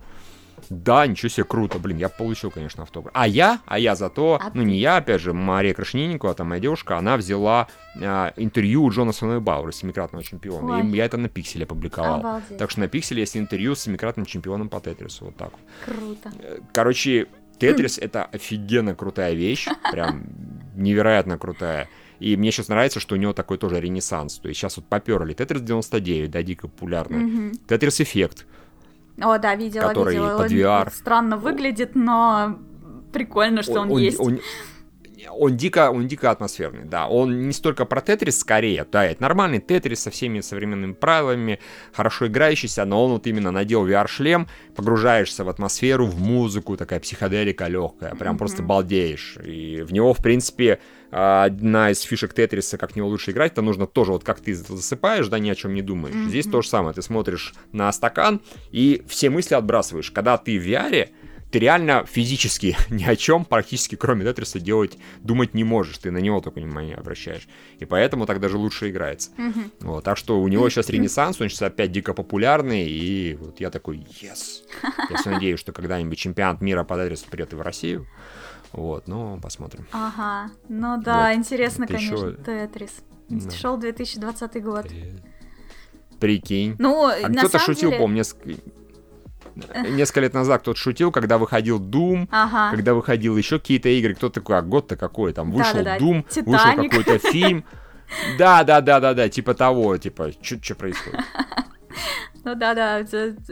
Да, 0.69 1.07
ничего 1.07 1.29
себе, 1.29 1.45
круто, 1.45 1.79
блин, 1.79 1.99
я 1.99 2.09
получил, 2.09 2.51
конечно, 2.51 2.83
автограф. 2.83 3.13
А 3.15 3.27
я, 3.27 3.61
а 3.67 3.79
я 3.79 3.95
зато, 3.95 4.39
А 4.41 4.51
ну 4.55 4.63
не 4.63 4.79
я, 4.79 4.97
опять 4.97 5.21
же, 5.21 5.33
Мария 5.33 5.75
Крашнинникова, 5.75 6.35
там 6.35 6.49
моя 6.49 6.61
девушка, 6.61 6.99
она 6.99 7.17
взяла 7.17 7.69
а, 8.01 8.33
интервью 8.37 8.85
у 8.85 8.91
Джонасона 8.91 9.41
Бауэра, 9.41 9.73
семикратного 9.73 10.25
чемпиона, 10.25 10.79
Ой. 10.79 10.87
и 10.87 10.97
я 10.97 11.05
это 11.05 11.17
на 11.17 11.29
Пикселе 11.29 11.65
опубликовал. 11.65 12.21
Обалдеть. 12.21 12.59
Так 12.59 12.71
что 12.71 12.81
на 12.81 12.89
Пикселе 12.89 13.21
есть 13.21 13.37
интервью 13.37 13.75
с 13.75 13.81
семикратным 13.81 14.27
чемпионом 14.27 14.69
по 14.69 14.81
Тетрису, 14.81 15.27
вот 15.27 15.37
так 15.37 15.51
вот. 15.53 15.61
Круто. 15.85 16.33
Э, 16.41 16.59
Короче, 16.73 17.27
Тетрис 17.59 17.99
это 17.99 18.25
офигенно 18.25 18.95
крутая 18.95 19.35
вещь, 19.35 19.69
прям 19.93 20.27
невероятно 20.75 21.39
крутая. 21.39 21.89
И 22.21 22.37
мне 22.37 22.53
сейчас 22.53 22.69
нравится, 22.69 23.01
что 23.01 23.17
у 23.17 23.19
него 23.19 23.33
такой 23.33 23.59
тоже 23.59 23.81
ренессанс. 23.81 24.39
То 24.39 24.49
есть 24.49 24.61
сейчас 24.61 24.77
вот 24.77 24.87
поперли 24.87 25.35
Tetris 25.35 25.61
99, 25.61 26.31
да, 26.31 26.43
дико 26.43 26.69
популярный. 26.69 27.19
Mm-hmm. 27.19 27.67
Tetris 27.67 28.03
Effect. 28.03 28.45
О, 29.21 29.39
да, 29.39 29.55
видела, 29.55 29.89
который 29.89 30.15
видела. 30.15 30.39
под 30.39 30.53
VR. 30.53 30.85
Он 30.87 30.93
странно 30.93 31.37
выглядит, 31.37 31.95
но 31.95 32.59
прикольно, 33.13 33.63
что 33.63 33.81
он, 33.81 33.91
он, 33.91 33.93
он 33.93 33.99
есть. 34.01 34.21
Он, 34.21 34.41
он 35.31 35.57
дико, 35.57 35.91
он 35.91 36.07
дико 36.07 36.31
атмосферный, 36.31 36.85
да. 36.85 37.07
Он 37.07 37.47
не 37.47 37.53
столько 37.53 37.85
про 37.85 38.01
Тетрис, 38.01 38.39
скорее, 38.39 38.87
да, 38.91 39.05
это 39.05 39.23
нормальный 39.23 39.61
Тетрис 39.61 40.01
со 40.01 40.11
всеми 40.11 40.41
современными 40.41 40.93
правилами, 40.93 41.61
хорошо 41.93 42.27
играющийся, 42.27 42.85
но 42.85 43.05
он 43.05 43.13
вот 43.13 43.27
именно 43.27 43.51
надел 43.51 43.87
VR-шлем, 43.87 44.49
погружаешься 44.75 45.45
в 45.45 45.49
атмосферу, 45.49 46.07
в 46.07 46.21
музыку, 46.21 46.77
такая 46.77 47.01
психоделика 47.01 47.69
легкая, 47.69 48.15
прям 48.15 48.35
mm-hmm. 48.35 48.39
просто 48.39 48.63
балдеешь. 48.63 49.39
И 49.45 49.83
в 49.83 49.93
него, 49.93 50.13
в 50.13 50.19
принципе, 50.19 50.81
одна 51.15 51.93
из 51.93 52.01
фишек 52.01 52.35
Тетриса, 52.35 52.77
как 52.77 52.93
в 52.93 52.97
него 52.97 53.07
лучше 53.07 53.31
играть, 53.31 53.53
это 53.53 53.63
нужно 53.63 53.87
тоже, 53.87 54.11
вот 54.11 54.25
как 54.25 54.41
ты 54.41 54.53
засыпаешь, 54.53 55.29
да, 55.29 55.39
ни 55.39 55.49
о 55.49 55.55
чем 55.55 55.73
не 55.73 55.83
думаешь. 55.83 56.15
Mm-hmm. 56.15 56.29
Здесь 56.29 56.47
то 56.47 56.61
же 56.61 56.69
самое, 56.69 56.93
ты 56.93 57.03
смотришь 57.03 57.55
на 57.71 57.93
стакан 57.93 58.41
и 58.73 59.01
все 59.07 59.31
мысли 59.31 59.55
отбрасываешь. 59.55 60.11
Когда 60.11 60.37
ты 60.39 60.59
в 60.59 60.67
VR, 60.67 61.11
ты 61.53 61.61
реально 61.61 62.05
физически 62.05 62.77
ни 62.91 63.05
о 63.05 63.15
чем 63.15 63.45
практически 63.45 63.95
кроме 63.95 64.25
Тетриса 64.25 64.59
делать, 64.59 64.99
думать 65.21 65.55
не 65.55 65.63
можешь, 65.63 65.99
ты 65.99 66.11
на 66.11 66.19
него 66.19 66.41
только 66.41 66.59
внимание 66.59 66.97
обращаешь. 66.97 67.47
И 67.79 67.85
поэтому 67.85 68.27
так 68.27 68.41
даже 68.41 68.59
лучше 68.59 68.91
играется. 68.91 69.31
Mm-hmm. 69.39 69.71
Вот, 69.83 70.03
так 70.03 70.17
что 70.17 70.41
у 70.41 70.49
него 70.49 70.69
сейчас 70.69 70.91
ренессанс, 70.91 71.41
он 71.41 71.49
сейчас 71.49 71.63
опять 71.63 71.93
дико 71.93 72.13
популярный, 72.13 72.89
и 72.89 73.35
вот 73.35 73.61
я 73.61 73.71
такой, 73.71 73.99
yes. 74.21 74.65
Я 75.11 75.17
все 75.17 75.31
надеюсь, 75.31 75.61
что 75.61 75.71
когда-нибудь 75.73 76.19
чемпионат 76.19 76.61
мира 76.61 76.83
по 76.83 76.97
Тетрису 76.97 77.27
придет 77.31 77.53
и 77.53 77.57
в 77.57 77.61
Россию. 77.61 78.09
Вот, 78.75 79.07
ну, 79.07 79.39
посмотрим. 79.41 79.87
Ага, 79.93 80.51
ну 80.69 81.01
да, 81.01 81.29
вот. 81.29 81.37
интересно, 81.37 81.85
Это 81.85 81.95
конечно, 81.95 82.15
еще... 82.15 82.37
Тетрис. 82.45 82.93
Да. 83.29 83.51
Шел 83.51 83.77
2020 83.77 84.63
год. 84.63 84.87
Прикинь. 86.21 86.75
Ну, 86.79 87.07
а 87.07 87.29
на 87.29 87.43
кто-то 87.43 87.59
шутил, 87.59 87.91
деле... 87.91 88.01
помню, 88.01 88.19
несколько 88.19 88.51
несколько 89.89 90.21
лет 90.21 90.35
назад 90.35 90.63
кто-то 90.63 90.79
шутил, 90.79 91.13
когда 91.13 91.39
выходил 91.39 91.81
Doom, 91.81 92.29
ага. 92.31 92.75
когда 92.75 92.95
выходил 92.95 93.37
еще 93.37 93.59
какие-то 93.59 93.89
игры, 93.89 94.15
кто 94.15 94.29
такой, 94.29 94.59
а 94.59 94.63
год-то 94.63 94.97
какой, 94.97 95.33
там 95.33 95.53
вышел 95.53 95.75
Да-да-да. 95.75 96.05
Doom, 96.05 96.25
Титаник. 96.29 96.47
вышел 96.47 96.89
какой-то 96.91 97.19
фильм. 97.31 97.65
Да, 98.39 98.65
да, 98.65 98.83
да, 98.83 99.01
да, 99.01 99.15
да, 99.15 99.31
типа 99.31 99.55
того, 99.55 99.97
типа, 99.97 100.31
что 100.43 100.75
происходит? 100.75 101.21
Ну 102.45 102.55
да, 102.55 102.75
да, 102.75 103.05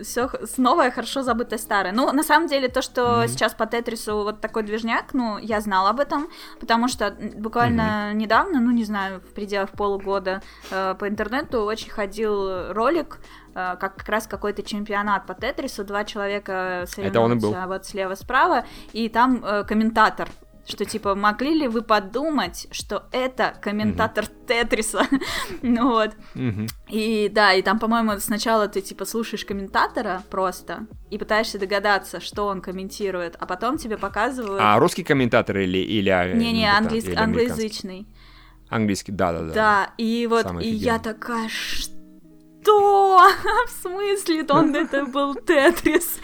все 0.02 0.28
новое, 0.58 0.90
хорошо 0.90 1.22
забытое 1.22 1.58
старое. 1.58 1.92
Ну, 1.92 2.12
на 2.12 2.22
самом 2.22 2.46
деле, 2.48 2.68
то, 2.68 2.82
что 2.82 3.20
Мгм. 3.20 3.28
сейчас 3.28 3.54
по 3.54 3.66
Тетрису 3.66 4.16
вот 4.22 4.40
такой 4.40 4.62
движняк, 4.64 5.14
ну, 5.14 5.38
я 5.38 5.60
знала 5.60 5.90
об 5.90 6.00
этом, 6.00 6.28
потому 6.60 6.88
что 6.88 7.10
буквально 7.36 8.12
недавно, 8.12 8.60
ну, 8.60 8.70
не 8.70 8.84
знаю, 8.84 9.20
в 9.20 9.32
пределах 9.32 9.70
полугода 9.70 10.42
э, 10.70 10.94
по 10.98 11.08
интернету 11.08 11.62
очень 11.62 11.90
ходил 11.90 12.72
ролик, 12.72 13.18
э, 13.54 13.76
как 13.80 13.96
как 13.96 14.08
раз 14.08 14.26
какой-то 14.26 14.62
чемпионат 14.62 15.26
по 15.26 15.34
Тетрису, 15.34 15.84
два 15.84 16.04
человека 16.04 16.86
Это 16.96 17.20
он 17.20 17.32
и 17.32 17.34
был. 17.36 17.40
соревнуются 17.52 17.66
вот 17.68 17.86
слева-справа, 17.86 18.64
и 18.92 19.08
там 19.08 19.42
э, 19.44 19.64
комментатор 19.64 20.28
что 20.66 20.84
типа 20.84 21.14
могли 21.14 21.54
ли 21.54 21.68
вы 21.68 21.82
подумать, 21.82 22.68
что 22.70 23.04
это 23.12 23.54
комментатор 23.60 24.26
Тетриса, 24.46 25.06
ну 25.62 25.90
вот, 25.90 26.12
Мгм. 26.34 26.66
и 26.88 27.28
да, 27.32 27.52
и 27.52 27.62
там, 27.62 27.78
по-моему, 27.78 28.18
сначала 28.20 28.68
ты 28.68 28.80
типа 28.80 29.04
слушаешь 29.04 29.44
комментатора 29.44 30.22
просто 30.30 30.86
и 31.10 31.18
пытаешься 31.18 31.58
догадаться, 31.58 32.20
что 32.20 32.46
он 32.46 32.60
комментирует, 32.60 33.36
а 33.38 33.46
потом 33.46 33.76
тебе 33.78 33.96
показывают. 33.98 34.60
А 34.62 34.78
русский 34.78 35.04
комментатор 35.04 35.58
или... 35.58 35.78
или 35.78 36.08
а, 36.10 36.32
Не-не, 36.32 36.64
это, 36.68 36.78
английс- 36.78 37.04
или 37.04 37.14
американский? 37.14 37.22
англоязычный. 37.22 38.06
Английский, 38.68 39.12
да-да-да. 39.12 39.52
Да, 39.52 39.90
и 39.98 40.26
вот, 40.30 40.42
Самый 40.42 40.64
и 40.64 40.70
я 40.70 40.98
такая, 40.98 41.48
что? 41.48 41.91
В 43.66 43.70
смысле? 43.82 44.44
Он 44.50 44.74
это 44.74 45.04
был 45.04 45.34
Тетрис. 45.34 46.18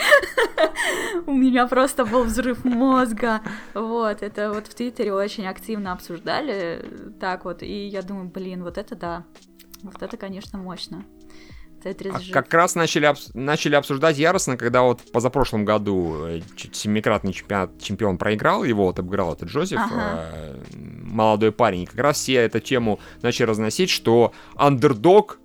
У 1.27 1.33
меня 1.33 1.67
просто 1.67 2.05
был 2.05 2.25
взрыв 2.25 2.65
мозга. 2.65 3.41
Вот, 3.75 4.23
это 4.23 4.53
вот 4.53 4.67
в 4.67 4.75
Твиттере 4.75 5.13
очень 5.13 5.47
активно 5.47 5.93
обсуждали. 5.93 6.85
Так 7.21 7.45
вот, 7.45 7.63
и 7.63 7.87
я 7.89 8.03
думаю, 8.03 8.29
блин, 8.29 8.63
вот 8.65 8.79
это 8.79 8.95
да. 8.97 9.25
Вот 9.83 10.03
это, 10.03 10.17
конечно, 10.17 10.59
мощно. 10.59 11.05
Тетрис 11.83 12.13
А 12.13 12.19
жив. 12.19 12.33
Как 12.35 12.53
раз 12.53 12.75
начали, 12.75 13.09
обс- 13.09 13.31
начали 13.35 13.77
обсуждать 13.77 14.19
яростно, 14.19 14.57
когда 14.57 14.83
вот 14.83 15.01
позапрошлом 15.13 15.65
году 15.65 16.27
э, 16.27 16.41
семикратный 16.73 17.33
чемпион, 17.33 17.71
чемпион 17.79 18.19
проиграл, 18.19 18.65
его 18.65 18.87
вот 18.87 18.99
обыграл 18.99 19.35
этот 19.35 19.49
Джозеф, 19.49 19.79
Ага. 19.81 20.25
э, 20.33 20.57
молодой 20.75 21.53
парень. 21.53 21.83
И 21.83 21.87
как 21.87 22.01
раз 22.01 22.17
все 22.19 22.35
эту 22.35 22.59
тему 22.59 22.99
начали 23.23 23.47
разносить, 23.47 23.91
что 23.91 24.33
андердог 24.57 25.39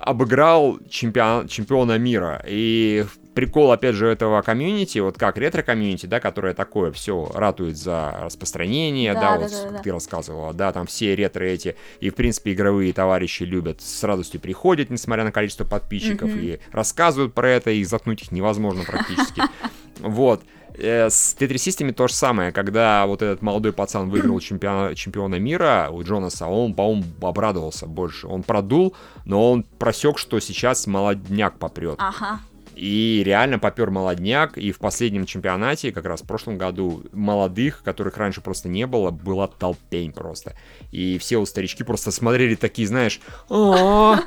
обыграл 0.00 0.78
чемпион, 0.88 1.48
чемпиона 1.48 1.98
мира. 1.98 2.42
И 2.46 3.04
прикол, 3.34 3.70
опять 3.72 3.94
же, 3.94 4.06
этого 4.08 4.42
комьюнити, 4.42 4.98
вот 4.98 5.16
как 5.18 5.36
ретро-комьюнити, 5.36 6.06
да, 6.06 6.18
которое 6.20 6.54
такое 6.54 6.90
все 6.92 7.30
ратует 7.34 7.76
за 7.76 8.16
распространение, 8.22 9.14
Да, 9.14 9.20
да, 9.20 9.32
да, 9.36 9.38
вот 9.38 9.50
да, 9.50 9.70
да. 9.70 9.78
ты 9.82 9.92
рассказывала, 9.92 10.52
да, 10.52 10.72
там 10.72 10.86
все 10.86 11.14
ретро 11.14 11.44
эти, 11.44 11.76
и, 12.00 12.10
в 12.10 12.14
принципе, 12.16 12.52
игровые 12.52 12.92
товарищи 12.92 13.44
любят, 13.44 13.80
с 13.80 14.02
радостью 14.02 14.40
приходят, 14.40 14.90
несмотря 14.90 15.24
на 15.24 15.30
количество 15.32 15.64
подписчиков, 15.64 16.30
Мгм. 16.30 16.40
и 16.40 16.58
рассказывают 16.72 17.32
про 17.34 17.48
это, 17.48 17.70
и 17.70 17.84
заткнуть 17.84 18.22
их 18.22 18.32
невозможно 18.32 18.84
практически. 18.84 19.42
Вот. 20.00 20.42
Э, 20.78 21.10
С 21.10 21.34
тетрисистами 21.34 21.90
то 21.90 22.06
же 22.08 22.14
самое, 22.14 22.52
когда 22.52 23.06
вот 23.06 23.22
этот 23.22 23.42
молодой 23.42 23.72
пацан 23.72 24.08
выиграл 24.08 24.40
чемпиона, 24.40 24.94
чемпиона 24.94 25.36
мира 25.36 25.88
у 25.90 26.02
Джонаса, 26.02 26.46
он, 26.46 26.74
по-моему, 26.74 27.04
обрадовался 27.20 27.86
больше. 27.86 28.26
Он 28.26 28.42
продул, 28.42 28.94
но 29.24 29.52
он 29.52 29.64
просек, 29.78 30.18
что 30.18 30.38
сейчас 30.40 30.86
молодняк 30.86 31.58
попрет. 31.58 31.96
Ага. 31.98 32.40
И 32.76 33.22
реально 33.26 33.58
попер 33.58 33.90
молодняк, 33.90 34.56
и 34.56 34.70
в 34.70 34.78
последнем 34.78 35.26
чемпионате, 35.26 35.90
как 35.90 36.04
раз 36.04 36.22
в 36.22 36.26
прошлом 36.26 36.58
году, 36.58 37.02
молодых, 37.10 37.82
которых 37.82 38.16
раньше 38.18 38.40
просто 38.40 38.68
не 38.68 38.86
было, 38.86 39.10
была 39.10 39.48
толпень 39.48 40.12
просто. 40.12 40.54
И 40.92 41.18
все 41.18 41.38
вот 41.38 41.48
старички 41.48 41.82
просто 41.82 42.12
смотрели 42.12 42.54
такие, 42.54 42.86
знаешь, 42.86 43.20
о, 43.48 44.18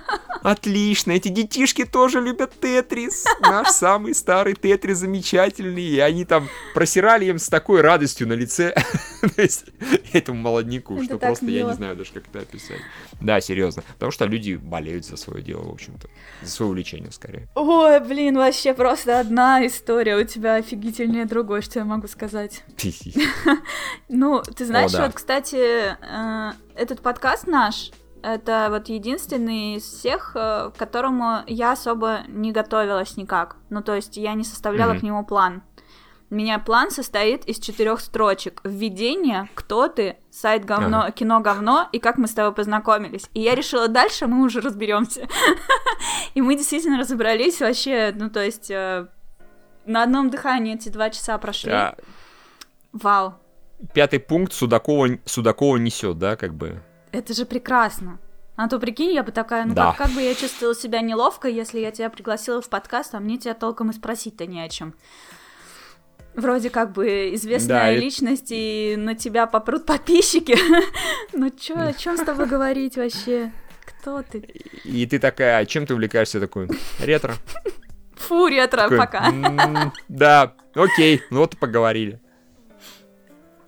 отлично, 0.42 1.12
эти 1.12 1.30
детишки 1.30 1.86
тоже 1.86 2.22
любят 2.22 2.54
Тетрис, 2.60 3.26
наш 3.42 3.70
самый 3.70 4.14
старый 4.16 4.56
Тетрис 4.56 5.00
замечательный, 5.00 5.84
и 5.84 6.00
они 6.00 6.26
там 6.26 6.48
просирали 6.74 7.26
им 7.26 7.40
с 7.40 7.48
такой 7.48 7.82
радостью 7.82 8.28
на 8.28 8.34
лице, 8.34 8.74
этому 10.14 10.40
молодняку, 10.40 10.96
Это 10.96 11.06
что 11.06 11.18
просто 11.18 11.46
я 11.48 11.64
не 11.64 11.74
знаю 11.74 11.96
даже, 11.96 12.12
как 12.12 12.28
это 12.28 12.40
описать. 12.40 12.82
Да, 13.20 13.40
серьезно, 13.42 13.84
потому 13.94 14.12
что 14.12 14.26
люди 14.26 14.56
болеют 14.56 15.06
за 15.06 15.18
свое 15.18 15.44
дело, 15.44 15.64
в 15.64 15.72
общем-то, 15.74 16.08
за 16.42 16.52
свое 16.52 16.70
увлечение 16.70 17.12
скорее. 17.12 17.48
Ой, 17.56 18.00
блин, 18.00 18.38
вообще 18.38 18.74
просто 18.74 19.20
одна 19.20 19.66
история 19.66 20.18
у 20.18 20.24
тебя 20.24 20.56
офигительнее 20.56 21.26
другой, 21.26 21.62
что 21.62 21.80
я 21.80 21.86
могу 21.86 22.08
сказать. 22.08 22.64
Ну, 24.10 24.42
ты 24.42 24.66
знаешь, 24.66 24.92
вот, 24.94 25.14
кстати, 25.14 25.56
э, 25.56 26.52
этот 26.76 27.02
подкаст 27.02 27.48
наш, 27.48 27.92
это 28.24 28.68
вот 28.70 28.90
единственный 28.90 29.76
из 29.76 29.84
всех, 29.84 30.32
э, 30.36 30.72
к 30.74 30.78
которому 30.78 31.40
я 31.48 31.72
особо 31.74 32.22
не 32.28 32.52
готовилась 32.52 33.18
никак. 33.18 33.56
Ну, 33.70 33.82
то 33.82 33.96
есть 33.96 34.18
я 34.18 34.34
не 34.34 34.44
составляла 34.44 34.92
Мгм. 34.92 35.00
к 35.00 35.04
нему 35.04 35.26
план. 35.26 35.64
У 36.30 36.36
меня 36.36 36.60
план 36.60 36.92
состоит 36.92 37.44
из 37.46 37.60
четырех 37.60 38.00
строчек. 38.00 38.62
Введение, 38.64 39.50
кто 39.54 39.90
ты, 39.90 40.16
сайт 40.30 40.64
говно, 40.64 41.10
кино 41.12 41.42
говно 41.42 41.90
и 41.92 42.00
как 42.00 42.18
мы 42.18 42.28
с 42.28 42.32
тобой 42.34 42.54
познакомились. 42.54 43.30
И 43.34 43.42
я 43.42 43.54
решила, 43.54 43.90
дальше 43.90 44.28
мы 44.28 44.46
уже 44.46 44.62
разберемся. 44.62 45.28
И 46.34 46.42
мы 46.42 46.56
действительно 46.56 46.98
разобрались 46.98 47.60
вообще, 47.60 48.14
ну, 48.16 48.30
то 48.30 48.42
есть 48.42 48.72
э, 48.72 49.08
на 49.86 50.04
одном 50.04 50.30
дыхании 50.30 50.76
эти 50.76 50.88
два 50.88 51.10
часа 51.10 51.38
прошли. 51.38 51.72
А, 51.72 51.96
Вау. 52.94 53.34
Пятый 53.94 54.20
пункт 54.20 54.54
Судакова, 54.54 55.10
Судакова 55.26 55.76
несет, 55.78 56.18
да, 56.18 56.38
как 56.38 56.54
бы. 56.54 56.82
Это 57.12 57.34
же 57.34 57.46
прекрасно. 57.46 58.20
А 58.56 58.68
то 58.68 58.80
прикинь, 58.80 59.12
я 59.14 59.24
бы 59.24 59.32
такая, 59.32 59.66
ну 59.66 59.74
Да. 59.74 59.88
как, 59.94 59.98
как 60.08 60.12
бы 60.12 60.22
я 60.22 60.36
чувствовала 60.36 60.76
себя 60.76 61.02
неловко, 61.02 61.48
если 61.48 61.80
я 61.80 61.92
тебя 61.92 62.10
пригласила 62.10 62.62
в 62.62 62.70
подкаст, 62.70 63.16
а 63.16 63.20
мне 63.20 63.38
тебя 63.38 63.54
толком 63.54 63.90
и 63.90 63.94
спросить-то 63.94 64.46
не 64.46 64.62
о 64.62 64.70
чем. 64.70 64.94
Вроде 66.36 66.70
как 66.70 66.94
бы 66.94 67.34
известная 67.36 67.68
Да, 67.80 67.92
и- 67.94 68.00
личность, 68.00 68.48
и 68.52 68.96
на 68.98 69.16
тебя 69.16 69.48
попрут 69.48 69.86
подписчики. 69.86 70.56
Ну 71.34 71.50
чё, 71.50 71.76
о 71.80 71.94
чем 71.94 72.18
с 72.18 72.22
тобой 72.22 72.46
говорить 72.46 72.98
вообще? 72.98 73.52
Кто 73.86 74.22
ты? 74.22 74.40
И 74.84 75.06
ты 75.06 75.18
такая, 75.20 75.58
а 75.58 75.66
чем 75.66 75.86
ты 75.86 75.94
увлекаешься 75.94 76.40
такой? 76.40 76.70
Ретро. 77.00 77.34
Фу, 78.16 78.48
ретро, 78.48 78.90
пока. 78.96 79.28
«М, 79.30 79.92
Да, 80.08 80.54
окей, 80.76 81.22
ну 81.32 81.40
вот 81.40 81.54
и 81.56 81.58
поговорили. 81.58 82.21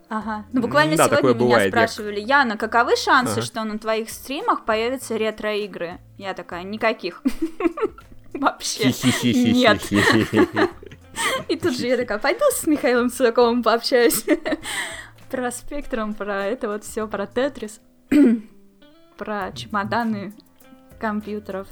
Ага. 0.09 0.45
Ну, 0.51 0.61
буквально 0.61 0.95
Да, 0.95 1.05
сегодня 1.05 1.29
меня 1.29 1.33
бывает, 1.39 1.65
я- 1.65 1.87
спрашивали, 1.87 2.19
Яна, 2.19 2.57
каковы 2.57 2.95
шансы, 2.95 3.33
Ага. 3.33 3.41
что 3.41 3.63
на 3.63 3.79
твоих 3.79 4.09
стримах 4.09 4.63
появятся 4.65 5.15
ретро-игры? 5.17 5.99
Я 6.17 6.33
такая, 6.33 6.63
никаких. 6.63 7.21
Вообще. 8.33 8.91
Нет. 9.23 9.81
И 11.47 11.55
тут 11.55 11.77
же 11.77 11.87
я 11.87 11.97
такая, 11.97 12.17
пойду 12.19 12.43
с 12.51 12.65
Михаилом 12.67 13.09
Судаковым 13.09 13.63
пообщаюсь. 13.63 14.25
Про 15.29 15.51
спектром, 15.51 16.13
про 16.13 16.45
это 16.45 16.67
вот 16.67 16.83
все, 16.83 17.07
про 17.07 17.25
Тетрис. 17.25 17.79
про 19.17 19.51
чемоданы 19.53 20.33
компьютеров. 20.99 21.67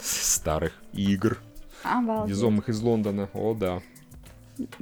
Старых 0.00 0.72
игр. 0.92 1.38
Обалдеть. 1.82 2.30
Везомых 2.30 2.68
из 2.68 2.80
Лондона. 2.80 3.28
О, 3.34 3.54
да. 3.54 3.80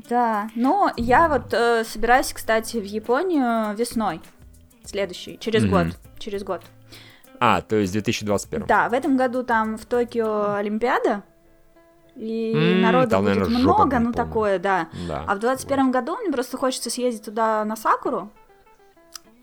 Да, 0.09 0.49
но 0.55 0.91
я 0.97 1.29
вот 1.29 1.53
э, 1.53 1.85
собираюсь, 1.85 2.33
кстати, 2.33 2.79
в 2.79 2.85
Японию 2.85 3.75
весной. 3.77 4.21
Следующий, 4.85 5.39
через 5.39 5.65
Мгм. 5.65 5.71
год. 5.71 5.87
Через 6.19 6.45
год. 6.45 6.63
А, 7.41 7.61
то 7.61 7.77
есть 7.77 7.93
2021. 7.93 8.67
Да, 8.67 8.89
в 8.89 8.93
этом 8.93 9.17
году 9.17 9.43
там 9.43 9.77
в 9.77 9.85
Токио 9.85 10.55
Олимпиада. 10.55 11.23
И 12.15 12.53
М, 12.77 12.81
народу 12.81 13.11
там, 13.11 13.25
будет 13.25 13.35
наверно, 13.37 13.59
жопа 13.59 13.75
много, 13.85 13.99
ну 13.99 14.13
полная. 14.13 14.27
такое, 14.27 14.59
да. 14.59 14.89
Да. 15.07 15.25
А 15.27 15.35
в 15.35 15.39
21 15.39 15.91
году 15.91 16.17
мне 16.17 16.33
просто 16.33 16.57
хочется 16.57 16.89
съездить 16.89 17.25
туда 17.27 17.63
на 17.67 17.77
Сакуру. 17.77 18.31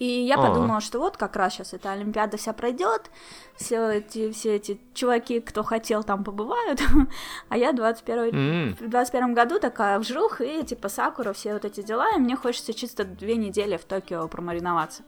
И 0.03 0.25
я 0.25 0.35
А. 0.35 0.47
подумала, 0.49 0.81
что 0.81 0.99
вот 0.99 1.15
как 1.15 1.38
раз 1.38 1.53
сейчас 1.53 1.73
эта 1.73 1.93
Олимпиада 1.93 2.35
вся 2.35 2.51
пройдет, 2.51 3.09
все 3.55 3.89
эти, 3.99 4.31
все 4.34 4.55
эти 4.57 4.77
чуваки, 4.93 5.39
кто 5.39 5.63
хотел, 5.63 6.03
там 6.03 6.25
побывают, 6.25 6.81
а 7.49 7.55
я 7.55 7.71
21 7.71 8.35
М, 8.35 8.75
в 8.81 8.89
21 8.89 9.34
году 9.34 9.59
такая 9.59 9.97
вжух, 9.99 10.41
и 10.41 10.61
типа 10.65 10.89
Сакура, 10.89 11.31
все 11.31 11.53
вот 11.53 11.63
эти 11.63 11.81
дела, 11.84 12.09
и 12.17 12.19
мне 12.19 12.35
хочется 12.35 12.73
чисто 12.73 13.05
две 13.05 13.38
недели 13.38 13.77
в 13.77 13.85
Токио 13.85 14.27
промариноваться. 14.27 15.03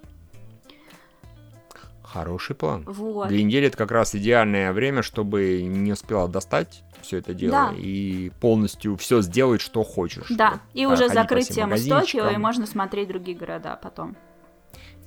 Хороший 2.02 2.56
план. 2.56 2.84
Вот. 2.88 3.28
Две 3.28 3.44
недели 3.44 3.68
это 3.68 3.78
как 3.78 3.92
раз 3.92 4.16
идеальное 4.16 4.72
время, 4.72 5.02
чтобы 5.02 5.62
не 5.64 5.92
успела 5.92 6.30
достать 6.30 6.84
все 7.02 7.18
это 7.18 7.34
дело 7.34 7.52
Да. 7.52 7.74
и 7.78 8.30
полностью 8.40 8.96
все 8.96 9.22
сделать, 9.22 9.60
что 9.60 9.84
хочешь. 9.84 10.28
Да, 10.30 10.62
и 10.74 10.86
уже 10.86 11.10
закрыть 11.10 11.50
тему 11.50 11.76
с 11.76 11.86
Токио, 11.86 12.30
и 12.30 12.38
можно 12.38 12.66
смотреть 12.66 13.10
другие 13.10 13.38
города 13.38 13.78
потом. 13.84 14.16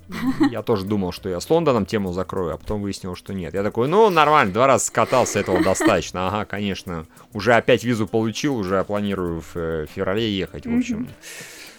Я 0.51 0.63
тоже 0.63 0.85
думал, 0.85 1.11
что 1.11 1.29
я 1.29 1.39
с 1.39 1.49
Лондоном 1.49 1.85
тему 1.85 2.11
закрою, 2.13 2.55
а 2.55 2.57
потом 2.57 2.81
выяснил, 2.81 3.15
что 3.15 3.33
нет. 3.33 3.53
Я 3.53 3.63
такой, 3.63 3.87
ну, 3.87 4.09
нормально, 4.09 4.53
два 4.53 4.67
раза 4.67 4.85
скатался, 4.85 5.39
этого 5.39 5.61
достаточно. 5.63 6.27
Ага, 6.27 6.45
конечно. 6.45 7.05
Уже 7.33 7.53
опять 7.53 7.83
визу 7.83 8.07
получил, 8.07 8.57
уже 8.57 8.83
планирую 8.83 9.41
в 9.41 9.55
э, 9.55 9.85
феврале 9.93 10.29
ехать, 10.35 10.65
в 10.65 10.75
общем. 10.75 11.07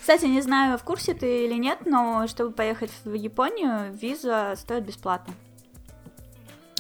Кстати, 0.01 0.27
не 0.27 0.41
знаю, 0.41 0.79
в 0.79 0.83
курсе 0.83 1.15
ты 1.15 1.45
или 1.45 1.55
нет, 1.55 1.81
но 1.85 2.27
чтобы 2.27 2.53
поехать 2.53 2.91
в 3.05 3.13
Японию, 3.13 3.93
виза 3.93 4.55
стоит 4.57 4.85
бесплатно. 4.85 5.35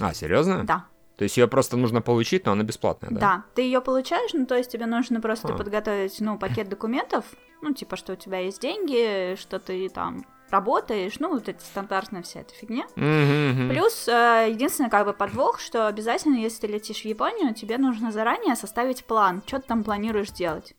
А, 0.00 0.14
серьезно? 0.14 0.64
Да, 0.64 0.86
То 1.16 1.24
есть 1.24 1.36
ее 1.36 1.46
просто 1.46 1.76
нужно 1.76 2.00
получить, 2.00 2.46
но 2.46 2.52
она 2.52 2.64
бесплатная, 2.64 3.10
да. 3.10 3.20
да? 3.20 3.44
Ты 3.54 3.62
ее 3.62 3.80
получаешь, 3.80 4.32
ну 4.32 4.46
то 4.46 4.56
есть 4.56 4.72
тебе 4.72 4.86
нужно 4.86 5.20
просто 5.20 5.48
А. 5.52 5.56
подготовить, 5.56 6.18
ну, 6.20 6.38
пакет 6.38 6.68
документов, 6.68 7.24
ну, 7.60 7.74
типа, 7.74 7.96
что 7.96 8.14
у 8.14 8.16
тебя 8.16 8.38
есть 8.38 8.60
деньги, 8.60 9.36
что 9.38 9.58
ты 9.58 9.88
там 9.90 10.24
работаешь, 10.50 11.14
ну, 11.18 11.30
вот 11.30 11.48
эта 11.48 11.60
стандартная 11.62 12.22
вся 12.22 12.40
эта 12.40 12.52
фигня. 12.54 12.84
Мгм. 12.96 13.70
Плюс, 13.70 14.06
э, 14.08 14.48
единственный 14.50 14.90
как 14.90 15.06
бы 15.06 15.12
подвох, 15.12 15.60
что 15.60 15.86
обязательно, 15.86 16.36
если 16.36 16.66
ты 16.66 16.72
летишь 16.72 17.02
в 17.02 17.04
Японию, 17.04 17.54
тебе 17.54 17.78
нужно 17.78 18.12
заранее 18.12 18.56
составить 18.56 19.04
план, 19.04 19.42
что 19.46 19.58
ты 19.60 19.66
там 19.68 19.84
планируешь 19.84 20.30
делать. 20.30 20.74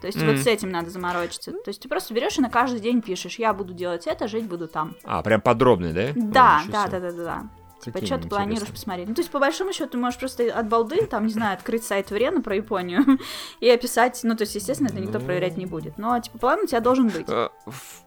То 0.00 0.06
есть 0.08 0.18
вот 0.18 0.32
Мгм. 0.34 0.38
с 0.38 0.46
этим 0.48 0.70
надо 0.70 0.90
заморочиться. 0.90 1.52
То 1.52 1.68
есть 1.68 1.80
ты 1.80 1.88
просто 1.88 2.12
берешь 2.12 2.36
и 2.36 2.40
на 2.42 2.50
каждый 2.50 2.80
день 2.80 3.00
пишешь, 3.02 3.36
я 3.38 3.52
буду 3.52 3.72
делать 3.72 4.08
это, 4.08 4.26
жить 4.26 4.46
буду 4.46 4.66
там. 4.66 4.96
А, 5.04 5.22
прям 5.22 5.40
подробный, 5.40 5.92
да? 5.92 6.08
Да, 6.16 6.62
Ну, 6.66 6.72
да, 6.72 6.86
да, 6.88 6.98
да, 7.00 7.12
да, 7.12 7.24
да. 7.24 7.42
Типа, 7.84 8.04
что 8.04 8.18
ты 8.18 8.28
планируешь 8.28 8.70
посмотреть? 8.70 9.08
Ну, 9.08 9.14
то 9.14 9.20
есть, 9.22 9.30
по 9.32 9.40
большому 9.40 9.72
счету, 9.72 9.90
ты 9.90 9.98
можешь 9.98 10.18
просто 10.18 10.52
от 10.56 10.68
балды, 10.68 11.04
там, 11.06 11.26
не 11.26 11.32
знаю, 11.32 11.54
открыть 11.54 11.84
сайт 11.84 12.10
Врена 12.10 12.40
про 12.40 12.54
Японию 12.56 13.18
и 13.60 13.68
описать, 13.68 14.20
ну, 14.22 14.36
то 14.36 14.42
есть, 14.42 14.54
естественно, 14.54 14.86
это 14.88 15.00
никто 15.00 15.18
Ну. 15.18 15.24
проверять 15.24 15.56
не 15.56 15.66
будет. 15.66 15.98
Но, 15.98 16.18
типа, 16.20 16.38
план 16.38 16.60
у 16.62 16.66
тебя 16.66 16.80
должен 16.80 17.08
быть. 17.08 17.28
Э, 17.28 17.48
В 17.66 18.02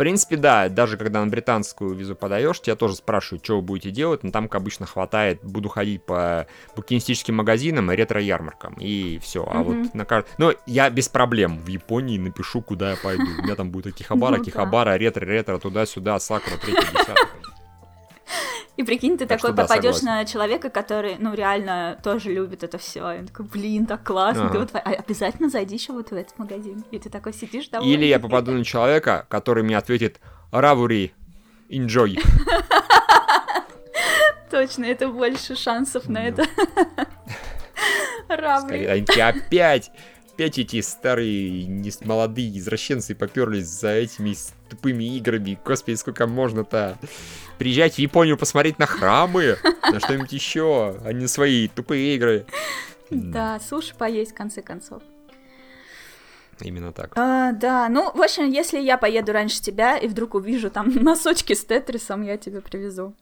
принципе, 0.00 0.36
да, 0.36 0.68
даже 0.70 0.96
когда 0.96 1.22
на 1.22 1.30
британскую 1.30 1.94
визу 1.94 2.16
подаешь, 2.16 2.60
тебя 2.60 2.74
тоже 2.74 2.96
спрашивают, 2.96 3.44
что 3.44 3.56
вы 3.56 3.62
будете 3.62 3.90
делать, 3.90 4.22
но 4.24 4.30
там, 4.30 4.48
как 4.48 4.62
обычно, 4.62 4.86
хватает, 4.86 5.40
буду 5.42 5.68
ходить 5.68 6.02
по 6.04 6.46
букинистическим 6.74 7.36
магазинам 7.36 7.92
и 7.92 7.96
ретро-ярмаркам, 7.96 8.74
и 8.80 9.18
все. 9.18 9.44
А 9.46 9.58
Мгм. 9.58 9.64
вот 9.82 9.94
на 9.94 10.04
кар- 10.06 10.24
Ну, 10.38 10.54
я 10.66 10.88
без 10.88 11.08
проблем 11.10 11.58
в 11.60 11.66
Японии 11.66 12.16
напишу, 12.18 12.62
куда 12.62 12.92
я 12.92 12.96
пойду. 12.96 13.24
У 13.38 13.42
меня 13.42 13.54
там 13.56 13.70
будет 13.70 13.88
Акихабара, 13.88 14.30
Ну 14.36 14.36
да. 14.38 14.42
Акихабара, 14.42 14.96
ретро-ретро, 14.96 15.58
туда-сюда, 15.58 16.18
Сакура, 16.18 16.56
третий, 16.56 16.86
десятый. 16.92 17.16
И 18.80 18.82
прикинь, 18.82 19.18
ты 19.18 19.26
Так 19.26 19.42
такой 19.42 19.54
да, 19.54 19.64
попадешь 19.64 19.96
согласен. 19.96 20.06
на 20.06 20.24
человека, 20.24 20.70
который, 20.70 21.16
ну, 21.18 21.34
реально 21.34 21.98
тоже 22.02 22.32
любит 22.32 22.62
это 22.62 22.78
все. 22.78 23.12
И 23.12 23.18
он 23.18 23.26
такой, 23.26 23.44
блин, 23.44 23.84
так 23.84 24.02
классно. 24.02 24.48
Ты 24.48 24.56
Ага. 24.56 24.58
вот, 24.60 24.70
а 24.74 24.78
обязательно 24.78 25.50
зайди 25.50 25.74
еще 25.74 25.92
вот 25.92 26.10
в 26.10 26.14
этот 26.14 26.38
магазин. 26.38 26.82
И 26.90 26.98
ты 26.98 27.10
такой 27.10 27.34
сидишь 27.34 27.68
довольный. 27.68 27.92
Или 27.92 28.06
я 28.06 28.18
попаду 28.18 28.52
на 28.52 28.64
человека, 28.64 29.26
который 29.28 29.62
мне 29.64 29.76
ответит 29.76 30.18
«Равури, 30.50 31.12
enjoy». 31.68 32.18
Точно, 34.50 34.86
это 34.86 35.08
больше 35.08 35.56
шансов 35.56 36.08
на 36.08 36.26
это. 36.26 36.44
Скорее, 38.26 38.92
Они 38.92 39.04
такие, 39.04 39.26
опять, 39.26 39.90
опять 40.40 40.58
эти 40.58 40.80
старые, 40.80 41.66
не 41.66 41.92
молодые 42.02 42.58
извращенцы 42.58 43.14
поперлись 43.14 43.66
за 43.66 43.90
этими 43.90 44.34
тупыми 44.70 45.04
играми. 45.16 45.58
Господи, 45.62 45.96
сколько 45.96 46.26
можно-то? 46.26 46.98
Приезжать 47.58 47.96
в 47.96 47.98
Японию 47.98 48.38
посмотреть 48.38 48.78
на 48.78 48.86
храмы, 48.86 49.58
на 49.82 50.00
что-нибудь 50.00 50.32
еще, 50.32 50.96
а 51.04 51.12
не 51.12 51.26
свои 51.26 51.68
тупые 51.68 52.16
игры. 52.16 52.46
Да, 53.10 53.60
суши 53.60 53.94
поесть, 53.94 54.30
в 54.30 54.34
конце 54.34 54.62
концов. 54.62 55.02
Именно 56.60 56.92
так. 56.92 57.12
А, 57.16 57.52
да, 57.52 57.88
ну, 57.88 58.10
в 58.12 58.20
общем, 58.20 58.50
если 58.50 58.78
я 58.78 58.98
поеду 58.98 59.32
раньше 59.32 59.60
тебя 59.62 59.96
и 59.96 60.08
вдруг 60.08 60.34
увижу 60.34 60.70
там 60.70 60.92
носочки 60.94 61.54
с 61.54 61.64
тетрисом, 61.64 62.22
я 62.22 62.36
тебе 62.36 62.60
привезу. 62.60 63.14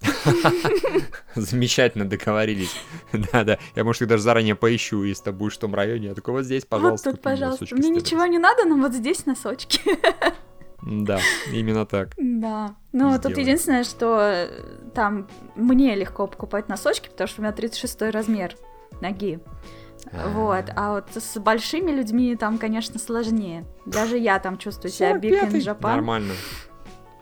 Замечательно 1.35 2.09
договорились. 2.09 2.75
Да-да, 3.33 3.59
я, 3.75 3.85
может, 3.85 4.03
их 4.03 4.09
даже 4.09 4.23
заранее 4.23 4.55
поищу, 4.55 5.03
если 5.03 5.25
ты 5.25 5.33
будешь 5.33 5.55
в 5.55 5.59
том 5.59 5.75
районе. 5.75 6.09
Я 6.09 6.15
такой, 6.15 6.35
вот 6.35 6.45
здесь, 6.45 6.65
пожалуйста, 6.65 7.11
вот 7.11 7.17
тут, 7.17 7.23
пожалуйста. 7.23 7.67
Мне 7.73 7.91
ничего 7.91 8.27
не 8.27 8.39
надо, 8.39 8.65
но 8.65 8.77
вот 8.77 8.93
здесь 8.93 9.27
носочки. 9.27 9.81
Да, 10.83 11.19
именно 11.53 11.87
так. 11.87 12.15
Да. 12.17 12.77
Ну, 12.93 13.11
тут 13.15 13.33
Сделаем. 13.33 13.41
единственное, 13.41 13.85
что 13.85 14.21
э, 14.21 14.49
там 14.95 15.29
мне 15.57 15.95
легко 15.97 16.27
покупать 16.29 16.69
носочки, 16.69 17.09
потому 17.09 17.29
что 17.29 17.41
у 17.41 17.45
меня 17.45 17.53
36 17.53 18.03
размер 18.03 18.55
ноги. 19.01 19.41
Вот, 20.33 20.65
а 20.77 20.93
вот 20.95 21.09
с 21.15 21.39
большими 21.39 21.91
людьми 21.91 22.35
там, 22.37 22.59
конечно, 22.59 22.99
сложнее. 22.99 23.65
Даже 23.87 24.17
я 24.19 24.39
там 24.39 24.57
чувствую 24.59 24.91
себя 24.91 25.13
big 25.17 25.31
in 25.43 25.51
45-й. 25.51 25.61
Japan. 25.61 25.93
Нормально. 25.95 26.35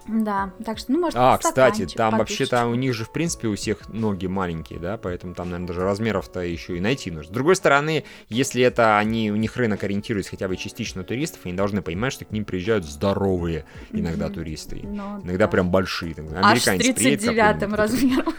Да, 0.08 0.52
так 0.64 0.78
что, 0.78 0.92
ну, 0.92 1.00
может, 1.00 1.16
А, 1.18 1.36
кстати, 1.36 1.84
там 1.86 2.18
вообще-то 2.18 2.66
у 2.66 2.76
них 2.76 2.94
же, 2.94 3.04
в 3.04 3.10
принципе, 3.10 3.48
у 3.48 3.56
всех 3.56 3.88
ноги 3.88 4.26
маленькие, 4.26 4.78
да, 4.78 4.98
поэтому 4.98 5.34
там, 5.34 5.48
наверное, 5.50 5.66
даже 5.66 5.80
размеров-то 5.82 6.40
еще 6.40 6.76
и 6.76 6.80
найти 6.80 7.10
нужно. 7.10 7.28
С 7.32 7.34
другой 7.34 7.56
стороны, 7.56 8.04
если 8.28 8.62
это 8.62 8.98
они, 8.98 9.32
у 9.32 9.36
них 9.36 9.56
рынок 9.56 9.82
ориентируется 9.82 10.30
хотя 10.30 10.46
бы 10.46 10.56
частично 10.56 11.00
на 11.00 11.04
туристов, 11.04 11.40
они 11.44 11.54
должны 11.54 11.82
понимать, 11.82 12.12
что 12.12 12.24
к 12.24 12.30
ним 12.30 12.44
приезжают 12.44 12.84
здоровые 12.84 13.64
иногда 13.90 14.28
туристы. 14.28 14.80
Ну, 14.84 15.20
Иногда 15.24 15.46
да. 15.46 15.48
прям 15.48 15.70
большие. 15.72 16.14
там, 16.14 16.26
Аж 16.26 16.60
с 16.62 16.68
Американец 16.68 16.96
приедет 16.96 17.20
39 17.22 17.36
какой-нибудь, 17.36 17.76
размером. 17.78 18.34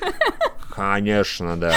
Конечно, 0.77 1.57
да. 1.57 1.73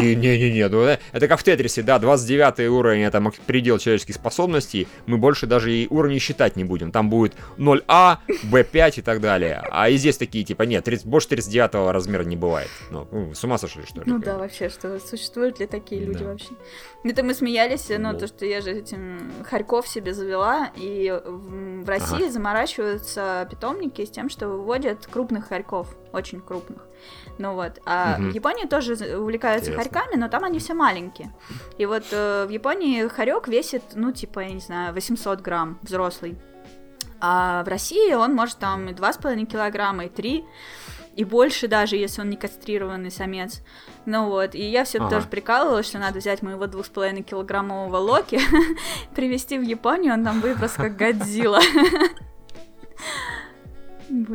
Не-не-не, 0.00 0.68
ну, 0.68 0.82
э, 0.82 0.98
это 1.12 1.28
как 1.28 1.38
в 1.40 1.44
Тетрисе, 1.44 1.82
да, 1.82 1.98
29 2.00 2.68
уровень, 2.68 3.02
это 3.02 3.22
предел 3.46 3.78
человеческих 3.78 4.16
способностей, 4.16 4.88
мы 5.06 5.18
больше 5.18 5.46
даже 5.46 5.72
и 5.72 5.86
уровни 5.88 6.18
считать 6.18 6.56
не 6.56 6.64
будем. 6.64 6.90
Там 6.90 7.10
будет 7.10 7.32
0А, 7.58 8.18
Б5 8.50 8.98
и 8.98 9.02
так 9.02 9.20
далее. 9.20 9.62
А 9.70 9.88
и 9.88 9.96
здесь 9.96 10.16
такие, 10.16 10.44
типа, 10.44 10.64
нет, 10.64 10.84
30 10.84 11.06
больше 11.06 11.28
39 11.28 11.92
размера 11.92 12.24
не 12.24 12.36
бывает. 12.36 12.68
Ну, 12.90 13.06
ну, 13.12 13.34
с 13.34 13.44
ума 13.44 13.56
сошли, 13.56 13.84
что 13.86 14.00
ли? 14.00 14.02
Ну 14.06 14.18
да, 14.18 14.36
вообще, 14.36 14.68
что 14.68 14.98
существуют 14.98 15.60
ли 15.60 15.66
такие 15.66 16.04
люди 16.04 16.18
Да. 16.18 16.30
вообще? 16.32 16.50
Это 17.04 17.22
мы 17.22 17.34
смеялись, 17.34 17.88
ну, 17.88 18.12
Ну. 18.12 18.18
то, 18.18 18.26
что 18.26 18.44
я 18.46 18.60
же 18.60 18.70
этим 18.72 19.30
Харьков 19.44 19.86
себе 19.86 20.12
завела, 20.12 20.70
и 20.76 21.10
в, 21.24 21.84
в 21.84 21.88
России 21.88 22.28
заморачиваются 22.28 23.46
питомники 23.50 24.04
с 24.04 24.10
тем, 24.10 24.28
что 24.28 24.48
выводят 24.48 25.06
крупных 25.06 25.48
хорьков, 25.48 25.94
очень 26.12 26.40
крупных. 26.40 26.78
Ну 27.38 27.54
вот, 27.54 27.80
а 27.84 28.16
Мгм. 28.18 28.30
в 28.30 28.34
Японии 28.34 28.66
тоже 28.66 28.94
увлекаются 29.18 29.70
Интересно. 29.72 29.92
хорьками, 30.00 30.20
но 30.20 30.28
там 30.28 30.44
они 30.44 30.58
все 30.60 30.74
маленькие. 30.74 31.32
И 31.78 31.86
вот 31.86 32.04
э, 32.12 32.46
в 32.46 32.50
Японии 32.50 33.08
хорек 33.08 33.48
весит, 33.48 33.82
ну, 33.94 34.12
типа, 34.12 34.40
я 34.40 34.50
не 34.52 34.60
знаю, 34.60 34.94
800 34.94 35.40
грамм 35.40 35.78
взрослый. 35.82 36.36
А 37.20 37.64
в 37.64 37.68
России 37.68 38.12
он 38.14 38.34
может 38.34 38.58
там 38.58 38.88
и 38.88 38.92
2,5 38.92 39.46
килограмма, 39.46 40.04
и 40.04 40.08
3, 40.08 40.44
и 41.16 41.24
больше 41.24 41.68
даже, 41.68 41.96
если 41.96 42.20
он 42.22 42.30
не 42.30 42.36
кастрированный 42.36 43.10
самец. 43.10 43.62
Ну 44.04 44.26
вот, 44.28 44.54
и 44.54 44.62
я 44.70 44.84
все 44.84 44.98
Ага. 44.98 45.10
тоже 45.10 45.26
прикалывалась, 45.28 45.86
что 45.86 45.98
надо 45.98 46.18
взять 46.18 46.42
моего 46.42 46.66
2,5 46.66 47.22
килограммового 47.22 47.96
Локи, 47.96 48.40
привезти 49.14 49.58
в 49.58 49.62
Японию, 49.62 50.14
он 50.14 50.24
там 50.24 50.40
просто 50.40 50.76
как 50.82 50.96
Годзилла. 50.96 51.60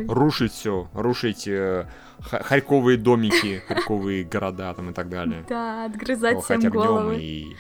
Рушить 0.08 0.52
все, 0.54 0.90
рушить 0.94 1.48
э, 1.48 1.86
харьковые 2.22 2.98
домики, 2.98 3.62
харьковые 3.68 4.24
города 4.24 4.74
там 4.74 4.90
и 4.90 4.94
так 4.94 5.10
далее. 5.10 5.46
Да, 5.48 5.86
отгрызать 5.86 6.42
всем 6.44 6.60
головы. 6.62 7.18
и 7.20 7.56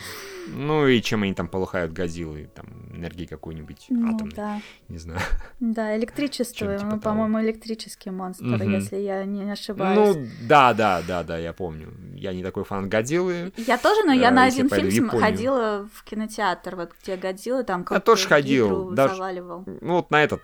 Ну 0.52 0.88
и 0.88 1.02
чем 1.02 1.24
они 1.24 1.34
там 1.34 1.48
полыхают 1.48 1.94
газилы, 1.94 2.50
там 2.56 2.66
энергии 2.94 3.26
какой-нибудь 3.26 3.86
Ну, 3.90 4.16
атомной, 4.16 4.34
да. 4.36 4.62
не 4.88 4.98
знаю. 4.98 5.22
Да, 5.60 5.96
электричество, 5.96 6.78
типа 6.78 6.90
ну, 6.96 7.00
по-моему, 7.00 7.40
электрический 7.42 8.10
монстр, 8.10 8.46
Мгм. 8.46 8.74
если 8.74 8.98
я 8.98 9.26
не 9.26 9.50
ошибаюсь. 9.52 10.16
Ну, 10.16 10.26
да, 10.48 10.74
да, 10.74 11.02
да, 11.08 11.24
да, 11.24 11.38
я 11.38 11.54
помню. 11.54 11.94
Я 12.16 12.34
не 12.34 12.44
такой 12.44 12.64
фан 12.64 12.90
Годзиллы. 12.90 13.54
Я 13.58 13.78
тоже, 13.78 14.04
но 14.06 14.12
я 14.12 14.30
э, 14.30 14.32
на 14.32 14.44
один 14.46 14.70
фильм 14.70 15.10
ходила 15.10 15.88
в 15.94 16.04
кинотеатр, 16.04 16.76
вот 16.76 16.92
где 17.02 17.16
Годзилла, 17.16 17.64
там 17.64 17.84
как 17.84 18.04
тоже 18.04 18.28
ходил, 18.28 18.92
даже- 18.92 19.16
заваливал. 19.16 19.64
Ну, 19.82 19.94
вот 19.98 20.10
на 20.12 20.24
этот... 20.24 20.42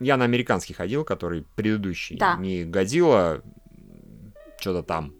Я 0.00 0.16
на 0.16 0.24
американский 0.24 0.72
ходил, 0.74 1.04
который 1.04 1.42
предыдущий. 1.54 2.16
Да. 2.16 2.36
Не 2.36 2.64
Годзилла, 2.64 3.42
что-то 4.58 4.82
там. 4.82 5.12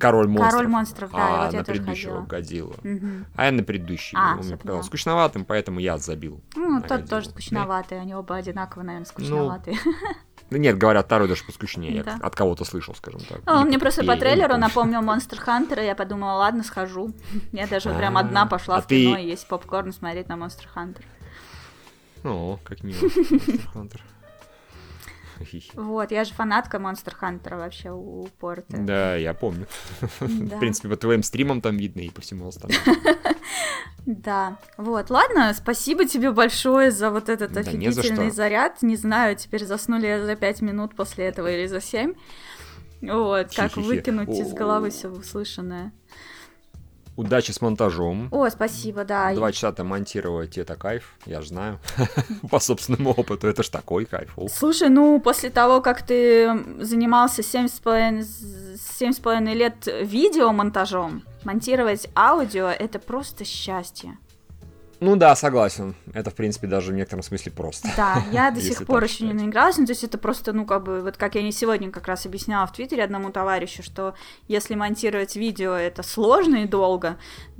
Король 0.00 0.26
монстров. 0.28 0.50
Король 0.52 0.68
монстров, 0.68 1.12
да, 1.12 1.18
а 1.18 1.44
вот 1.44 1.52
я 1.52 1.58
на 1.58 1.64
предыдущего. 1.64 2.20
Годзилла. 2.22 2.74
Мгм. 2.82 3.26
А 3.36 3.44
я 3.44 3.52
на 3.52 3.62
предыдущий. 3.62 4.16
А, 4.18 4.36
Он 4.38 4.46
мне 4.46 4.56
показался 4.56 4.86
скучноватым, 4.88 5.44
поэтому 5.44 5.78
я 5.78 5.98
забил. 5.98 6.42
Ну, 6.56 6.80
тот 6.80 6.88
Годзиллу. 6.90 7.08
тоже 7.08 7.28
скучноватый, 7.28 8.00
они 8.00 8.14
оба 8.14 8.36
одинаково, 8.36 8.80
Ну, 8.82 8.86
наверное, 8.86 9.06
скучноватые. 9.06 9.76
Да 10.50 10.58
нет, 10.58 10.76
говорят, 10.76 11.06
второй 11.06 11.26
даже 11.26 11.42
поскучнее. 11.44 11.94
Я 11.94 12.04
Да. 12.04 12.18
от 12.22 12.36
кого-то 12.36 12.64
слышал, 12.66 12.94
скажем 12.94 13.20
так. 13.20 13.40
А, 13.46 13.60
Он 13.60 13.66
мне 13.68 13.78
просто 13.78 14.04
по 14.04 14.12
я 14.12 14.16
трейлеру 14.18 14.56
напомнил 14.58 15.00
Монстр 15.00 15.38
Хантера, 15.38 15.82
и 15.82 15.86
я 15.86 15.94
подумала, 15.94 16.32
ладно, 16.38 16.62
схожу. 16.62 17.12
Я 17.52 17.66
даже 17.66 17.88
прям 17.94 18.16
А, 18.18 18.20
одна 18.20 18.44
пошла 18.46 18.76
а 18.76 18.80
в 18.82 18.86
кино 18.86 19.16
ты- 19.16 19.22
и 19.22 19.26
есть 19.28 19.48
попкорн 19.48 19.92
смотреть 19.92 20.28
на 20.28 20.36
Монстр 20.36 20.68
Хантер. 20.68 21.02
О, 22.24 22.58
как 22.62 22.82
мило. 22.82 22.98
Monster 23.00 23.60
Hunter. 23.74 24.00
Вот, 25.74 26.10
я 26.10 26.24
же 26.24 26.32
фанатка 26.32 26.78
Монстр 26.78 27.14
Хантера 27.14 27.56
вообще 27.56 27.90
у 27.90 28.14
у 28.14 28.28
порта. 28.38 28.76
Да, 28.78 29.16
я 29.16 29.34
помню. 29.34 29.66
В 30.20 30.58
принципе, 30.58 30.88
по 30.88 30.96
твоим 30.96 31.22
стримам 31.22 31.60
там 31.60 31.76
видно 31.76 32.00
и 32.00 32.10
по 32.10 32.20
всему 32.20 32.48
остальному. 32.48 32.80
Да, 34.06 34.58
вот, 34.76 35.08
ладно, 35.08 35.54
спасибо 35.54 36.04
тебе 36.04 36.30
большое 36.30 36.90
за 36.90 37.10
вот 37.10 37.30
этот 37.30 37.52
Да 37.52 37.62
за 37.62 37.70
офигительный 37.70 38.26
что. 38.26 38.36
заряд. 38.36 38.82
Не 38.82 38.96
знаю, 38.96 39.34
теперь 39.34 39.64
заснули 39.64 40.06
я 40.06 40.26
за 40.26 40.36
пять 40.36 40.60
минут 40.60 40.94
после 40.94 41.24
этого 41.24 41.50
или 41.50 41.66
за 41.66 41.80
семь. 41.80 42.12
Вот, 43.00 43.54
как 43.54 43.78
выкинуть 43.78 44.28
из 44.28 44.52
головы 44.52 44.90
все 44.90 45.08
услышанное. 45.08 45.90
Удачи 47.16 47.52
с 47.52 47.60
монтажом. 47.60 48.28
О, 48.32 48.48
спасибо, 48.50 49.04
да. 49.04 49.32
Два 49.34 49.52
часа-то 49.52 49.84
монтировать 49.84 50.58
это 50.58 50.74
кайф, 50.74 51.14
я 51.26 51.40
же 51.40 51.48
знаю. 51.48 51.78
По 52.50 52.58
собственному 52.58 53.10
опыту, 53.10 53.46
это 53.46 53.62
ж 53.62 53.68
такой 53.68 54.04
кайф. 54.04 54.36
Слушай, 54.52 54.88
ну, 54.88 55.20
после 55.20 55.50
того, 55.50 55.80
как 55.80 56.02
ты 56.02 56.52
занимался 56.80 57.42
семь 57.42 57.68
с 57.68 57.78
половиной 57.78 58.24
семь 58.98 59.12
с 59.12 59.18
половиной 59.18 59.54
лет 59.54 59.86
видеомонтажом, 59.86 61.22
монтировать 61.44 62.08
аудио— 62.16 62.66
это 62.78 62.98
просто 62.98 63.44
счастье. 63.44 64.18
Ну 65.04 65.16
да, 65.16 65.36
согласен. 65.36 65.94
Это, 66.14 66.30
в 66.30 66.34
принципе, 66.34 66.66
даже 66.66 66.92
в 66.92 66.94
некотором 66.94 67.22
смысле 67.22 67.52
просто. 67.52 67.88
Да, 67.94 68.24
я 68.32 68.50
до 68.50 68.60
сих 68.62 68.86
пор 68.86 69.04
еще 69.04 69.24
не 69.24 69.30
считать. 69.30 69.42
наигралась, 69.44 69.76
ну, 69.76 69.84
то 69.84 69.92
есть 69.92 70.02
это 70.02 70.16
просто, 70.16 70.54
ну, 70.54 70.64
как 70.64 70.82
бы, 70.82 71.02
вот 71.02 71.18
как 71.18 71.34
я 71.34 71.42
не 71.42 71.52
сегодня 71.52 71.90
как 71.90 72.06
раз 72.06 72.24
объясняла 72.24 72.66
в 72.66 72.72
Твиттере 72.72 73.04
одному 73.04 73.30
товарищу, 73.30 73.82
что 73.82 74.14
если 74.48 74.74
монтировать 74.74 75.36
видео 75.36 75.74
это 75.74 76.02
сложно 76.02 76.56
и 76.64 76.66
долго, 76.66 77.18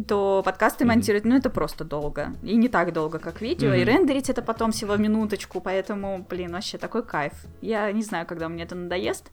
то 0.08 0.42
подкасты 0.42 0.84
Мгм. 0.86 0.94
монтировать, 0.94 1.26
ну, 1.26 1.36
это 1.36 1.50
просто 1.50 1.84
долго. 1.84 2.32
И 2.42 2.56
не 2.56 2.68
так 2.68 2.94
долго, 2.94 3.18
как 3.18 3.42
видео, 3.42 3.74
и 3.74 3.80
Мгм. 3.84 3.88
рендерить 3.88 4.30
это 4.30 4.40
потом 4.40 4.72
всего 4.72 4.96
минуточку, 4.96 5.60
поэтому, 5.60 6.26
блин, 6.30 6.52
вообще 6.52 6.78
такой 6.78 7.02
кайф. 7.04 7.34
Я 7.60 7.92
не 7.92 8.02
знаю, 8.02 8.26
когда 8.26 8.48
мне 8.48 8.62
это 8.62 8.74
надоест, 8.74 9.30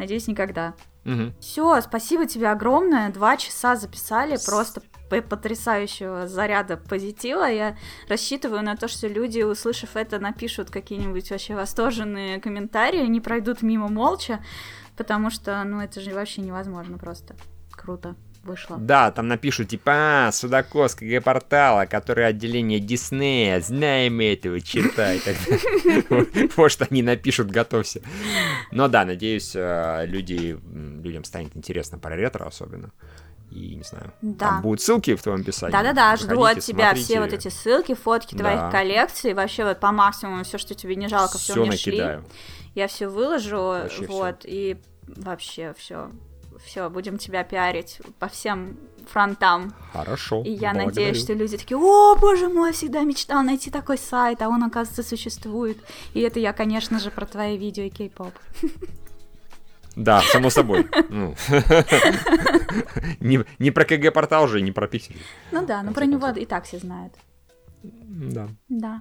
надеюсь, 0.00 0.26
никогда. 0.26 0.74
Мгм. 1.04 1.34
Все, 1.40 1.80
спасибо 1.80 2.26
тебе 2.26 2.50
огромное. 2.50 3.10
Два 3.10 3.36
часа 3.36 3.76
записали, 3.76 4.38
просто 4.44 4.82
потрясающего 5.08 6.28
заряда 6.28 6.76
позитива. 6.76 7.44
Я 7.44 7.76
рассчитываю 8.08 8.62
на 8.62 8.76
то, 8.76 8.86
что 8.88 9.08
люди, 9.08 9.42
услышав 9.42 9.96
это, 9.96 10.18
напишут 10.18 10.70
какие-нибудь 10.70 11.30
вообще 11.30 11.54
восторженные 11.54 12.40
комментарии, 12.40 13.06
не 13.06 13.20
пройдут 13.20 13.62
мимо 13.62 13.88
молча, 13.88 14.40
потому 14.96 15.30
что, 15.30 15.62
ну, 15.64 15.80
это 15.80 16.00
же 16.00 16.14
вообще 16.14 16.42
невозможно 16.42 16.96
просто. 16.96 17.34
Круто 17.72 18.14
вышло. 18.42 18.76
Да, 18.78 19.10
там 19.10 19.28
напишут, 19.28 19.68
типа, 19.68 19.92
а, 20.28 20.32
Судаков 20.32 20.90
с 20.90 20.94
КГ-портала, 20.94 21.86
который 21.86 22.26
отделение 22.26 22.80
Диснея, 22.80 23.60
знаем 23.60 24.20
этого, 24.20 24.60
черта 24.60 25.14
что 26.68 26.86
они 26.90 27.02
напишут, 27.02 27.50
готовься. 27.50 28.02
Но 28.70 28.88
да, 28.88 29.04
надеюсь, 29.04 29.52
э, 29.54 30.04
люди, 30.06 30.58
людям 31.02 31.24
станет 31.24 31.56
интересно 31.56 31.98
про 31.98 32.16
ретро 32.16 32.46
особенно. 32.46 32.90
И, 33.50 33.74
не 33.74 33.82
знаю, 33.82 34.12
Да. 34.22 34.46
там 34.48 34.62
будут 34.62 34.80
ссылки 34.80 35.16
в 35.16 35.22
твоем 35.22 35.40
описании. 35.40 35.72
Да-да-да, 35.72 36.16
жду 36.16 36.44
от 36.44 36.60
тебя 36.60 36.94
все 36.94 37.14
смотрите. 37.16 37.20
вот 37.20 37.32
эти 37.32 37.48
ссылки, 37.48 37.94
фотки 37.94 38.36
твоих 38.36 38.60
Да. 38.60 38.70
коллекций, 38.70 39.34
вообще 39.34 39.64
вот 39.64 39.80
по 39.80 39.90
максимуму 39.90 40.44
все, 40.44 40.56
что 40.56 40.74
тебе 40.76 40.94
не 40.94 41.08
жалко, 41.08 41.36
все 41.36 41.56
мне 41.56 41.76
шли. 41.76 42.20
Я 42.76 42.86
все 42.86 43.08
выложу, 43.08 43.56
Вообще 43.56 44.06
вот, 44.06 44.42
и 44.44 44.76
вообще 45.08 45.74
все, 45.76 46.10
все, 46.64 46.88
будем 46.90 47.18
тебя 47.18 47.44
пиарить 47.44 48.00
по 48.18 48.28
всем 48.28 48.76
фронтам. 49.06 49.74
Хорошо. 49.92 50.42
И 50.42 50.50
я 50.50 50.72
благодарю. 50.72 50.86
надеюсь, 50.86 51.20
что 51.22 51.32
люди 51.32 51.56
такие, 51.56 51.78
о, 51.78 52.16
боже 52.16 52.48
мой, 52.48 52.72
всегда 52.72 53.02
мечтал 53.02 53.42
найти 53.42 53.70
такой 53.70 53.98
сайт, 53.98 54.42
а 54.42 54.48
он, 54.48 54.62
оказывается, 54.62 55.02
существует. 55.02 55.78
И 56.14 56.20
это 56.20 56.38
я, 56.38 56.52
конечно 56.52 56.98
же, 56.98 57.10
про 57.10 57.26
твои 57.26 57.56
видео 57.56 57.84
и 57.84 57.90
кей-поп. 57.90 58.32
Да, 59.96 60.20
само 60.22 60.50
собой. 60.50 60.88
Ну. 61.08 61.34
Не 63.18 63.70
про 63.70 63.84
КГ-портал 63.84 64.46
же, 64.46 64.60
не 64.60 64.70
про 64.70 64.86
пиксели. 64.86 65.18
Ну 65.50 65.66
да, 65.66 65.82
но 65.82 65.92
конце 65.92 66.00
про 66.00 66.06
него 66.06 66.28
и 66.28 66.46
так 66.46 66.64
все 66.64 66.78
знают. 66.78 67.14
Да. 67.82 68.48
Да. 68.68 69.00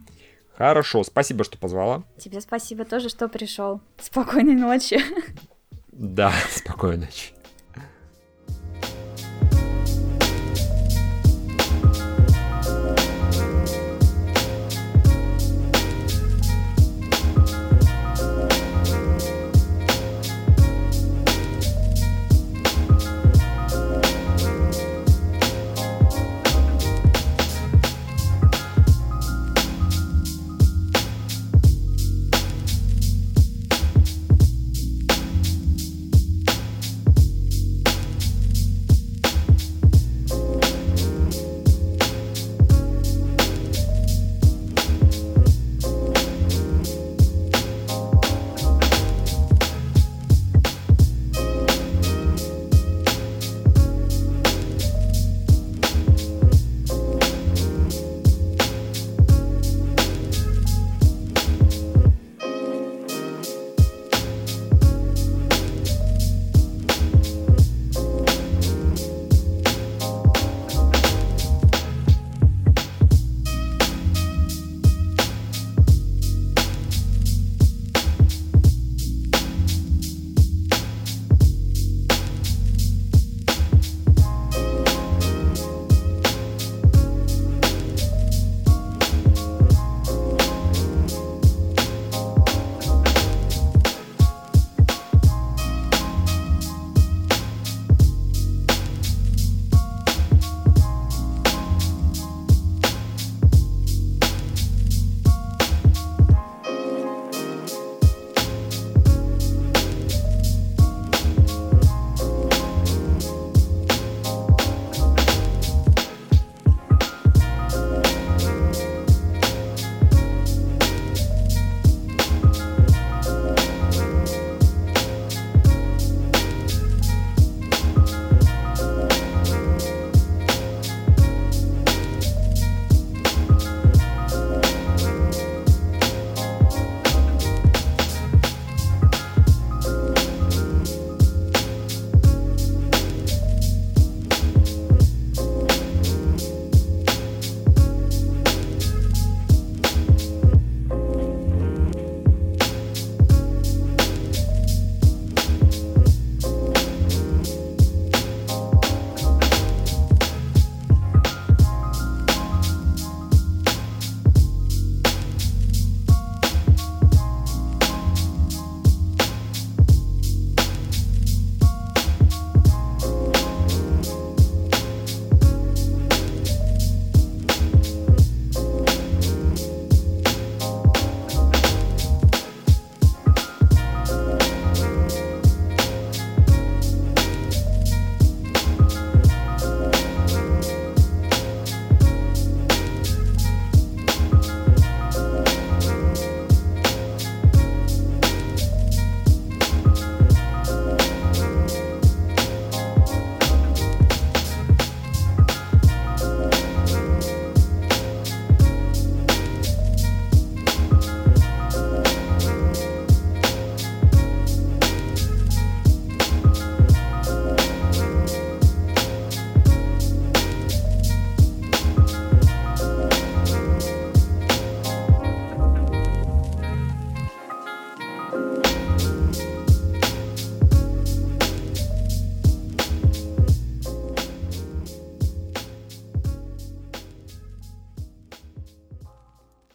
Хорошо, 0.58 1.04
спасибо, 1.04 1.44
что 1.44 1.58
позвала. 1.58 2.04
Тебе 2.18 2.42
спасибо 2.42 2.86
тоже, 2.86 3.10
что 3.10 3.30
пришел. 3.30 3.82
Спокойной 4.02 4.56
ночи. 4.56 5.00
Да, 5.92 6.34
спокойной 6.50 7.06
ночи. 7.06 7.34